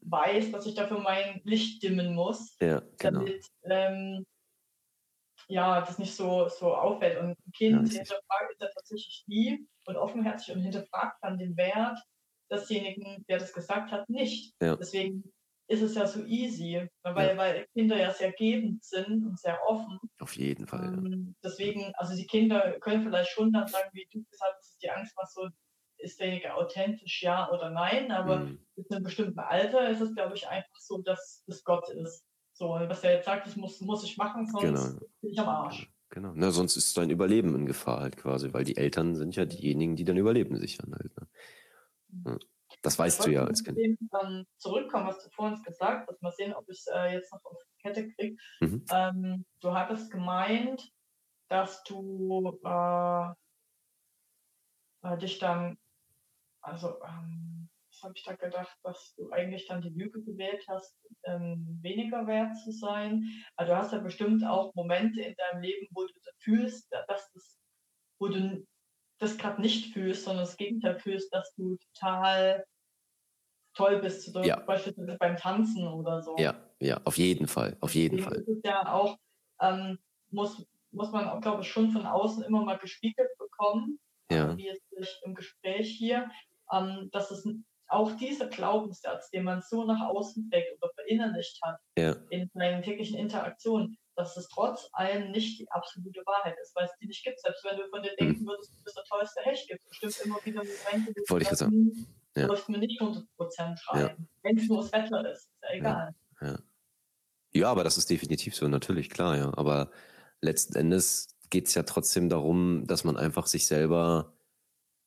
weiß, 0.03 0.53
dass 0.53 0.67
ich 0.67 0.75
dafür 0.75 0.99
mein 1.01 1.41
Licht 1.45 1.83
dimmen 1.83 2.15
muss 2.15 2.57
Ja, 2.61 2.83
genau. 2.99 3.21
damit 3.21 3.47
ähm, 3.65 4.25
ja, 5.49 5.81
das 5.81 5.99
nicht 5.99 6.15
so, 6.15 6.49
so 6.49 6.75
auffällt. 6.75 7.19
Und 7.19 7.31
ein 7.31 7.37
Ja, 7.47 7.53
Kind 7.57 7.81
richtig. 7.83 7.99
hinterfragt 7.99 8.53
ist 8.53 8.61
ja 8.61 8.69
tatsächlich 8.75 9.25
lieb 9.27 9.69
und 9.87 9.97
offenherzig 9.97 10.55
und 10.55 10.63
hinterfragt 10.63 11.19
dann 11.23 11.39
den 11.39 11.57
Wert 11.57 11.99
desjenigen, 12.55 13.25
der 13.29 13.39
das 13.39 13.53
gesagt 13.53 13.91
hat, 13.93 14.09
nicht. 14.09 14.55
Ja. 14.61 14.77
Deswegen 14.77 15.25
ist 15.67 15.81
es 15.83 15.95
ja 15.95 16.07
so 16.07 16.23
easy, 16.25 16.89
weil, 17.03 17.37
weil 17.39 17.67
Kinder 17.73 17.97
ja 17.97 18.11
sehr 18.13 18.33
gebend 18.33 18.85
sind 18.85 19.25
und 19.27 19.39
sehr 19.39 19.59
offen. 19.67 19.99
Auf 20.19 20.37
jeden 20.37 20.67
Fall. 20.67 20.85
Ja. 20.85 20.93
Ähm, 20.93 21.35
deswegen, 21.43 21.93
also 21.97 22.15
die 22.15 22.27
Kinder 22.27 22.79
können 22.81 23.03
vielleicht 23.03 23.31
schon 23.31 23.51
dann 23.53 23.67
sagen, 23.67 23.89
wie 23.93 24.07
du 24.13 24.23
gesagt 24.31 24.57
hast, 24.59 24.83
die 24.83 24.91
Angst 24.91 25.15
was 25.17 25.33
so, 25.33 25.49
ist 25.97 26.21
derjenige 26.21 26.55
authentisch, 26.55 27.23
ja 27.23 27.51
oder 27.51 27.71
nein, 27.71 28.11
aber 28.13 28.41
Mhm. 28.41 28.59
mit 28.77 28.91
einem 28.93 29.05
bestimmten 29.05 29.39
Alter 29.39 29.89
ist 29.89 30.03
es, 30.03 30.15
glaube 30.15 30.35
ich, 30.35 30.47
einfach 30.49 30.77
so, 30.81 30.99
dass 30.99 31.43
es 31.47 31.65
Gott 31.65 31.89
ist. 31.91 32.25
So, 32.53 32.69
was 32.69 33.03
er 33.03 33.15
jetzt 33.15 33.25
sagt, 33.25 33.47
das 33.47 33.57
muss, 33.57 33.81
muss 33.81 34.05
ich 34.05 34.17
machen, 34.19 34.47
sonst 34.47 34.63
Genau. 34.65 35.07
bin 35.23 35.31
ich 35.33 35.39
am 35.39 35.49
Arsch. 35.49 35.91
Genau. 36.11 36.33
Na, 36.35 36.51
sonst 36.51 36.77
ist 36.77 36.97
dein 36.97 37.11
Überleben 37.11 37.55
in 37.57 37.67
Gefahr 37.67 38.01
halt 38.01 38.17
quasi, 38.19 38.53
weil 38.53 38.65
die 38.65 38.77
Eltern 38.77 39.17
sind 39.17 39.35
ja 39.35 39.45
diejenigen, 39.47 39.97
die 39.97 40.05
dein 40.05 40.17
Überleben 40.19 40.57
sichern 40.57 40.93
halt. 40.95 41.17
Ne? 41.19 41.27
Ja. 42.27 42.39
Das 42.83 42.99
weißt 42.99 43.21
Ich 43.21 43.25
du 43.27 43.33
ja 43.33 43.45
als 43.45 43.63
Kind. 43.65 43.79
dem, 43.79 43.97
zurückkommen, 44.59 45.07
was 45.07 45.23
du 45.23 45.31
vorhin 45.31 45.63
gesagt 45.63 46.09
hast. 46.09 46.23
Mal 46.23 46.33
sehen, 46.33 46.55
ob 46.55 46.69
ich 46.69 46.79
es 46.79 46.87
äh, 46.87 47.13
jetzt 47.15 47.33
noch 47.33 47.45
auf 47.45 47.59
die 47.63 47.83
Kette 47.83 48.09
kriege. 48.11 48.37
Mhm. 48.61 48.85
Ähm, 48.91 49.45
du 49.61 49.73
hattest 49.73 50.11
gemeint, 50.11 50.91
dass 51.49 51.83
du 51.85 52.59
äh, 52.65 53.31
äh, 55.03 55.19
dich 55.19 55.39
dann, 55.39 55.79
also, 56.63 57.01
ähm, 57.05 57.69
was 57.91 58.03
habe 58.03 58.15
ich 58.17 58.25
da 58.25 58.35
gedacht, 58.35 58.77
dass 58.83 59.15
du 59.15 59.31
eigentlich 59.31 59.69
dann 59.69 59.81
die 59.81 59.91
Lüge 59.91 60.23
gewählt 60.23 60.65
hast, 60.69 60.97
ähm, 61.25 61.79
weniger 61.81 62.27
wert 62.27 62.57
zu 62.57 62.73
sein. 62.73 63.25
Also 63.57 63.73
du 63.73 63.79
hast 63.79 63.93
ja 63.93 63.99
bestimmt 63.99 64.45
auch 64.45 64.75
Momente 64.75 65.23
in 65.23 65.35
deinem 65.37 65.63
Leben, 65.63 65.87
wo 65.93 66.05
du 66.05 66.13
fühlst, 66.41 66.91
dass 66.91 67.31
das, 67.33 67.61
wo 68.19 68.29
du 68.29 68.67
das 69.19 69.39
gerade 69.39 69.61
nicht 69.61 69.93
fühlst, 69.93 70.25
sondern 70.25 70.45
das 70.45 70.57
Gegenteil 70.57 70.99
fühlst, 70.99 71.33
dass 71.35 71.55
du 71.57 71.77
total 71.95 72.65
toll 73.75 74.01
bist, 74.01 74.33
so 74.33 74.41
Ja. 74.41 74.57
beispielsweise 74.67 75.17
beim 75.19 75.37
Tanzen 75.37 75.87
oder 75.89 76.23
so. 76.23 76.37
Ja, 76.39 76.55
ja, 76.81 77.01
auf 77.05 77.19
jeden 77.19 77.47
Fall, 77.49 77.77
auf 77.81 77.95
jeden 77.95 78.19
Deswegen 78.19 78.25
Fall. 78.35 78.43
ist 78.43 78.49
es 78.49 78.61
ja 78.65 78.93
auch, 78.93 79.19
ähm, 79.61 79.99
muss, 80.31 80.67
muss 80.91 81.11
man 81.13 81.29
auch, 81.29 81.41
glaube 81.41 81.63
ich, 81.63 81.69
schon 81.69 81.91
von 81.91 82.07
außen 82.07 82.45
immer 82.45 82.65
mal 82.65 82.79
gespiegelt 82.79 83.31
bekommen, 83.39 83.99
Ja. 84.31 84.53
äh, 84.53 84.57
wie 84.57 84.67
jetzt 84.67 84.83
im 85.25 85.35
Gespräch 85.35 85.91
hier, 85.91 86.31
ähm, 86.73 87.09
dass 87.13 87.31
es 87.31 87.47
auch 87.89 88.13
dieser 88.13 88.47
Glaubenssatz, 88.49 89.31
den 89.31 89.45
man 89.45 89.61
so 89.63 89.85
nach 89.85 90.01
außen 90.09 90.51
trägt 90.51 90.73
oder 90.81 90.93
verinnerlicht 90.95 91.59
hat 91.63 91.79
Ja, 91.97 92.17
in 92.29 92.51
seinen 92.55 92.83
täglichen 92.83 93.19
Interaktionen, 93.19 93.97
dass 94.17 94.37
es 94.37 94.49
trotz 94.49 94.89
allem 94.93 95.31
nicht 95.33 95.59
die 95.61 95.71
absolute 95.71 96.23
Wahrheit 96.27 96.57
ist, 96.63 96.75
weil 96.77 96.87
es 96.87 96.93
die 97.01 97.07
nicht 97.07 97.25
gibt. 97.25 97.41
Selbst 97.41 97.65
wenn 97.65 97.77
du 97.79 97.89
von 97.89 98.03
Mhm. 98.03 98.05
dir 98.05 98.15
denken 98.17 98.47
würdest, 98.47 98.73
du 98.77 98.83
bist 98.85 98.97
der 98.97 99.05
tollste 99.05 99.43
Hecht, 99.43 99.69
gibt 99.69 99.81
es 99.83 99.89
bestimmt 99.89 100.17
immer 100.25 100.41
wieder 100.45 100.65
Momente, 100.65 101.13
du 101.15 101.23
Wollte 101.29 101.43
ich 101.43 101.49
sagst, 101.49 101.61
gerade 101.61 101.73
"Hm, 101.73 102.07
Ja. 102.37 102.49
läuft 102.49 102.69
mir 102.69 102.79
nicht 102.79 103.01
100% 103.01 103.81
rein. 103.89 104.29
Wenn 104.43 104.59
es 104.59 104.69
nur 104.69 104.83
das 104.83 104.93
Wetter 104.93 105.31
ist, 105.31 105.51
ist 105.51 105.63
ja 105.63 105.71
egal. 105.75 106.15
ja, 107.53 107.71
aber 107.71 107.85
das 107.85 107.99
ist 107.99 108.11
definitiv 108.11 108.55
so, 108.57 108.69
natürlich, 108.69 109.11
klar, 109.11 109.37
ja. 109.37 109.53
Aber 109.57 109.91
letzten 110.41 110.77
Endes 110.77 111.29
geht 111.51 111.69
es 111.69 111.75
ja 111.75 111.83
trotzdem 111.85 112.29
darum, 112.29 112.87
dass 112.87 113.05
man 113.05 113.17
einfach 113.17 113.47
sich 113.47 113.67
selber 113.67 114.34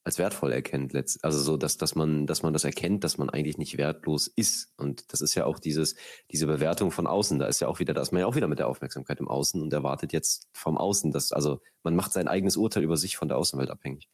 als 0.08 0.18
wertvoll 0.18 0.51
erkennt. 0.51 0.93
letzt- 0.93 1.24
Also 1.24 1.39
so, 1.39 1.58
dass, 1.58 1.78
dass 1.78 1.93
man, 1.93 2.26
dass 2.26 2.41
man 2.41 2.53
das 2.53 2.64
erkennt, 2.64 3.03
dass 3.03 3.18
man 3.20 3.30
eigentlich 3.30 3.58
nicht 3.60 3.78
wertlos 3.78 4.28
ist. 4.28 4.74
Und 4.78 5.12
das 5.14 5.22
ist 5.22 5.36
ja 5.36 5.45
auch 5.45 5.60
dieses, 5.60 5.95
diese 6.32 6.47
Bewertung 6.47 6.89
von 6.91 7.05
außen. 7.05 7.38
Da 7.38 7.45
ist 7.45 7.60
ja 7.60 7.68
auch 7.68 7.78
wieder, 7.80 7.93
da 7.93 8.01
ist 8.01 8.12
man 8.12 8.22
ja 8.22 8.26
auch 8.26 8.36
wieder 8.36 8.47
mit 8.47 8.58
der 8.60 8.68
Aufmerksamkeit 8.68 9.20
im 9.20 9.28
Außen 9.28 9.62
und 9.62 9.72
erwartet 9.72 10.14
jetzt 10.14 10.47
vom 10.53 10.78
Außen, 10.78 11.12
dass, 11.12 11.32
also 11.32 11.62
man 11.84 11.95
macht 11.95 12.12
sein 12.14 12.28
eigenes 12.28 12.58
Urteil 12.58 12.84
über 12.84 12.97
sich 12.97 13.18
von 13.18 13.28
der 13.28 13.38
Außenwelt 13.38 13.70
abhängig. 13.70 14.10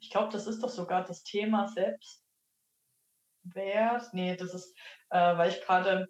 Ich 0.00 0.10
glaube, 0.10 0.32
das 0.32 0.46
ist 0.46 0.62
doch 0.62 0.68
sogar 0.70 1.04
das 1.04 1.24
Thema 1.24 1.66
Selbstwert. 1.68 2.22
Nee, 4.12 4.36
das 4.36 4.54
ist, 4.54 4.76
äh, 5.10 5.36
weil 5.36 5.50
ich 5.50 5.60
gerade 5.62 6.08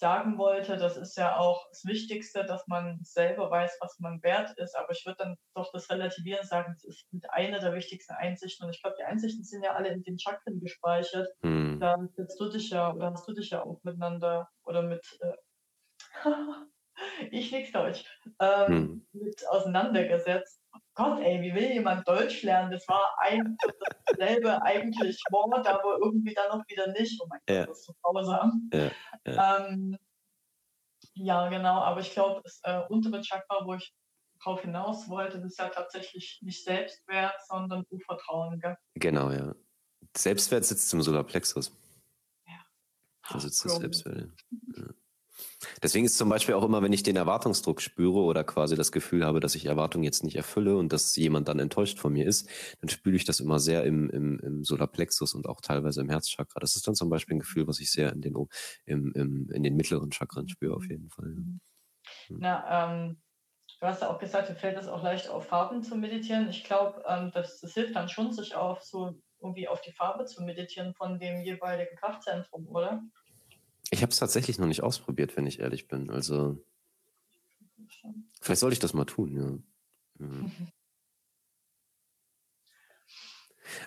sagen 0.00 0.38
wollte, 0.38 0.76
das 0.76 0.96
ist 0.96 1.16
ja 1.16 1.36
auch 1.36 1.68
das 1.68 1.84
Wichtigste, 1.84 2.44
dass 2.44 2.66
man 2.66 2.98
selber 3.02 3.50
weiß, 3.50 3.76
was 3.80 4.00
man 4.00 4.22
wert 4.22 4.58
ist. 4.58 4.74
Aber 4.76 4.90
ich 4.90 5.04
würde 5.06 5.18
dann 5.18 5.36
doch 5.54 5.70
das 5.72 5.90
relativieren 5.90 6.44
sagen, 6.44 6.72
es 6.76 6.84
ist 6.84 7.12
mit 7.12 7.30
einer 7.30 7.60
der 7.60 7.74
wichtigsten 7.74 8.14
Einsichten. 8.14 8.66
Und 8.66 8.74
ich 8.74 8.82
glaube, 8.82 8.96
die 8.98 9.04
Einsichten 9.04 9.44
sind 9.44 9.62
ja 9.62 9.74
alle 9.74 9.90
in 9.90 10.02
den 10.02 10.18
Chakren 10.18 10.58
gespeichert. 10.58 11.28
Hm. 11.42 11.78
Da 11.78 11.96
setzt 12.16 12.40
du 12.40 12.48
dich 12.48 12.70
ja, 12.70 12.92
oder 12.92 13.12
hast 13.12 13.28
du 13.28 13.34
dich 13.34 13.50
ja 13.50 13.62
auch 13.62 13.78
miteinander 13.84 14.48
oder 14.64 14.82
mit, 14.82 15.06
äh, 15.20 15.36
ich 17.30 17.52
nix 17.52 17.70
Deutsch, 17.70 18.04
ähm, 18.40 18.66
hm. 18.66 19.06
mit 19.12 19.46
auseinandergesetzt. 19.48 20.59
Gott, 21.00 21.20
ey, 21.22 21.40
wie 21.40 21.54
will 21.54 21.72
jemand 21.72 22.06
Deutsch 22.06 22.42
lernen? 22.42 22.70
Das 22.70 22.86
war 22.86 23.16
ein 23.20 23.56
dasselbe 24.04 24.62
eigentlich 24.62 25.18
Wort, 25.30 25.66
aber 25.66 25.96
irgendwie 26.02 26.34
dann 26.34 26.58
noch 26.58 26.68
wieder 26.68 26.88
nicht. 26.88 27.18
Oh 27.22 27.26
mein 27.26 27.40
Gott, 27.46 27.56
ja. 27.56 27.66
das 27.66 27.78
ist 27.78 27.86
so 27.86 27.94
grausam. 28.02 28.68
Ja, 28.70 28.90
ja. 29.26 29.66
Ähm, 29.66 29.96
ja, 31.14 31.48
genau, 31.48 31.80
aber 31.80 32.00
ich 32.00 32.10
glaube, 32.10 32.42
das 32.44 32.60
äh, 32.64 32.82
untere 32.90 33.22
Chakra, 33.22 33.64
wo 33.64 33.74
ich 33.74 33.94
drauf 34.42 34.60
hinaus 34.60 35.08
wollte, 35.08 35.38
das 35.40 35.52
ist 35.52 35.58
ja 35.58 35.70
tatsächlich 35.70 36.38
nicht 36.42 36.62
Selbstwert, 36.64 37.34
sondern 37.46 37.86
Urvertrauen. 37.88 38.60
Gell? 38.60 38.76
Genau, 38.94 39.30
ja. 39.30 39.54
Selbstwert 40.14 40.66
sitzt 40.66 40.92
im 40.92 41.00
Solarplexus. 41.00 41.72
Ja. 42.46 42.60
Da 43.26 43.40
sitzt 43.40 43.64
das 43.64 43.76
Selbstwert. 43.76 44.28
Ja. 44.76 44.84
Deswegen 45.82 46.06
ist 46.06 46.16
zum 46.16 46.28
Beispiel 46.28 46.54
auch 46.54 46.64
immer, 46.64 46.82
wenn 46.82 46.92
ich 46.92 47.02
den 47.02 47.16
Erwartungsdruck 47.16 47.80
spüre 47.80 48.20
oder 48.20 48.44
quasi 48.44 48.76
das 48.76 48.92
Gefühl 48.92 49.24
habe, 49.24 49.40
dass 49.40 49.54
ich 49.54 49.66
Erwartungen 49.66 50.04
jetzt 50.04 50.24
nicht 50.24 50.36
erfülle 50.36 50.76
und 50.76 50.92
dass 50.92 51.14
jemand 51.16 51.48
dann 51.48 51.58
enttäuscht 51.58 51.98
von 51.98 52.12
mir 52.12 52.26
ist, 52.26 52.48
dann 52.80 52.88
spüre 52.88 53.16
ich 53.16 53.24
das 53.24 53.40
immer 53.40 53.58
sehr 53.58 53.84
im, 53.84 54.08
im, 54.10 54.38
im 54.40 54.64
Solarplexus 54.64 55.34
und 55.34 55.46
auch 55.48 55.60
teilweise 55.60 56.00
im 56.00 56.08
Herzchakra. 56.08 56.60
Das 56.60 56.76
ist 56.76 56.86
dann 56.86 56.94
zum 56.94 57.10
Beispiel 57.10 57.36
ein 57.36 57.40
Gefühl, 57.40 57.66
was 57.66 57.80
ich 57.80 57.90
sehr 57.90 58.12
in 58.12 58.22
den, 58.22 58.34
im, 58.86 59.12
im, 59.12 59.50
in 59.50 59.62
den 59.62 59.76
mittleren 59.76 60.12
Chakren 60.12 60.48
spüre, 60.48 60.74
auf 60.74 60.88
jeden 60.88 61.10
Fall. 61.10 61.26
Mhm. 61.26 61.60
Na, 62.28 62.92
ähm, 62.92 63.20
du 63.80 63.86
hast 63.86 64.02
ja 64.02 64.10
auch 64.10 64.18
gesagt, 64.18 64.48
dir 64.48 64.54
fällt 64.54 64.78
es 64.78 64.88
auch 64.88 65.02
leicht 65.02 65.28
auf 65.28 65.46
Farben 65.46 65.82
zu 65.82 65.96
meditieren. 65.96 66.48
Ich 66.48 66.64
glaube, 66.64 67.02
ähm, 67.06 67.30
das, 67.34 67.60
das 67.60 67.74
hilft 67.74 67.94
dann 67.96 68.08
schon, 68.08 68.32
sich 68.32 68.54
auf 68.54 68.82
so 68.82 69.20
irgendwie 69.42 69.68
auf 69.68 69.80
die 69.80 69.92
Farbe 69.92 70.24
zu 70.26 70.42
meditieren 70.42 70.94
von 70.94 71.18
dem 71.18 71.40
jeweiligen 71.40 71.96
Kraftzentrum, 71.96 72.68
oder? 72.68 73.02
Ich 73.90 74.02
habe 74.02 74.12
es 74.12 74.18
tatsächlich 74.18 74.58
noch 74.58 74.66
nicht 74.66 74.82
ausprobiert, 74.82 75.36
wenn 75.36 75.46
ich 75.46 75.58
ehrlich 75.58 75.88
bin. 75.88 76.10
Also 76.10 76.64
vielleicht 78.40 78.60
sollte 78.60 78.74
ich 78.74 78.78
das 78.78 78.94
mal 78.94 79.04
tun, 79.04 79.36
ja. 79.36 80.26
ja. 80.26 80.50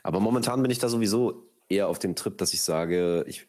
Aber 0.01 0.19
momentan 0.19 0.61
bin 0.61 0.71
ich 0.71 0.79
da 0.79 0.89
sowieso 0.89 1.49
eher 1.69 1.87
auf 1.87 1.99
dem 1.99 2.15
Trip, 2.15 2.37
dass 2.37 2.53
ich 2.53 2.61
sage, 2.61 3.23
ich, 3.27 3.47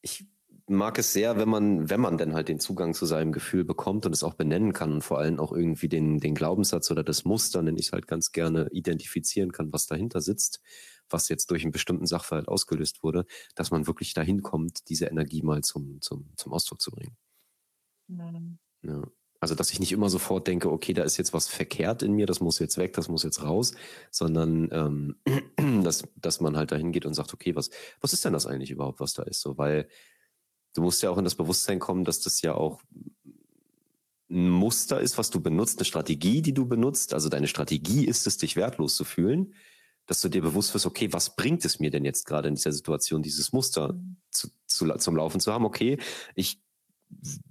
ich 0.00 0.26
mag 0.66 0.98
es 0.98 1.12
sehr, 1.12 1.36
wenn 1.38 1.48
man, 1.48 1.90
wenn 1.90 2.00
man 2.00 2.18
denn 2.18 2.34
halt 2.34 2.48
den 2.48 2.60
Zugang 2.60 2.94
zu 2.94 3.04
seinem 3.06 3.32
Gefühl 3.32 3.64
bekommt 3.64 4.06
und 4.06 4.12
es 4.12 4.24
auch 4.24 4.34
benennen 4.34 4.72
kann 4.72 4.92
und 4.92 5.02
vor 5.02 5.18
allem 5.18 5.38
auch 5.38 5.52
irgendwie 5.52 5.88
den, 5.88 6.20
den 6.20 6.34
Glaubenssatz 6.34 6.90
oder 6.90 7.04
das 7.04 7.24
Muster, 7.24 7.62
nenne 7.62 7.78
ich 7.78 7.86
es 7.86 7.92
halt 7.92 8.06
ganz 8.06 8.32
gerne, 8.32 8.68
identifizieren 8.72 9.52
kann, 9.52 9.72
was 9.72 9.86
dahinter 9.86 10.20
sitzt 10.20 10.62
was 11.08 11.28
jetzt 11.28 11.50
durch 11.50 11.62
einen 11.62 11.72
bestimmten 11.72 12.06
Sachverhalt 12.06 12.48
ausgelöst 12.48 13.02
wurde, 13.02 13.26
dass 13.54 13.70
man 13.70 13.86
wirklich 13.86 14.14
dahin 14.14 14.42
kommt, 14.42 14.88
diese 14.88 15.06
Energie 15.06 15.42
mal 15.42 15.62
zum, 15.62 16.00
zum, 16.00 16.30
zum 16.36 16.52
Ausdruck 16.52 16.80
zu 16.80 16.90
bringen. 16.90 17.16
Mhm. 18.08 18.58
Ja. 18.82 19.02
Also, 19.40 19.56
dass 19.56 19.72
ich 19.72 19.80
nicht 19.80 19.90
immer 19.90 20.08
sofort 20.08 20.46
denke, 20.46 20.70
okay, 20.70 20.92
da 20.92 21.02
ist 21.02 21.16
jetzt 21.16 21.32
was 21.32 21.48
verkehrt 21.48 22.04
in 22.04 22.12
mir, 22.12 22.26
das 22.26 22.40
muss 22.40 22.60
jetzt 22.60 22.78
weg, 22.78 22.92
das 22.92 23.08
muss 23.08 23.24
jetzt 23.24 23.42
raus, 23.42 23.72
sondern 24.12 24.68
ähm, 24.70 25.16
dass, 25.84 26.04
dass 26.14 26.40
man 26.40 26.56
halt 26.56 26.70
dahin 26.70 26.92
geht 26.92 27.06
und 27.06 27.14
sagt, 27.14 27.34
okay, 27.34 27.56
was, 27.56 27.70
was 28.00 28.12
ist 28.12 28.24
denn 28.24 28.32
das 28.32 28.46
eigentlich 28.46 28.70
überhaupt, 28.70 29.00
was 29.00 29.14
da 29.14 29.24
ist? 29.24 29.40
So, 29.40 29.58
weil 29.58 29.88
du 30.74 30.82
musst 30.82 31.02
ja 31.02 31.10
auch 31.10 31.18
in 31.18 31.24
das 31.24 31.34
Bewusstsein 31.34 31.80
kommen, 31.80 32.04
dass 32.04 32.20
das 32.20 32.40
ja 32.42 32.54
auch 32.54 32.82
ein 34.30 34.48
Muster 34.48 35.00
ist, 35.00 35.18
was 35.18 35.30
du 35.30 35.40
benutzt, 35.40 35.78
eine 35.78 35.86
Strategie, 35.86 36.40
die 36.40 36.54
du 36.54 36.66
benutzt. 36.66 37.12
Also 37.12 37.28
deine 37.28 37.48
Strategie 37.48 38.06
ist 38.06 38.28
es, 38.28 38.38
dich 38.38 38.54
wertlos 38.54 38.94
zu 38.94 39.04
fühlen 39.04 39.54
dass 40.06 40.20
du 40.20 40.28
dir 40.28 40.42
bewusst 40.42 40.74
wirst, 40.74 40.86
okay, 40.86 41.12
was 41.12 41.36
bringt 41.36 41.64
es 41.64 41.80
mir 41.80 41.90
denn 41.90 42.04
jetzt 42.04 42.26
gerade 42.26 42.48
in 42.48 42.54
dieser 42.54 42.72
Situation, 42.72 43.22
dieses 43.22 43.52
Muster 43.52 43.92
mhm. 43.92 44.16
zu, 44.30 44.48
zu, 44.66 44.92
zum 44.96 45.16
Laufen 45.16 45.40
zu 45.40 45.52
haben? 45.52 45.64
Okay, 45.64 45.98
ich 46.34 46.60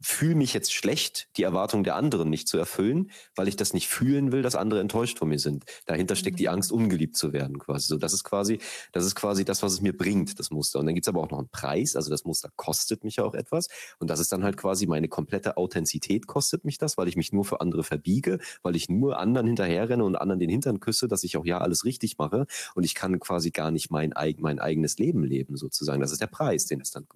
fühle 0.01 0.35
mich 0.35 0.53
jetzt 0.53 0.73
schlecht, 0.73 1.29
die 1.37 1.43
Erwartungen 1.43 1.83
der 1.83 1.95
anderen 1.95 2.29
nicht 2.29 2.47
zu 2.47 2.57
erfüllen, 2.57 3.11
weil 3.35 3.47
ich 3.47 3.55
das 3.55 3.73
nicht 3.73 3.87
fühlen 3.87 4.31
will, 4.31 4.41
dass 4.41 4.55
andere 4.55 4.79
enttäuscht 4.79 5.19
von 5.19 5.29
mir 5.29 5.39
sind. 5.39 5.65
Dahinter 5.85 6.15
steckt 6.15 6.39
die 6.39 6.47
mhm. 6.47 6.53
Angst, 6.53 6.71
ungeliebt 6.71 7.15
zu 7.15 7.33
werden, 7.33 7.59
quasi. 7.59 7.87
So, 7.87 7.97
das 7.97 8.13
ist 8.13 8.23
quasi, 8.23 8.59
das 8.91 9.05
ist 9.05 9.15
quasi 9.15 9.45
das, 9.45 9.63
was 9.63 9.73
es 9.73 9.81
mir 9.81 9.95
bringt, 9.95 10.39
das 10.39 10.51
Muster. 10.51 10.79
Und 10.79 10.85
dann 10.87 10.95
gibt's 10.95 11.07
aber 11.07 11.21
auch 11.21 11.29
noch 11.29 11.39
einen 11.39 11.49
Preis, 11.49 11.95
also 11.95 12.09
das 12.09 12.25
Muster 12.25 12.49
kostet 12.55 13.03
mich 13.03 13.17
ja 13.17 13.23
auch 13.23 13.33
etwas. 13.33 13.67
Und 13.99 14.09
das 14.09 14.19
ist 14.19 14.31
dann 14.31 14.43
halt 14.43 14.57
quasi 14.57 14.87
meine 14.87 15.07
komplette 15.07 15.57
Authentizität 15.57 16.27
kostet 16.27 16.65
mich 16.65 16.77
das, 16.77 16.97
weil 16.97 17.07
ich 17.07 17.15
mich 17.15 17.31
nur 17.31 17.45
für 17.45 17.61
andere 17.61 17.83
verbiege, 17.83 18.39
weil 18.63 18.75
ich 18.75 18.89
nur 18.89 19.19
anderen 19.19 19.47
hinterherrenne 19.47 20.03
und 20.03 20.15
anderen 20.15 20.39
den 20.39 20.49
Hintern 20.49 20.79
küsse, 20.79 21.07
dass 21.07 21.23
ich 21.23 21.37
auch 21.37 21.45
ja 21.45 21.59
alles 21.59 21.85
richtig 21.85 22.17
mache. 22.17 22.45
Und 22.75 22.83
ich 22.83 22.95
kann 22.95 23.19
quasi 23.19 23.51
gar 23.51 23.71
nicht 23.71 23.91
mein, 23.91 24.13
mein 24.39 24.59
eigenes 24.59 24.97
Leben 24.97 25.23
leben, 25.23 25.55
sozusagen. 25.55 26.01
Das 26.01 26.11
ist 26.11 26.21
der 26.21 26.27
Preis, 26.27 26.65
den 26.65 26.81
es 26.81 26.91
dann 26.91 27.07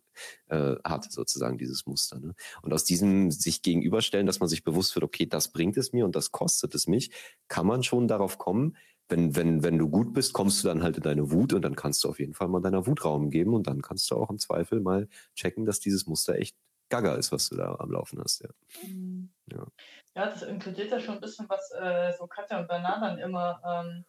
äh, 0.48 0.76
hat, 0.84 1.12
sozusagen, 1.12 1.58
dieses 1.58 1.86
Muster. 1.86 2.20
Ne? 2.20 2.35
Und 2.62 2.74
aus 2.74 2.84
diesem 2.84 3.32
sich 3.32 3.62
gegenüberstellen, 3.62 4.26
dass 4.26 4.40
man 4.40 4.50
sich 4.50 4.64
bewusst 4.64 4.96
wird, 4.96 5.04
okay, 5.04 5.26
das 5.26 5.50
bringt 5.50 5.78
es 5.78 5.94
mir 5.94 6.06
und 6.06 6.16
das 6.16 6.32
kostet 6.32 6.76
es 6.76 6.88
mich, 6.88 7.12
kann 7.48 7.66
man 7.66 7.84
schon 7.84 8.08
darauf 8.08 8.38
kommen, 8.38 8.76
wenn, 9.08 9.36
wenn, 9.36 9.64
wenn 9.64 9.78
du 9.78 9.90
gut 9.90 10.14
bist, 10.14 10.34
kommst 10.34 10.64
du 10.64 10.68
dann 10.68 10.82
halt 10.82 10.98
in 10.98 11.04
deine 11.04 11.32
Wut 11.32 11.54
und 11.54 11.62
dann 11.62 11.76
kannst 11.76 12.04
du 12.04 12.10
auf 12.10 12.20
jeden 12.20 12.34
Fall 12.34 12.48
mal 12.48 12.62
deiner 12.62 12.88
Wut 12.88 13.06
Raum 13.06 13.30
geben 13.30 13.54
und 13.54 13.68
dann 13.68 13.82
kannst 13.82 14.10
du 14.10 14.16
auch 14.16 14.30
im 14.30 14.40
Zweifel 14.40 14.82
mal 14.82 15.08
checken, 15.36 15.66
dass 15.66 15.80
dieses 15.80 16.08
Muster 16.08 16.36
echt 16.36 16.56
gaga 16.90 17.16
ist, 17.16 17.32
was 17.32 17.50
du 17.50 17.56
da 17.56 17.76
am 17.76 17.92
Laufen 17.92 18.20
hast. 18.20 18.42
Ja, 18.42 18.50
mhm. 18.88 19.32
ja. 19.52 19.68
ja 20.16 20.26
das 20.28 20.44
inkludiert 20.44 20.92
ja 20.92 21.00
schon 21.00 21.16
ein 21.16 21.22
bisschen, 21.22 21.48
was 21.50 21.72
äh, 21.72 22.14
so 22.18 22.28
Katja 22.28 22.60
und 22.60 22.68
Bernard 22.68 23.02
dann 23.02 23.20
immer 23.20 23.62
ähm, 23.66 24.06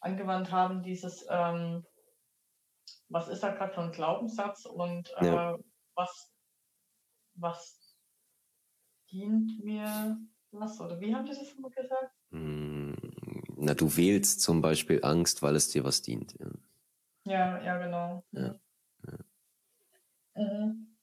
angewandt 0.00 0.50
haben, 0.50 0.82
dieses 0.82 1.24
ähm, 1.28 1.84
was 3.08 3.28
ist 3.28 3.42
da 3.42 3.50
gerade 3.50 3.72
für 3.72 3.82
ein 3.82 3.92
Glaubenssatz 3.92 4.64
und 4.64 5.12
äh, 5.18 5.26
ja. 5.26 5.58
was, 5.94 6.29
was 7.40 7.96
dient 9.10 9.62
mir 9.64 10.18
was? 10.52 10.80
Oder 10.80 11.00
wie 11.00 11.14
haben 11.14 11.24
die 11.24 11.34
das 11.34 11.52
immer 11.52 11.70
gesagt? 11.70 12.14
Hm, 12.30 12.96
na, 13.56 13.74
du 13.74 13.96
wählst 13.96 14.40
zum 14.40 14.62
Beispiel 14.62 15.00
Angst, 15.02 15.42
weil 15.42 15.56
es 15.56 15.68
dir 15.68 15.84
was 15.84 16.02
dient. 16.02 16.36
Ja, 16.38 16.50
ja, 17.24 17.62
ja 17.62 17.78
genau. 17.78 18.24
Ja. 18.32 18.58
ja. 19.06 19.18
Mhm. 20.34 20.96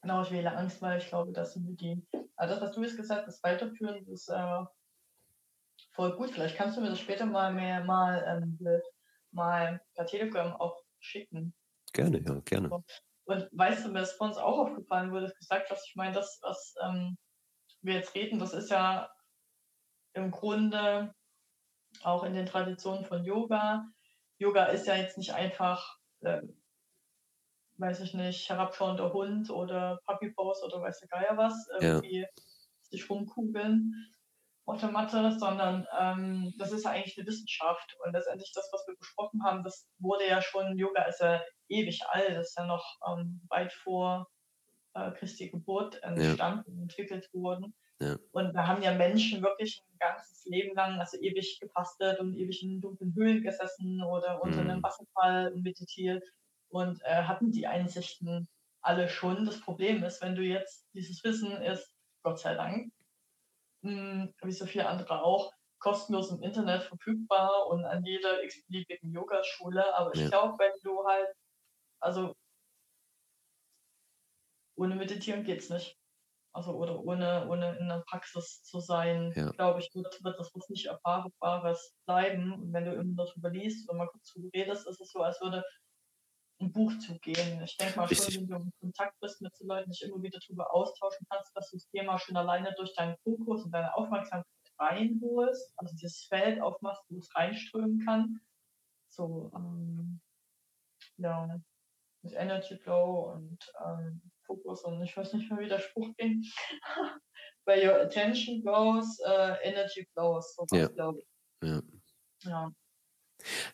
Genau, 0.00 0.22
ich 0.22 0.30
wähle 0.30 0.56
Angst, 0.56 0.80
weil 0.80 0.98
ich 0.98 1.08
glaube, 1.08 1.32
dass 1.32 1.54
sie 1.54 1.60
mir 1.60 1.74
dient. 1.74 2.06
Also 2.36 2.54
das, 2.54 2.62
was 2.62 2.72
du 2.72 2.82
jetzt 2.82 2.96
gesagt 2.96 3.26
hast, 3.26 3.42
weiterführen, 3.42 4.06
ist 4.06 4.28
äh, 4.28 4.64
voll 5.92 6.16
gut. 6.16 6.30
Vielleicht 6.30 6.56
kannst 6.56 6.76
du 6.76 6.80
mir 6.80 6.90
das 6.90 7.00
später 7.00 7.26
mal 7.26 7.52
mehr 7.52 7.84
mal, 7.84 8.24
ähm, 8.26 8.58
mal 9.32 9.80
per 9.94 10.06
Telegram 10.06 10.54
auch 10.54 10.82
schicken. 11.00 11.52
Gerne, 11.92 12.22
ja, 12.22 12.40
gerne. 12.44 12.84
Und 13.28 13.46
weißt 13.52 13.84
du, 13.84 13.90
mir 13.90 14.00
ist 14.00 14.12
vor 14.12 14.28
uns 14.28 14.38
auch 14.38 14.58
aufgefallen, 14.58 15.12
du 15.12 15.34
gesagt 15.34 15.68
hast, 15.70 15.86
ich 15.86 15.96
meine, 15.96 16.14
das, 16.14 16.40
was 16.42 16.74
ähm, 16.82 17.18
wir 17.82 17.94
jetzt 17.94 18.14
reden, 18.14 18.38
das 18.38 18.54
ist 18.54 18.70
ja 18.70 19.10
im 20.14 20.30
Grunde 20.30 21.14
auch 22.02 22.24
in 22.24 22.32
den 22.32 22.46
Traditionen 22.46 23.04
von 23.04 23.22
Yoga. 23.24 23.86
Yoga 24.38 24.64
ist 24.66 24.86
ja 24.86 24.96
jetzt 24.96 25.18
nicht 25.18 25.34
einfach, 25.34 25.98
äh, 26.20 26.40
weiß 27.76 28.00
ich 28.00 28.14
nicht, 28.14 28.48
herabschauender 28.48 29.12
Hund 29.12 29.50
oder 29.50 30.00
Puppy 30.06 30.30
Pose 30.30 30.64
oder 30.64 30.80
weiß 30.80 31.00
der 31.00 31.08
Geier 31.08 31.36
was, 31.36 31.68
irgendwie 31.80 32.20
ja. 32.20 32.28
sich 32.90 33.10
rumkugeln, 33.10 33.92
der 34.76 34.90
Matte, 34.90 35.34
sondern 35.38 35.86
ähm, 35.98 36.52
das 36.58 36.72
ist 36.72 36.84
ja 36.84 36.90
eigentlich 36.90 37.16
eine 37.16 37.26
Wissenschaft. 37.26 37.96
Und 38.04 38.12
letztendlich 38.12 38.52
das, 38.54 38.68
was 38.70 38.86
wir 38.86 38.94
besprochen 38.96 39.42
haben, 39.42 39.64
das 39.64 39.88
wurde 39.98 40.28
ja 40.28 40.42
schon, 40.42 40.76
Yoga 40.76 41.04
ist 41.04 41.20
ja 41.20 41.42
ewig 41.68 42.02
alt, 42.08 42.36
das 42.36 42.48
ist 42.48 42.58
ja 42.58 42.66
noch 42.66 42.84
ähm, 43.06 43.40
weit 43.48 43.72
vor 43.72 44.28
äh, 44.94 45.10
Christi 45.12 45.48
Geburt 45.48 46.02
entstanden, 46.02 46.76
ja. 46.76 46.82
entwickelt 46.82 47.28
worden. 47.32 47.74
Ja. 48.00 48.16
Und 48.32 48.54
da 48.54 48.66
haben 48.66 48.82
ja 48.82 48.94
Menschen 48.94 49.42
wirklich 49.42 49.82
ein 49.90 49.98
ganzes 49.98 50.44
Leben 50.44 50.74
lang, 50.76 51.00
also 51.00 51.18
ewig 51.18 51.58
gefastet 51.60 52.20
und 52.20 52.36
ewig 52.36 52.62
in 52.62 52.80
dunklen 52.80 53.14
Höhlen 53.14 53.42
gesessen 53.42 54.02
oder 54.04 54.40
unter 54.42 54.62
mhm. 54.62 54.70
einem 54.70 54.82
Wasserfall 54.82 55.52
meditiert 55.56 56.22
und 56.68 57.00
äh, 57.04 57.22
hatten 57.24 57.50
die 57.50 57.66
Einsichten 57.66 58.48
alle 58.82 59.08
schon. 59.08 59.46
Das 59.46 59.60
Problem 59.60 60.04
ist, 60.04 60.22
wenn 60.22 60.36
du 60.36 60.42
jetzt 60.42 60.86
dieses 60.94 61.24
Wissen 61.24 61.50
ist, 61.62 61.92
Gott 62.22 62.38
sei 62.38 62.54
Dank, 62.54 62.92
hm, 63.82 64.32
wie 64.42 64.52
so 64.52 64.66
viele 64.66 64.88
andere 64.88 65.22
auch, 65.22 65.52
kostenlos 65.78 66.30
im 66.30 66.42
Internet 66.42 66.82
verfügbar 66.82 67.66
und 67.68 67.84
an 67.84 68.04
jeder 68.04 68.42
x-beliebigen 68.42 69.12
Yogaschule. 69.12 69.94
Aber 69.94 70.12
ich 70.14 70.22
ja. 70.22 70.28
glaube, 70.28 70.58
wenn 70.58 70.72
du 70.82 71.04
halt, 71.06 71.28
also 72.00 72.34
ohne 74.76 74.96
Meditieren 74.96 75.44
geht 75.44 75.60
es 75.60 75.70
nicht. 75.70 75.96
Also 76.52 76.72
oder 76.72 76.98
ohne, 77.04 77.46
ohne 77.48 77.76
in 77.78 77.88
der 77.88 78.02
Praxis 78.08 78.62
zu 78.64 78.80
sein, 78.80 79.32
ja. 79.36 79.50
glaube 79.50 79.80
ich, 79.80 79.94
wird, 79.94 80.24
wird 80.24 80.38
das 80.38 80.50
was 80.54 80.68
nicht 80.70 80.86
Erfahrbares 80.86 81.94
bleiben. 82.06 82.52
Und 82.54 82.72
wenn 82.72 82.84
du 82.84 82.94
immer 82.94 83.24
darüber 83.24 83.50
liest 83.50 83.88
und 83.88 83.98
mal 83.98 84.08
kurz 84.08 84.32
drüber 84.32 84.48
redest, 84.54 84.88
ist 84.88 85.00
es 85.00 85.10
so, 85.10 85.20
als 85.20 85.40
würde 85.40 85.62
ein 86.60 86.72
Buch 86.72 86.92
zu 86.98 87.18
gehen. 87.20 87.62
Ich 87.62 87.76
denke 87.76 87.98
mal 87.98 88.06
Richtig. 88.06 88.34
schon, 88.34 88.48
wenn 88.48 88.58
du 88.58 88.64
in 88.64 88.72
Kontakt 88.80 89.18
bist 89.20 89.40
mit 89.40 89.56
so 89.56 89.66
Leuten, 89.66 89.90
dich 89.90 90.02
immer 90.02 90.22
wieder 90.22 90.38
darüber 90.40 90.72
austauschen 90.74 91.26
kannst, 91.30 91.56
dass 91.56 91.70
du 91.70 91.76
das 91.76 91.88
Thema 91.90 92.18
schon 92.18 92.36
alleine 92.36 92.74
durch 92.76 92.94
deinen 92.94 93.16
Fokus 93.22 93.64
und 93.64 93.72
deine 93.72 93.94
Aufmerksamkeit 93.94 94.46
reinholst, 94.78 95.72
also 95.76 95.94
dieses 95.96 96.24
Feld 96.24 96.60
aufmachst, 96.60 97.02
wo 97.08 97.18
es 97.18 97.34
reinströmen 97.34 98.04
kann. 98.04 98.40
So, 99.08 99.50
ähm, 99.54 100.20
ja, 101.16 101.60
mit 102.22 102.34
Energy 102.34 102.76
Flow 102.76 103.32
und 103.32 103.72
ähm, 103.84 104.22
Fokus 104.44 104.82
und 104.84 105.02
ich 105.02 105.16
weiß 105.16 105.32
nicht 105.34 105.50
mehr, 105.50 105.60
wie 105.60 105.68
der 105.68 105.78
Spruch 105.78 106.08
ging. 106.16 106.44
Where 107.66 107.84
your 107.84 108.00
attention 108.00 108.62
goes, 108.62 109.20
uh, 109.26 109.56
energy 109.62 110.06
flows, 110.12 110.54
sowas 110.54 110.70
ja. 110.72 110.88
glaube 110.88 111.20
ich. 111.20 111.68
Ja. 111.68 111.82
ja. 112.44 112.72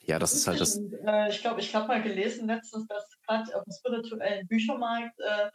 Ja, 0.02 0.18
das 0.18 0.34
ist 0.34 0.46
halt 0.46 0.60
das. 0.60 0.78
Äh, 0.78 1.30
ich 1.30 1.40
glaube, 1.40 1.60
ich 1.60 1.74
habe 1.74 1.88
mal 1.88 2.02
gelesen 2.02 2.46
letztens, 2.46 2.86
dass 2.86 3.08
gerade 3.26 3.56
auf 3.56 3.64
dem 3.64 3.72
spirituellen 3.72 4.46
Büchermarkt, 4.46 5.18
äh, 5.20 5.50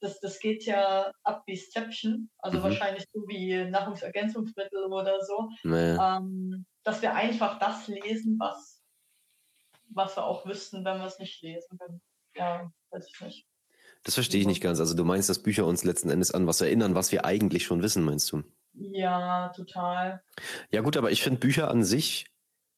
das, 0.00 0.20
das 0.20 0.38
geht 0.38 0.64
ja 0.64 1.10
ab 1.24 1.42
wie 1.46 1.56
Stepchen, 1.56 2.30
also 2.38 2.58
mhm. 2.58 2.62
wahrscheinlich 2.64 3.04
so 3.12 3.20
wie 3.28 3.64
Nahrungsergänzungsmittel 3.64 4.92
oder 4.92 5.24
so, 5.24 5.48
nee. 5.64 5.96
ähm, 5.96 6.66
dass 6.84 7.00
wir 7.00 7.14
einfach 7.14 7.58
das 7.58 7.88
lesen, 7.88 8.36
was, 8.38 8.82
was 9.88 10.16
wir 10.16 10.24
auch 10.24 10.44
wüssten, 10.46 10.84
wenn 10.84 10.98
wir 10.98 11.06
es 11.06 11.18
nicht 11.18 11.42
lesen. 11.42 11.78
Ja, 12.34 12.70
weiß 12.90 13.08
ich 13.08 13.20
nicht. 13.20 13.46
Das 14.02 14.14
verstehe 14.14 14.40
ich 14.40 14.46
nicht 14.46 14.62
ganz. 14.62 14.78
Also 14.78 14.94
du 14.94 15.04
meinst, 15.04 15.28
dass 15.28 15.42
Bücher 15.42 15.66
uns 15.66 15.82
letzten 15.82 16.10
Endes 16.10 16.30
an 16.30 16.46
was 16.46 16.60
erinnern, 16.60 16.94
was 16.94 17.10
wir 17.10 17.24
eigentlich 17.24 17.64
schon 17.64 17.82
wissen, 17.82 18.04
meinst 18.04 18.30
du? 18.30 18.42
Ja, 18.74 19.48
total. 19.48 20.22
Ja 20.70 20.82
gut, 20.82 20.96
aber 20.96 21.10
ich 21.10 21.22
finde 21.22 21.40
Bücher 21.40 21.70
an 21.70 21.82
sich 21.82 22.26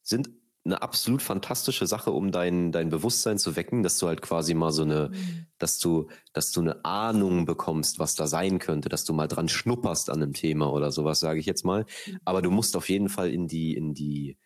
sind 0.02 0.30
eine 0.68 0.82
absolut 0.82 1.22
fantastische 1.22 1.86
Sache, 1.86 2.10
um 2.10 2.30
dein, 2.30 2.72
dein 2.72 2.90
Bewusstsein 2.90 3.38
zu 3.38 3.56
wecken, 3.56 3.82
dass 3.82 3.98
du 3.98 4.06
halt 4.06 4.22
quasi 4.22 4.54
mal 4.54 4.70
so 4.70 4.82
eine, 4.82 5.08
mhm. 5.08 5.46
dass 5.58 5.78
du, 5.78 6.08
dass 6.32 6.52
du 6.52 6.60
eine 6.60 6.84
Ahnung 6.84 7.46
bekommst, 7.46 7.98
was 7.98 8.14
da 8.14 8.26
sein 8.26 8.58
könnte, 8.58 8.88
dass 8.88 9.04
du 9.04 9.12
mal 9.12 9.28
dran 9.28 9.48
schnupperst 9.48 10.10
an 10.10 10.22
einem 10.22 10.34
Thema 10.34 10.72
oder 10.72 10.92
sowas, 10.92 11.20
sage 11.20 11.40
ich 11.40 11.46
jetzt 11.46 11.64
mal. 11.64 11.86
Mhm. 12.06 12.20
Aber 12.24 12.42
du 12.42 12.50
musst 12.50 12.76
auf 12.76 12.88
jeden 12.88 13.08
Fall 13.08 13.30
in 13.30 13.48
die, 13.48 13.74
in 13.74 13.94
die, 13.94 14.36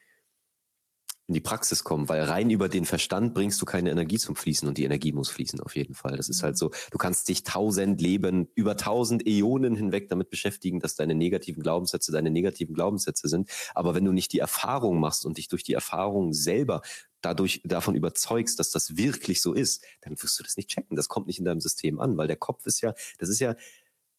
in 1.29 1.35
die 1.35 1.41
Praxis 1.41 1.85
kommen, 1.85 2.09
weil 2.09 2.23
rein 2.23 2.51
über 2.51 2.69
den 2.69 2.85
Verstand 2.85 3.33
bringst 3.35 3.61
du 3.63 3.65
keine 3.65 3.91
Energie 3.91 4.19
zum 4.19 4.35
Fließen 4.35 4.67
und 4.69 4.77
die 4.77 4.85
Energie 4.85 5.13
muss 5.13 5.31
fließen 5.31 5.61
auf 5.61 5.77
jeden 5.77 5.95
Fall. 5.95 6.17
Das 6.17 6.29
ist 6.29 6.43
halt 6.43 6.55
mhm. 6.55 6.59
so, 6.59 6.71
du 6.91 6.99
kannst 6.99 7.29
dich 7.29 7.45
tausend 7.45 8.01
Leben, 8.01 8.49
über 8.55 8.77
tausend 8.77 9.27
Äonen 9.27 9.77
hinweg 9.77 10.09
damit 10.09 10.31
beschäftigen, 10.31 10.81
dass 10.81 10.97
deine 10.97 11.15
negativen 11.15 11.63
Glaubenssätze 11.63 12.13
deine 12.13 12.31
negativen 12.31 12.75
Glaubenssätze 12.75 13.29
sind. 13.29 13.49
Aber 13.75 13.95
wenn 13.95 14.05
du 14.05 14.13
nicht 14.13 14.33
die 14.33 14.41
Erfahrung 14.41 14.99
machst 14.99 15.25
und 15.25 15.39
dich 15.39 15.49
durch 15.49 15.63
die 15.63 15.75
Erfahrung 15.75 16.33
selber 16.33 16.83
dadurch 17.23 17.63
davon 17.65 17.95
überzeugst, 17.95 18.59
dass 18.59 18.71
das 18.71 18.97
wirklich 18.97 19.41
so 19.41 19.55
ist, 19.55 19.85
dann 20.01 20.21
wirst 20.21 20.39
du 20.39 20.43
das 20.43 20.57
nicht 20.57 20.69
checken. 20.69 20.97
Das 20.97 21.09
kommt 21.09 21.29
nicht 21.29 21.39
in 21.39 21.45
deinem 21.45 21.61
System 21.61 22.01
an, 22.01 22.17
weil 22.17 22.27
der 22.27 22.37
Kopf 22.37 22.67
ist 22.67 22.81
ja, 22.81 22.95
das 23.19 23.29
ist 23.29 23.39
ja, 23.39 23.55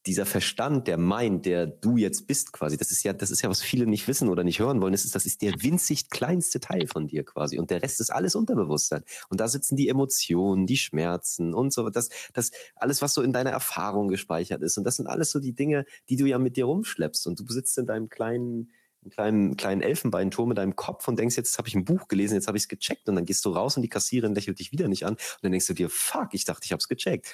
dieser 0.06 0.26
Verstand, 0.26 0.88
der 0.88 0.97
meint, 0.97 1.45
der 1.45 1.66
du 1.66 1.97
jetzt 1.97 2.28
bist 2.28 2.51
quasi, 2.51 2.78
das 2.78 2.91
ist 2.91 3.04
ja, 3.04 3.14
das 3.14 3.32
ist 3.32 3.41
ja, 3.41 3.49
was 3.49 3.62
viele 3.62 3.86
nicht 3.86 4.08
wissen 4.08 4.28
oder 4.30 4.43
nicht 4.43 4.60
hören 4.60 4.82
wollen, 4.82 4.91
das 4.91 5.06
ist, 5.06 5.16
das 5.16 5.26
ist 5.26 5.41
der 5.41 5.54
winzig 5.62 6.10
kleinste 6.10 6.60
Teil 6.60 6.88
von 6.88 7.08
dir 7.08 7.24
quasi 7.24 7.58
und 7.58 7.70
der 7.70 7.82
Rest 7.82 8.01
ist 8.01 8.10
alles 8.10 8.36
Unterbewusstsein. 8.36 9.04
Und 9.30 9.39
da 9.39 9.47
sitzen 9.47 9.76
die 9.78 9.88
Emotionen, 9.88 10.68
die 10.68 10.78
Schmerzen 10.78 11.54
und 11.54 11.72
so, 11.72 11.89
das, 11.89 12.10
das, 12.34 12.51
alles, 12.76 13.01
was 13.01 13.14
so 13.14 13.22
in 13.22 13.34
deiner 13.34 13.51
Erfahrung 13.51 14.10
gespeichert 14.10 14.62
ist. 14.62 14.78
Und 14.78 14.84
das 14.84 14.97
sind 14.97 15.08
alles 15.08 15.32
so 15.32 15.39
die 15.39 15.54
Dinge, 15.54 15.86
die 16.10 16.18
du 16.18 16.26
ja 16.26 16.38
mit 16.38 16.58
dir 16.58 16.66
rumschleppst 16.66 17.28
und 17.28 17.39
du 17.39 17.45
sitzt 17.47 17.78
in 17.78 17.86
deinem 17.86 18.10
kleinen, 18.10 18.72
einen 19.04 19.12
kleinen, 19.12 19.58
kleinen 19.58 19.82
Elfenbeinturm 19.82 20.49
mit 20.49 20.58
deinem 20.58 20.76
Kopf 20.76 21.08
und 21.08 21.20
denkst, 21.20 21.36
jetzt 21.36 21.58
habe 21.58 21.68
ich 21.68 21.76
ein 21.76 21.86
Buch 21.86 22.08
gelesen, 22.08 22.36
jetzt 22.36 22.47
habe 22.47 22.58
ich 22.58 22.64
es 22.64 22.68
gecheckt 22.68 23.08
und 23.10 23.16
dann 23.16 23.26
gehst 23.26 23.45
du 23.45 23.49
raus 23.49 23.76
und 23.76 23.84
die 23.84 23.89
Kassiererin 23.89 24.36
lächelt 24.36 24.60
dich 24.60 24.72
wieder 24.72 24.88
nicht 24.88 25.06
an 25.06 25.14
und 25.14 25.39
dann 25.41 25.51
denkst 25.51 25.68
du 25.68 25.74
dir, 25.74 25.89
fuck, 25.89 26.30
ich 26.34 26.45
dachte, 26.45 26.66
ich 26.66 26.72
habe 26.72 26.80
es 26.80 26.88
gecheckt. 26.88 27.34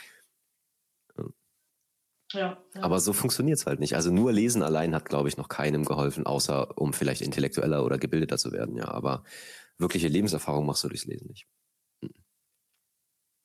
Ja, 2.34 2.64
ja. 2.76 2.84
Aber 2.84 3.00
so 3.00 3.14
funktioniert 3.14 3.58
es 3.58 3.66
halt 3.66 3.80
nicht. 3.80 3.96
Also 3.96 4.12
nur 4.12 4.32
lesen 4.32 4.62
allein 4.62 4.94
hat, 4.94 5.06
glaube 5.06 5.30
ich, 5.30 5.38
noch 5.38 5.50
keinem 5.50 5.84
geholfen, 5.84 6.26
außer 6.26 6.78
um 6.78 6.94
vielleicht 6.94 7.22
intellektueller 7.22 7.84
oder 7.84 7.98
gebildeter 7.98 8.38
zu 8.38 8.52
werden, 8.52 8.76
ja. 8.78 8.88
Aber 8.90 9.24
wirkliche 9.80 10.08
Lebenserfahrung 10.08 10.66
machst 10.66 10.84
du 10.84 10.90
durchs 10.90 11.06
Lesen 11.06 11.28
nicht. 11.28 11.48
Hm. 12.04 12.14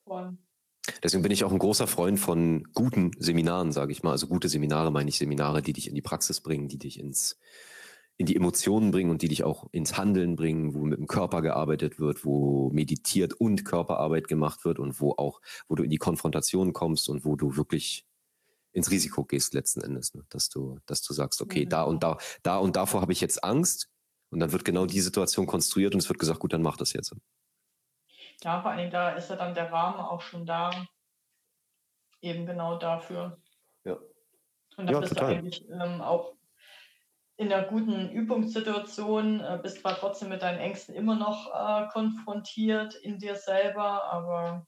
Voll. 0.07 0.37
Deswegen 1.03 1.22
bin 1.22 1.32
ich 1.32 1.45
auch 1.45 1.53
ein 1.53 1.59
großer 1.59 1.87
Freund 1.87 2.20
von 2.20 2.64
guten 2.74 3.12
Seminaren, 3.18 3.72
sage 3.72 3.93
ich 3.93 4.03
mal. 4.03 4.11
Also 4.11 4.26
gute 4.26 4.51
Seminare 4.51 4.91
meine 4.91 5.09
ich 5.09 5.16
Seminare, 5.16 5.62
die 5.62 5.72
dich 5.72 5.89
in 5.89 5.95
die 5.95 6.03
Praxis 6.03 6.43
bringen, 6.43 6.68
die 6.68 6.78
dich 6.78 6.99
ins, 7.01 7.39
in 8.18 8.26
die 8.26 8.37
Emotionen 8.37 8.91
bringen 8.91 9.11
und 9.11 9.22
die 9.22 9.28
dich 9.28 9.45
auch 9.45 9.66
ins 9.72 9.97
Handeln 9.97 10.37
bringen, 10.37 10.74
wo 10.74 10.85
mit 10.85 10.99
dem 10.99 11.07
Körper 11.07 11.41
gearbeitet 11.41 11.99
wird, 11.99 12.26
wo 12.26 12.70
meditiert 12.70 13.32
und 13.32 13.64
Körperarbeit 13.64 14.28
gemacht 14.28 14.66
wird 14.66 14.78
und 14.78 15.01
wo 15.01 15.12
auch, 15.12 15.41
wo 15.68 15.74
du 15.74 15.85
in 15.85 15.91
die 15.91 15.97
Konfrontation 15.97 16.74
kommst 16.74 17.09
und 17.09 17.24
wo 17.24 17.35
du 17.35 17.57
wirklich 17.57 18.05
ins 18.75 18.91
Risiko 18.91 19.25
gehst 19.25 19.55
letzten 19.55 19.81
Endes, 19.81 20.12
ne? 20.14 20.25
dass 20.29 20.49
du, 20.49 20.79
dass 20.87 21.01
du 21.01 21.14
sagst, 21.14 21.41
okay, 21.41 21.64
mhm. 21.64 21.70
da 21.70 21.83
und 21.85 22.03
da, 22.03 22.18
da 22.43 22.59
und 22.59 22.77
davor 22.77 23.01
habe 23.01 23.12
ich 23.12 23.20
jetzt 23.20 23.43
Angst 23.43 23.89
und 24.31 24.41
dann 24.41 24.53
wird 24.53 24.64
genau 24.64 24.85
die 24.85 25.01
Situation 25.01 25.47
konstruiert 25.47 25.95
und 25.95 26.01
es 26.01 26.09
wird 26.09 26.18
gesagt, 26.18 26.41
gut, 26.41 26.53
dann 26.53 26.62
mach 26.62 26.77
das 26.77 26.93
jetzt. 26.93 27.14
Ja, 28.43 28.61
vor 28.61 28.72
allem 28.72 28.91
da 28.91 29.11
ist 29.11 29.31
ja 29.31 29.37
dann 29.37 29.55
der 29.55 29.72
Rahmen 29.72 30.01
auch 30.01 30.20
schon 30.20 30.45
da, 30.45 30.70
eben 32.20 32.45
genau 32.47 32.77
dafür. 32.77 33.41
Ja. 33.85 33.95
Und 34.77 34.87
dann 34.87 34.95
ja, 34.95 35.01
bist 35.01 35.14
total. 35.14 35.31
du 35.31 35.39
eigentlich 35.39 35.64
ähm, 35.70 36.03
auch 36.03 36.35
in 37.37 37.53
einer 37.53 37.66
guten 37.66 38.11
Übungssituation, 38.11 39.41
äh, 39.41 39.59
bist 39.62 39.81
zwar 39.81 39.95
trotzdem 39.95 40.29
mit 40.31 40.43
deinen 40.43 40.59
Ängsten 40.59 40.95
immer 40.95 41.14
noch 41.14 41.53
äh, 41.53 41.89
konfrontiert 41.93 42.95
in 42.95 43.18
dir 43.18 43.37
selber, 43.37 44.05
aber 44.05 44.66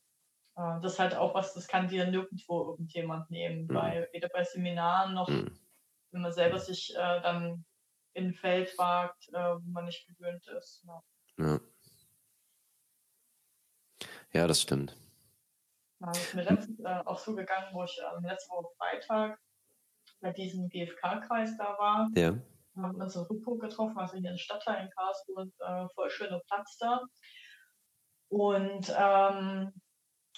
äh, 0.56 0.80
das 0.80 0.94
ist 0.94 0.98
halt 0.98 1.14
auch 1.14 1.34
was, 1.34 1.54
das 1.54 1.68
kann 1.68 1.88
dir 1.88 2.06
nirgendwo 2.06 2.70
irgendjemand 2.70 3.30
nehmen, 3.30 3.66
mhm. 3.66 3.74
weil 3.74 4.08
weder 4.12 4.28
bei 4.28 4.44
Seminaren 4.44 5.14
noch, 5.14 5.28
mhm. 5.28 5.58
wenn 6.10 6.22
man 6.22 6.32
selber 6.32 6.58
sich 6.58 6.94
äh, 6.94 7.20
dann 7.22 7.64
in 8.14 8.28
ein 8.28 8.34
Feld 8.34 8.76
wagt, 8.78 9.28
äh, 9.28 9.32
wo 9.32 9.70
man 9.70 9.84
nicht 9.84 10.06
gewöhnt 10.06 10.46
ist. 10.48 10.84
Ja. 10.86 11.02
ja. 11.38 11.60
Ja, 14.32 14.46
das 14.46 14.60
stimmt. 14.60 14.96
Ja, 16.00 16.08
das 16.08 16.18
ist 16.18 16.34
mir 16.34 16.42
letztens 16.42 16.80
äh, 16.80 17.02
auch 17.04 17.18
so 17.18 17.34
gegangen, 17.34 17.68
wo 17.72 17.84
ich 17.84 17.98
äh, 17.98 18.26
letzte 18.26 18.50
Woche 18.50 18.74
Freitag 18.76 19.38
bei 20.20 20.32
diesem 20.32 20.68
GFK-Kreis 20.68 21.56
da 21.56 21.78
war. 21.78 22.08
Ja. 22.14 22.36
Wir 22.74 22.82
haben 22.82 23.00
uns 23.00 23.16
in 23.16 23.22
Rupo 23.22 23.56
getroffen, 23.56 23.98
also 23.98 24.18
hier 24.18 24.30
in 24.30 24.38
Stadtteil 24.38 24.84
in 24.84 24.90
Karlsruhe, 24.90 25.50
äh, 25.60 25.88
voll 25.94 26.10
schöner 26.10 26.40
Platz 26.40 26.76
da. 26.78 27.02
Und 28.28 28.94
ähm, 28.98 29.72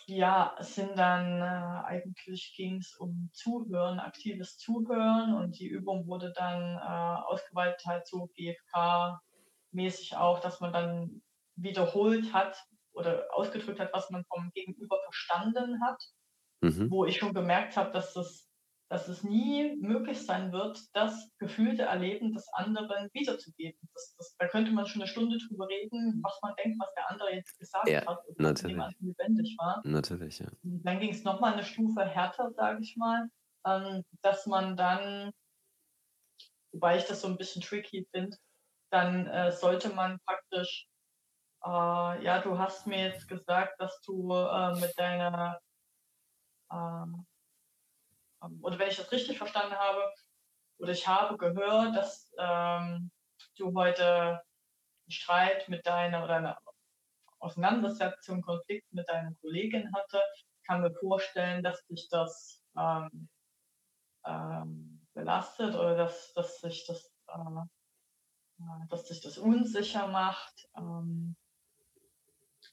ja, 0.09 0.57
es 0.59 0.75
sind 0.75 0.99
dann 0.99 1.43
äh, 1.43 1.85
eigentlich 1.87 2.55
ging 2.57 2.79
es 2.79 2.97
um 2.97 3.29
Zuhören, 3.35 4.01
aktives 4.01 4.57
Zuhören 4.57 5.35
und 5.35 5.59
die 5.59 5.69
Übung 5.69 6.07
wurde 6.07 6.33
dann 6.35 6.77
äh, 6.77 7.23
ausgeweitet 7.27 7.85
halt 7.85 8.07
so 8.07 8.31
GFK-mäßig 8.35 10.17
auch, 10.17 10.41
dass 10.41 10.61
man 10.61 10.73
dann 10.73 11.23
wiederholt 11.57 12.33
hat 12.33 12.57
oder 12.93 13.27
ausgedrückt 13.33 13.81
hat, 13.81 13.93
was 13.93 14.09
man 14.09 14.25
vom 14.25 14.51
Gegenüber 14.55 14.99
verstanden 15.05 15.79
hat, 15.85 16.03
mhm. 16.63 16.91
wo 16.91 17.05
ich 17.05 17.19
schon 17.19 17.35
gemerkt 17.35 17.77
habe, 17.77 17.91
dass 17.93 18.15
das 18.15 18.48
dass 18.91 19.07
es 19.09 19.23
nie 19.23 19.77
möglich 19.77 20.25
sein 20.25 20.51
wird, 20.51 20.81
das 20.95 21.31
gefühlte 21.39 21.83
Erleben 21.83 22.33
des 22.33 22.49
anderen 22.55 23.11
wiederzugeben. 23.13 23.79
Das, 23.93 24.15
das, 24.17 24.37
da 24.39 24.49
könnte 24.49 24.71
man 24.73 24.87
schon 24.87 25.03
eine 25.03 25.11
Stunde 25.11 25.37
drüber 25.37 25.69
reden, 25.69 26.21
was 26.23 26.39
man 26.43 26.55
denkt, 26.57 26.79
was 26.81 26.93
der 26.95 27.11
andere 27.11 27.35
jetzt 27.35 27.59
gesagt 27.59 27.89
ja, 27.89 28.07
hat 28.07 28.27
und 28.27 28.41
natürlich. 28.41 28.77
lebendig 29.01 29.57
war. 29.59 29.83
Natürlich, 29.85 30.39
ja. 30.39 30.49
dann 30.63 31.01
ging 31.01 31.11
es 31.11 31.23
nochmal 31.25 31.53
eine 31.53 31.65
Stufe 31.65 32.05
härter, 32.05 32.51
sage 32.53 32.81
ich 32.83 32.97
mal, 32.97 33.29
ähm, 33.67 34.05
dass 34.23 34.47
man 34.47 34.77
dann, 34.77 35.33
wobei 36.73 36.97
ich 36.97 37.05
das 37.05 37.21
so 37.21 37.29
ein 37.29 37.37
bisschen 37.37 37.61
tricky 37.61 38.09
finde, 38.11 38.37
dann 38.91 39.27
äh, 39.27 39.53
sollte 39.53 39.91
man 39.91 40.19
praktisch, 40.25 40.89
äh, 41.63 42.25
ja, 42.25 42.41
du 42.41 42.59
hast 42.59 42.87
mir 42.87 43.09
jetzt 43.09 43.29
gesagt, 43.29 43.79
dass 43.81 44.01
du 44.01 44.33
äh, 44.33 44.81
mit 44.81 44.99
deiner 44.99 45.59
äh, 46.71 46.75
ähm, 46.75 47.27
oder 48.61 48.79
wenn 48.79 48.89
ich 48.89 48.97
das 48.97 49.13
richtig 49.13 49.39
verstanden 49.39 49.75
habe, 49.75 50.03
oder 50.79 50.93
ich 50.93 51.07
habe 51.07 51.37
gehört, 51.37 51.97
dass 51.97 52.33
ähm, 52.39 53.11
du 53.57 53.75
heute 53.75 54.41
einen 55.09 55.11
Streit 55.11 55.69
mit 55.69 55.87
deiner 55.87 56.25
oder 56.25 56.37
eine 56.37 56.57
Auseinandersetzung, 57.41 58.43
Konflikt 58.43 58.93
mit 58.93 59.09
deiner 59.09 59.33
Kollegin 59.41 59.93
hatte, 59.95 60.23
kann 60.67 60.83
mir 60.83 60.93
vorstellen, 60.93 61.63
dass 61.63 61.85
dich 61.87 62.09
das 62.11 62.63
ähm, 62.77 63.29
ähm, 64.25 65.07
belastet 65.15 65.75
oder 65.75 65.97
dass, 65.97 66.33
dass 66.35 66.61
sich 66.61 66.87
das 66.87 67.11
äh, 67.29 67.61
äh 68.61 68.87
dass 68.89 69.09
sich 69.09 69.21
das 69.21 69.39
unsicher 69.39 70.09
macht 70.09 70.69
ähm, 70.77 71.37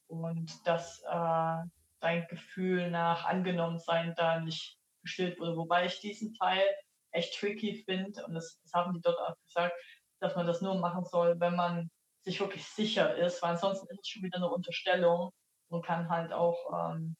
und 0.08 0.68
dass 0.68 1.02
äh, 1.04 1.64
dein 2.00 2.28
Gefühl 2.28 2.92
nach 2.92 3.26
angenommen 3.26 3.80
sein 3.80 4.14
da 4.16 4.40
nicht 4.40 4.80
gestillt 5.06 5.40
wurde. 5.40 5.56
Wobei 5.56 5.86
ich 5.86 6.00
diesen 6.00 6.34
Teil 6.34 6.64
echt 7.12 7.40
tricky 7.40 7.84
finde 7.86 8.26
und 8.26 8.34
das, 8.34 8.60
das 8.62 8.74
haben 8.74 8.94
die 8.94 9.02
dort 9.02 9.20
auch 9.20 9.36
gesagt, 9.46 9.74
dass 10.20 10.36
man 10.36 10.46
das 10.48 10.62
nur 10.62 10.76
machen 10.76 11.06
soll, 11.06 11.40
wenn 11.40 11.56
man 11.56 11.90
sich 12.24 12.40
wirklich 12.40 12.66
sicher 12.66 13.16
ist, 13.16 13.42
weil 13.42 13.52
ansonsten 13.52 13.88
ist 13.88 14.02
es 14.02 14.08
schon 14.08 14.24
wieder 14.24 14.38
eine 14.38 14.50
Unterstellung, 14.50 15.32
und 15.70 15.86
kann 15.86 16.10
halt 16.10 16.32
auch 16.32 16.96
ähm, 16.96 17.16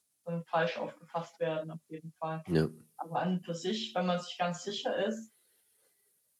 falsch 0.48 0.78
aufgefasst 0.78 1.40
werden, 1.40 1.72
auf 1.72 1.82
jeden 1.88 2.14
Fall. 2.14 2.44
Ja. 2.48 2.68
Aber 2.98 3.20
an 3.20 3.42
für 3.42 3.56
sich, 3.56 3.94
wenn 3.96 4.06
man 4.06 4.20
sich 4.20 4.38
ganz 4.38 4.64
sicher 4.64 4.96
ist, 5.06 5.32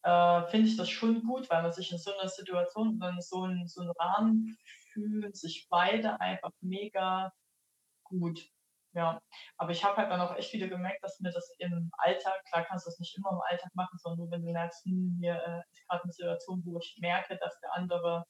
äh, 0.02 0.46
finde 0.48 0.68
ich 0.68 0.76
das 0.76 0.88
schon 0.88 1.22
gut, 1.22 1.48
weil 1.50 1.62
man 1.62 1.72
sich 1.72 1.92
in 1.92 1.98
so 1.98 2.16
einer 2.16 2.28
Situation, 2.28 3.00
in 3.00 3.20
so 3.20 3.42
einen, 3.42 3.68
so 3.68 3.82
einen 3.82 3.92
Rahmen 3.92 4.56
fühlen 4.92 5.32
sich 5.34 5.66
beide 5.68 6.20
einfach 6.20 6.52
mega 6.60 7.32
gut. 8.04 8.48
Ja, 8.96 9.20
aber 9.58 9.72
ich 9.72 9.84
habe 9.84 9.98
halt 9.98 10.10
dann 10.10 10.22
auch 10.22 10.34
echt 10.36 10.54
wieder 10.54 10.68
gemerkt, 10.68 11.04
dass 11.04 11.20
mir 11.20 11.30
das 11.30 11.54
im 11.58 11.90
Alltag, 11.98 12.42
klar 12.48 12.64
kannst 12.64 12.86
du 12.86 12.90
das 12.90 12.98
nicht 12.98 13.14
immer 13.18 13.30
im 13.30 13.42
Alltag 13.42 13.70
machen, 13.74 13.98
sondern 13.98 14.20
nur 14.20 14.30
wenn 14.30 14.42
du 14.42 14.52
merkst, 14.52 14.86
hm, 14.86 15.18
hier 15.20 15.34
äh, 15.34 15.60
ist 15.70 15.86
gerade 15.86 16.04
eine 16.04 16.12
Situation, 16.12 16.62
wo 16.64 16.78
ich 16.78 16.96
merke, 17.02 17.36
dass 17.36 17.60
der 17.60 17.74
andere 17.74 18.24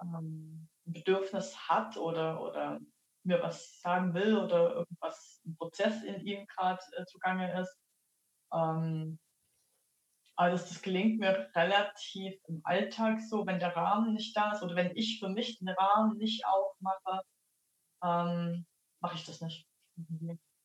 ähm, 0.00 0.68
ein 0.86 0.92
Bedürfnis 0.92 1.68
hat 1.68 1.96
oder, 1.96 2.40
oder 2.40 2.78
mir 3.24 3.42
was 3.42 3.80
sagen 3.80 4.14
will 4.14 4.38
oder 4.38 4.74
irgendwas, 4.76 5.42
ein 5.44 5.56
Prozess 5.56 6.04
in 6.04 6.20
ihm 6.24 6.46
gerade 6.46 6.80
äh, 6.96 7.04
zugange 7.06 7.60
ist. 7.60 7.76
Ähm, 8.52 9.18
aber 10.36 10.50
das, 10.50 10.68
das 10.68 10.82
gelingt 10.82 11.18
mir 11.18 11.50
relativ 11.56 12.40
im 12.46 12.60
Alltag 12.64 13.20
so, 13.20 13.44
wenn 13.44 13.58
der 13.58 13.74
Rahmen 13.74 14.14
nicht 14.14 14.36
da 14.36 14.52
ist 14.52 14.62
oder 14.62 14.76
wenn 14.76 14.96
ich 14.96 15.18
für 15.18 15.28
mich 15.28 15.58
den 15.58 15.68
Rahmen 15.68 16.16
nicht 16.16 16.46
aufmache, 16.46 17.22
ähm, 18.04 18.66
mache 19.00 19.16
ich 19.16 19.26
das 19.26 19.40
nicht. 19.40 19.69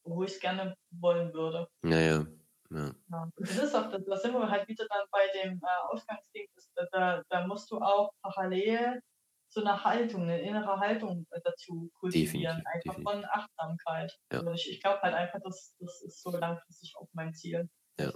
Wo 0.03 0.23
ich 0.23 0.33
es 0.33 0.39
gerne 0.39 0.75
wollen 0.91 1.33
würde. 1.33 1.67
Ja, 1.83 1.99
ja. 1.99 2.25
Ja. 2.71 2.95
ja. 3.11 3.29
das 3.37 3.57
ist 3.57 3.75
auch, 3.75 3.91
da 3.91 4.17
sind 4.17 4.33
wir 4.33 4.49
halt 4.49 4.67
wieder 4.67 4.85
dann 4.89 5.05
bei 5.11 5.27
dem 5.33 5.59
äh, 5.61 5.93
Ausgangsding, 5.93 6.47
da, 6.91 7.23
da 7.29 7.47
musst 7.47 7.69
du 7.71 7.77
auch 7.79 8.11
parallel 8.21 9.01
so 9.49 9.61
eine 9.61 9.83
Haltung, 9.83 10.23
eine 10.23 10.41
innere 10.41 10.79
Haltung 10.79 11.25
dazu 11.43 11.89
kultivieren, 11.99 12.57
definitiv, 12.57 12.65
einfach 12.65 12.95
definitiv. 12.95 13.11
von 13.11 13.25
Achtsamkeit. 13.25 14.19
Ja. 14.31 14.39
Also 14.39 14.51
ich, 14.51 14.69
ich 14.69 14.81
glaube 14.81 15.01
halt 15.01 15.13
einfach, 15.13 15.39
das, 15.43 15.75
das 15.79 16.01
ist 16.01 16.21
so 16.21 16.31
langfristig 16.31 16.93
auch 16.97 17.07
mein 17.13 17.33
Ziel. 17.33 17.69
Ja. 17.99 18.11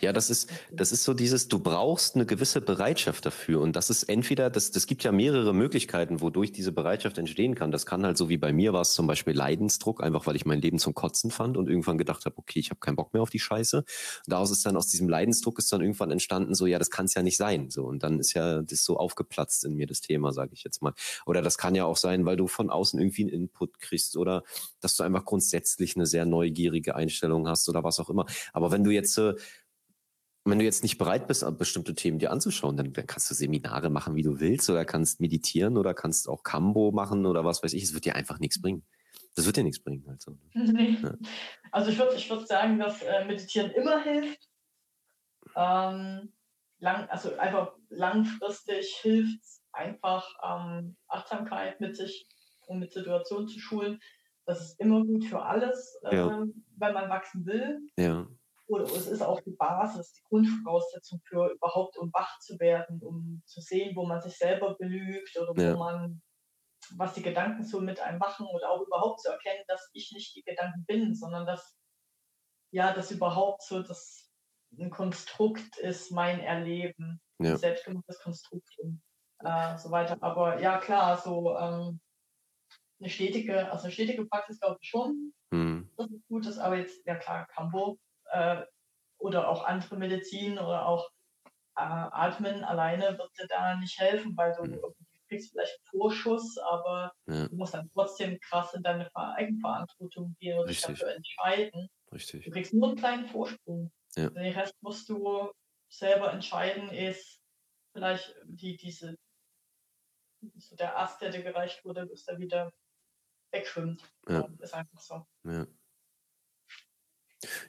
Ja, 0.00 0.12
das 0.12 0.30
ist, 0.30 0.50
das 0.72 0.92
ist 0.92 1.04
so 1.04 1.14
dieses, 1.14 1.48
du 1.48 1.58
brauchst 1.58 2.14
eine 2.14 2.26
gewisse 2.26 2.60
Bereitschaft 2.60 3.26
dafür. 3.26 3.60
Und 3.60 3.76
das 3.76 3.90
ist 3.90 4.04
entweder, 4.04 4.50
das, 4.50 4.70
das 4.70 4.86
gibt 4.86 5.04
ja 5.04 5.12
mehrere 5.12 5.54
Möglichkeiten, 5.54 6.20
wodurch 6.20 6.52
diese 6.52 6.72
Bereitschaft 6.72 7.18
entstehen 7.18 7.54
kann. 7.54 7.70
Das 7.70 7.86
kann 7.86 8.04
halt 8.04 8.16
so 8.16 8.28
wie 8.28 8.36
bei 8.38 8.52
mir 8.52 8.72
war 8.72 8.82
es 8.82 8.92
zum 8.92 9.06
Beispiel 9.06 9.34
Leidensdruck, 9.34 10.02
einfach 10.02 10.26
weil 10.26 10.36
ich 10.36 10.46
mein 10.46 10.60
Leben 10.60 10.78
zum 10.78 10.94
Kotzen 10.94 11.30
fand 11.30 11.56
und 11.56 11.68
irgendwann 11.68 11.98
gedacht 11.98 12.24
habe, 12.26 12.36
okay, 12.38 12.58
ich 12.58 12.70
habe 12.70 12.80
keinen 12.80 12.96
Bock 12.96 13.12
mehr 13.12 13.22
auf 13.22 13.30
die 13.30 13.38
Scheiße. 13.38 13.78
Und 13.78 13.86
daraus 14.26 14.50
ist 14.50 14.64
dann 14.66 14.76
aus 14.76 14.88
diesem 14.88 15.08
Leidensdruck 15.08 15.58
ist 15.58 15.72
dann 15.72 15.80
irgendwann 15.80 16.10
entstanden, 16.10 16.54
so 16.54 16.66
ja, 16.66 16.78
das 16.78 16.90
kann 16.90 17.06
es 17.06 17.14
ja 17.14 17.22
nicht 17.22 17.36
sein. 17.36 17.70
So 17.70 17.84
und 17.84 18.02
dann 18.02 18.18
ist 18.18 18.34
ja 18.34 18.62
das 18.62 18.84
so 18.84 18.96
aufgeplatzt 18.96 19.64
in 19.64 19.74
mir 19.74 19.86
das 19.86 20.00
Thema, 20.00 20.32
sage 20.32 20.50
ich 20.52 20.64
jetzt 20.64 20.82
mal. 20.82 20.92
Oder 21.26 21.42
das 21.42 21.58
kann 21.58 21.74
ja 21.74 21.84
auch 21.84 21.96
sein, 21.96 22.24
weil 22.24 22.36
du 22.36 22.46
von 22.46 22.70
außen 22.70 22.98
irgendwie 23.00 23.22
einen 23.22 23.32
Input 23.32 23.78
kriegst 23.80 24.16
oder 24.16 24.42
dass 24.80 24.96
du 24.96 25.02
einfach 25.02 25.24
grundsätzlich 25.24 25.96
eine 25.96 26.06
sehr 26.06 26.26
neugierige 26.26 26.94
Einstellung 26.94 27.48
hast 27.48 27.68
oder 27.68 27.84
was 27.84 27.98
auch 27.98 28.10
immer. 28.10 28.26
Aber 28.52 28.70
wenn 28.70 28.84
du 28.84 28.90
jetzt 28.90 29.14
wenn 30.46 30.58
du 30.58 30.64
jetzt 30.64 30.82
nicht 30.82 30.98
bereit 30.98 31.26
bist, 31.26 31.44
bestimmte 31.58 31.94
Themen 31.94 32.18
dir 32.18 32.30
anzuschauen, 32.30 32.76
dann, 32.76 32.92
dann, 32.92 33.06
kannst 33.06 33.30
du 33.30 33.34
Seminare 33.34 33.90
machen, 33.90 34.14
wie 34.14 34.22
du 34.22 34.40
willst, 34.40 34.70
oder 34.70 34.84
kannst 34.84 35.20
meditieren 35.20 35.76
oder 35.76 35.94
kannst 35.94 36.28
auch 36.28 36.42
Kambo 36.42 36.92
machen 36.92 37.26
oder 37.26 37.44
was 37.44 37.62
weiß 37.62 37.72
ich. 37.72 37.82
Es 37.82 37.94
wird 37.94 38.04
dir 38.04 38.14
einfach 38.14 38.38
nichts 38.38 38.60
bringen. 38.60 38.84
Das 39.34 39.44
wird 39.44 39.56
dir 39.56 39.64
nichts 39.64 39.82
bringen. 39.82 40.08
Also, 40.08 40.38
nee. 40.54 40.96
ja. 41.02 41.14
also 41.72 41.90
ich 41.90 41.98
würde 41.98 42.14
ich 42.14 42.30
würd 42.30 42.46
sagen, 42.46 42.78
dass 42.78 43.02
äh, 43.02 43.24
Meditieren 43.24 43.70
immer 43.72 44.02
hilft. 44.02 44.48
Ähm, 45.56 46.32
lang, 46.78 47.08
also 47.08 47.36
einfach 47.36 47.72
langfristig 47.88 48.96
hilft 49.02 49.42
es 49.42 49.62
einfach 49.72 50.28
ähm, 50.42 50.96
Achtsamkeit 51.08 51.80
mit 51.80 51.96
sich 51.96 52.28
und 52.66 52.78
mit 52.78 52.92
Situationen 52.92 53.48
zu 53.48 53.58
schulen. 53.58 54.00
Das 54.44 54.60
ist 54.60 54.80
immer 54.80 55.04
gut 55.04 55.24
für 55.24 55.42
alles, 55.42 55.98
äh, 56.04 56.16
ja. 56.16 56.46
wenn 56.76 56.94
man 56.94 57.10
wachsen 57.10 57.44
will. 57.46 57.80
Ja 57.96 58.28
oder 58.68 58.84
es 58.84 59.06
ist 59.06 59.22
auch 59.22 59.40
die 59.40 59.52
Basis, 59.52 60.12
die 60.12 60.22
Grundvoraussetzung 60.28 61.20
für 61.24 61.52
überhaupt, 61.52 61.96
um 61.96 62.12
wach 62.12 62.38
zu 62.40 62.58
werden, 62.58 63.00
um 63.02 63.42
zu 63.46 63.60
sehen, 63.60 63.94
wo 63.94 64.04
man 64.04 64.20
sich 64.20 64.36
selber 64.36 64.74
belügt 64.74 65.36
oder 65.38 65.56
wo 65.56 65.60
ja. 65.60 65.76
man, 65.76 66.22
was 66.96 67.14
die 67.14 67.22
Gedanken 67.22 67.64
so 67.64 67.80
mit 67.80 68.00
einem 68.00 68.18
machen 68.18 68.46
oder 68.46 68.70
auch 68.70 68.82
überhaupt 68.82 69.20
zu 69.20 69.30
erkennen, 69.30 69.62
dass 69.68 69.88
ich 69.92 70.12
nicht 70.12 70.34
die 70.34 70.42
Gedanken 70.42 70.84
bin, 70.86 71.14
sondern 71.14 71.46
dass, 71.46 71.76
ja, 72.72 72.92
das 72.92 73.10
überhaupt 73.10 73.62
so 73.62 73.82
das 73.82 74.30
ein 74.78 74.90
Konstrukt 74.90 75.78
ist, 75.78 76.10
mein 76.10 76.40
Erleben, 76.40 77.20
ja. 77.38 77.52
ein 77.52 77.56
selbstgemachtes 77.56 78.20
Konstrukt 78.20 78.68
und 78.78 79.00
äh, 79.44 79.78
so 79.78 79.90
weiter. 79.92 80.16
Aber 80.20 80.60
ja, 80.60 80.78
klar, 80.78 81.18
so 81.18 81.56
ähm, 81.56 82.00
eine 82.98 83.10
stetige, 83.10 83.70
also 83.70 83.84
eine 83.84 83.92
stetige 83.92 84.26
Praxis 84.26 84.58
glaube 84.58 84.78
ich 84.80 84.88
schon, 84.88 85.32
mhm. 85.52 85.88
dass 85.96 86.10
es 86.10 86.26
gut 86.28 86.46
ist, 86.46 86.58
aber 86.58 86.76
jetzt, 86.76 87.06
ja 87.06 87.14
klar, 87.14 87.46
Cambo 87.46 87.98
äh, 88.30 88.62
oder 89.18 89.48
auch 89.48 89.64
andere 89.64 89.96
Medizin 89.96 90.58
oder 90.58 90.86
auch 90.86 91.10
äh, 91.76 91.80
Atmen 91.80 92.64
alleine 92.64 93.18
wird 93.18 93.30
dir 93.38 93.46
da 93.48 93.76
nicht 93.76 93.98
helfen, 93.98 94.36
weil 94.36 94.54
du 94.54 94.64
mhm. 94.64 94.80
kriegst 95.28 95.50
vielleicht 95.50 95.78
einen 95.78 96.00
Vorschuss, 96.00 96.58
aber 96.58 97.12
ja. 97.26 97.48
du 97.48 97.56
musst 97.56 97.74
dann 97.74 97.90
trotzdem 97.92 98.38
krass 98.40 98.74
in 98.74 98.82
deine 98.82 99.14
Eigenverantwortung 99.14 100.36
gehen 100.38 100.58
und 100.58 100.68
dich 100.68 100.80
dafür 100.80 101.14
entscheiden. 101.14 101.88
Richtig. 102.12 102.44
Du 102.44 102.50
kriegst 102.50 102.72
nur 102.72 102.88
einen 102.88 102.96
kleinen 102.96 103.26
Vorsprung. 103.26 103.90
Ja. 104.16 104.30
Den 104.30 104.52
Rest 104.52 104.74
musst 104.80 105.08
du 105.08 105.52
selber 105.88 106.32
entscheiden, 106.32 106.90
ist 106.90 107.40
vielleicht 107.92 108.34
die, 108.44 108.76
diese, 108.76 109.16
so 110.56 110.76
der 110.76 110.98
Ast, 110.98 111.20
der 111.20 111.30
dir 111.30 111.42
gereicht 111.42 111.84
wurde, 111.84 112.06
bis 112.06 112.26
er 112.26 112.38
wieder 112.38 112.72
wegschwimmt. 113.50 114.02
Ja. 114.28 114.48
Ist 114.58 114.74
einfach 114.74 115.00
so. 115.00 115.26
Ja. 115.44 115.66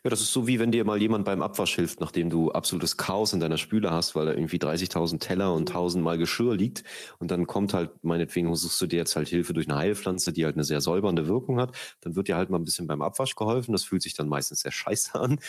Ja, 0.04 0.10
das 0.10 0.22
ist 0.22 0.34
so 0.34 0.48
wie 0.48 0.60
wenn 0.60 0.72
dir 0.72 0.86
mal 0.86 1.02
jemand 1.02 1.26
beim 1.26 1.42
Abwasch 1.42 1.76
hilft, 1.76 2.00
nachdem 2.00 2.30
du 2.30 2.52
absolutes 2.52 2.98
Chaos 2.98 3.34
in 3.34 3.40
deiner 3.40 3.58
Spüle 3.58 3.92
hast, 3.92 4.16
weil 4.16 4.26
da 4.26 4.34
irgendwie 4.34 4.58
30.000 4.58 5.20
Teller 5.20 5.54
und 5.54 5.72
1.000 5.72 6.00
Mal 6.00 6.18
Geschirr 6.18 6.56
liegt. 6.56 6.84
Und 7.20 7.32
dann 7.32 7.48
kommt 7.48 7.74
halt, 7.74 7.92
meinetwegen 8.04 8.54
suchst 8.56 8.80
du 8.82 8.88
dir 8.88 8.98
jetzt 8.98 9.16
halt 9.16 9.28
Hilfe 9.28 9.54
durch 9.54 9.68
eine 9.68 9.78
Heilpflanze, 9.78 10.34
die 10.34 10.46
halt 10.46 10.56
eine 10.56 10.64
sehr 10.64 10.82
säubernde 10.82 11.28
Wirkung 11.28 11.60
hat. 11.60 11.76
Dann 12.02 12.16
wird 12.16 12.28
dir 12.28 12.38
halt 12.38 12.50
mal 12.50 12.58
ein 12.58 12.66
bisschen 12.66 12.88
beim 12.88 13.02
Abwasch 13.02 13.36
geholfen. 13.36 13.72
Das 13.72 13.84
fühlt 13.84 14.02
sich 14.02 14.14
dann 14.14 14.28
meistens 14.28 14.62
sehr 14.62 14.72
scheiße 14.72 15.20
an. 15.20 15.40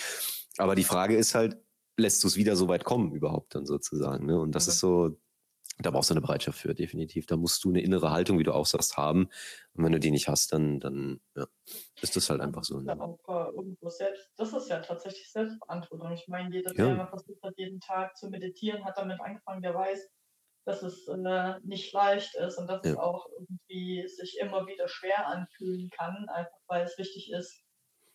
Aber 0.59 0.75
die 0.75 0.85
Frage 0.85 1.17
ist 1.17 1.35
halt, 1.35 1.57
lässt 1.97 2.23
du 2.23 2.29
es 2.29 2.37
wieder 2.37 2.57
so 2.57 2.69
weit 2.69 2.85
kommen 2.85 3.13
überhaupt 3.13 3.55
dann 3.55 3.67
sozusagen? 3.67 4.27
Ne? 4.27 4.39
Und 4.39 4.53
das 4.55 4.67
mhm. 4.67 4.71
ist 4.71 4.79
so 4.81 5.19
da 5.81 5.91
brauchst 5.91 6.11
du 6.11 6.15
eine 6.15 6.21
Bereitschaft 6.21 6.59
für, 6.59 6.75
definitiv. 6.75 7.27
Da 7.27 7.37
musst 7.37 7.65
du 7.65 7.71
eine 7.71 7.81
innere 7.81 8.11
Haltung, 8.11 8.39
wie 8.39 8.45
du 8.45 8.53
auch 8.53 8.67
sagst, 8.67 8.97
haben. 8.97 9.29
Und 9.75 9.85
wenn 9.85 9.93
du 9.93 10.01
die 10.01 10.11
nicht 10.11 10.29
hast, 10.29 10.53
dann, 10.53 10.81
dann 10.81 11.21
ja, 11.37 11.47
ist 12.03 12.17
das 12.17 12.29
halt 12.31 12.41
einfach 12.41 12.65
so. 12.65 12.81
Das 12.81 12.83
ist, 12.83 12.89
ja 12.89 13.01
auch, 13.01 13.29
äh, 13.29 13.57
irgendwo 13.57 13.89
selbst, 13.89 14.31
das 14.37 14.53
ist 14.53 14.69
ja 14.69 14.81
tatsächlich 14.81 15.31
Selbstverantwortung. 15.31 16.13
Ich 16.13 16.27
meine, 16.27 16.55
jeder, 16.55 16.73
der 16.73 16.87
ja. 16.89 17.07
versucht 17.07 17.43
hat, 17.43 17.55
jeden 17.57 17.81
Tag 17.81 18.17
zu 18.17 18.29
meditieren, 18.29 18.85
hat 18.85 18.99
damit 18.99 19.21
angefangen, 19.21 19.63
der 19.63 19.75
weiß, 19.75 20.09
dass 20.67 20.83
es 20.83 21.07
äh, 21.09 21.55
nicht 21.63 21.93
leicht 21.93 22.35
ist 22.35 22.59
und 22.59 22.67
dass 22.67 22.85
ja. 22.85 22.93
es 22.93 22.99
auch 22.99 23.27
irgendwie 23.39 24.07
sich 24.09 24.39
immer 24.41 24.67
wieder 24.67 24.89
schwer 24.89 25.29
anfühlen 25.29 25.89
kann, 25.91 26.29
einfach 26.29 26.59
weil 26.67 26.85
es 26.85 26.99
wichtig 26.99 27.31
ist, 27.33 27.65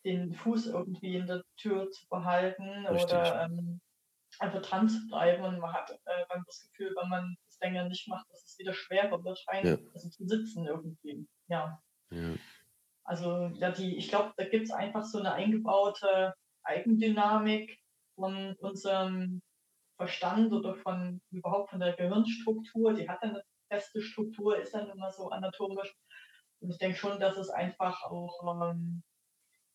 den 0.05 0.34
Fuß 0.34 0.68
irgendwie 0.68 1.16
in 1.16 1.28
der 1.28 1.43
Tür 1.57 1.89
zu 1.89 2.07
behalten 2.09 2.86
Richtig. 2.88 3.05
oder 3.05 3.45
ähm, 3.45 3.80
einfach 4.39 4.61
dran 4.61 4.89
zu 4.89 5.07
bleiben. 5.07 5.43
Und 5.43 5.59
man 5.59 5.74
hat 5.74 5.89
äh, 5.91 6.26
dann 6.30 6.43
das 6.45 6.61
Gefühl, 6.61 6.93
wenn 6.99 7.09
man 7.09 7.36
länger 7.64 7.88
nicht 7.88 8.07
macht, 8.07 8.30
dass 8.30 8.43
es 8.43 8.59
wieder 8.59 8.74
schwerer 8.74 9.24
wird, 9.24 9.43
rein 9.47 9.66
ja. 9.66 9.78
also 9.93 10.09
zu 10.09 10.28
sitzen 10.28 10.66
irgendwie. 10.66 11.28
Ja. 11.47 11.82
ja. 12.11 12.36
Also 13.03 13.47
ja, 13.55 13.72
die, 13.72 13.97
ich 13.97 14.09
glaube, 14.09 14.34
da 14.38 14.45
gibt 14.45 14.66
es 14.66 14.72
einfach 14.72 15.03
so 15.03 15.20
eine 15.20 15.34
eingebaute 15.34 16.34
Eigendynamik 16.64 17.80
von 18.15 18.56
unserem 18.60 19.41
Verstand 19.98 20.53
oder 20.53 20.76
von 20.76 21.22
überhaupt 21.31 21.72
von 21.72 21.80
der 21.80 21.94
Gehirnstruktur. 21.94 22.94
Die 22.94 23.10
hat 23.10 23.22
eine 23.23 23.44
feste 23.69 24.02
Struktur, 24.02 24.57
ist 24.57 24.73
dann 24.73 24.90
immer 24.90 25.11
so 25.11 25.30
anatomisch. 25.30 25.94
Und 26.60 26.72
ich 26.72 26.77
denke 26.77 26.98
schon, 26.98 27.19
dass 27.19 27.38
es 27.38 27.49
einfach 27.49 28.03
auch 28.03 28.72
ähm, 28.72 29.03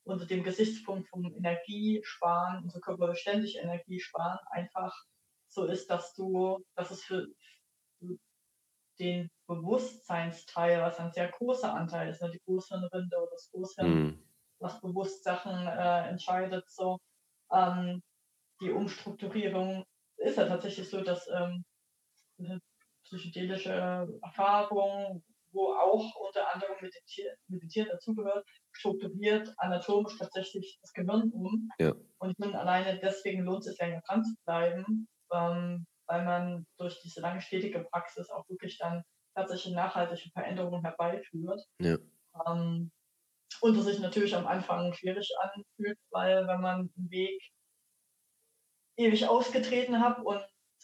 unter 0.04 0.24
dem 0.24 0.42
Gesichtspunkt 0.42 1.08
vom 1.08 1.24
Energiesparen, 1.34 2.64
unser 2.64 2.80
Körper 2.80 3.14
ständig 3.14 3.58
Energie 3.58 4.00
sparen, 4.00 4.38
einfach 4.50 4.94
so 5.48 5.64
ist, 5.64 5.90
dass 5.90 6.14
du, 6.14 6.64
dass 6.76 6.90
es 6.90 7.02
für, 7.02 7.26
den 8.98 9.30
Bewusstseinsteil, 9.46 10.82
was 10.82 10.98
ein 10.98 11.12
sehr 11.12 11.28
großer 11.28 11.72
Anteil 11.72 12.10
ist, 12.10 12.20
ne, 12.22 12.30
die 12.30 12.40
Großhirnrinde 12.44 13.16
oder 13.16 13.30
das 13.30 13.50
Großhirn, 13.50 13.88
mhm. 13.88 14.22
was 14.58 14.80
bewusst 14.80 15.24
Sachen 15.24 15.66
äh, 15.66 16.08
entscheidet, 16.08 16.68
so 16.70 16.98
ähm, 17.52 18.02
die 18.60 18.70
Umstrukturierung 18.70 19.84
ist 20.16 20.36
ja 20.36 20.46
tatsächlich 20.46 20.88
so, 20.90 21.00
dass 21.00 21.28
ähm, 21.28 21.64
eine 22.38 22.60
psychedelische 23.04 23.72
Erfahrung, 24.22 25.22
wo 25.52 25.72
auch 25.72 26.14
unter 26.16 26.52
anderem 26.52 26.76
Meditieren, 26.80 27.36
Meditieren 27.46 27.88
dazugehört, 27.90 28.46
strukturiert 28.72 29.52
anatomisch 29.58 30.18
tatsächlich 30.18 30.78
das 30.82 30.92
Gehirn 30.92 31.30
um. 31.30 31.70
Ja. 31.78 31.94
Und 32.18 32.30
ich 32.30 32.36
finde, 32.36 32.58
alleine 32.58 32.98
deswegen 32.98 33.44
lohnt 33.44 33.60
es 33.60 33.66
sich 33.66 33.78
länger 33.78 34.02
dran 34.06 34.24
zu 34.24 34.34
bleiben, 34.44 35.08
ähm, 35.32 35.86
weil 36.08 36.24
man 36.24 36.66
durch 36.78 37.00
diese 37.02 37.20
lange 37.20 37.40
stetige 37.40 37.84
Praxis 37.84 38.30
auch 38.30 38.48
wirklich 38.48 38.78
dann 38.78 39.02
tatsächlich 39.34 39.74
nachhaltige 39.74 40.30
Veränderungen 40.30 40.82
herbeiführt. 40.82 41.62
Ja. 41.80 41.96
Ähm, 42.46 42.90
und 43.60 43.76
das 43.76 43.86
sich 43.86 44.00
natürlich 44.00 44.34
am 44.34 44.46
Anfang 44.46 44.92
schwierig 44.92 45.30
anfühlt, 45.40 45.98
weil 46.10 46.46
wenn 46.46 46.60
man 46.60 46.90
einen 46.96 47.10
Weg 47.10 47.40
ewig 48.96 49.26
ausgetreten 49.26 50.00
hat 50.00 50.18
und 50.24 50.42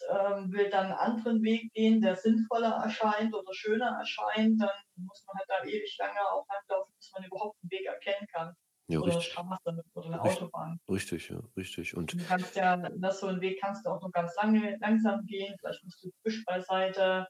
ähm, 0.09 0.51
will 0.51 0.69
dann 0.69 0.87
einen 0.87 0.93
anderen 0.93 1.41
Weg 1.43 1.71
gehen, 1.73 2.01
der 2.01 2.15
sinnvoller 2.15 2.81
erscheint 2.83 3.33
oder 3.33 3.53
schöner 3.53 3.97
erscheint, 3.99 4.61
dann 4.61 4.71
muss 4.95 5.23
man 5.25 5.37
halt 5.37 5.49
da 5.49 5.65
ewig 5.65 5.95
lange 5.99 6.19
auch 6.31 6.45
langlaufen, 6.49 6.93
bis 6.97 7.11
man 7.13 7.23
überhaupt 7.23 7.57
einen 7.61 7.71
Weg 7.71 7.85
erkennen 7.85 8.27
kann. 8.33 8.55
Ja, 8.87 8.99
oder 8.99 9.15
richtig. 9.15 9.37
eine 9.37 9.47
Straße 9.57 9.83
oder 9.95 10.05
eine 10.07 10.21
Richtig. 10.23 10.41
Autobahn. 10.43 10.79
Richtig, 10.89 11.29
ja, 11.29 11.39
richtig. 11.57 11.97
Und 11.97 12.13
Du 12.13 12.23
kannst 12.25 12.55
ja, 12.55 12.77
das 12.77 13.19
so 13.19 13.27
einen 13.27 13.41
Weg 13.41 13.59
kannst 13.59 13.85
du 13.85 13.89
auch 13.89 14.01
nur 14.01 14.11
ganz 14.11 14.35
lange, 14.35 14.77
langsam 14.79 15.25
gehen. 15.25 15.55
Vielleicht 15.59 15.83
musst 15.83 16.03
du 16.03 16.11
Fisch 16.23 16.43
beiseite 16.45 17.27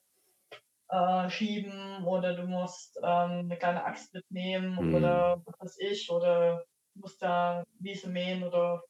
äh, 0.90 1.30
schieben 1.30 2.04
oder 2.06 2.36
du 2.36 2.44
musst 2.48 2.98
ähm, 3.04 3.04
eine 3.50 3.58
kleine 3.58 3.84
Axt 3.86 4.14
mitnehmen 4.14 4.78
Mhm. 4.78 4.96
oder 4.96 5.42
was 5.46 5.60
weiß 5.60 5.78
ich, 5.80 6.10
oder 6.12 6.66
du 6.94 7.02
musst 7.02 7.22
da 7.22 7.64
Wiese 7.80 8.10
mähen 8.10 8.44
oder 8.44 8.84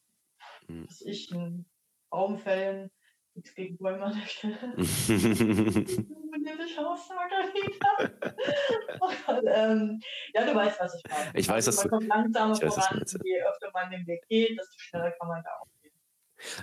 Mhm. 0.68 0.86
was 0.86 1.02
weiß 1.02 1.08
ich, 1.08 1.32
einen 1.34 1.66
Baum 2.10 2.38
fällen. 2.38 2.90
Nichts 3.36 3.54
gegen 3.56 3.78
Bäume 3.78 4.04
an 4.06 4.14
der 4.20 4.28
Stelle. 4.28 4.76
Politische 6.56 6.88
Aussage 6.88 7.36
wieder. 7.54 9.02
Und, 9.02 9.48
ähm, 9.48 10.02
ja, 10.34 10.46
du 10.46 10.56
weißt, 10.56 10.80
was 10.80 10.96
ich 10.96 11.04
meine. 11.10 11.32
Ich 11.36 11.48
weiß, 11.48 11.68
also 11.68 11.78
was 11.84 11.84
man 11.84 11.90
du- 11.90 11.98
kommt 11.98 12.08
langsamer 12.08 12.52
weiß, 12.62 12.76
voran. 12.76 13.04
Je 13.24 13.42
öfter 13.44 13.70
man 13.74 13.92
den 13.92 14.08
Weg 14.08 14.28
geht, 14.28 14.58
desto 14.60 14.78
schneller 14.78 15.12
kann 15.12 15.28
man 15.28 15.44
da 15.44 15.50
auch 15.62 15.68
gehen. 15.82 15.92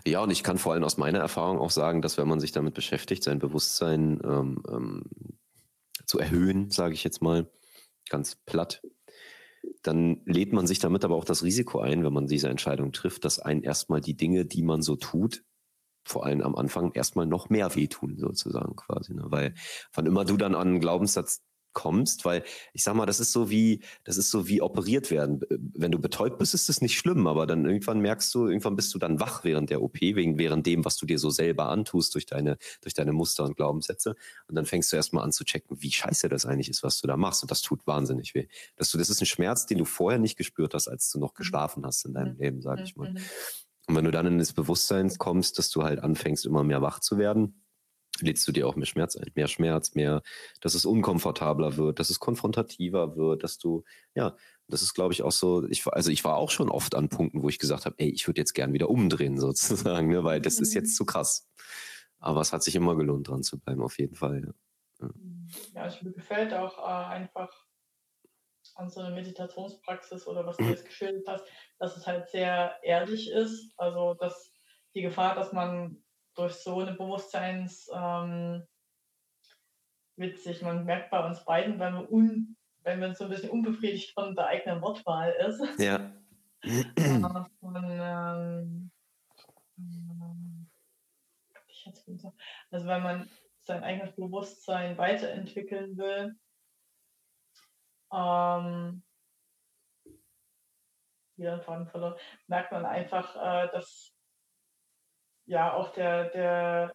Ja, 0.06 0.20
und 0.20 0.31
ich 0.31 0.43
kann 0.43 0.59
vor 0.59 0.73
allem 0.74 0.85
aus 0.85 0.97
meiner 0.98 1.19
Erfahrung 1.20 1.59
auch 1.59 1.70
sagen, 1.70 2.02
dass 2.02 2.19
wenn 2.19 2.28
man 2.28 2.40
sich 2.40 2.52
damit 2.52 2.74
beschäftigt, 2.74 3.23
sein 3.24 3.39
Bewusstsein 3.39 4.20
ähm, 4.24 4.62
ähm, 4.69 5.05
zu 6.06 6.19
erhöhen, 6.19 6.70
sage 6.70 6.94
ich 6.94 7.05
jetzt 7.05 7.23
mal, 7.23 7.51
ganz 8.09 8.36
platt, 8.47 8.82
dann 9.82 10.20
lädt 10.27 10.52
man 10.52 10.66
sich 10.66 10.78
damit 10.81 11.05
aber 11.05 11.14
auch 11.16 11.24
das 11.24 11.43
Risiko 11.43 11.81
ein, 11.81 12.05
wenn 12.05 12.12
man 12.12 12.27
diese 12.27 12.48
Entscheidung 12.48 12.93
trifft, 12.93 13.24
dass 13.24 13.39
einen 13.39 13.62
erstmal 13.62 14.01
die 14.01 14.16
Dinge, 14.16 14.44
die 14.44 14.62
man 14.62 14.82
so 14.82 14.97
tut, 14.97 15.43
vor 16.05 16.27
allem 16.27 16.41
am 16.43 16.57
Anfang 16.57 16.93
erstmal 16.93 17.27
noch 17.27 17.49
mehr 17.51 17.74
wehtun, 17.74 18.19
sozusagen 18.19 18.77
quasi. 18.77 19.15
Ne? 19.15 19.24
Weil 19.27 19.55
wann 19.93 20.07
immer 20.07 20.24
du 20.24 20.37
dann 20.37 20.55
an 20.55 20.69
einen 20.69 20.81
Glaubenssatz 20.81 21.43
kommst, 21.74 22.24
weil 22.24 22.45
ich 22.73 22.85
sag 22.85 22.95
mal, 22.95 23.07
das 23.07 23.20
ist 23.20 23.33
so 23.33 23.51
wie, 23.51 23.83
das 24.05 24.16
ist 24.16 24.31
so 24.31 24.47
wie 24.49 24.61
operiert 24.61 25.11
werden. 25.11 25.41
Wenn 25.49 25.91
du 25.91 25.99
betäubt 25.99 26.39
bist, 26.39 26.55
ist 26.55 26.69
das 26.69 26.81
nicht 26.81 26.99
schlimm, 26.99 27.27
aber 27.27 27.47
dann 27.47 27.65
irgendwann 27.65 28.01
merkst 28.01 28.35
du, 28.35 28.47
irgendwann 28.47 28.77
bist 28.77 28.93
du 28.95 28.99
dann 28.99 29.20
wach 29.20 29.45
während 29.45 29.70
der 29.70 29.83
OP, 29.83 30.01
wegen, 30.01 30.39
während 30.39 30.66
dem, 30.66 30.85
was 30.85 30.97
du 30.97 31.07
dir 31.07 31.19
so 31.19 31.31
selber 31.31 31.69
antust 31.70 32.15
durch 32.15 32.27
deine, 32.27 32.59
durch 32.83 32.95
deine 32.95 33.12
Muster 33.12 33.45
und 33.45 33.57
Glaubenssätze. 33.57 34.15
Und 34.49 34.55
dann 34.55 34.66
fängst 34.66 34.93
du 34.93 34.97
erstmal 34.97 35.24
an 35.24 35.33
zu 35.33 35.45
checken, 35.45 35.81
wie 35.81 35.91
scheiße 35.91 36.29
das 36.29 36.45
eigentlich 36.45 36.69
ist, 36.69 36.83
was 36.83 37.01
du 37.01 37.07
da 37.07 37.16
machst. 37.16 37.43
Und 37.43 37.51
das 37.51 37.62
tut 37.62 37.87
wahnsinnig 37.87 38.35
weh. 38.35 38.49
Dass 38.77 38.91
du, 38.91 38.99
das 38.99 39.09
ist 39.09 39.20
ein 39.23 39.27
Schmerz, 39.27 39.66
den 39.66 39.79
du 39.79 39.85
vorher 39.85 40.19
nicht 40.19 40.37
gespürt 40.37 40.74
hast, 40.74 40.89
als 40.89 41.11
du 41.11 41.19
noch 41.19 41.35
geschlafen 41.35 41.87
hast 41.87 42.05
in 42.05 42.12
deinem 42.15 42.35
Mhm. 42.35 42.39
Leben, 42.39 42.62
sag 42.62 42.81
ich 42.83 42.97
mal. 42.97 43.15
Mhm. 43.93 43.97
Und 43.97 43.97
wenn 43.98 44.05
du 44.06 44.10
dann 44.10 44.27
in 44.27 44.39
das 44.39 44.52
Bewusstsein 44.52 45.10
kommst, 45.19 45.59
dass 45.59 45.70
du 45.70 45.82
halt 45.82 46.01
anfängst, 46.01 46.47
immer 46.47 46.64
mehr 46.64 46.82
wach 46.82 47.01
zu 47.01 47.19
werden, 47.19 47.64
lädst 48.20 48.47
du 48.47 48.52
dir 48.52 48.66
auch 48.69 48.77
mehr 48.77 48.86
Schmerz 48.86 49.16
ein. 49.16 49.31
Mehr 49.35 49.48
Schmerz, 49.48 49.94
mehr, 49.94 50.23
dass 50.60 50.74
es 50.74 50.85
unkomfortabler 50.85 51.77
wird, 51.77 51.98
dass 51.98 52.10
es 52.10 52.20
konfrontativer 52.20 53.16
wird, 53.16 53.43
dass 53.43 53.59
du, 53.59 53.85
ja, 54.14 54.36
das 54.69 54.82
ist, 54.82 54.94
glaube 54.94 55.14
ich, 55.14 55.23
auch 55.23 55.32
so, 55.32 55.66
ich, 55.66 55.86
also 55.86 56.10
ich 56.10 56.23
war 56.24 56.36
auch 56.36 56.51
schon 56.51 56.69
oft 56.70 56.94
an 56.94 57.09
Punkten, 57.09 57.43
wo 57.43 57.48
ich 57.48 57.59
gesagt 57.59 57.86
habe, 57.86 57.97
ey, 57.98 58.10
ich 58.10 58.27
würde 58.27 58.40
jetzt 58.40 58.52
gern 58.55 58.73
wieder 58.73 58.90
umdrehen, 58.90 59.39
sozusagen, 59.40 60.09
ne, 60.09 60.24
weil 60.24 60.40
das 60.40 60.59
ist 60.60 60.74
Mhm. 60.74 60.81
jetzt 60.81 60.97
zu 60.97 61.05
krass. 61.06 61.48
Aber 62.19 62.40
es 62.40 62.52
hat 62.52 62.62
sich 62.62 62.77
immer 62.77 62.97
gelohnt, 62.97 63.28
dran 63.28 63.43
zu 63.43 63.59
bleiben, 63.59 63.82
auf 63.82 63.98
jeden 63.98 64.14
Fall. 64.14 64.43
Ja. 65.01 65.09
Ja, 65.74 65.82
also 65.82 65.98
mir 66.05 66.12
gefällt 66.12 66.52
auch 66.55 66.78
äh, 66.78 67.14
einfach 67.14 67.51
an 68.77 68.90
so 68.90 69.01
einer 69.01 69.15
Meditationspraxis 69.15 70.27
oder 70.27 70.47
was 70.47 70.57
du 70.57 70.65
jetzt 70.65 70.85
geschildert 70.85 71.27
hast, 71.28 71.44
dass 71.78 71.97
es 71.97 72.07
halt 72.07 72.28
sehr 72.28 72.77
ehrlich 72.82 73.31
ist. 73.31 73.73
Also 73.77 74.15
dass 74.15 74.53
die 74.94 75.03
Gefahr, 75.03 75.35
dass 75.35 75.53
man 75.53 76.03
durch 76.35 76.55
so 76.55 76.81
eine 76.81 76.93
Bewusstseins 76.93 77.89
ähm, 77.94 78.66
witzig, 80.16 80.62
man 80.62 80.85
merkt 80.85 81.11
bei 81.11 81.24
uns 81.24 81.44
beiden, 81.44 81.78
wenn 81.78 81.94
wir, 81.94 82.11
un, 82.11 82.57
wenn 82.82 83.01
man 83.01 83.15
so 83.15 83.24
ein 83.24 83.31
bisschen 83.31 83.51
unbefriedigt 83.51 84.12
von 84.15 84.35
der 84.35 84.47
eigenen 84.47 84.81
Wortwahl 84.82 85.32
ist, 85.32 85.61
Ja. 85.78 86.12
äh, 86.62 86.85
ähm, 86.97 88.90
ähm, 89.78 90.69
also 92.70 92.86
wenn 92.86 93.03
man 93.03 93.31
sein 93.61 93.82
eigenes 93.82 94.15
Bewusstsein 94.15 94.97
weiterentwickeln 94.99 95.97
will, 95.97 96.35
ähm, 98.12 99.02
wieder 101.36 101.55
ein 101.55 101.62
Faden 101.62 101.86
verloren, 101.86 102.14
merkt 102.47 102.72
man 102.72 102.84
einfach, 102.84 103.36
äh, 103.36 103.68
dass 103.72 104.12
ja 105.47 105.72
auch 105.74 105.93
der, 105.93 106.30
der, 106.30 106.93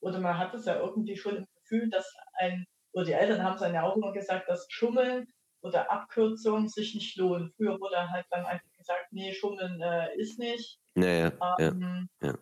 oder 0.00 0.18
man 0.18 0.38
hat 0.38 0.54
es 0.54 0.64
ja 0.64 0.76
irgendwie 0.76 1.16
schon 1.16 1.36
im 1.36 1.46
Gefühl, 1.54 1.90
dass 1.90 2.12
ein, 2.34 2.66
oder 2.92 3.04
die 3.04 3.12
Eltern 3.12 3.42
haben 3.42 3.56
es 3.56 3.60
ja 3.60 3.82
auch 3.82 3.96
immer 3.96 4.12
gesagt, 4.12 4.48
dass 4.48 4.66
Schummeln 4.68 5.26
oder 5.62 5.90
Abkürzung 5.90 6.68
sich 6.68 6.94
nicht 6.94 7.16
lohnen. 7.16 7.52
Früher 7.56 7.80
wurde 7.80 8.10
halt 8.10 8.26
dann 8.30 8.44
einfach 8.44 8.70
gesagt, 8.76 9.12
nee, 9.12 9.32
Schummeln 9.32 9.80
äh, 9.80 10.14
ist 10.16 10.38
nicht. 10.38 10.78
Naja, 10.94 11.32
ja. 11.40 11.56
Ähm, 11.58 12.08
ja. 12.22 12.34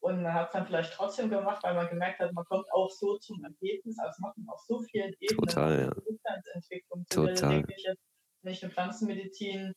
Und 0.00 0.22
man 0.22 0.32
hat 0.32 0.46
es 0.48 0.52
dann 0.54 0.66
vielleicht 0.66 0.94
trotzdem 0.94 1.28
gemacht, 1.28 1.62
weil 1.62 1.74
man 1.74 1.88
gemerkt 1.88 2.20
hat, 2.20 2.32
man 2.32 2.44
kommt 2.46 2.66
auch 2.72 2.90
so 2.90 3.18
zum 3.18 3.42
Ergebnis. 3.44 3.98
Also 3.98 4.10
es 4.10 4.18
macht 4.18 4.38
man 4.38 4.48
auf 4.48 4.60
so 4.66 4.80
vielen 4.80 5.12
Ebenen. 5.20 5.46
Total, 5.46 5.80
ja. 5.80 5.90
Bewusstseinsentwicklung. 5.90 7.04
Total. 7.10 7.64
Ich 7.76 7.84
jetzt, 7.84 8.02
wenn 8.42 8.52
ich 8.52 8.62
eine 8.62 8.72
Pflanzenmedizin 8.72 9.74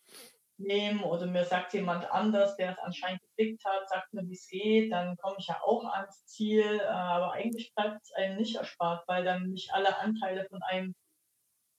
nehme 0.58 1.04
oder 1.04 1.26
mir 1.26 1.44
sagt 1.44 1.74
jemand 1.74 2.10
anders, 2.10 2.56
der 2.56 2.72
es 2.72 2.78
anscheinend 2.80 3.22
geblickt 3.22 3.66
hat, 3.66 3.90
sagt 3.90 4.14
mir, 4.14 4.26
wie 4.30 4.34
es 4.34 4.48
geht, 4.48 4.92
dann 4.94 5.18
komme 5.18 5.36
ich 5.40 5.48
ja 5.48 5.60
auch 5.62 5.84
ans 5.86 6.26
Ziel. 6.26 6.80
äh, 6.80 6.84
Aber 6.86 7.34
eigentlich 7.34 7.74
bleibt 7.76 8.02
es 8.04 8.12
einem 8.14 8.38
nicht 8.38 8.56
erspart, 8.56 9.04
weil 9.08 9.26
dann 9.26 9.50
nicht 9.50 9.74
alle 9.74 9.98
Anteile 9.98 10.46
von 10.50 10.62
einem 10.64 10.96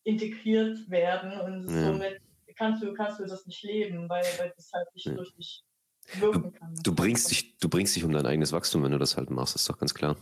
integriert 0.05 0.91
werden 0.91 1.41
und 1.41 1.69
Ja. 1.71 1.87
somit 1.93 2.21
kannst 2.57 2.83
du, 2.83 2.93
kannst 2.93 3.19
du 3.21 3.25
das 3.25 3.47
nicht 3.47 3.62
leben, 3.62 4.09
weil, 4.09 4.25
weil 4.39 4.53
das 4.55 4.71
halt 4.73 4.87
nicht 4.95 5.07
Ja. 5.07 5.15
durch 5.15 5.35
dich 5.35 5.62
kann. 6.10 6.74
Du 6.82 6.94
bringst 6.94 7.31
dich, 7.31 7.59
du 7.59 7.68
bringst 7.68 7.97
dich 7.97 8.05
um 8.05 8.12
dein 8.12 8.26
eigenes 8.26 8.52
Wachstum, 8.52 8.82
wenn 8.82 8.93
du 8.93 8.98
das 8.98 9.16
halt 9.16 9.31
machst, 9.31 9.56
ist 9.56 9.68
doch 9.68 9.78
ganz 9.78 9.94
klar. 9.94 10.16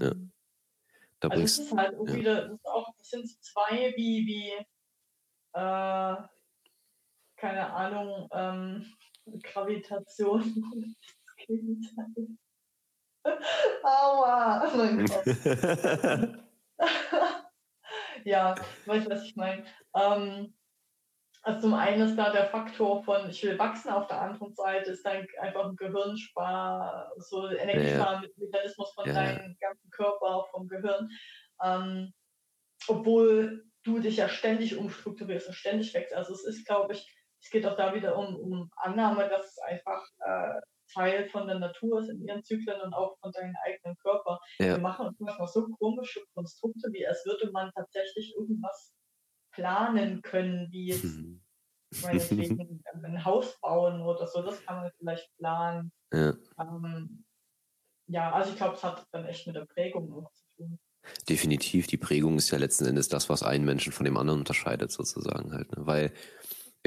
ja. 0.00 0.12
Da 1.20 1.28
Also 1.28 1.42
es 1.42 1.56
bringst 1.56 1.72
ist 1.72 1.78
halt 1.78 1.96
auch 1.98 2.06
ja. 2.08 2.14
wieder, 2.14 2.48
das, 2.48 2.64
auch, 2.64 2.94
das 2.96 3.10
sind 3.10 3.28
so 3.28 3.36
zwei 3.40 3.92
wie, 3.96 4.26
wie 4.26 4.52
äh, 5.52 6.16
keine 7.36 7.72
Ahnung, 7.72 8.28
ähm, 8.32 8.86
Gravitation. 9.42 10.64
Aua, 13.82 14.62
oh 14.66 14.76
mein 14.76 15.06
Gott. 15.06 15.26
ja, 18.24 18.54
du 18.54 18.62
weißt, 18.86 19.10
was 19.10 19.22
ich 19.24 19.36
meine. 19.36 19.64
Ähm, 19.94 20.54
also 21.48 21.60
zum 21.62 21.74
einen 21.74 22.02
ist 22.02 22.16
da 22.16 22.30
der 22.30 22.44
Faktor 22.50 23.02
von, 23.04 23.30
ich 23.30 23.42
will 23.42 23.58
wachsen, 23.58 23.88
auf 23.88 24.06
der 24.06 24.20
anderen 24.20 24.54
Seite 24.54 24.90
ist 24.90 25.04
dann 25.04 25.26
einfach 25.40 25.64
ein 25.64 25.76
Gehirnspar, 25.76 27.10
so 27.16 27.48
Energiesparmechanismus 27.48 28.92
von 28.92 29.06
Ja, 29.06 29.14
ja. 29.14 29.32
deinem 29.32 29.56
ganzen 29.58 29.90
Körper, 29.90 30.44
vom 30.50 30.68
Gehirn. 30.68 31.08
Ähm, 31.64 32.12
obwohl 32.86 33.64
du 33.82 33.98
dich 33.98 34.18
ja 34.18 34.28
ständig 34.28 34.76
umstrukturierst 34.76 35.48
und 35.48 35.54
ständig 35.54 35.94
wächst. 35.94 36.12
Also 36.12 36.34
es 36.34 36.44
ist, 36.44 36.66
glaube 36.66 36.92
ich, 36.92 37.16
es 37.40 37.48
geht 37.48 37.64
auch 37.64 37.76
da 37.76 37.94
wieder 37.94 38.18
um, 38.18 38.36
um 38.36 38.70
Annahme, 38.76 39.26
dass 39.30 39.46
es 39.46 39.58
einfach 39.58 40.06
äh, 40.18 40.60
Teil 40.92 41.30
von 41.30 41.46
der 41.46 41.58
Natur 41.58 42.00
ist 42.00 42.10
in 42.10 42.26
ihren 42.26 42.44
Zyklen 42.44 42.80
und 42.82 42.92
auch 42.92 43.18
von 43.20 43.32
deinem 43.32 43.54
eigenen 43.64 43.96
Körper. 43.96 44.38
Ja. 44.58 44.76
Wir 44.76 44.78
machen 44.78 45.06
uns 45.06 45.18
manchmal 45.18 45.48
so 45.48 45.66
komische 45.78 46.20
Konstrukte, 46.34 46.90
wie 46.92 47.06
als 47.06 47.24
würde 47.24 47.50
man 47.52 47.72
tatsächlich 47.74 48.34
irgendwas 48.36 48.92
planen 49.58 50.22
können, 50.22 50.68
wie 50.70 50.86
jetzt 50.86 51.04
Mhm. 51.04 51.40
meinetwegen 52.02 52.82
ein 53.04 53.24
Haus 53.24 53.58
bauen 53.60 54.00
oder 54.02 54.26
so. 54.26 54.42
Das 54.42 54.64
kann 54.64 54.76
man 54.82 54.90
vielleicht 54.98 55.28
planen. 55.38 55.92
ja. 56.12 56.34
Ähm, 56.58 57.24
ja, 58.10 58.32
also 58.32 58.50
ich 58.50 58.56
glaube, 58.56 58.74
es 58.74 58.82
hat 58.84 59.06
dann 59.12 59.26
echt 59.26 59.46
mit 59.46 59.54
der 59.56 59.66
Prägung 59.66 60.10
auch 60.14 60.32
zu 60.32 60.44
tun. 60.56 60.78
Definitiv, 61.28 61.86
die 61.86 61.96
Prägung 61.98 62.38
ist 62.38 62.50
ja 62.50 62.58
letzten 62.58 62.86
Endes 62.86 63.08
das, 63.08 63.28
was 63.28 63.42
einen 63.42 63.64
Menschen 63.64 63.92
von 63.92 64.04
dem 64.04 64.16
anderen 64.16 64.40
unterscheidet, 64.40 64.90
sozusagen 64.92 65.52
halt. 65.52 65.76
Ne? 65.76 65.86
Weil 65.86 66.12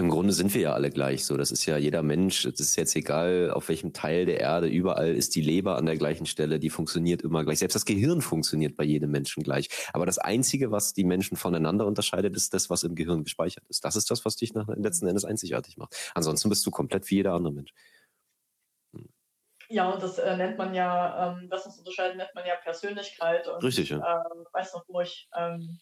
im 0.02 0.10
Grunde 0.10 0.34
sind 0.34 0.54
wir 0.54 0.62
ja 0.62 0.74
alle 0.74 0.90
gleich 0.90 1.26
so. 1.26 1.38
Das 1.38 1.52
ist 1.52 1.66
ja 1.66 1.78
jeder 1.78 2.02
Mensch, 2.02 2.44
es 2.46 2.60
ist 2.60 2.76
jetzt 2.76 2.96
egal, 2.96 3.52
auf 3.52 3.70
welchem 3.70 3.94
Teil 3.94 4.26
der 4.26 4.40
Erde, 4.40 4.68
überall 4.68 5.14
ist 5.16 5.36
die 5.36 5.42
Leber 5.42 5.78
an 5.78 5.86
der 5.86 5.96
gleichen 5.96 6.26
Stelle, 6.26 6.60
die 6.60 6.70
funktioniert 6.70 7.22
immer 7.22 7.44
gleich. 7.44 7.60
Selbst 7.60 7.76
das 7.76 7.86
Gehirn 7.86 8.22
funktioniert 8.22 8.76
bei 8.76 8.84
jedem 8.84 9.12
Menschen 9.12 9.44
gleich. 9.44 9.70
Aber 9.94 10.06
das 10.06 10.18
Einzige, 10.18 10.72
was 10.72 10.94
die 10.94 11.04
Menschen 11.04 11.38
voneinander 11.38 11.86
unterscheidet, 11.86 12.36
ist 12.36 12.54
das, 12.54 12.70
was 12.70 12.84
im 12.84 12.96
Gehirn 12.96 13.24
gespeichert 13.24 13.64
ist. 13.70 13.86
Das 13.86 13.96
ist 13.96 14.10
das, 14.10 14.26
was 14.26 14.36
dich 14.36 14.54
nach, 14.54 14.68
letzten 14.68 15.08
Endes 15.08 15.24
einzigartig 15.24 15.78
macht. 15.78 15.96
Ansonsten 16.16 16.50
bist 16.50 16.66
du 16.66 16.72
komplett 16.72 17.10
wie 17.10 17.16
jeder 17.16 17.34
andere 17.34 17.54
Mensch. 17.54 17.74
Ja, 19.70 19.90
und 19.90 20.04
das 20.04 20.18
äh, 20.18 20.36
nennt 20.36 20.58
man 20.58 20.74
ja, 20.74 21.32
ähm, 21.32 21.48
das 21.50 21.66
uns 21.66 21.78
unterscheidet, 21.78 22.18
nennt 22.18 22.36
man 22.36 22.46
ja 22.46 22.56
Persönlichkeit. 22.56 23.48
Und, 23.48 23.64
Richtig, 23.64 23.90
ja. 23.90 23.98
Äh, 24.00 24.44
weiß 24.52 24.74
noch, 24.74 24.84
wo 24.90 25.00
ich 25.00 25.30
ähm, 25.38 25.80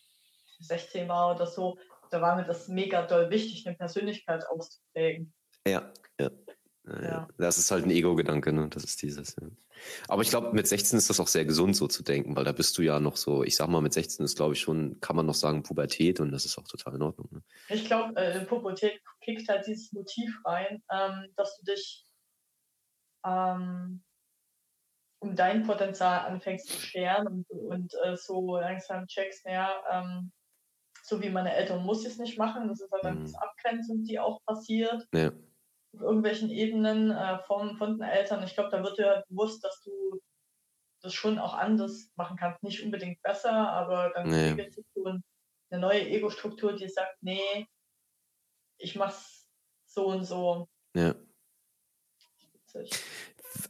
16 0.60 1.08
war 1.08 1.34
oder 1.34 1.48
so, 1.48 1.78
da 2.10 2.22
war 2.22 2.36
mir 2.36 2.46
das 2.46 2.68
mega 2.68 3.06
doll 3.06 3.30
wichtig, 3.30 3.68
eine 3.68 3.76
Persönlichkeit 3.78 4.46
auszuprägen. 4.48 5.34
Ja, 5.68 5.92
ja. 6.20 6.30
Ja. 7.02 7.28
Das 7.38 7.58
ist 7.58 7.70
halt 7.72 7.86
ein 7.86 7.92
Ego-Gedanke, 7.92 8.52
ne? 8.52 8.68
Das 8.70 8.84
ist 8.84 9.02
dieses. 9.02 9.36
Ja. 9.40 9.48
Aber 10.08 10.22
ich 10.22 10.30
glaube, 10.30 10.54
mit 10.54 10.68
16 10.68 10.98
ist 10.98 11.10
das 11.10 11.20
auch 11.20 11.28
sehr 11.28 11.46
gesund, 11.46 11.76
so 11.76 11.88
zu 11.88 12.04
denken, 12.04 12.36
weil 12.36 12.44
da 12.44 12.52
bist 12.52 12.78
du 12.78 12.82
ja 12.82 13.00
noch 13.00 13.16
so, 13.16 13.44
ich 13.44 13.56
sag 13.56 13.68
mal, 13.68 13.82
mit 13.82 13.94
16 13.94 14.26
ist, 14.26 14.38
glaube 14.38 14.54
ich, 14.54 14.62
schon, 14.62 15.00
kann 15.00 15.16
man 15.16 15.26
noch 15.26 15.36
sagen, 15.36 15.64
Pubertät 15.64 16.20
und 16.20 16.32
das 16.32 16.46
ist 16.46 16.58
auch 16.58 16.68
total 16.68 16.96
in 16.96 17.02
Ordnung. 17.02 17.28
Ne? 17.32 17.44
Ich 17.70 17.86
glaube, 17.86 18.16
äh, 18.16 18.44
Pubertät 18.46 19.00
kickt 19.22 19.48
halt 19.50 19.68
dieses 19.68 19.92
Motiv 19.94 20.40
rein, 20.46 20.82
ähm, 20.92 21.32
dass 21.36 21.58
du 21.58 21.72
dich 21.72 22.06
ähm, 23.26 24.04
um 25.22 25.36
dein 25.36 25.64
Potenzial 25.64 26.26
anfängst 26.26 26.68
zu 26.68 26.80
scheren 26.80 27.28
und, 27.28 27.50
und 27.50 27.94
äh, 28.04 28.16
so 28.16 28.58
langsam 28.58 29.06
checkst, 29.08 29.46
naja, 29.46 29.74
ähm, 29.92 30.32
so 31.10 31.22
wie 31.22 31.30
meine 31.30 31.54
Eltern 31.54 31.84
muss 31.84 32.06
ich 32.06 32.14
es 32.14 32.18
nicht 32.18 32.38
machen. 32.38 32.68
Das 32.68 32.80
ist 32.80 32.94
aber 32.94 33.12
mhm. 33.12 33.26
eine 33.26 33.42
Abgrenzung, 33.42 34.04
die 34.04 34.20
auch 34.20 34.40
passiert. 34.46 35.08
Ja 35.14 35.32
auf 35.94 36.02
irgendwelchen 36.02 36.50
Ebenen 36.50 37.12
äh, 37.12 37.40
von, 37.40 37.78
von 37.78 37.98
den 37.98 38.08
Eltern. 38.08 38.44
Ich 38.44 38.54
glaube, 38.54 38.70
da 38.70 38.84
wird 38.84 38.98
dir 38.98 39.24
bewusst, 39.30 39.64
dass 39.64 39.82
du 39.82 40.22
das 41.02 41.14
schon 41.14 41.40
auch 41.40 41.54
anders 41.54 42.10
machen 42.16 42.38
kannst. 42.38 42.62
Nicht 42.64 42.84
unbedingt 42.84 43.22
besser, 43.22 43.52
aber 43.52 44.12
dann 44.14 44.30
nee. 44.30 44.50
entwickelt 44.50 44.76
sich 44.76 44.86
so 44.94 45.06
eine 45.06 45.82
neue 45.82 46.08
Ego-Struktur, 46.08 46.76
die 46.76 46.90
sagt, 46.90 47.18
nee, 47.22 47.68
ich 48.78 48.96
mach's 48.96 49.48
so 49.86 50.08
und 50.08 50.26
so. 50.26 50.68
Ja. 50.96 51.16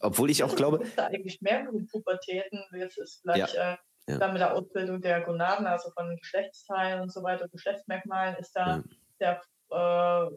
Obwohl 0.02 0.30
ich 0.30 0.44
auch 0.44 0.56
glaube. 0.56 0.84
Es 0.84 0.96
da 0.96 1.08
eigentlich 1.08 1.42
mehr 1.42 1.70
Pubertäten, 1.90 2.66
jetzt 2.74 2.98
ist 2.98 3.22
vielleicht 3.22 3.54
ja. 3.54 3.74
Äh, 3.74 3.78
ja. 4.10 4.18
dann 4.18 4.34
mit 4.34 4.42
der 4.42 4.54
Ausbildung 4.54 5.02
der 5.02 5.22
Gonaden, 5.22 5.68
also 5.68 5.92
von 5.92 6.16
Geschlechtsteilen 6.18 7.02
und 7.02 7.12
so 7.12 7.24
weiter, 7.24 7.48
Geschlechtsmerkmalen, 7.48 8.36
ist 8.36 8.54
da 8.54 8.84
ja. 9.20 9.42
der 9.70 10.30
äh, 10.30 10.36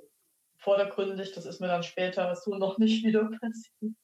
vordergründig. 0.59 1.33
Das 1.33 1.47
ist 1.47 1.61
mir 1.61 1.69
dann 1.69 1.83
später 1.83 2.35
so 2.37 2.55
noch 2.57 2.79
nicht 2.79 3.05
wieder 3.07 3.29
passiert. 3.41 3.97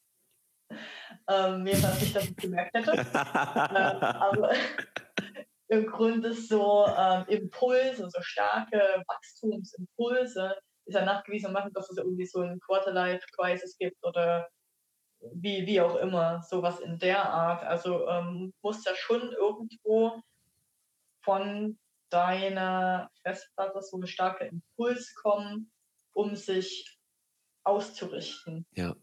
Ähm, 1.30 1.62
mehr 1.62 1.74
als 1.74 2.02
ich 2.02 2.12
das 2.12 2.34
gemerkt 2.36 2.74
hätte. 2.74 2.92
ähm, 2.92 3.06
aber 3.14 4.52
im 5.68 5.86
Grunde 5.86 6.34
so 6.34 6.86
ähm, 6.86 7.24
Impulse, 7.28 8.08
so 8.10 8.20
starke 8.20 9.02
Wachstumsimpulse, 9.06 10.56
ist 10.86 10.94
ja 10.94 11.04
nachgewiesen 11.04 11.52
machen, 11.52 11.72
dass 11.74 11.90
es 11.90 11.98
irgendwie 11.98 12.26
so 12.26 12.40
ein 12.40 12.60
Quarter-Life-Crisis 12.60 13.76
gibt 13.78 14.02
oder 14.04 14.48
wie, 15.20 15.66
wie 15.66 15.80
auch 15.80 15.96
immer, 15.96 16.42
sowas 16.42 16.80
in 16.80 16.98
der 16.98 17.28
Art. 17.28 17.64
Also 17.64 18.08
ähm, 18.08 18.52
muss 18.62 18.84
ja 18.84 18.94
schon 18.94 19.32
irgendwo 19.32 20.22
von 21.20 21.78
deiner 22.10 23.10
Festplatte 23.22 23.82
so 23.82 23.98
ein 23.98 24.06
starker 24.06 24.46
Impuls 24.46 25.14
kommen, 25.14 25.70
um 26.12 26.36
sich 26.36 26.98
auszurichten. 27.64 28.64
Ja. 28.74 28.94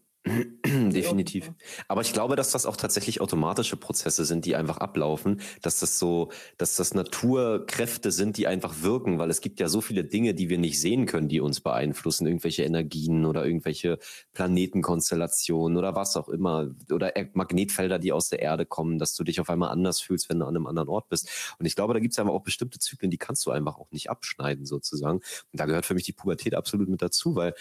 Definitiv. 0.96 1.52
Aber 1.88 2.00
ich 2.00 2.12
glaube, 2.12 2.36
dass 2.36 2.50
das 2.50 2.66
auch 2.66 2.76
tatsächlich 2.76 3.20
automatische 3.20 3.76
Prozesse 3.76 4.24
sind, 4.24 4.44
die 4.44 4.56
einfach 4.56 4.78
ablaufen, 4.78 5.40
dass 5.62 5.80
das 5.80 5.98
so, 5.98 6.30
dass 6.58 6.76
das 6.76 6.94
Naturkräfte 6.94 8.10
sind, 8.10 8.36
die 8.36 8.46
einfach 8.46 8.82
wirken, 8.82 9.18
weil 9.18 9.30
es 9.30 9.40
gibt 9.40 9.60
ja 9.60 9.68
so 9.68 9.80
viele 9.80 10.04
Dinge, 10.04 10.34
die 10.34 10.48
wir 10.48 10.58
nicht 10.58 10.80
sehen 10.80 11.06
können, 11.06 11.28
die 11.28 11.40
uns 11.40 11.60
beeinflussen, 11.60 12.26
irgendwelche 12.26 12.64
Energien 12.64 13.26
oder 13.26 13.44
irgendwelche 13.44 13.98
Planetenkonstellationen 14.32 15.76
oder 15.76 15.94
was 15.94 16.16
auch 16.16 16.28
immer 16.28 16.70
oder 16.90 17.12
Magnetfelder, 17.34 17.98
die 17.98 18.12
aus 18.12 18.28
der 18.28 18.40
Erde 18.40 18.66
kommen, 18.66 18.98
dass 18.98 19.14
du 19.14 19.24
dich 19.24 19.40
auf 19.40 19.50
einmal 19.50 19.70
anders 19.70 20.00
fühlst, 20.00 20.28
wenn 20.30 20.38
du 20.38 20.46
an 20.46 20.56
einem 20.56 20.66
anderen 20.66 20.88
Ort 20.88 21.08
bist. 21.08 21.28
Und 21.58 21.66
ich 21.66 21.76
glaube, 21.76 21.94
da 21.94 22.00
gibt 22.00 22.12
es 22.12 22.18
einfach 22.18 22.32
auch 22.32 22.42
bestimmte 22.42 22.78
Zyklen, 22.78 23.10
die 23.10 23.18
kannst 23.18 23.44
du 23.46 23.50
einfach 23.50 23.78
auch 23.78 23.90
nicht 23.90 24.10
abschneiden 24.10 24.66
sozusagen. 24.66 25.18
Und 25.18 25.60
da 25.60 25.66
gehört 25.66 25.86
für 25.86 25.94
mich 25.94 26.04
die 26.04 26.12
Pubertät 26.12 26.54
absolut 26.54 26.88
mit 26.88 27.02
dazu, 27.02 27.36
weil 27.36 27.54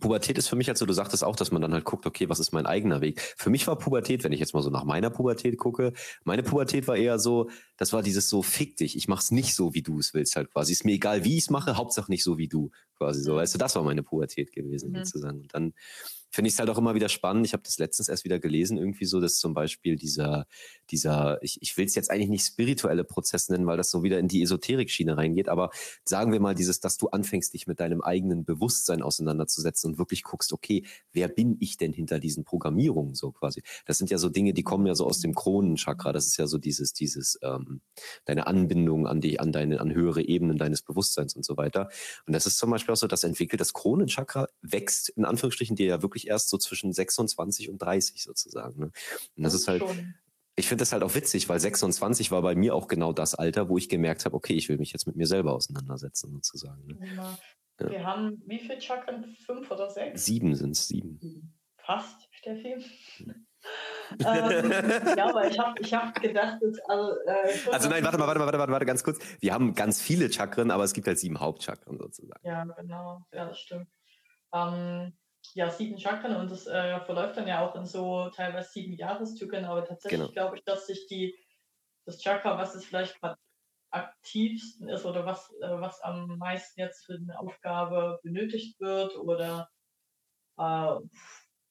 Pubertät 0.00 0.38
ist 0.38 0.48
für 0.48 0.56
mich 0.56 0.66
halt 0.66 0.76
so, 0.76 0.86
du 0.86 0.92
sagtest 0.92 1.22
auch, 1.22 1.36
dass 1.36 1.52
man 1.52 1.62
dann 1.62 1.72
halt 1.72 1.84
guckt, 1.84 2.04
okay, 2.04 2.28
was 2.28 2.40
ist 2.40 2.52
mein 2.52 2.66
eigener 2.66 3.00
Weg? 3.00 3.20
Für 3.36 3.48
mich 3.48 3.66
war 3.66 3.78
Pubertät, 3.78 4.24
wenn 4.24 4.32
ich 4.32 4.40
jetzt 4.40 4.52
mal 4.52 4.62
so 4.62 4.70
nach 4.70 4.84
meiner 4.84 5.08
Pubertät 5.08 5.56
gucke, 5.56 5.92
meine 6.24 6.42
Pubertät 6.42 6.88
war 6.88 6.96
eher 6.96 7.18
so, 7.18 7.48
das 7.76 7.92
war 7.92 8.02
dieses 8.02 8.28
so, 8.28 8.42
fick 8.42 8.76
dich, 8.76 8.96
ich 8.96 9.06
mach's 9.06 9.30
nicht 9.30 9.54
so, 9.54 9.72
wie 9.72 9.82
du 9.82 9.98
es 10.00 10.12
willst 10.12 10.34
halt 10.34 10.50
quasi. 10.50 10.72
Ist 10.72 10.84
mir 10.84 10.92
egal, 10.92 11.24
wie 11.24 11.36
ich 11.36 11.44
es 11.44 11.50
mache, 11.50 11.76
Hauptsache 11.76 12.10
nicht 12.10 12.24
so 12.24 12.38
wie 12.38 12.48
du 12.48 12.70
quasi 12.98 13.22
so. 13.22 13.34
Mhm. 13.34 13.36
Weißt 13.36 13.54
du, 13.54 13.58
das 13.58 13.76
war 13.76 13.82
meine 13.84 14.02
Pubertät 14.02 14.52
gewesen 14.52 14.90
mhm. 14.90 15.04
sozusagen. 15.04 15.40
Und 15.42 15.54
dann 15.54 15.74
finde 16.34 16.48
ich 16.48 16.54
es 16.54 16.58
halt 16.58 16.68
auch 16.68 16.78
immer 16.78 16.94
wieder 16.94 17.08
spannend. 17.08 17.46
Ich 17.46 17.52
habe 17.52 17.62
das 17.62 17.78
letztens 17.78 18.08
erst 18.08 18.24
wieder 18.24 18.38
gelesen, 18.38 18.76
irgendwie 18.76 19.04
so, 19.04 19.20
dass 19.20 19.38
zum 19.38 19.54
Beispiel 19.54 19.96
dieser, 19.96 20.46
dieser, 20.90 21.42
ich, 21.42 21.62
ich 21.62 21.76
will 21.76 21.86
es 21.86 21.94
jetzt 21.94 22.10
eigentlich 22.10 22.28
nicht 22.28 22.44
spirituelle 22.44 23.04
Prozess 23.04 23.48
nennen, 23.48 23.66
weil 23.66 23.76
das 23.76 23.90
so 23.90 24.02
wieder 24.02 24.18
in 24.18 24.28
die 24.28 24.42
Esoterik-Schiene 24.42 25.16
reingeht, 25.16 25.48
aber 25.48 25.70
sagen 26.04 26.32
wir 26.32 26.40
mal 26.40 26.54
dieses, 26.54 26.80
dass 26.80 26.96
du 26.96 27.08
anfängst, 27.08 27.54
dich 27.54 27.66
mit 27.66 27.78
deinem 27.78 28.00
eigenen 28.00 28.44
Bewusstsein 28.44 29.02
auseinanderzusetzen 29.02 29.92
und 29.92 29.98
wirklich 29.98 30.24
guckst, 30.24 30.52
okay, 30.52 30.84
wer 31.12 31.28
bin 31.28 31.56
ich 31.60 31.76
denn 31.76 31.92
hinter 31.92 32.18
diesen 32.18 32.44
Programmierungen 32.44 33.14
so 33.14 33.30
quasi? 33.30 33.62
Das 33.86 33.98
sind 33.98 34.10
ja 34.10 34.18
so 34.18 34.28
Dinge, 34.28 34.54
die 34.54 34.64
kommen 34.64 34.86
ja 34.86 34.94
so 34.94 35.06
aus 35.06 35.20
dem 35.20 35.34
Kronenchakra. 35.34 36.12
Das 36.12 36.26
ist 36.26 36.36
ja 36.36 36.46
so 36.48 36.58
dieses, 36.58 36.92
dieses, 36.92 37.38
ähm, 37.42 37.80
deine 38.24 38.48
Anbindung 38.48 39.06
an 39.06 39.20
die, 39.20 39.38
an 39.38 39.52
deine, 39.52 39.80
an 39.80 39.94
höhere 39.94 40.22
Ebenen 40.22 40.58
deines 40.58 40.82
Bewusstseins 40.82 41.36
und 41.36 41.44
so 41.44 41.56
weiter. 41.56 41.88
Und 42.26 42.32
das 42.32 42.46
ist 42.46 42.58
zum 42.58 42.70
Beispiel 42.70 42.92
auch 42.92 42.98
so, 42.98 43.06
dass 43.06 43.22
entwickelt 43.22 43.60
das 43.60 43.72
Kronenchakra 43.72 44.48
wächst, 44.62 45.10
in 45.10 45.24
Anführungsstrichen, 45.24 45.76
dir 45.76 45.86
ja 45.86 46.02
wirklich 46.02 46.23
ich 46.24 46.30
erst 46.30 46.48
so 46.48 46.58
zwischen 46.58 46.92
26 46.92 47.70
und 47.70 47.78
30 47.78 48.22
sozusagen. 48.22 48.78
Ne? 48.78 48.86
Und 48.86 49.44
das, 49.44 49.52
das 49.52 49.62
ist 49.62 49.68
halt, 49.68 49.82
schon. 49.82 50.14
ich 50.56 50.68
finde 50.68 50.82
das 50.82 50.92
halt 50.92 51.02
auch 51.02 51.14
witzig, 51.14 51.48
weil 51.48 51.60
26 51.60 52.30
war 52.30 52.42
bei 52.42 52.54
mir 52.54 52.74
auch 52.74 52.88
genau 52.88 53.12
das 53.12 53.34
Alter, 53.34 53.68
wo 53.68 53.78
ich 53.78 53.88
gemerkt 53.88 54.24
habe, 54.24 54.36
okay, 54.36 54.54
ich 54.54 54.68
will 54.68 54.78
mich 54.78 54.92
jetzt 54.92 55.06
mit 55.06 55.16
mir 55.16 55.26
selber 55.26 55.52
auseinandersetzen 55.52 56.32
sozusagen. 56.32 56.86
Ne? 56.86 56.98
Ja. 57.16 57.38
Wir 57.78 58.04
haben 58.04 58.42
wie 58.46 58.60
viele 58.60 58.80
Chakren? 58.80 59.36
Fünf 59.44 59.70
oder 59.70 59.90
sechs? 59.90 60.24
Sieben 60.24 60.54
sind 60.54 60.72
es, 60.72 60.86
sieben. 60.86 61.52
Fast, 61.78 62.28
Steffi. 62.30 62.76
ähm, 64.24 64.70
ja, 65.16 65.28
aber 65.28 65.48
ich 65.48 65.58
habe 65.58 65.80
ich 65.80 65.92
hab 65.92 66.20
gedacht, 66.20 66.58
dass, 66.62 66.78
also, 66.88 67.12
äh, 67.26 67.72
also 67.72 67.88
nein, 67.88 68.04
warte 68.04 68.18
mal, 68.18 68.26
warte 68.26 68.38
mal, 68.38 68.46
warte 68.46 68.58
mal, 68.58 68.68
warte 68.68 68.86
ganz 68.86 69.02
kurz. 69.02 69.18
Wir 69.40 69.52
haben 69.52 69.74
ganz 69.74 70.00
viele 70.00 70.30
Chakren, 70.32 70.70
aber 70.70 70.84
es 70.84 70.92
gibt 70.92 71.06
halt 71.06 71.18
sieben 71.18 71.40
Hauptchakren 71.40 71.98
sozusagen. 71.98 72.46
Ja, 72.46 72.64
genau, 72.64 73.26
ja, 73.32 73.46
das 73.46 73.58
stimmt. 73.58 73.88
Ähm, 74.52 75.12
ja, 75.52 75.70
sieben 75.70 75.98
Chakren 75.98 76.36
und 76.36 76.50
das 76.50 76.66
äh, 76.66 77.00
verläuft 77.00 77.36
dann 77.36 77.46
ja 77.46 77.60
auch 77.60 77.74
in 77.76 77.86
so 77.86 78.30
teilweise 78.30 78.70
sieben 78.70 78.94
Jahreszyklen, 78.94 79.64
aber 79.64 79.84
tatsächlich 79.84 80.20
genau. 80.20 80.32
glaube 80.32 80.56
ich, 80.56 80.64
dass 80.64 80.86
sich 80.86 81.06
die, 81.06 81.36
das 82.06 82.20
Chakra, 82.20 82.58
was 82.58 82.74
es 82.74 82.84
vielleicht 82.84 83.20
gerade 83.20 83.38
aktivsten 83.90 84.88
ist 84.88 85.04
oder 85.04 85.24
was, 85.24 85.52
äh, 85.60 85.80
was 85.80 86.00
am 86.00 86.38
meisten 86.38 86.80
jetzt 86.80 87.04
für 87.04 87.14
eine 87.14 87.38
Aufgabe 87.38 88.18
benötigt 88.22 88.80
wird 88.80 89.16
oder 89.16 89.68
äh, 90.58 90.96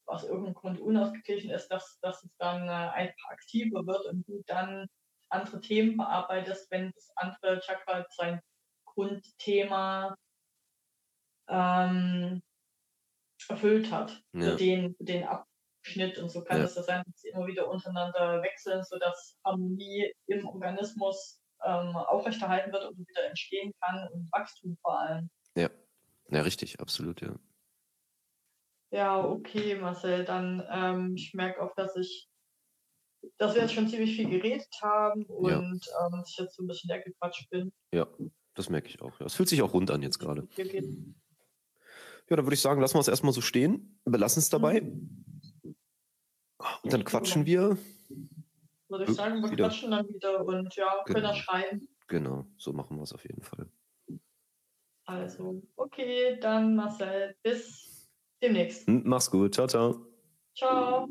aus 0.06 0.24
irgendeinem 0.24 0.54
Grund 0.54 0.80
unausgeglichen 0.80 1.52
ist, 1.52 1.70
dass, 1.70 2.00
dass 2.02 2.24
es 2.24 2.36
dann 2.38 2.68
äh, 2.68 2.72
einfach 2.72 3.30
aktiver 3.30 3.86
wird 3.86 4.06
und 4.06 4.28
du 4.28 4.42
dann 4.48 4.88
andere 5.30 5.62
Themen 5.62 5.98
bearbeitest, 5.98 6.70
wenn 6.72 6.92
das 6.92 7.12
andere 7.16 7.60
Chakra 7.60 8.06
sein 8.10 8.40
Grundthema 8.86 10.16
ähm, 11.48 12.42
erfüllt 13.50 13.92
hat, 13.92 14.22
ja. 14.34 14.56
den, 14.56 14.96
den 15.00 15.24
Abschnitt. 15.24 16.18
Und 16.18 16.30
so 16.30 16.44
kann 16.44 16.60
ja. 16.60 16.66
es 16.66 16.76
ja 16.76 16.84
sein, 16.84 17.04
dass 17.06 17.22
sie 17.22 17.30
immer 17.30 17.48
wieder 17.48 17.70
untereinander 17.70 18.42
wechseln, 18.42 18.84
sodass 18.84 19.38
Harmonie 19.46 20.14
im 20.28 20.48
Organismus 20.48 21.42
ähm, 21.64 21.96
aufrechterhalten 21.96 22.72
wird 22.72 22.86
und 22.86 22.98
wieder 22.98 23.28
entstehen 23.28 23.74
kann 23.82 24.08
und 24.14 24.30
Wachstum 24.32 24.78
vor 24.82 25.00
allem. 25.00 25.30
Ja, 25.56 25.70
ja 26.30 26.42
richtig, 26.42 26.80
absolut, 26.80 27.22
ja. 27.22 27.36
Ja, 28.92 29.26
okay, 29.26 29.76
Marcel, 29.76 30.24
dann 30.24 30.64
ähm, 30.70 31.16
ich 31.16 31.34
merke 31.34 31.62
auch, 31.64 31.74
dass 31.76 31.96
ich 31.96 32.30
dass 33.38 33.56
wir 33.56 33.62
jetzt 33.62 33.74
schon 33.74 33.88
ziemlich 33.88 34.16
viel 34.16 34.30
geredet 34.30 34.68
haben 34.82 35.24
und 35.26 35.50
ja. 35.50 36.08
ähm, 36.08 36.24
ich 36.28 36.38
jetzt 36.38 36.56
so 36.56 36.64
ein 36.64 36.68
bisschen 36.68 36.90
weggequatscht 36.90 37.50
bin. 37.50 37.72
Ja, 37.94 38.08
das 38.54 38.70
merke 38.70 38.90
ich 38.90 39.02
auch. 39.02 39.20
Es 39.22 39.34
fühlt 39.36 39.50
sich 39.50 39.62
auch 39.62 39.74
rund 39.74 39.92
an 39.92 40.02
jetzt 40.02 40.20
gerade. 40.20 40.48
Ja, 42.30 42.36
dann 42.36 42.46
würde 42.46 42.56
ich 42.56 42.62
sagen, 42.62 42.82
lassen 42.82 42.96
wir 42.96 43.02
es 43.02 43.08
erstmal 43.08 43.34
so 43.34 43.42
stehen, 43.42 44.00
belassen 44.06 44.40
es 44.40 44.50
dabei. 44.50 44.82
Und 44.82 46.94
dann 46.94 47.04
quatschen 47.04 47.46
wir. 47.46 47.78
Würde 48.90 49.06
ich 49.06 49.16
sagen, 49.16 49.42
wir 49.42 49.52
wieder. 49.52 49.68
quatschen 49.68 49.92
dann 49.92 50.08
wieder 50.08 50.46
und 50.46 50.76
ja, 50.76 51.04
können 51.06 51.22
genau. 51.22 51.34
schreiben. 51.34 51.88
Genau, 52.08 52.46
so 52.58 52.74
machen 52.74 52.98
wir 52.98 53.04
es 53.04 53.14
auf 53.14 53.24
jeden 53.24 53.42
Fall. 53.42 53.68
Also, 55.06 55.62
okay, 55.76 56.40
dann 56.40 56.76
Marcel, 56.76 57.36
bis 57.44 58.10
demnächst. 58.42 58.88
Mach's 58.88 59.30
gut, 59.30 59.54
ciao, 59.54 59.68
ciao. 59.68 60.06
Ciao. 60.56 61.10